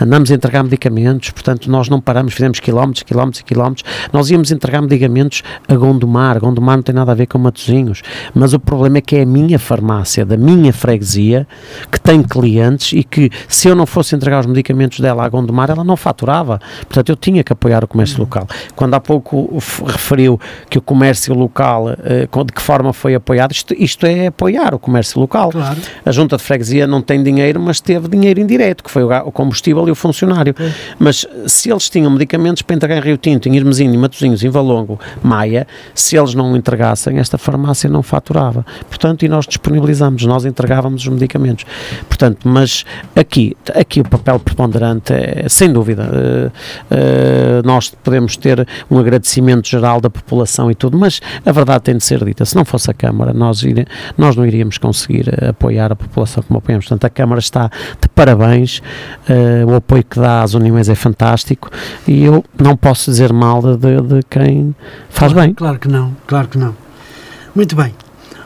Andamos 0.00 0.30
a 0.30 0.34
entregar 0.34 0.62
medicamentos, 0.62 1.30
portanto 1.30 1.70
nós 1.70 1.88
não 1.88 2.00
paramos, 2.00 2.34
fizemos 2.34 2.60
quilómetros, 2.60 3.02
quilómetros 3.02 3.40
e 3.40 3.44
quilómetros, 3.44 3.84
nós 4.12 4.30
íamos 4.30 4.50
entregar 4.50 4.80
medicamentos 4.80 5.42
a 5.68 5.74
Gondomar, 5.74 6.40
Gondomar 6.40 6.76
não 6.76 6.82
tem 6.82 6.94
nada 6.94 7.12
a 7.12 7.14
ver 7.14 7.26
com 7.26 7.38
Matozinhos, 7.38 8.02
mas 8.34 8.52
o 8.52 8.60
problema 8.60 8.98
é 8.98 9.00
que 9.00 9.16
é 9.16 9.22
a 9.22 9.26
minha 9.26 9.58
farmácia, 9.58 10.24
da 10.24 10.36
minha 10.36 10.72
freguesia, 10.72 11.46
que 11.90 12.00
tem 12.00 12.22
clientes 12.22 12.92
e 12.92 13.04
que 13.04 13.30
se 13.48 13.68
eu 13.68 13.74
não 13.74 13.86
fosse 13.86 14.14
entregar 14.14 14.40
os 14.40 14.46
medicamentos 14.46 15.00
dela 15.00 15.24
à 15.24 15.28
Gondomar, 15.28 15.70
ela 15.70 15.84
não 15.84 15.96
faturava. 15.96 16.60
Portanto, 16.80 17.08
eu 17.08 17.16
tinha 17.16 17.42
que 17.42 17.52
apoiar 17.52 17.84
o 17.84 17.88
comércio 17.88 18.16
uhum. 18.18 18.24
local. 18.24 18.46
Quando 18.74 18.94
há 18.94 19.00
pouco 19.00 19.58
referiu 19.86 20.40
que 20.68 20.78
o 20.78 20.82
comércio 20.82 21.34
local, 21.34 21.90
eh, 21.90 22.28
de 22.46 22.52
que 22.52 22.62
forma 22.62 22.92
foi 22.92 23.14
apoiado, 23.14 23.52
isto, 23.52 23.74
isto 23.76 24.06
é 24.06 24.28
apoiar 24.28 24.74
o 24.74 24.78
comércio 24.78 25.20
local. 25.20 25.50
Claro. 25.50 25.76
A 26.04 26.12
Junta 26.12 26.36
de 26.36 26.42
Freguesia 26.42 26.86
não 26.86 27.02
tem 27.02 27.22
dinheiro, 27.22 27.60
mas 27.60 27.80
teve 27.80 28.08
dinheiro 28.08 28.40
indireto, 28.40 28.82
que 28.82 28.90
foi 28.90 29.02
o 29.04 29.32
combustível 29.32 29.86
e 29.88 29.90
o 29.90 29.94
funcionário. 29.94 30.54
É. 30.58 30.72
Mas 30.98 31.26
se 31.46 31.70
eles 31.70 31.88
tinham 31.88 32.10
medicamentos 32.10 32.62
para 32.62 32.76
entregar 32.76 32.98
em 32.98 33.00
Rio 33.00 33.16
Tinto, 33.16 33.48
em 33.48 33.56
Irmezinho, 33.56 33.94
em 33.94 33.98
Matosinhos, 33.98 34.42
em 34.42 34.48
Valongo, 34.48 34.98
Maia, 35.22 35.66
se 35.94 36.16
eles 36.16 36.34
não 36.34 36.56
entregassem, 36.56 37.18
esta 37.18 37.38
farmácia 37.38 37.88
não 37.88 38.02
faturava. 38.02 38.64
Portanto, 38.88 39.24
e 39.24 39.28
nós 39.28 39.46
disponibilizamos, 39.46 40.24
nós 40.24 40.44
entregávamos 40.44 41.02
os 41.02 41.08
medicamentos. 41.08 41.64
Portanto, 42.08 42.48
mas 42.48 42.84
aqui, 43.24 43.56
aqui 43.74 44.00
o 44.00 44.04
papel 44.04 44.38
preponderante 44.38 45.12
é, 45.12 45.48
sem 45.48 45.72
dúvida, 45.72 46.04
uh, 46.04 46.46
uh, 46.48 47.66
nós 47.66 47.90
podemos 47.90 48.36
ter 48.36 48.66
um 48.90 48.98
agradecimento 48.98 49.68
geral 49.68 50.00
da 50.00 50.10
população 50.10 50.70
e 50.70 50.74
tudo, 50.74 50.98
mas 50.98 51.20
a 51.44 51.50
verdade 51.50 51.84
tem 51.84 51.96
de 51.96 52.04
ser 52.04 52.24
dita, 52.24 52.44
se 52.44 52.54
não 52.54 52.64
fosse 52.64 52.90
a 52.90 52.94
Câmara, 52.94 53.32
nós, 53.32 53.62
ir, 53.62 53.86
nós 54.16 54.36
não 54.36 54.46
iríamos 54.46 54.78
conseguir 54.78 55.44
apoiar 55.44 55.90
a 55.90 55.96
população 55.96 56.42
como 56.42 56.58
apoiamos, 56.58 56.86
portanto 56.86 57.04
a 57.04 57.10
Câmara 57.10 57.40
está 57.40 57.70
de 58.00 58.08
parabéns, 58.08 58.80
o 59.66 59.74
apoio 59.74 60.04
que 60.04 60.20
dá 60.20 60.42
às 60.42 60.54
Uniões 60.54 60.88
é 60.88 60.94
fantástico 60.94 61.70
e 62.06 62.24
eu 62.24 62.44
não 62.60 62.76
posso 62.76 63.10
dizer 63.10 63.32
mal 63.32 63.60
de, 63.60 63.76
de 63.76 64.22
quem 64.28 64.74
faz 65.08 65.32
claro, 65.32 65.48
bem. 65.48 65.54
Claro 65.54 65.78
que 65.78 65.88
não, 65.88 66.16
claro 66.26 66.48
que 66.48 66.58
não. 66.58 66.76
Muito 67.54 67.74
bem, 67.74 67.94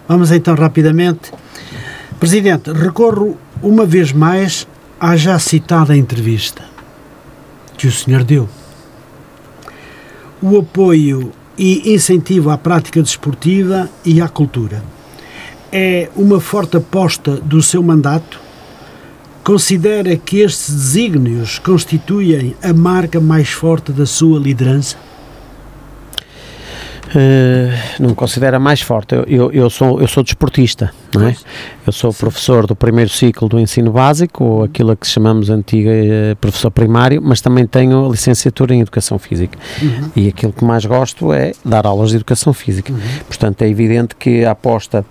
vamos 0.07 0.31
então 0.31 0.55
rapidamente. 0.55 1.33
Presidente, 2.19 2.73
recorro 2.73 3.37
uma 3.63 3.85
vez 3.85 4.13
mais 4.13 4.67
à 5.01 5.17
já 5.17 5.39
citada 5.39 5.97
entrevista 5.97 6.63
que 7.77 7.87
o 7.87 7.93
senhor 7.93 8.25
deu. 8.25 8.49
O 10.41 10.59
apoio 10.59 11.33
e 11.57 11.93
incentivo 11.93 12.51
à 12.51 12.59
prática 12.59 13.03
desportiva 13.03 13.89
e 14.05 14.21
à 14.21 14.29
cultura 14.29 14.83
é 15.73 16.09
uma 16.17 16.41
forte 16.41 16.77
aposta 16.77 17.37
do 17.37 17.63
seu 17.63 17.83
mandato? 17.83 18.41
Considera 19.45 20.17
que 20.17 20.41
estes 20.41 20.75
desígnios 20.75 21.59
constituem 21.59 22.55
a 22.63 22.73
marca 22.73 23.21
mais 23.21 23.51
forte 23.51 23.93
da 23.93 24.07
sua 24.07 24.39
liderança? 24.39 24.97
Uh, 27.09 27.73
não 27.99 28.11
me 28.11 28.15
considera 28.15 28.59
mais 28.59 28.81
forte. 28.81 29.15
Eu, 29.15 29.25
eu, 29.25 29.53
eu, 29.53 29.71
sou, 29.71 30.01
eu 30.01 30.07
sou 30.07 30.23
desportista, 30.23 30.93
não 31.15 31.29
é? 31.29 31.37
Eu 31.87 31.93
sou 31.93 32.13
professor 32.13 32.67
do 32.67 32.77
primeiro 32.77 33.11
ciclo 33.11 33.49
do 33.49 33.59
ensino 33.59 33.91
básico, 33.91 34.45
ou 34.45 34.63
aquilo 34.65 34.91
a 34.91 34.97
que 34.97 35.07
chamamos 35.07 35.49
antiga 35.49 35.91
uh, 35.91 36.37
professor 36.37 36.71
primário, 36.71 37.21
mas 37.23 37.41
também 37.41 37.67
tenho 37.67 38.07
a 38.07 38.11
licenciatura 38.11 38.75
em 38.75 38.81
Educação 38.81 39.19
Física. 39.19 39.59
Uhum. 39.81 40.11
E 40.15 40.29
aquilo 40.29 40.53
que 40.53 40.65
mais 40.65 40.85
gosto 40.85 41.33
é 41.33 41.53
dar 41.65 41.87
aulas 41.87 42.11
de 42.11 42.17
Educação 42.17 42.53
Física. 42.53 42.93
Uhum. 42.93 42.99
Portanto, 43.27 43.63
é 43.63 43.69
evidente 43.69 44.15
que 44.15 44.45
a 44.45 44.51
aposta 44.51 45.05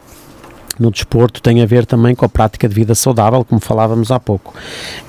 no 0.79 0.91
desporto 0.91 1.41
tem 1.41 1.61
a 1.61 1.65
ver 1.65 1.85
também 1.85 2.15
com 2.15 2.25
a 2.25 2.29
prática 2.29 2.67
de 2.67 2.75
vida 2.75 2.95
saudável, 2.95 3.43
como 3.43 3.59
falávamos 3.59 4.11
há 4.11 4.19
pouco. 4.19 4.53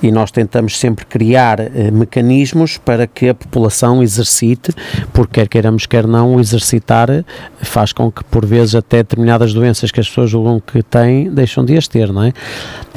E 0.01 0.11
nós 0.11 0.31
tentamos 0.31 0.77
sempre 0.77 1.05
criar 1.05 1.59
eh, 1.59 1.91
mecanismos 1.91 2.77
para 2.77 3.05
que 3.07 3.29
a 3.29 3.33
população 3.33 4.01
exercite, 4.01 4.73
porque 5.13 5.39
quer 5.39 5.47
queiramos, 5.47 5.85
quer 5.85 6.07
não, 6.07 6.39
exercitar 6.39 7.09
eh, 7.09 7.23
faz 7.61 7.93
com 7.93 8.11
que, 8.11 8.23
por 8.23 8.45
vezes, 8.45 8.75
até 8.75 8.97
determinadas 8.97 9.53
doenças 9.53 9.91
que 9.91 9.99
as 9.99 10.07
pessoas 10.07 10.29
julgam 10.29 10.59
que 10.59 10.81
têm, 10.81 11.29
deixam 11.29 11.63
de 11.65 11.77
as 11.77 11.87
ter, 11.87 12.11
não 12.11 12.23
é? 12.23 12.33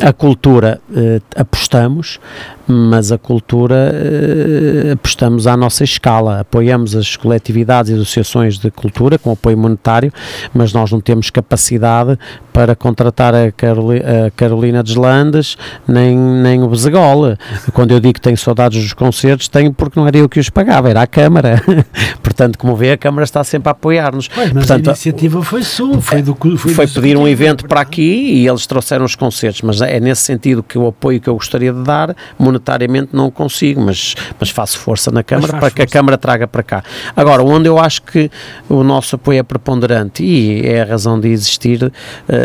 A 0.01 0.13
cultura 0.13 0.81
eh, 0.95 1.21
apostamos, 1.37 2.19
mas 2.67 3.13
a 3.13 3.19
cultura 3.19 3.93
eh, 3.93 4.93
apostamos 4.93 5.47
à 5.47 5.57
nossa 5.57 5.85
escala, 5.85 6.41
apoiamos 6.41 6.95
as 6.95 7.17
coletividades 7.17 7.91
e 7.91 7.95
associações 7.95 8.59
de 8.59 8.71
cultura 8.71 9.19
com 9.19 9.33
apoio 9.33 9.59
monetário, 9.59 10.13
mas 10.55 10.73
nós 10.73 10.91
não 10.91 11.01
temos 11.01 11.31
capacidade 11.31 12.19
para 12.53 12.77
contratar 12.77 13.35
a, 13.35 13.51
Caroli, 13.51 13.99
a 13.99 14.31
Carolina 14.31 14.83
Deslandes 14.83 15.57
nem, 15.87 16.17
nem 16.17 16.63
o 16.63 16.69
Bezegol. 16.69 17.37
Quando 17.73 17.93
eu 17.93 18.01
digo 18.01 18.15
que 18.15 18.21
tenho 18.21 18.37
saudades 18.37 18.83
dos 18.83 18.93
concertos, 18.93 19.49
tenho 19.49 19.73
porque 19.73 19.99
não 19.99 20.07
era 20.07 20.19
eu 20.19 20.29
que 20.29 20.39
os 20.39 20.51
pagava, 20.51 20.91
era 20.91 21.03
a 21.03 21.07
Câmara. 21.07 21.63
Portanto, 22.23 22.59
como 22.59 22.77
vê, 22.77 22.93
a 22.93 22.97
Câmara 22.97 23.25
está 23.25 23.43
sempre 23.43 23.69
a 23.69 23.73
apoiar-nos. 23.73 24.29
Mas 24.37 24.53
Portanto, 24.53 24.89
a 24.89 24.91
iniciativa 24.91 25.43
foi 25.43 25.63
sua, 25.63 26.01
foi 26.01 26.23
do 26.23 26.35
Foi, 26.57 26.73
foi 26.73 26.87
pedir 26.87 27.17
um 27.17 27.27
evento 27.27 27.67
para 27.67 27.81
aqui 27.81 28.03
e 28.03 28.47
eles 28.47 28.67
trouxeram 28.67 29.05
os 29.05 29.15
concertos, 29.15 29.63
mas 29.63 29.81
é 29.81 29.99
nesse 30.01 30.23
sentido 30.23 30.63
que 30.63 30.79
o 30.79 30.87
apoio 30.87 31.21
que 31.21 31.29
eu 31.29 31.35
gostaria 31.35 31.73
de 31.73 31.83
dar, 31.83 32.15
monetariamente 32.53 33.11
não 33.13 33.31
consigo, 33.31 33.81
mas, 33.81 34.15
mas 34.39 34.51
faço 34.51 34.79
força 34.79 35.11
na 35.11 35.23
Câmara 35.23 35.49
para 35.49 35.61
força. 35.61 35.77
que 35.77 35.83
a 35.83 35.87
Câmara 35.87 36.19
traga 36.19 36.47
para 36.47 36.63
cá. 36.63 36.85
Agora, 37.17 37.43
onde 37.43 37.69
eu 37.69 37.79
acho 37.79 38.03
que 38.03 38.31
o 38.69 38.85
nosso 38.85 39.17
apoio 39.17 39.41
é 39.41 39.43
preponderante 39.43 40.23
e 40.23 40.67
é 40.67 40.83
a 40.83 40.85
razão 40.85 41.19
de 41.19 41.29
existir 41.29 41.83
uh, 41.85 41.93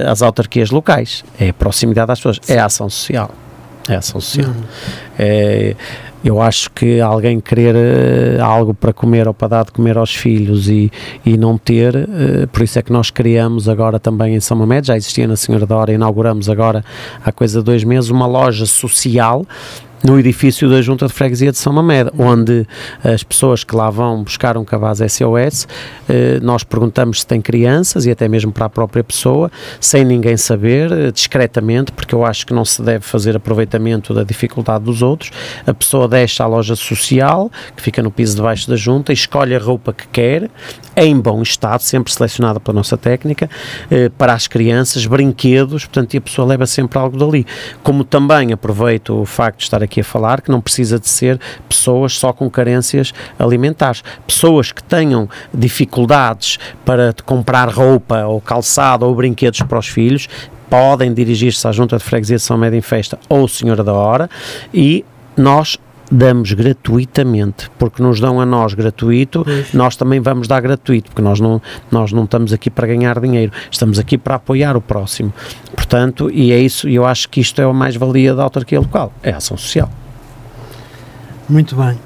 as 0.10 0.22
autarquias 0.22 0.72
locais, 0.72 1.24
é 1.40 1.50
a 1.50 1.54
proximidade 1.54 2.12
às 2.12 2.20
pessoas, 2.20 2.40
é 2.48 2.58
a 2.58 2.66
ação 2.66 2.90
social. 2.90 3.32
É 3.90 3.96
a 3.96 4.00
ação 4.00 4.20
social. 4.20 4.50
Uhum. 4.50 4.64
É, 5.18 5.76
eu 6.24 6.42
acho 6.42 6.70
que 6.72 7.00
alguém 7.00 7.40
querer 7.40 7.76
uh, 7.76 8.44
algo 8.44 8.74
para 8.74 8.92
comer 8.92 9.28
ou 9.28 9.34
para 9.34 9.48
dar 9.48 9.66
de 9.66 9.72
comer 9.72 9.98
aos 9.98 10.14
filhos 10.14 10.68
e, 10.68 10.92
e 11.26 11.38
não 11.38 11.58
ter, 11.58 11.96
uh, 11.96 12.48
por 12.52 12.64
isso 12.64 12.78
é 12.78 12.82
que 12.82 12.92
nós 12.92 13.10
criamos 13.10 13.70
agora 13.70 14.00
também 14.00 14.36
em 14.36 14.40
São 14.40 14.58
Mamede, 14.58 14.88
já 14.88 14.98
existia 14.98 15.28
na 15.28 15.36
Senhora 15.36 15.66
da 15.66 15.76
Hora, 15.76 15.94
inauguramos 15.94 16.50
agora 16.50 16.84
há 17.24 17.32
coisa 17.32 17.60
de 17.60 17.66
dois 17.66 17.84
meses 17.84 18.10
uma 18.10 18.26
loja 18.26 18.66
social 18.66 19.46
no 20.08 20.18
edifício 20.18 20.70
da 20.70 20.82
Junta 20.82 21.06
de 21.06 21.12
Freguesia 21.12 21.52
de 21.52 21.58
São 21.58 21.74
Mamede, 21.74 22.10
onde 22.18 22.66
as 23.04 23.24
pessoas 23.24 23.66
que 23.66 23.76
lá 23.76 23.90
vão 23.90 24.24
buscar 24.24 24.56
um 24.56 24.64
cabaz 24.64 25.00
SOS, 25.00 25.68
eh, 26.08 26.40
nós 26.42 26.64
perguntamos 26.64 27.20
se 27.20 27.28
tem 27.28 27.42
crianças 27.42 28.06
e 28.06 28.12
até 28.12 28.26
mesmo 28.30 28.54
para 28.54 28.68
a 28.68 28.70
própria 28.70 29.04
pessoa, 29.04 29.52
sem 29.82 30.06
ninguém 30.06 30.38
saber, 30.38 30.90
eh, 30.94 31.12
discretamente, 31.12 31.92
porque 31.92 32.16
eu 32.16 32.26
acho 32.26 32.48
que 32.48 32.54
não 32.54 32.64
se 32.64 32.82
deve 32.82 33.04
fazer 33.04 33.36
aproveitamento 33.36 34.14
da 34.14 34.24
dificuldade 34.24 34.86
dos 34.86 35.02
outros. 35.02 35.30
A 35.66 35.74
pessoa 35.74 36.08
deixa 36.08 36.46
a 36.46 36.48
loja 36.48 36.78
social, 36.78 37.52
que 37.76 37.84
fica 37.84 38.02
no 38.02 38.10
piso 38.10 38.38
de 38.38 38.42
baixo 38.42 38.70
da 38.70 38.78
junta, 38.78 39.12
escolhe 39.12 39.54
a 39.54 39.60
roupa 39.60 39.92
que 39.92 40.08
quer, 40.08 40.50
em 40.96 41.20
bom 41.20 41.42
estado, 41.42 41.82
sempre 41.82 42.14
selecionada 42.14 42.62
pela 42.62 42.76
nossa 42.76 42.96
técnica, 42.96 43.50
eh, 43.92 44.10
para 44.18 44.32
as 44.32 44.48
crianças, 44.48 45.06
brinquedos, 45.06 45.86
portanto, 45.86 46.14
e 46.14 46.18
a 46.18 46.22
pessoa 46.22 46.48
leva 46.48 46.66
sempre 46.66 46.98
algo 46.98 47.18
dali. 47.18 47.46
Como 47.84 48.06
também 48.06 48.54
aproveito 48.54 49.22
o 49.22 49.26
facto 49.26 49.58
de 49.58 49.64
estar 49.66 49.84
aqui 49.84 49.97
a 50.02 50.03
falar 50.03 50.41
que 50.41 50.52
não 50.52 50.61
precisa 50.61 50.99
de 50.99 51.07
ser 51.07 51.40
pessoas 51.68 52.14
só 52.14 52.34
com 52.34 52.49
carências 52.49 53.14
alimentares. 53.38 54.03
Pessoas 54.26 54.72
que 54.72 54.84
tenham 54.84 55.30
dificuldades 55.53 56.57
para 56.86 57.14
comprar 57.26 57.69
roupa 57.69 58.26
ou 58.26 58.41
calçado 58.41 59.06
ou 59.06 59.15
brinquedos 59.15 59.61
para 59.61 59.80
os 59.80 59.88
filhos, 59.88 60.28
podem 60.69 61.14
dirigir-se 61.14 61.68
à 61.68 61.72
Junta 61.72 61.98
de 61.98 62.03
Freguesia 62.03 62.38
de 62.38 62.44
São 62.44 62.57
Médio 62.57 62.78
em 62.78 62.82
Festa 62.82 63.18
ou 63.30 63.48
Senhora 63.48 63.84
da 63.84 63.94
Hora 63.94 64.30
e 64.74 65.06
nós 65.36 65.78
damos 66.12 66.54
gratuitamente, 66.54 67.70
porque 67.78 68.02
nos 68.02 68.20
dão 68.20 68.40
a 68.40 68.46
nós 68.46 68.74
gratuito, 68.74 69.44
Pois. 69.44 69.74
nós 69.74 69.96
também 69.96 70.20
vamos 70.20 70.48
dar 70.48 70.62
gratuito, 70.62 71.10
porque 71.10 71.22
nós 71.22 71.40
não, 71.40 71.62
nós 71.92 72.12
não 72.12 72.24
estamos 72.24 72.54
aqui 72.54 72.70
para 72.70 72.88
ganhar 72.88 73.20
dinheiro, 73.20 73.52
estamos 73.70 74.00
aqui 74.00 74.18
para 74.18 74.36
apoiar 74.36 74.78
o 74.78 74.82
próximo. 74.82 75.34
Portanto, 75.76 76.30
e 76.32 76.52
é 76.52 76.60
isso, 76.60 76.88
e 76.88 76.96
eu 76.96 77.06
acho 77.06 77.28
que 77.30 77.42
isto 77.42 77.62
é 77.62 77.66
a 77.66 77.74
mais-valia 77.74 78.34
da 78.34 78.44
autarquia 78.44 78.80
local, 78.80 79.12
é 79.22 79.32
a 79.32 79.38
ação 79.38 79.58
social. 79.58 79.90
Muito 81.50 81.76
bem. 81.76 81.98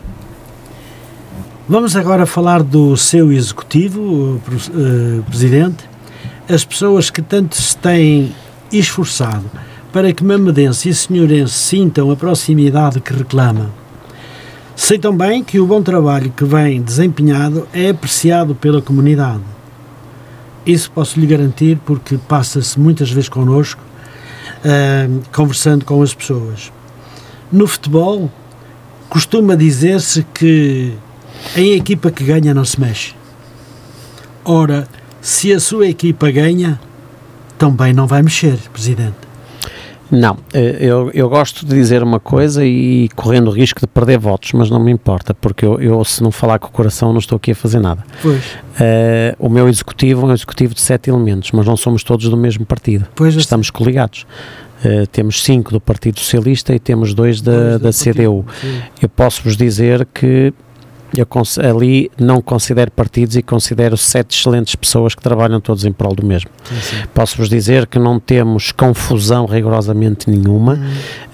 Vamos 1.68 1.96
agora 1.96 2.26
falar 2.26 2.64
do 2.64 2.98
seu 2.98 3.32
executivo, 3.32 4.42
eh, 4.48 5.22
presidente, 5.30 5.90
as 6.50 6.66
pessoas 6.66 7.10
que 7.10 7.22
tanto 7.22 7.56
se 7.56 7.78
têm 7.78 8.36
esforçado 8.72 9.46
para 9.94 10.12
que 10.12 10.24
Mamedense 10.24 10.90
e 10.90 10.94
Senhorense 10.94 11.54
sintam 11.54 12.12
a 12.12 12.16
proximidade 12.16 13.00
que 13.00 13.14
reclamam. 13.14 13.81
Sei 14.84 14.98
também 14.98 15.44
que 15.44 15.60
o 15.60 15.68
bom 15.68 15.80
trabalho 15.84 16.34
que 16.36 16.44
vem 16.44 16.82
desempenhado 16.82 17.68
é 17.72 17.90
apreciado 17.90 18.56
pela 18.56 18.82
comunidade. 18.82 19.44
Isso 20.66 20.90
posso 20.90 21.20
lhe 21.20 21.28
garantir 21.28 21.80
porque 21.86 22.18
passa-se 22.18 22.80
muitas 22.80 23.12
vezes 23.12 23.30
connosco, 23.30 23.80
eh, 24.66 25.08
conversando 25.32 25.86
com 25.86 26.02
as 26.02 26.16
pessoas. 26.16 26.74
No 27.52 27.68
futebol, 27.68 28.28
costuma 29.08 29.54
dizer-se 29.56 30.26
que 30.34 30.94
em 31.56 31.74
equipa 31.74 32.10
que 32.10 32.24
ganha 32.24 32.52
não 32.52 32.66
se 32.66 32.82
mexe. 32.82 33.14
Ora, 34.44 34.88
se 35.22 35.54
a 35.54 35.60
sua 35.60 35.90
equipa 35.90 36.32
ganha, 36.32 36.82
também 37.56 37.94
não 37.94 38.08
vai 38.08 38.24
mexer, 38.24 38.58
Presidente. 38.74 39.31
Não, 40.12 40.38
eh, 40.54 40.78
eu, 40.82 41.10
eu 41.14 41.30
gosto 41.30 41.66
de 41.66 41.74
dizer 41.74 42.04
uma 42.04 42.20
coisa 42.20 42.66
e 42.66 43.08
correndo 43.16 43.48
o 43.48 43.52
risco 43.52 43.80
de 43.80 43.88
perder 43.88 44.18
votos, 44.20 44.52
mas 44.54 44.70
não 44.70 44.80
me 44.84 44.92
importa, 44.92 45.34
porque 45.34 45.66
eu, 45.66 45.80
eu 45.82 46.04
se 46.04 46.22
não 46.22 46.32
falar 46.32 46.60
com 46.60 46.68
o 46.68 46.72
coração 46.72 47.12
não 47.14 47.20
estou 47.20 47.38
aqui 47.38 47.52
a 47.52 47.56
fazer 47.56 47.80
nada. 47.80 48.04
Pois, 48.22 48.44
Eh, 48.80 49.36
o 49.38 49.48
meu 49.50 49.68
executivo 49.70 50.26
é 50.26 50.30
um 50.32 50.34
executivo 50.34 50.74
de 50.74 50.82
sete 50.82 51.10
elementos, 51.10 51.52
mas 51.52 51.66
não 51.66 51.78
somos 51.78 52.04
todos 52.04 52.28
do 52.30 52.38
mesmo 52.38 52.66
partido. 52.66 53.06
pois 53.16 53.36
Estamos 53.36 53.70
coligados. 53.70 54.26
Eh, 54.84 55.06
temos 55.12 55.44
cinco 55.44 55.72
do 55.72 55.80
Partido 55.80 56.20
Socialista 56.20 56.74
e 56.74 56.80
temos 56.80 57.14
dois 57.14 57.40
da, 57.42 57.78
da 57.78 57.92
CDU. 57.92 58.44
Eu 59.02 59.08
posso-vos 59.10 59.56
dizer 59.56 60.08
que 60.14 60.52
eu 61.18 61.28
ali 61.68 62.10
não 62.20 62.42
considero 62.42 62.92
partidos 62.92 63.36
e 63.36 63.42
considero 63.42 63.98
sete 63.98 64.38
excelentes 64.38 64.76
pessoas 64.76 65.14
que 65.16 65.22
trabalham 65.22 65.60
todos 65.60 65.86
em 65.86 65.92
prol 65.92 66.16
do 66.16 66.26
mesmo. 66.26 66.50
Posso-vos 67.14 67.50
dizer 67.50 67.88
que 67.88 68.00
não 68.00 68.20
temos 68.20 68.72
confusão 68.72 69.46
rigorosamente 69.46 70.30
nenhuma, 70.30 70.80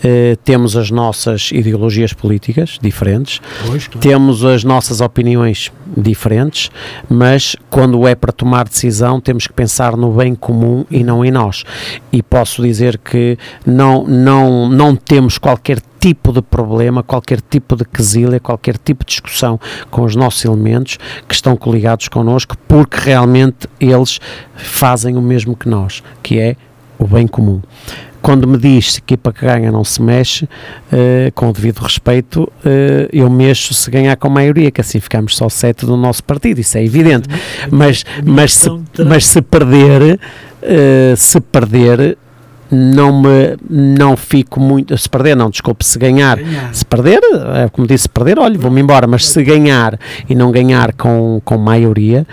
Eh, 0.04 0.38
temos 0.44 0.78
as 0.78 0.92
nossas 0.92 1.50
ideologias 1.52 2.14
políticas 2.14 2.78
diferentes, 2.80 3.42
Pois, 3.66 3.88
claro. 3.88 4.00
temos 4.00 4.46
as 4.46 4.64
nossas 4.64 5.02
opiniões 5.02 5.72
diferentes, 5.98 6.70
mas 7.10 7.56
quando 7.68 8.08
é 8.08 8.14
para 8.14 8.32
tomar 8.32 8.68
decisão 8.68 9.20
temos 9.20 9.48
que 9.48 9.54
pensar 9.54 9.98
no 9.98 10.12
bem 10.12 10.36
comum 10.36 10.86
e 10.92 11.04
não 11.04 11.26
em 11.26 11.32
nós. 11.32 11.64
E 12.12 12.22
posso 12.22 12.62
dizer 12.62 13.00
que 13.00 13.40
não, 13.66 14.06
não, 14.06 14.70
não 14.70 14.96
temos 14.96 15.40
qualquer 15.40 15.80
tipo 16.00 16.32
de 16.32 16.42
problema, 16.42 17.04
qualquer 17.04 17.42
tipo 17.42 17.76
de 17.76 17.86
quesilha, 17.86 18.40
qualquer 18.40 18.78
tipo 18.78 19.06
de 19.06 19.10
discussão 19.10 19.60
com 19.90 20.04
os 20.04 20.16
nossos 20.16 20.44
elementos 20.46 20.98
que 21.28 21.34
estão 21.34 21.56
coligados 21.56 22.08
connosco, 22.08 22.56
porque 22.68 22.98
realmente 22.98 23.68
eles 23.80 24.20
fazem 24.56 25.18
o 25.18 25.22
mesmo 25.22 25.56
que 25.56 25.68
nós, 25.68 26.04
que 26.22 26.40
é 26.40 26.56
o 26.98 27.06
bem 27.06 27.28
comum. 27.28 27.62
Quando 28.22 28.48
me 28.48 28.58
diz 28.58 28.96
a 28.96 28.98
equipa 28.98 29.32
que 29.32 29.46
ganha 29.46 29.72
não 29.72 29.84
se 29.84 30.02
mexe, 30.02 30.50
eh, 30.92 31.32
com 31.34 31.50
o 31.50 31.54
devido 31.54 31.80
respeito, 31.80 32.52
eh, 32.66 33.08
eu 33.14 33.30
mexo 33.30 33.74
se 33.74 33.90
ganhar 33.90 34.16
com 34.18 34.28
maioria, 34.28 34.72
que 34.72 34.82
assim 34.82 35.00
ficamos 35.00 35.38
só 35.38 35.48
sete 35.48 35.86
do 35.86 35.96
nosso 35.96 36.24
partido, 36.24 36.60
isso 36.60 36.78
é 36.78 36.84
evidente. 36.84 37.30
Mas, 37.72 38.04
a 38.18 38.22
mas, 38.26 38.56
se, 38.56 38.70
mas 39.06 39.26
se 39.26 39.42
perder, 39.42 40.20
eh, 40.62 41.14
se 41.16 41.40
perder, 41.40 42.18
não 42.72 43.22
me 43.22 43.58
não 43.70 44.16
fico 44.18 44.60
muito. 44.60 44.98
Se 44.98 45.10
perder, 45.10 45.36
não, 45.36 45.50
desculpe, 45.50 45.86
se 45.86 45.98
ganhar. 45.98 46.38
Ganhar. 46.38 46.74
Se 46.74 46.86
perder, 46.86 47.20
é 47.56 47.70
como 47.70 47.88
disse, 47.88 48.04
se 48.04 48.10
perder, 48.10 48.38
olha, 48.40 48.58
vou-me 48.58 48.82
embora. 48.82 49.08
Mas 49.08 49.28
se 49.28 49.44
ganhar 49.44 50.00
e 50.30 50.36
não 50.36 50.52
ganhar 50.52 50.94
com, 50.94 51.42
com 51.46 51.58
maioria, 51.58 52.26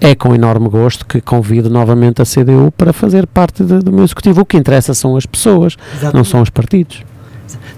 é 0.00 0.14
com 0.14 0.34
enorme 0.34 0.68
gosto 0.68 1.06
que 1.06 1.20
convido 1.20 1.68
novamente 1.70 2.20
a 2.22 2.24
CDU 2.24 2.72
para 2.76 2.92
fazer 2.92 3.26
parte 3.26 3.62
de- 3.64 3.78
do 3.80 3.92
meu 3.92 4.04
executivo. 4.04 4.40
O 4.40 4.44
que 4.44 4.56
interessa 4.56 4.94
são 4.94 5.16
as 5.16 5.26
pessoas, 5.26 5.76
não 5.76 5.98
Exatamente. 5.98 6.28
são 6.28 6.42
os 6.42 6.50
partidos. 6.50 7.02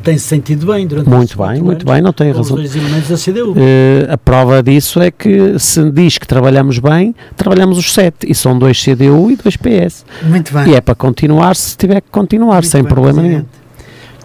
Tem-se 0.05 0.27
sentido 0.27 0.67
bem 0.67 0.87
durante 0.87 1.09
Muito 1.09 1.39
bem, 1.39 1.63
muito 1.63 1.83
anos 1.83 1.85
bem, 1.85 2.03
não 2.03 2.13
tem 2.13 2.29
razão. 2.31 2.43
Os 2.43 2.49
dois 2.51 2.77
elementos 2.77 3.09
da 3.09 3.17
CDU. 3.17 3.55
Eh, 3.57 4.07
a 4.11 4.19
prova 4.19 4.63
disso 4.63 5.01
é 5.01 5.11
que 5.11 5.59
se 5.59 5.91
diz 5.91 6.19
que 6.19 6.27
trabalhamos 6.27 6.79
bem, 6.79 7.15
trabalhamos 7.37 7.79
os 7.79 7.93
sete, 7.93 8.31
e 8.31 8.35
são 8.35 8.59
dois 8.59 8.83
CDU 8.83 9.31
e 9.31 9.37
dois 9.37 9.57
PS. 9.57 10.05
Muito 10.23 10.53
bem. 10.53 10.69
E 10.69 10.75
é 10.75 10.81
para 10.81 10.95
continuar 10.95 11.57
se 11.57 11.77
tiver 11.77 12.03
que 12.03 12.11
continuar, 12.11 12.57
Muito 12.57 12.69
sem 12.69 12.83
bem, 12.83 12.89
problema 12.93 13.23
nenhum. 13.23 13.35
Presidente. 13.45 13.65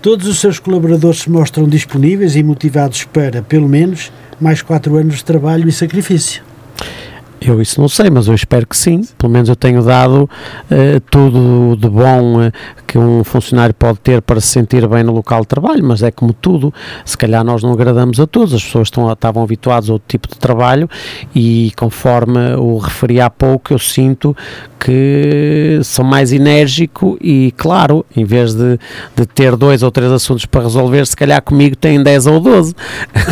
Todos 0.01 0.27
os 0.27 0.39
seus 0.39 0.59
colaboradores 0.59 1.19
se 1.21 1.29
mostram 1.29 1.67
disponíveis 1.67 2.35
e 2.35 2.43
motivados 2.43 3.03
para, 3.05 3.41
pelo 3.41 3.67
menos, 3.67 4.11
mais 4.39 4.61
quatro 4.61 4.95
anos 4.95 5.15
de 5.15 5.23
trabalho 5.23 5.67
e 5.67 5.71
sacrifício. 5.71 6.41
Eu 7.41 7.61
isso 7.61 7.79
não 7.79 7.87
sei, 7.87 8.09
mas 8.09 8.27
eu 8.27 8.33
espero 8.35 8.67
que 8.67 8.75
sim. 8.75 9.01
Pelo 9.17 9.31
menos 9.31 9.47
eu 9.47 9.55
tenho 9.55 9.81
dado 9.81 10.29
eh, 10.69 11.01
tudo 11.09 11.77
de 11.77 11.89
bom 11.89 12.41
eh, 12.41 12.51
que 12.89 12.97
um 12.97 13.23
funcionário 13.23 13.75
pode 13.75 13.99
ter 13.99 14.19
para 14.19 14.41
se 14.41 14.47
sentir 14.47 14.87
bem 14.87 15.03
no 15.03 15.13
local 15.13 15.41
de 15.41 15.47
trabalho, 15.47 15.83
mas 15.83 16.01
é 16.01 16.09
como 16.09 16.33
tudo, 16.33 16.73
se 17.05 17.15
calhar 17.15 17.43
nós 17.43 17.61
não 17.61 17.71
agradamos 17.71 18.19
a 18.19 18.25
todos, 18.25 18.51
as 18.51 18.63
pessoas 18.63 18.87
estão, 18.87 19.11
estavam 19.13 19.43
habituadas 19.43 19.91
a 19.91 19.93
outro 19.93 20.07
tipo 20.07 20.27
de 20.27 20.39
trabalho 20.39 20.89
e 21.35 21.71
conforme 21.77 22.55
o 22.55 22.79
referi 22.79 23.21
há 23.21 23.29
pouco, 23.29 23.71
eu 23.71 23.77
sinto 23.77 24.35
que 24.79 25.79
sou 25.83 26.03
mais 26.03 26.33
enérgico 26.33 27.15
e 27.21 27.53
claro, 27.57 28.03
em 28.15 28.25
vez 28.25 28.55
de, 28.55 28.79
de 29.15 29.25
ter 29.27 29.55
dois 29.55 29.83
ou 29.83 29.91
três 29.91 30.11
assuntos 30.11 30.47
para 30.47 30.63
resolver, 30.63 31.05
se 31.05 31.15
calhar 31.15 31.41
comigo 31.43 31.75
tem 31.75 32.01
10 32.01 32.25
ou 32.25 32.39
12. 32.39 32.73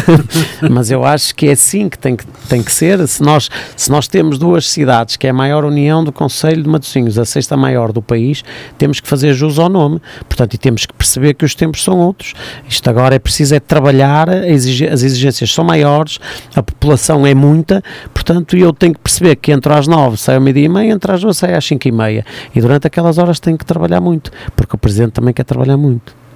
mas 0.70 0.92
eu 0.92 1.06
acho 1.06 1.34
que 1.34 1.48
é 1.48 1.54
assim 1.54 1.88
que 1.90 1.98
tem 1.98 2.16
que, 2.16 2.28
tem 2.50 2.62
que 2.62 2.72
ser. 2.72 3.08
Se 3.08 3.24
nós, 3.24 3.50
se 3.76 3.90
nós 3.90 4.08
temos 4.08 4.38
duas 4.38 4.70
cidades, 4.70 5.16
que 5.16 5.26
é 5.26 5.30
a 5.30 5.34
maior 5.34 5.64
união 5.64 6.04
do 6.04 6.12
Conselho 6.12 6.62
de 6.62 6.70
Matosinhos, 6.70 7.18
a 7.18 7.26
sexta 7.26 7.56
maior 7.56 7.92
do 7.94 8.02
país, 8.02 8.44
temos 8.78 9.00
que 9.00 9.08
fazer 9.08 9.34
jus 9.49 9.60
ao 9.60 9.69
nome. 9.69 10.02
Portanto, 10.28 10.53
e 10.53 10.57
temos 10.57 10.86
que 10.86 10.94
perceber 10.94 11.34
que 11.34 11.45
os 11.45 11.56
tempos 11.56 11.84
são 11.84 11.99
outros. 11.99 12.34
Isto 12.68 12.90
agora 12.90 13.15
é 13.15 13.19
preciso 13.19 13.56
é 13.56 13.60
trabalhar, 13.60 14.30
as 14.30 15.03
exigências 15.03 15.52
são 15.52 15.64
maiores, 15.64 16.19
a 16.56 16.64
população 16.64 17.26
é 17.26 17.34
muita, 17.34 17.84
portanto, 18.14 18.56
eu 18.56 18.74
tenho 18.74 18.94
que 18.94 18.99
perceber 18.99 19.36
que 19.36 19.52
entre 19.52 19.74
às 19.74 19.88
nove 19.88 20.18
sai 20.18 20.36
ao 20.36 20.41
meio-dia 20.41 20.65
e 20.65 20.69
meia, 20.69 20.91
entre 20.91 21.11
às 21.11 21.22
duas 21.22 21.38
sai 21.38 21.53
às 21.53 21.65
cinco 21.65 21.88
e 21.88 21.91
meia. 21.91 22.26
E 22.53 22.61
durante 22.61 22.88
aquelas 22.88 23.18
horas 23.18 23.40
tenho 23.40 23.57
que 23.57 23.65
trabalhar 23.65 24.02
muito, 24.02 24.32
porque 24.56 24.76
o 24.76 24.80
Presidente 24.80 25.11
também 25.14 25.34
quer 25.34 25.44
trabalhar 25.44 25.78
muito. 25.78 26.27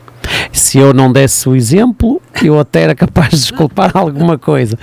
Se 0.52 0.78
eu 0.78 0.94
não 0.94 1.12
desse 1.12 1.48
o 1.48 1.56
exemplo, 1.56 2.22
eu 2.44 2.60
até 2.60 2.82
era 2.82 2.96
capaz 2.96 3.30
de 3.30 3.38
desculpar 3.38 3.92
alguma 3.96 4.38
coisa. 4.38 4.78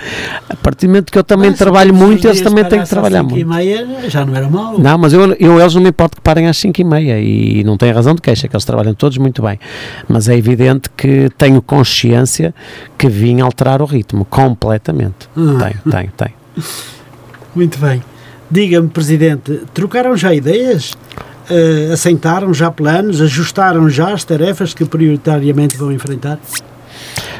A 0.49 0.55
partir 0.55 0.87
do 0.87 0.89
momento 0.89 1.11
que 1.11 1.17
eu 1.17 1.23
também 1.23 1.49
Mas, 1.49 1.59
trabalho 1.59 1.93
se 1.93 1.99
muito, 1.99 2.27
eles 2.27 2.41
também 2.41 2.63
têm 2.65 2.79
que 2.79 2.83
às 2.83 2.89
trabalhar 2.89 3.23
muito. 3.23 3.39
e 3.39 3.45
meia, 3.45 3.87
já 4.09 4.25
não 4.25 4.35
era 4.35 4.49
mau. 4.49 4.79
Não, 4.79 4.97
mas 4.97 5.13
eu, 5.13 5.33
eu 5.33 5.59
eles 5.59 5.73
não 5.73 5.81
me 5.81 5.89
importo 5.89 6.17
que 6.17 6.21
parem 6.21 6.47
às 6.47 6.57
5 6.57 6.81
e 6.81 6.83
e 7.19 7.63
não 7.63 7.77
têm 7.77 7.91
razão 7.91 8.15
de 8.15 8.21
queixa, 8.21 8.47
que 8.47 8.55
eles 8.55 8.65
trabalham 8.65 8.93
todos 8.93 9.17
muito 9.17 9.41
bem. 9.41 9.59
Mas 10.07 10.27
é 10.29 10.37
evidente 10.37 10.89
que 10.95 11.29
tenho 11.37 11.61
consciência 11.61 12.53
que 12.97 13.07
vim 13.07 13.41
alterar 13.41 13.81
o 13.81 13.85
ritmo, 13.85 14.25
completamente. 14.25 15.29
Ah. 15.35 15.69
Tenho, 15.83 15.91
tenho, 15.91 16.11
tenho. 16.15 16.33
Muito 17.55 17.79
bem. 17.79 18.01
Diga-me, 18.49 18.87
Presidente, 18.89 19.61
trocaram 19.73 20.15
já 20.15 20.33
ideias? 20.33 20.93
Eh, 21.49 21.89
assentaram 21.91 22.53
já 22.53 22.69
planos? 22.69 23.21
Ajustaram 23.21 23.89
já 23.89 24.13
as 24.13 24.23
tarefas 24.23 24.73
que 24.73 24.85
prioritariamente 24.85 25.75
vão 25.75 25.91
enfrentar? 25.91 26.39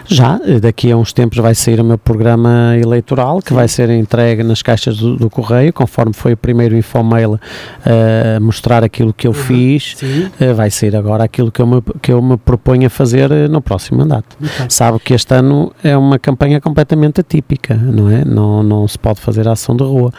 Já, 0.05 0.39
daqui 0.59 0.91
a 0.91 0.97
uns 0.97 1.13
tempos 1.13 1.37
vai 1.37 1.53
sair 1.53 1.79
o 1.79 1.83
meu 1.83 1.97
programa 1.97 2.75
eleitoral, 2.81 3.41
que 3.41 3.53
vai 3.53 3.67
ser 3.67 3.91
entregue 3.91 4.41
nas 4.41 4.61
caixas 4.61 4.97
do, 4.97 5.15
do 5.15 5.29
correio, 5.29 5.71
conforme 5.71 6.13
foi 6.13 6.33
o 6.33 6.37
primeiro 6.37 6.75
infomail 6.75 7.39
a 7.85 8.39
mostrar 8.39 8.83
aquilo 8.83 9.13
que 9.13 9.27
eu 9.27 9.33
fiz, 9.33 9.95
Sim. 9.97 10.31
eh, 10.39 10.51
vai 10.51 10.71
sair 10.71 10.95
agora 10.95 11.23
aquilo 11.23 11.51
que 11.51 11.61
eu 11.61 11.67
me, 11.67 11.81
que 12.01 12.11
eu 12.11 12.21
me 12.21 12.37
proponho 12.37 12.87
a 12.87 12.89
fazer 12.89 13.31
eh, 13.31 13.47
no 13.47 13.61
próximo 13.61 13.99
mandato. 13.99 14.35
Bem. 14.39 14.49
Sabe 14.67 14.99
que 14.99 15.13
este 15.13 15.33
ano 15.35 15.71
é 15.83 15.95
uma 15.95 16.17
campanha 16.17 16.59
completamente 16.59 17.21
atípica, 17.21 17.75
não 17.75 18.09
é? 18.09 18.25
Não, 18.25 18.63
não 18.63 18.87
se 18.87 18.97
pode 18.97 19.19
fazer 19.19 19.47
ação 19.47 19.75
de 19.75 19.83
rua. 19.83 20.11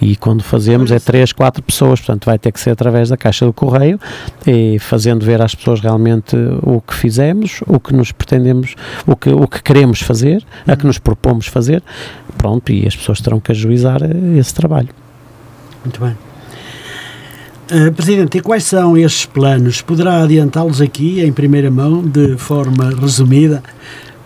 E 0.00 0.16
quando 0.16 0.42
fazemos 0.42 0.90
é 0.90 0.98
três, 0.98 1.32
quatro 1.32 1.62
pessoas, 1.62 2.00
portanto 2.00 2.26
vai 2.26 2.38
ter 2.38 2.52
que 2.52 2.60
ser 2.60 2.70
através 2.70 3.08
da 3.08 3.16
caixa 3.16 3.44
do 3.46 3.52
correio 3.52 4.00
e 4.46 4.78
fazendo 4.78 5.24
ver 5.24 5.40
às 5.40 5.54
pessoas 5.54 5.80
realmente 5.80 6.36
o 6.62 6.80
que 6.80 6.94
fizemos, 6.94 7.60
o 7.66 7.78
que 7.78 7.94
nos 7.94 8.10
pretendemos, 8.10 8.74
o 9.06 9.16
que, 9.16 9.30
o 9.30 9.46
que 9.46 9.62
queremos 9.62 10.00
fazer, 10.00 10.44
a 10.66 10.76
que 10.76 10.86
nos 10.86 10.98
propomos 10.98 11.46
fazer. 11.46 11.82
Pronto, 12.36 12.72
e 12.72 12.86
as 12.86 12.96
pessoas 12.96 13.20
terão 13.20 13.40
que 13.40 13.52
ajuizar 13.52 14.02
eh, 14.02 14.38
esse 14.38 14.54
trabalho. 14.54 14.88
Muito 15.84 16.00
bem. 16.00 16.16
Eh, 17.70 17.90
Presidente, 17.90 18.38
e 18.38 18.40
quais 18.40 18.64
são 18.64 18.96
estes 18.96 19.26
planos? 19.26 19.80
Poderá 19.80 20.22
adiantá-los 20.22 20.80
aqui 20.80 21.20
em 21.20 21.32
primeira 21.32 21.70
mão, 21.70 22.02
de 22.02 22.36
forma 22.36 22.90
resumida, 22.90 23.62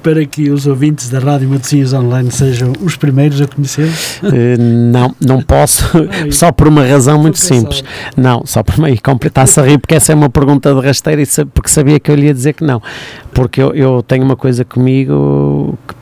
para 0.06 0.24
que 0.24 0.50
os 0.50 0.68
ouvintes 0.68 1.08
da 1.10 1.18
Rádio 1.18 1.48
Matosinhos 1.48 1.92
Online 1.92 2.30
sejam 2.30 2.72
os 2.80 2.94
primeiros 2.94 3.40
a 3.40 3.46
conhecer? 3.48 3.90
Eh, 4.22 4.56
não, 4.56 5.12
não 5.20 5.42
posso, 5.42 5.82
Ai. 6.22 6.30
só 6.30 6.52
por 6.52 6.68
uma 6.68 6.84
razão 6.86 7.20
muito 7.20 7.38
simples. 7.38 7.82
Não, 8.16 8.46
só 8.46 8.62
por 8.62 8.78
meio 8.78 9.02
completar-se 9.02 9.58
a 9.58 9.64
rir, 9.64 9.78
porque 9.78 9.96
essa 9.96 10.12
é 10.12 10.14
uma 10.14 10.30
pergunta 10.30 10.72
de 10.72 10.80
rasteira 10.80 11.20
e 11.20 11.26
porque 11.52 11.68
sabia 11.68 11.98
que 11.98 12.08
eu 12.08 12.14
lhe 12.14 12.26
ia 12.26 12.32
dizer 12.34 12.52
que 12.52 12.62
não. 12.62 12.80
Porque 13.34 13.60
eu, 13.60 13.74
eu 13.74 14.00
tenho 14.00 14.22
uma 14.24 14.36
coisa 14.36 14.64
comigo 14.64 15.76
que- 15.88 15.96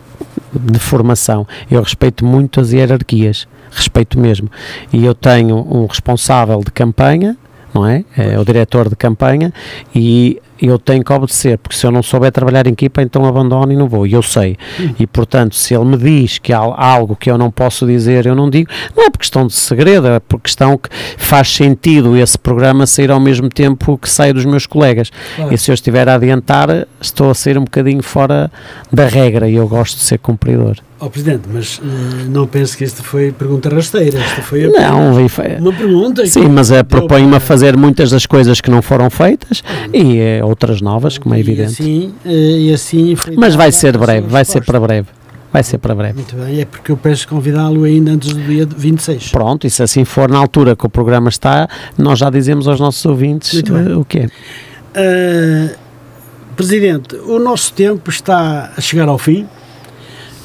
de 0.70 0.78
formação, 0.78 1.46
eu 1.70 1.80
respeito 1.80 2.26
muito 2.26 2.60
as 2.60 2.72
hierarquias, 2.72 3.48
respeito 3.70 4.20
mesmo. 4.20 4.50
E 4.92 5.02
eu 5.02 5.14
tenho 5.14 5.56
um 5.56 5.86
responsável 5.86 6.60
de 6.62 6.70
campanha, 6.70 7.38
não 7.72 7.86
é? 7.86 8.04
É 8.18 8.38
o 8.38 8.44
diretor 8.44 8.90
de 8.90 8.96
campanha 8.96 9.50
e 9.94 10.40
eu 10.60 10.78
tenho 10.78 11.02
que 11.04 11.12
obedecer, 11.12 11.58
porque 11.58 11.76
se 11.76 11.86
eu 11.86 11.90
não 11.90 12.02
souber 12.02 12.30
trabalhar 12.32 12.66
em 12.66 12.70
equipa, 12.72 13.02
então 13.02 13.24
abandono 13.26 13.72
e 13.72 13.76
não 13.76 13.88
vou, 13.88 14.06
e 14.06 14.12
eu 14.12 14.22
sei. 14.22 14.56
E 14.98 15.06
portanto, 15.06 15.54
se 15.54 15.74
ele 15.74 15.84
me 15.84 15.96
diz 15.96 16.38
que 16.38 16.52
há 16.52 16.58
algo 16.58 17.16
que 17.16 17.30
eu 17.30 17.36
não 17.38 17.50
posso 17.50 17.86
dizer, 17.86 18.26
eu 18.26 18.34
não 18.34 18.48
digo, 18.48 18.70
não 18.96 19.04
é 19.04 19.10
por 19.10 19.18
questão 19.18 19.46
de 19.46 19.52
segredo, 19.54 20.06
é 20.08 20.20
por 20.20 20.40
questão 20.40 20.76
que 20.78 20.88
faz 21.16 21.48
sentido 21.54 22.16
esse 22.16 22.38
programa 22.38 22.86
sair 22.86 23.10
ao 23.10 23.20
mesmo 23.20 23.48
tempo 23.48 23.98
que 23.98 24.08
sai 24.08 24.32
dos 24.32 24.44
meus 24.44 24.66
colegas. 24.66 25.10
Claro. 25.36 25.54
E 25.54 25.58
se 25.58 25.70
eu 25.70 25.74
estiver 25.74 26.08
a 26.08 26.14
adiantar, 26.14 26.86
estou 27.00 27.30
a 27.30 27.34
sair 27.34 27.58
um 27.58 27.64
bocadinho 27.64 28.02
fora 28.02 28.50
da 28.92 29.06
regra 29.06 29.48
e 29.48 29.54
eu 29.56 29.66
gosto 29.68 29.96
de 29.98 30.04
ser 30.04 30.18
cumpridor. 30.18 30.76
Ó 31.00 31.08
Presidente, 31.08 31.42
mas 31.52 31.80
eh, 31.84 32.24
não 32.28 32.46
pense 32.46 32.76
que 32.76 32.84
esta 32.84 33.02
foi 33.02 33.30
pergunta 33.32 33.68
rasteira, 33.68 34.18
esta 34.18 34.40
foi 34.42 34.68
Não, 34.68 35.28
foi- 35.28 35.56
uma 35.58 35.72
pergunta. 35.72 36.24
Sim, 36.24 36.48
mas 36.48 36.70
é, 36.70 36.76
deu 36.76 36.84
proponho-me 36.84 37.36
a 37.36 37.40
fazer 37.40 37.76
muitas 37.76 38.10
das 38.10 38.24
coisas 38.24 38.60
que 38.60 38.70
não 38.70 38.80
foram 38.80 39.10
feitas 39.10 39.62
e 39.92 40.18
eh, 40.18 40.43
outras 40.44 40.80
novas, 40.80 41.18
como 41.18 41.34
é 41.34 41.38
E 41.38 41.40
evidente. 41.40 41.82
assim, 41.82 42.14
eh, 42.24 42.58
e 42.58 42.72
assim 42.72 43.16
foi 43.16 43.34
Mas 43.36 43.54
vai 43.54 43.72
ser 43.72 43.96
breve, 43.96 44.26
vai 44.28 44.44
ser 44.44 44.64
para 44.64 44.78
breve. 44.80 45.08
Vai 45.52 45.62
ser 45.62 45.78
para 45.78 45.94
breve. 45.94 46.14
Muito 46.14 46.34
bem, 46.34 46.60
é 46.60 46.64
porque 46.64 46.90
eu 46.90 46.96
peço 46.96 47.28
convidá-lo 47.28 47.84
ainda 47.84 48.10
antes 48.10 48.34
do 48.34 48.40
dia 48.42 48.66
26. 48.66 49.30
Pronto, 49.30 49.66
e 49.66 49.70
se 49.70 49.84
assim 49.84 50.04
for 50.04 50.28
na 50.28 50.38
altura 50.38 50.74
que 50.74 50.84
o 50.84 50.88
programa 50.88 51.28
está, 51.28 51.68
nós 51.96 52.18
já 52.18 52.28
dizemos 52.28 52.66
aos 52.66 52.80
nossos 52.80 53.04
ouvintes 53.06 53.62
eh, 53.62 53.94
o 53.94 54.04
que 54.04 54.18
é. 54.18 54.26
Uh, 54.26 55.84
Presidente, 56.56 57.16
o 57.16 57.38
nosso 57.40 57.72
tempo 57.72 58.10
está 58.10 58.72
a 58.76 58.80
chegar 58.80 59.08
ao 59.08 59.18
fim. 59.18 59.46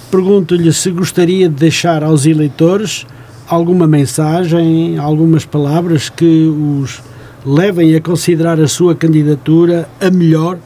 Pergunto-lhe 0.09 0.73
se 0.73 0.89
gostaria 0.89 1.47
de 1.47 1.55
deixar 1.55 2.03
aos 2.03 2.25
eleitores 2.25 3.05
alguma 3.47 3.85
mensagem, 3.85 4.97
algumas 4.97 5.45
palavras 5.45 6.09
que 6.09 6.47
os 6.47 6.99
levem 7.45 7.95
a 7.95 8.01
considerar 8.01 8.59
a 8.59 8.67
sua 8.67 8.95
candidatura 8.95 9.87
a 9.99 10.09
melhor 10.09 10.57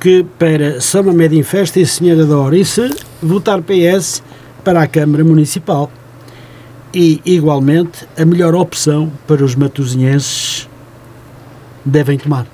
que 0.00 0.24
para 0.38 0.80
Sama 0.80 1.12
Medim 1.12 1.42
Festa 1.42 1.78
e 1.80 1.86
Senhora 1.86 2.26
da 2.26 2.36
Hora 2.36 2.56
e 2.56 2.64
se 2.64 2.90
votar 3.22 3.62
PS 3.62 4.22
para 4.64 4.82
a 4.82 4.86
Câmara 4.86 5.24
Municipal 5.24 5.90
e 6.94 7.20
igualmente 7.24 8.06
a 8.18 8.24
melhor 8.24 8.54
opção 8.54 9.10
para 9.26 9.44
os 9.44 9.54
matosinhenses 9.54 10.68
devem 11.84 12.18
tomar. 12.18 12.46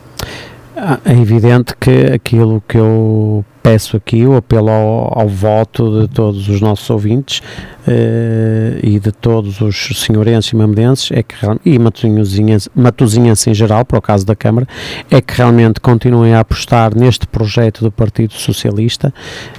Ah, 0.77 1.01
É 1.05 1.13
evidente 1.13 1.75
que 1.79 2.13
aquilo 2.13 2.63
que 2.69 2.79
eu 2.79 3.45
peço 3.69 3.99
aqui, 3.99 4.25
o 4.25 4.35
apelo 4.35 4.71
ao, 4.71 5.21
ao 5.21 5.29
voto 5.29 6.01
de 6.01 6.09
todos 6.09 6.49
os 6.49 6.59
nossos 6.59 6.89
ouvintes 6.89 7.43
eh, 7.91 8.81
e 8.83 9.01
de 9.01 9.11
todos 9.11 9.63
os 9.63 9.91
senhorenses 9.95 10.53
e 10.53 10.57
mamedenses 10.57 11.11
é 11.11 11.23
que, 11.23 11.35
e 11.65 11.79
matosinhenses 11.79 13.47
em 13.47 13.55
geral, 13.55 13.83
para 13.83 13.99
o 13.99 14.03
caso 14.03 14.27
da 14.27 14.37
Câmara, 14.37 14.69
é 15.11 15.23
que 15.23 15.35
realmente 15.35 15.81
continuem 15.81 16.35
a 16.35 16.41
apostar 16.41 16.95
neste 16.95 17.27
projeto 17.27 17.83
do 17.83 17.91
Partido 17.91 18.35
Socialista, 18.35 19.13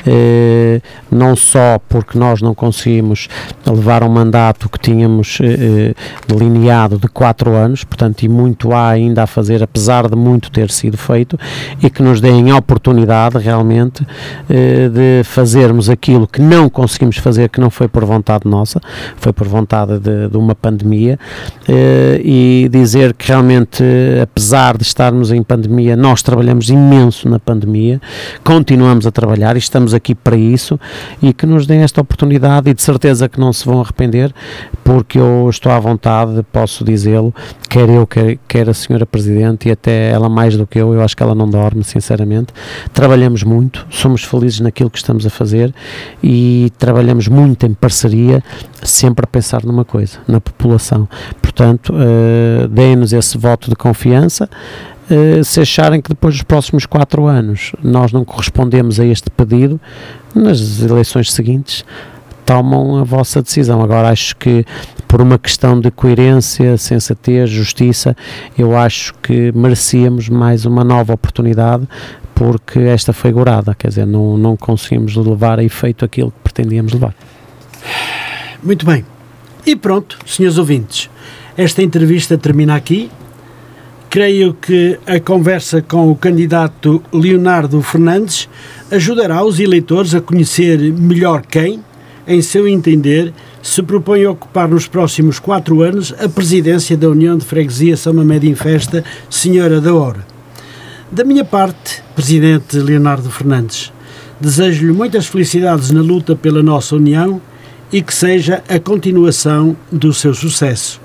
eh, 0.06 0.80
não 1.12 1.36
só 1.36 1.80
porque 1.90 2.20
nós 2.20 2.40
não 2.40 2.54
conseguimos 2.54 3.28
levar 3.66 4.04
um 4.04 4.10
mandato 4.10 4.70
que 4.70 4.78
tínhamos 4.78 5.40
eh, 5.42 5.96
delineado 6.28 7.00
de 7.00 7.08
quatro 7.08 7.56
anos, 7.56 7.84
portanto, 7.84 8.22
e 8.22 8.30
muito 8.30 8.74
há 8.74 8.90
ainda 8.90 9.24
a 9.24 9.28
fazer, 9.28 9.64
apesar 9.64 10.08
de 10.08 10.16
muito 10.16 10.52
ter 10.52 10.70
sido 10.70 10.98
feito, 10.98 11.40
e 11.82 11.90
que 11.90 12.04
nos 12.04 12.22
deem 12.22 12.52
a 12.52 12.58
oportunidade 12.58 13.40
realmente 13.40 13.99
eh, 14.50 14.90
de 14.90 15.24
fazermos 15.24 15.90
aquilo 15.90 16.28
que 16.28 16.42
não 16.42 16.70
conseguimos 16.70 17.18
fazer, 17.18 17.50
que 17.50 17.60
não 17.60 17.70
foi 17.70 17.88
por 17.88 18.06
vontade 18.06 18.48
nossa, 18.48 18.82
foi 19.18 19.34
por 19.34 19.48
vontade 19.48 20.00
de, 20.00 20.30
de 20.30 20.38
uma 20.38 20.56
pandemia, 20.56 21.20
eh, 21.68 22.22
e 22.24 22.70
dizer 22.72 23.14
que 23.14 23.28
realmente, 23.28 23.84
apesar 24.22 24.78
de 24.78 24.84
estarmos 24.84 25.32
em 25.32 25.42
pandemia, 25.44 25.96
nós 25.96 26.22
trabalhamos 26.22 26.70
imenso 26.70 27.28
na 27.28 27.40
pandemia, 27.40 28.02
continuamos 28.44 29.06
a 29.06 29.12
trabalhar 29.12 29.56
e 29.56 29.60
estamos 29.60 29.94
aqui 29.94 30.16
para 30.16 30.38
isso, 30.38 30.80
e 31.22 31.34
que 31.34 31.46
nos 31.46 31.66
deem 31.66 31.82
esta 31.82 32.02
oportunidade 32.02 32.70
e 32.70 32.74
de 32.74 32.82
certeza 32.82 33.28
que 33.28 33.40
não 33.40 33.52
se 33.54 33.66
vão 33.66 33.82
arrepender, 33.82 34.34
porque 34.84 35.20
eu 35.20 35.48
estou 35.50 35.72
à 35.72 35.80
vontade, 35.80 36.44
posso 36.52 36.84
dizê-lo, 36.84 37.34
quer 37.70 37.90
eu, 37.90 38.06
quer, 38.08 38.38
quer 38.48 38.70
a 38.70 38.74
senhora 38.74 39.06
Presidente, 39.06 39.70
e 39.70 39.72
até 39.72 40.10
ela 40.10 40.30
mais 40.30 40.56
do 40.56 40.66
que 40.66 40.80
eu, 40.80 40.94
eu 40.94 41.02
acho 41.02 41.16
que 41.16 41.24
ela 41.24 41.36
não 41.36 41.50
dorme, 41.50 41.84
sinceramente. 41.84 42.54
Trabalhamos 42.94 43.44
muito, 43.44 43.86
somos 43.90 44.24
felizes 44.24 44.60
naquilo 44.60 44.90
que 44.90 44.98
estamos 44.98 45.26
a 45.26 45.30
fazer 45.30 45.74
e 46.24 46.72
trabalhamos 46.78 47.28
muito 47.28 47.66
em 47.66 47.74
parceria, 47.74 48.44
sempre 48.84 49.24
a 49.24 49.28
pensar 49.28 49.64
numa 49.64 49.86
coisa, 49.86 50.20
na 50.28 50.40
população. 50.40 51.08
Portanto, 51.42 51.94
eh, 51.98 52.68
deem-nos 52.68 53.14
esse 53.14 53.38
voto 53.38 53.70
de 53.70 53.76
confiança. 53.76 54.50
Eh, 55.10 55.42
se 55.44 55.60
acharem 55.60 56.02
que 56.02 56.10
depois 56.10 56.36
dos 56.36 56.44
próximos 56.44 56.86
quatro 56.86 57.26
anos 57.26 57.74
nós 57.84 58.12
não 58.12 58.24
correspondemos 58.24 59.00
a 59.00 59.06
este 59.06 59.30
pedido, 59.30 59.80
nas 60.36 60.82
eleições 60.82 61.32
seguintes 61.32 61.84
tomam 62.46 62.98
a 62.98 63.04
vossa 63.04 63.42
decisão. 63.44 63.82
Agora 63.82 64.10
acho 64.10 64.36
que 64.36 64.66
por 65.08 65.22
uma 65.22 65.38
questão 65.38 65.80
de 65.80 65.92
coerência, 65.92 66.78
sensatez, 66.78 67.50
justiça, 67.50 68.16
eu 68.58 68.78
acho 68.78 69.14
que 69.22 69.52
merecíamos 69.52 70.30
mais 70.30 70.66
uma 70.66 70.84
nova 70.84 71.14
oportunidade 71.14 71.88
porque 72.40 72.80
esta 72.80 73.12
foi 73.12 73.34
gorada, 73.34 73.76
quer 73.76 73.90
dizer, 73.90 74.08
não, 74.08 74.38
não 74.38 74.56
conseguimos 74.56 75.14
levar 75.14 75.60
a 75.60 75.64
efeito 75.64 76.06
aquilo 76.06 76.32
que 76.32 76.40
pretendíamos 76.42 76.94
levar. 76.94 77.14
Muito 78.64 78.86
bem. 78.86 79.04
E 79.66 79.76
pronto, 79.76 80.18
senhores 80.26 80.58
ouvintes, 80.58 81.10
esta 81.58 81.84
entrevista 81.84 82.38
termina 82.38 82.76
aqui. 82.76 83.12
Creio 84.10 84.54
que 84.54 84.98
a 85.06 85.20
conversa 85.20 85.82
com 85.82 86.10
o 86.10 86.16
candidato 86.16 87.04
Leonardo 87.12 87.82
Fernandes 87.82 88.48
ajudará 88.90 89.44
os 89.44 89.60
eleitores 89.60 90.16
a 90.16 90.22
conhecer 90.22 90.80
melhor 90.94 91.42
quem, 91.42 91.84
em 92.26 92.42
seu 92.42 92.70
entender, 92.70 93.34
se 93.62 93.84
propõe 93.84 94.24
a 94.24 94.32
ocupar 94.32 94.70
nos 94.70 94.88
próximos 94.88 95.40
quatro 95.40 95.82
anos 95.82 96.16
a 96.18 96.30
presidência 96.30 96.96
da 96.96 97.10
União 97.10 97.38
de 97.38 97.44
Freguesia 97.44 97.98
São 97.98 98.14
Mamede 98.14 98.50
em 98.50 98.56
Festa, 98.56 99.04
Senhora 99.30 99.82
da 99.82 99.94
Hora. 99.94 100.39
Da 101.12 101.24
minha 101.24 101.44
parte, 101.44 102.04
Presidente 102.14 102.78
Leonardo 102.78 103.32
Fernandes, 103.32 103.92
desejo-lhe 104.40 104.94
muitas 104.94 105.26
felicidades 105.26 105.90
na 105.90 106.02
luta 106.02 106.36
pela 106.36 106.62
nossa 106.62 106.96
União 106.96 107.42
e 107.92 108.00
que 108.00 108.14
seja 108.14 108.64
a 108.70 108.80
continuação 108.80 109.76
do 109.92 110.14
seu 110.14 110.36
sucesso. 110.36 111.02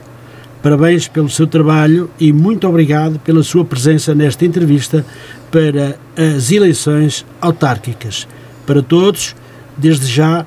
Parabéns 0.63 1.09
pelo 1.09 1.31
seu 1.31 1.47
trabalho 1.47 2.11
e 2.21 2.35
muito 2.35 2.69
obrigado 2.69 3.19
pela 3.19 3.43
sua 3.43 3.65
presença 3.65 4.15
nesta 4.15 4.45
entrevista 4.45 5.07
para 5.51 5.99
as 6.15 6.53
eleições 6.53 7.25
autárquicas. 7.41 8.29
Para 8.67 8.83
todos, 8.83 9.35
desde 9.75 10.07
já, 10.07 10.45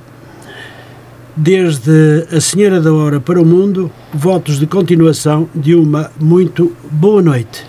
desde 1.36 2.28
a 2.30 2.40
Senhora 2.40 2.80
da 2.80 2.92
Hora 2.92 3.20
para 3.20 3.42
o 3.42 3.44
Mundo, 3.44 3.90
votos 4.14 4.60
de 4.60 4.68
continuação 4.68 5.48
de 5.52 5.74
uma 5.74 6.12
muito 6.20 6.76
boa 6.92 7.20
noite. 7.20 7.67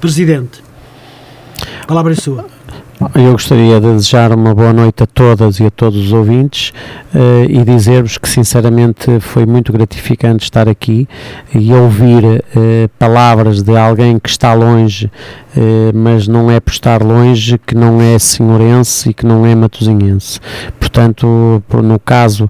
Presidente, 0.00 0.62
a 1.82 1.86
palavra 1.86 2.12
é 2.12 2.16
sua. 2.16 2.46
Eu 3.14 3.32
gostaria 3.32 3.80
de 3.80 3.92
desejar 3.94 4.32
uma 4.32 4.54
boa 4.54 4.72
noite 4.72 5.02
a 5.02 5.06
todas 5.06 5.58
e 5.58 5.66
a 5.66 5.70
todos 5.70 6.06
os 6.06 6.12
ouvintes 6.12 6.72
uh, 7.14 7.44
e 7.48 7.64
dizer-vos 7.64 8.16
que, 8.16 8.28
sinceramente, 8.28 9.18
foi 9.20 9.44
muito 9.44 9.72
gratificante 9.72 10.44
estar 10.44 10.68
aqui 10.68 11.08
e 11.52 11.72
ouvir 11.72 12.24
uh, 12.24 12.88
palavras 12.96 13.62
de 13.62 13.76
alguém 13.76 14.18
que 14.20 14.28
está 14.28 14.52
longe, 14.54 15.06
uh, 15.06 15.96
mas 15.96 16.28
não 16.28 16.48
é 16.48 16.60
por 16.60 16.70
estar 16.70 17.02
longe 17.02 17.58
que 17.58 17.74
não 17.74 18.00
é 18.00 18.18
senhorense 18.20 19.10
e 19.10 19.14
que 19.14 19.26
não 19.26 19.44
é 19.44 19.54
matosinhense. 19.54 20.38
Portanto, 20.78 21.62
no 21.82 21.98
caso 21.98 22.48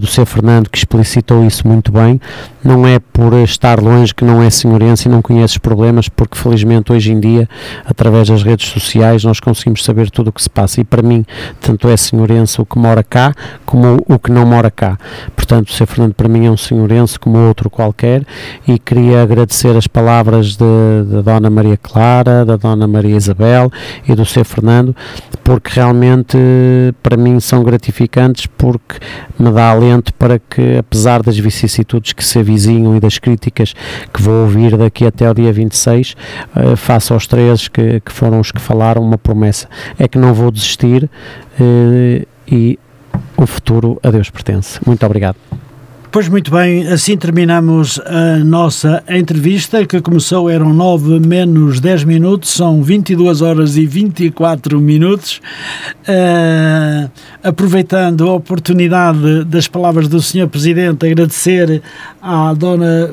do 0.00 0.06
Sr. 0.06 0.26
Fernando 0.26 0.68
que 0.68 0.76
explicitou 0.76 1.44
isso 1.46 1.66
muito 1.66 1.90
bem. 1.90 2.20
Não 2.64 2.86
é 2.86 2.98
por 2.98 3.34
estar 3.34 3.80
longe 3.80 4.14
que 4.14 4.24
não 4.24 4.42
é 4.42 4.48
senhorense 4.50 5.08
e 5.08 5.10
não 5.10 5.20
conhece 5.20 5.54
os 5.54 5.58
problemas, 5.58 6.08
porque 6.08 6.36
felizmente 6.38 6.92
hoje 6.92 7.12
em 7.12 7.18
dia, 7.18 7.48
através 7.84 8.28
das 8.28 8.42
redes 8.42 8.68
sociais, 8.68 9.24
nós 9.24 9.40
conseguimos 9.40 9.84
saber 9.84 10.10
tudo 10.10 10.28
o 10.28 10.32
que 10.32 10.42
se 10.42 10.50
passa. 10.50 10.80
E 10.80 10.84
para 10.84 11.02
mim, 11.02 11.24
tanto 11.60 11.88
é 11.88 11.96
senhorense 11.96 12.60
o 12.60 12.66
que 12.66 12.78
mora 12.78 13.02
cá, 13.02 13.34
como 13.66 13.98
o 14.06 14.18
que 14.18 14.30
não 14.30 14.46
mora 14.46 14.70
cá. 14.70 14.98
Portanto, 15.34 15.68
o 15.68 15.72
Sr. 15.72 15.86
Fernando 15.86 16.14
para 16.14 16.28
mim 16.28 16.46
é 16.46 16.50
um 16.50 16.56
senhorense 16.56 17.18
como 17.18 17.38
outro 17.38 17.68
qualquer 17.68 18.24
e 18.66 18.78
queria 18.78 19.22
agradecer 19.22 19.76
as 19.76 19.86
palavras 19.86 20.56
da 20.56 21.22
Dona 21.22 21.50
Maria 21.50 21.76
Clara, 21.76 22.44
da 22.44 22.56
Dona 22.56 22.86
Maria 22.86 23.16
Isabel 23.16 23.70
e 24.06 24.14
do 24.14 24.24
Sr. 24.24 24.44
Fernando, 24.44 24.96
porque 25.42 25.70
realmente 25.74 26.36
para 27.02 27.16
mim 27.16 27.40
são 27.40 27.62
gratificantes 27.62 28.46
porque 28.46 28.96
me 29.38 29.50
dá 29.50 29.70
alento 29.70 30.14
para 30.14 30.38
que, 30.38 30.78
apesar 30.78 31.22
das 31.22 31.36
vicissitudes 31.36 32.12
que 32.12 32.24
se 32.24 32.38
avizinham 32.52 32.96
e 32.96 33.00
das 33.00 33.18
críticas 33.18 33.74
que 34.12 34.22
vou 34.22 34.42
ouvir 34.42 34.76
daqui 34.76 35.06
até 35.06 35.30
o 35.30 35.34
dia 35.34 35.52
26, 35.52 36.14
uh, 36.54 36.76
faça 36.76 37.14
aos 37.14 37.26
três 37.26 37.68
que, 37.68 38.00
que 38.00 38.12
foram 38.12 38.40
os 38.40 38.52
que 38.52 38.60
falaram 38.60 39.02
uma 39.02 39.18
promessa. 39.18 39.68
É 39.98 40.06
que 40.06 40.18
não 40.18 40.34
vou 40.34 40.50
desistir 40.50 41.04
uh, 41.04 42.26
e 42.46 42.78
o 43.36 43.46
futuro 43.46 43.98
a 44.02 44.10
Deus 44.10 44.30
pertence. 44.30 44.78
Muito 44.86 45.04
obrigado. 45.04 45.36
Pois 46.12 46.28
muito 46.28 46.50
bem, 46.50 46.86
assim 46.88 47.16
terminamos 47.16 47.98
a 48.00 48.36
nossa 48.44 49.02
entrevista, 49.08 49.86
que 49.86 49.98
começou, 49.98 50.50
eram 50.50 50.74
9 50.74 51.18
menos 51.18 51.80
10 51.80 52.04
minutos, 52.04 52.50
são 52.50 52.82
22 52.82 53.40
horas 53.40 53.78
e 53.78 53.86
24 53.86 54.78
minutos. 54.78 55.40
Uh, 56.06 57.10
aproveitando 57.42 58.28
a 58.28 58.34
oportunidade 58.34 59.44
das 59.44 59.66
palavras 59.66 60.06
do 60.06 60.20
Sr. 60.20 60.48
Presidente, 60.48 61.06
agradecer 61.06 61.80
à 62.20 62.52
Dona, 62.52 63.10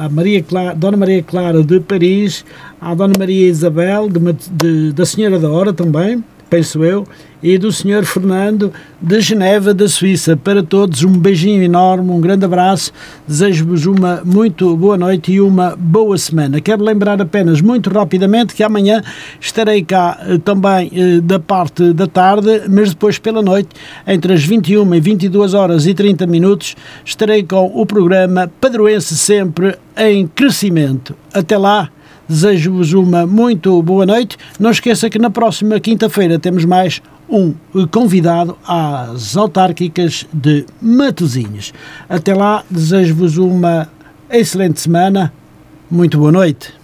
à, 0.00 0.08
Maria, 0.08 0.42
Clara, 0.42 0.74
Dona 0.74 0.96
Maria 0.96 1.22
Clara 1.22 1.62
de 1.62 1.78
Paris, 1.80 2.42
à 2.80 2.94
Dona 2.94 3.12
Maria 3.18 3.48
Isabel, 3.50 4.08
de, 4.08 4.18
de, 4.50 4.92
da 4.94 5.04
Senhora 5.04 5.38
da 5.38 5.50
Hora 5.50 5.74
também, 5.74 6.24
penso 6.50 6.84
eu, 6.84 7.06
e 7.42 7.56
do 7.56 7.72
Sr. 7.72 8.04
Fernando 8.04 8.72
de 9.00 9.20
Geneva, 9.20 9.72
da 9.72 9.88
Suíça. 9.88 10.36
Para 10.36 10.62
todos, 10.62 11.02
um 11.04 11.12
beijinho 11.12 11.62
enorme, 11.62 12.10
um 12.10 12.20
grande 12.20 12.44
abraço. 12.44 12.92
Desejo-vos 13.26 13.86
uma 13.86 14.20
muito 14.24 14.76
boa 14.76 14.98
noite 14.98 15.32
e 15.32 15.40
uma 15.40 15.74
boa 15.76 16.18
semana. 16.18 16.60
Quero 16.60 16.84
lembrar 16.84 17.20
apenas 17.22 17.60
muito 17.60 17.88
rapidamente 17.88 18.54
que 18.54 18.62
amanhã 18.62 19.02
estarei 19.40 19.82
cá 19.82 20.18
eh, 20.26 20.38
também 20.38 20.90
eh, 20.92 21.20
da 21.20 21.38
parte 21.38 21.92
da 21.92 22.06
tarde, 22.06 22.62
mas 22.68 22.90
depois 22.90 23.18
pela 23.18 23.40
noite, 23.40 23.70
entre 24.06 24.34
as 24.34 24.44
21 24.44 24.94
e 24.94 25.00
22 25.00 25.54
horas 25.54 25.86
e 25.86 25.94
30 25.94 26.26
minutos, 26.26 26.76
estarei 27.04 27.42
com 27.42 27.72
o 27.74 27.86
programa 27.86 28.50
Padroense 28.60 29.16
Sempre 29.16 29.78
em 29.96 30.26
Crescimento. 30.26 31.14
Até 31.32 31.56
lá. 31.56 31.90
Desejo-vos 32.30 32.92
uma 32.92 33.26
muito 33.26 33.82
boa 33.82 34.06
noite. 34.06 34.38
Não 34.56 34.70
esqueça 34.70 35.10
que 35.10 35.18
na 35.18 35.30
próxima 35.30 35.80
quinta-feira 35.80 36.38
temos 36.38 36.64
mais 36.64 37.02
um 37.28 37.52
convidado 37.90 38.56
às 38.64 39.36
autárquicas 39.36 40.24
de 40.32 40.64
Matosinhos. 40.80 41.74
Até 42.08 42.32
lá, 42.32 42.62
desejo-vos 42.70 43.36
uma 43.36 43.88
excelente 44.30 44.80
semana. 44.80 45.32
Muito 45.90 46.18
boa 46.18 46.30
noite. 46.30 46.79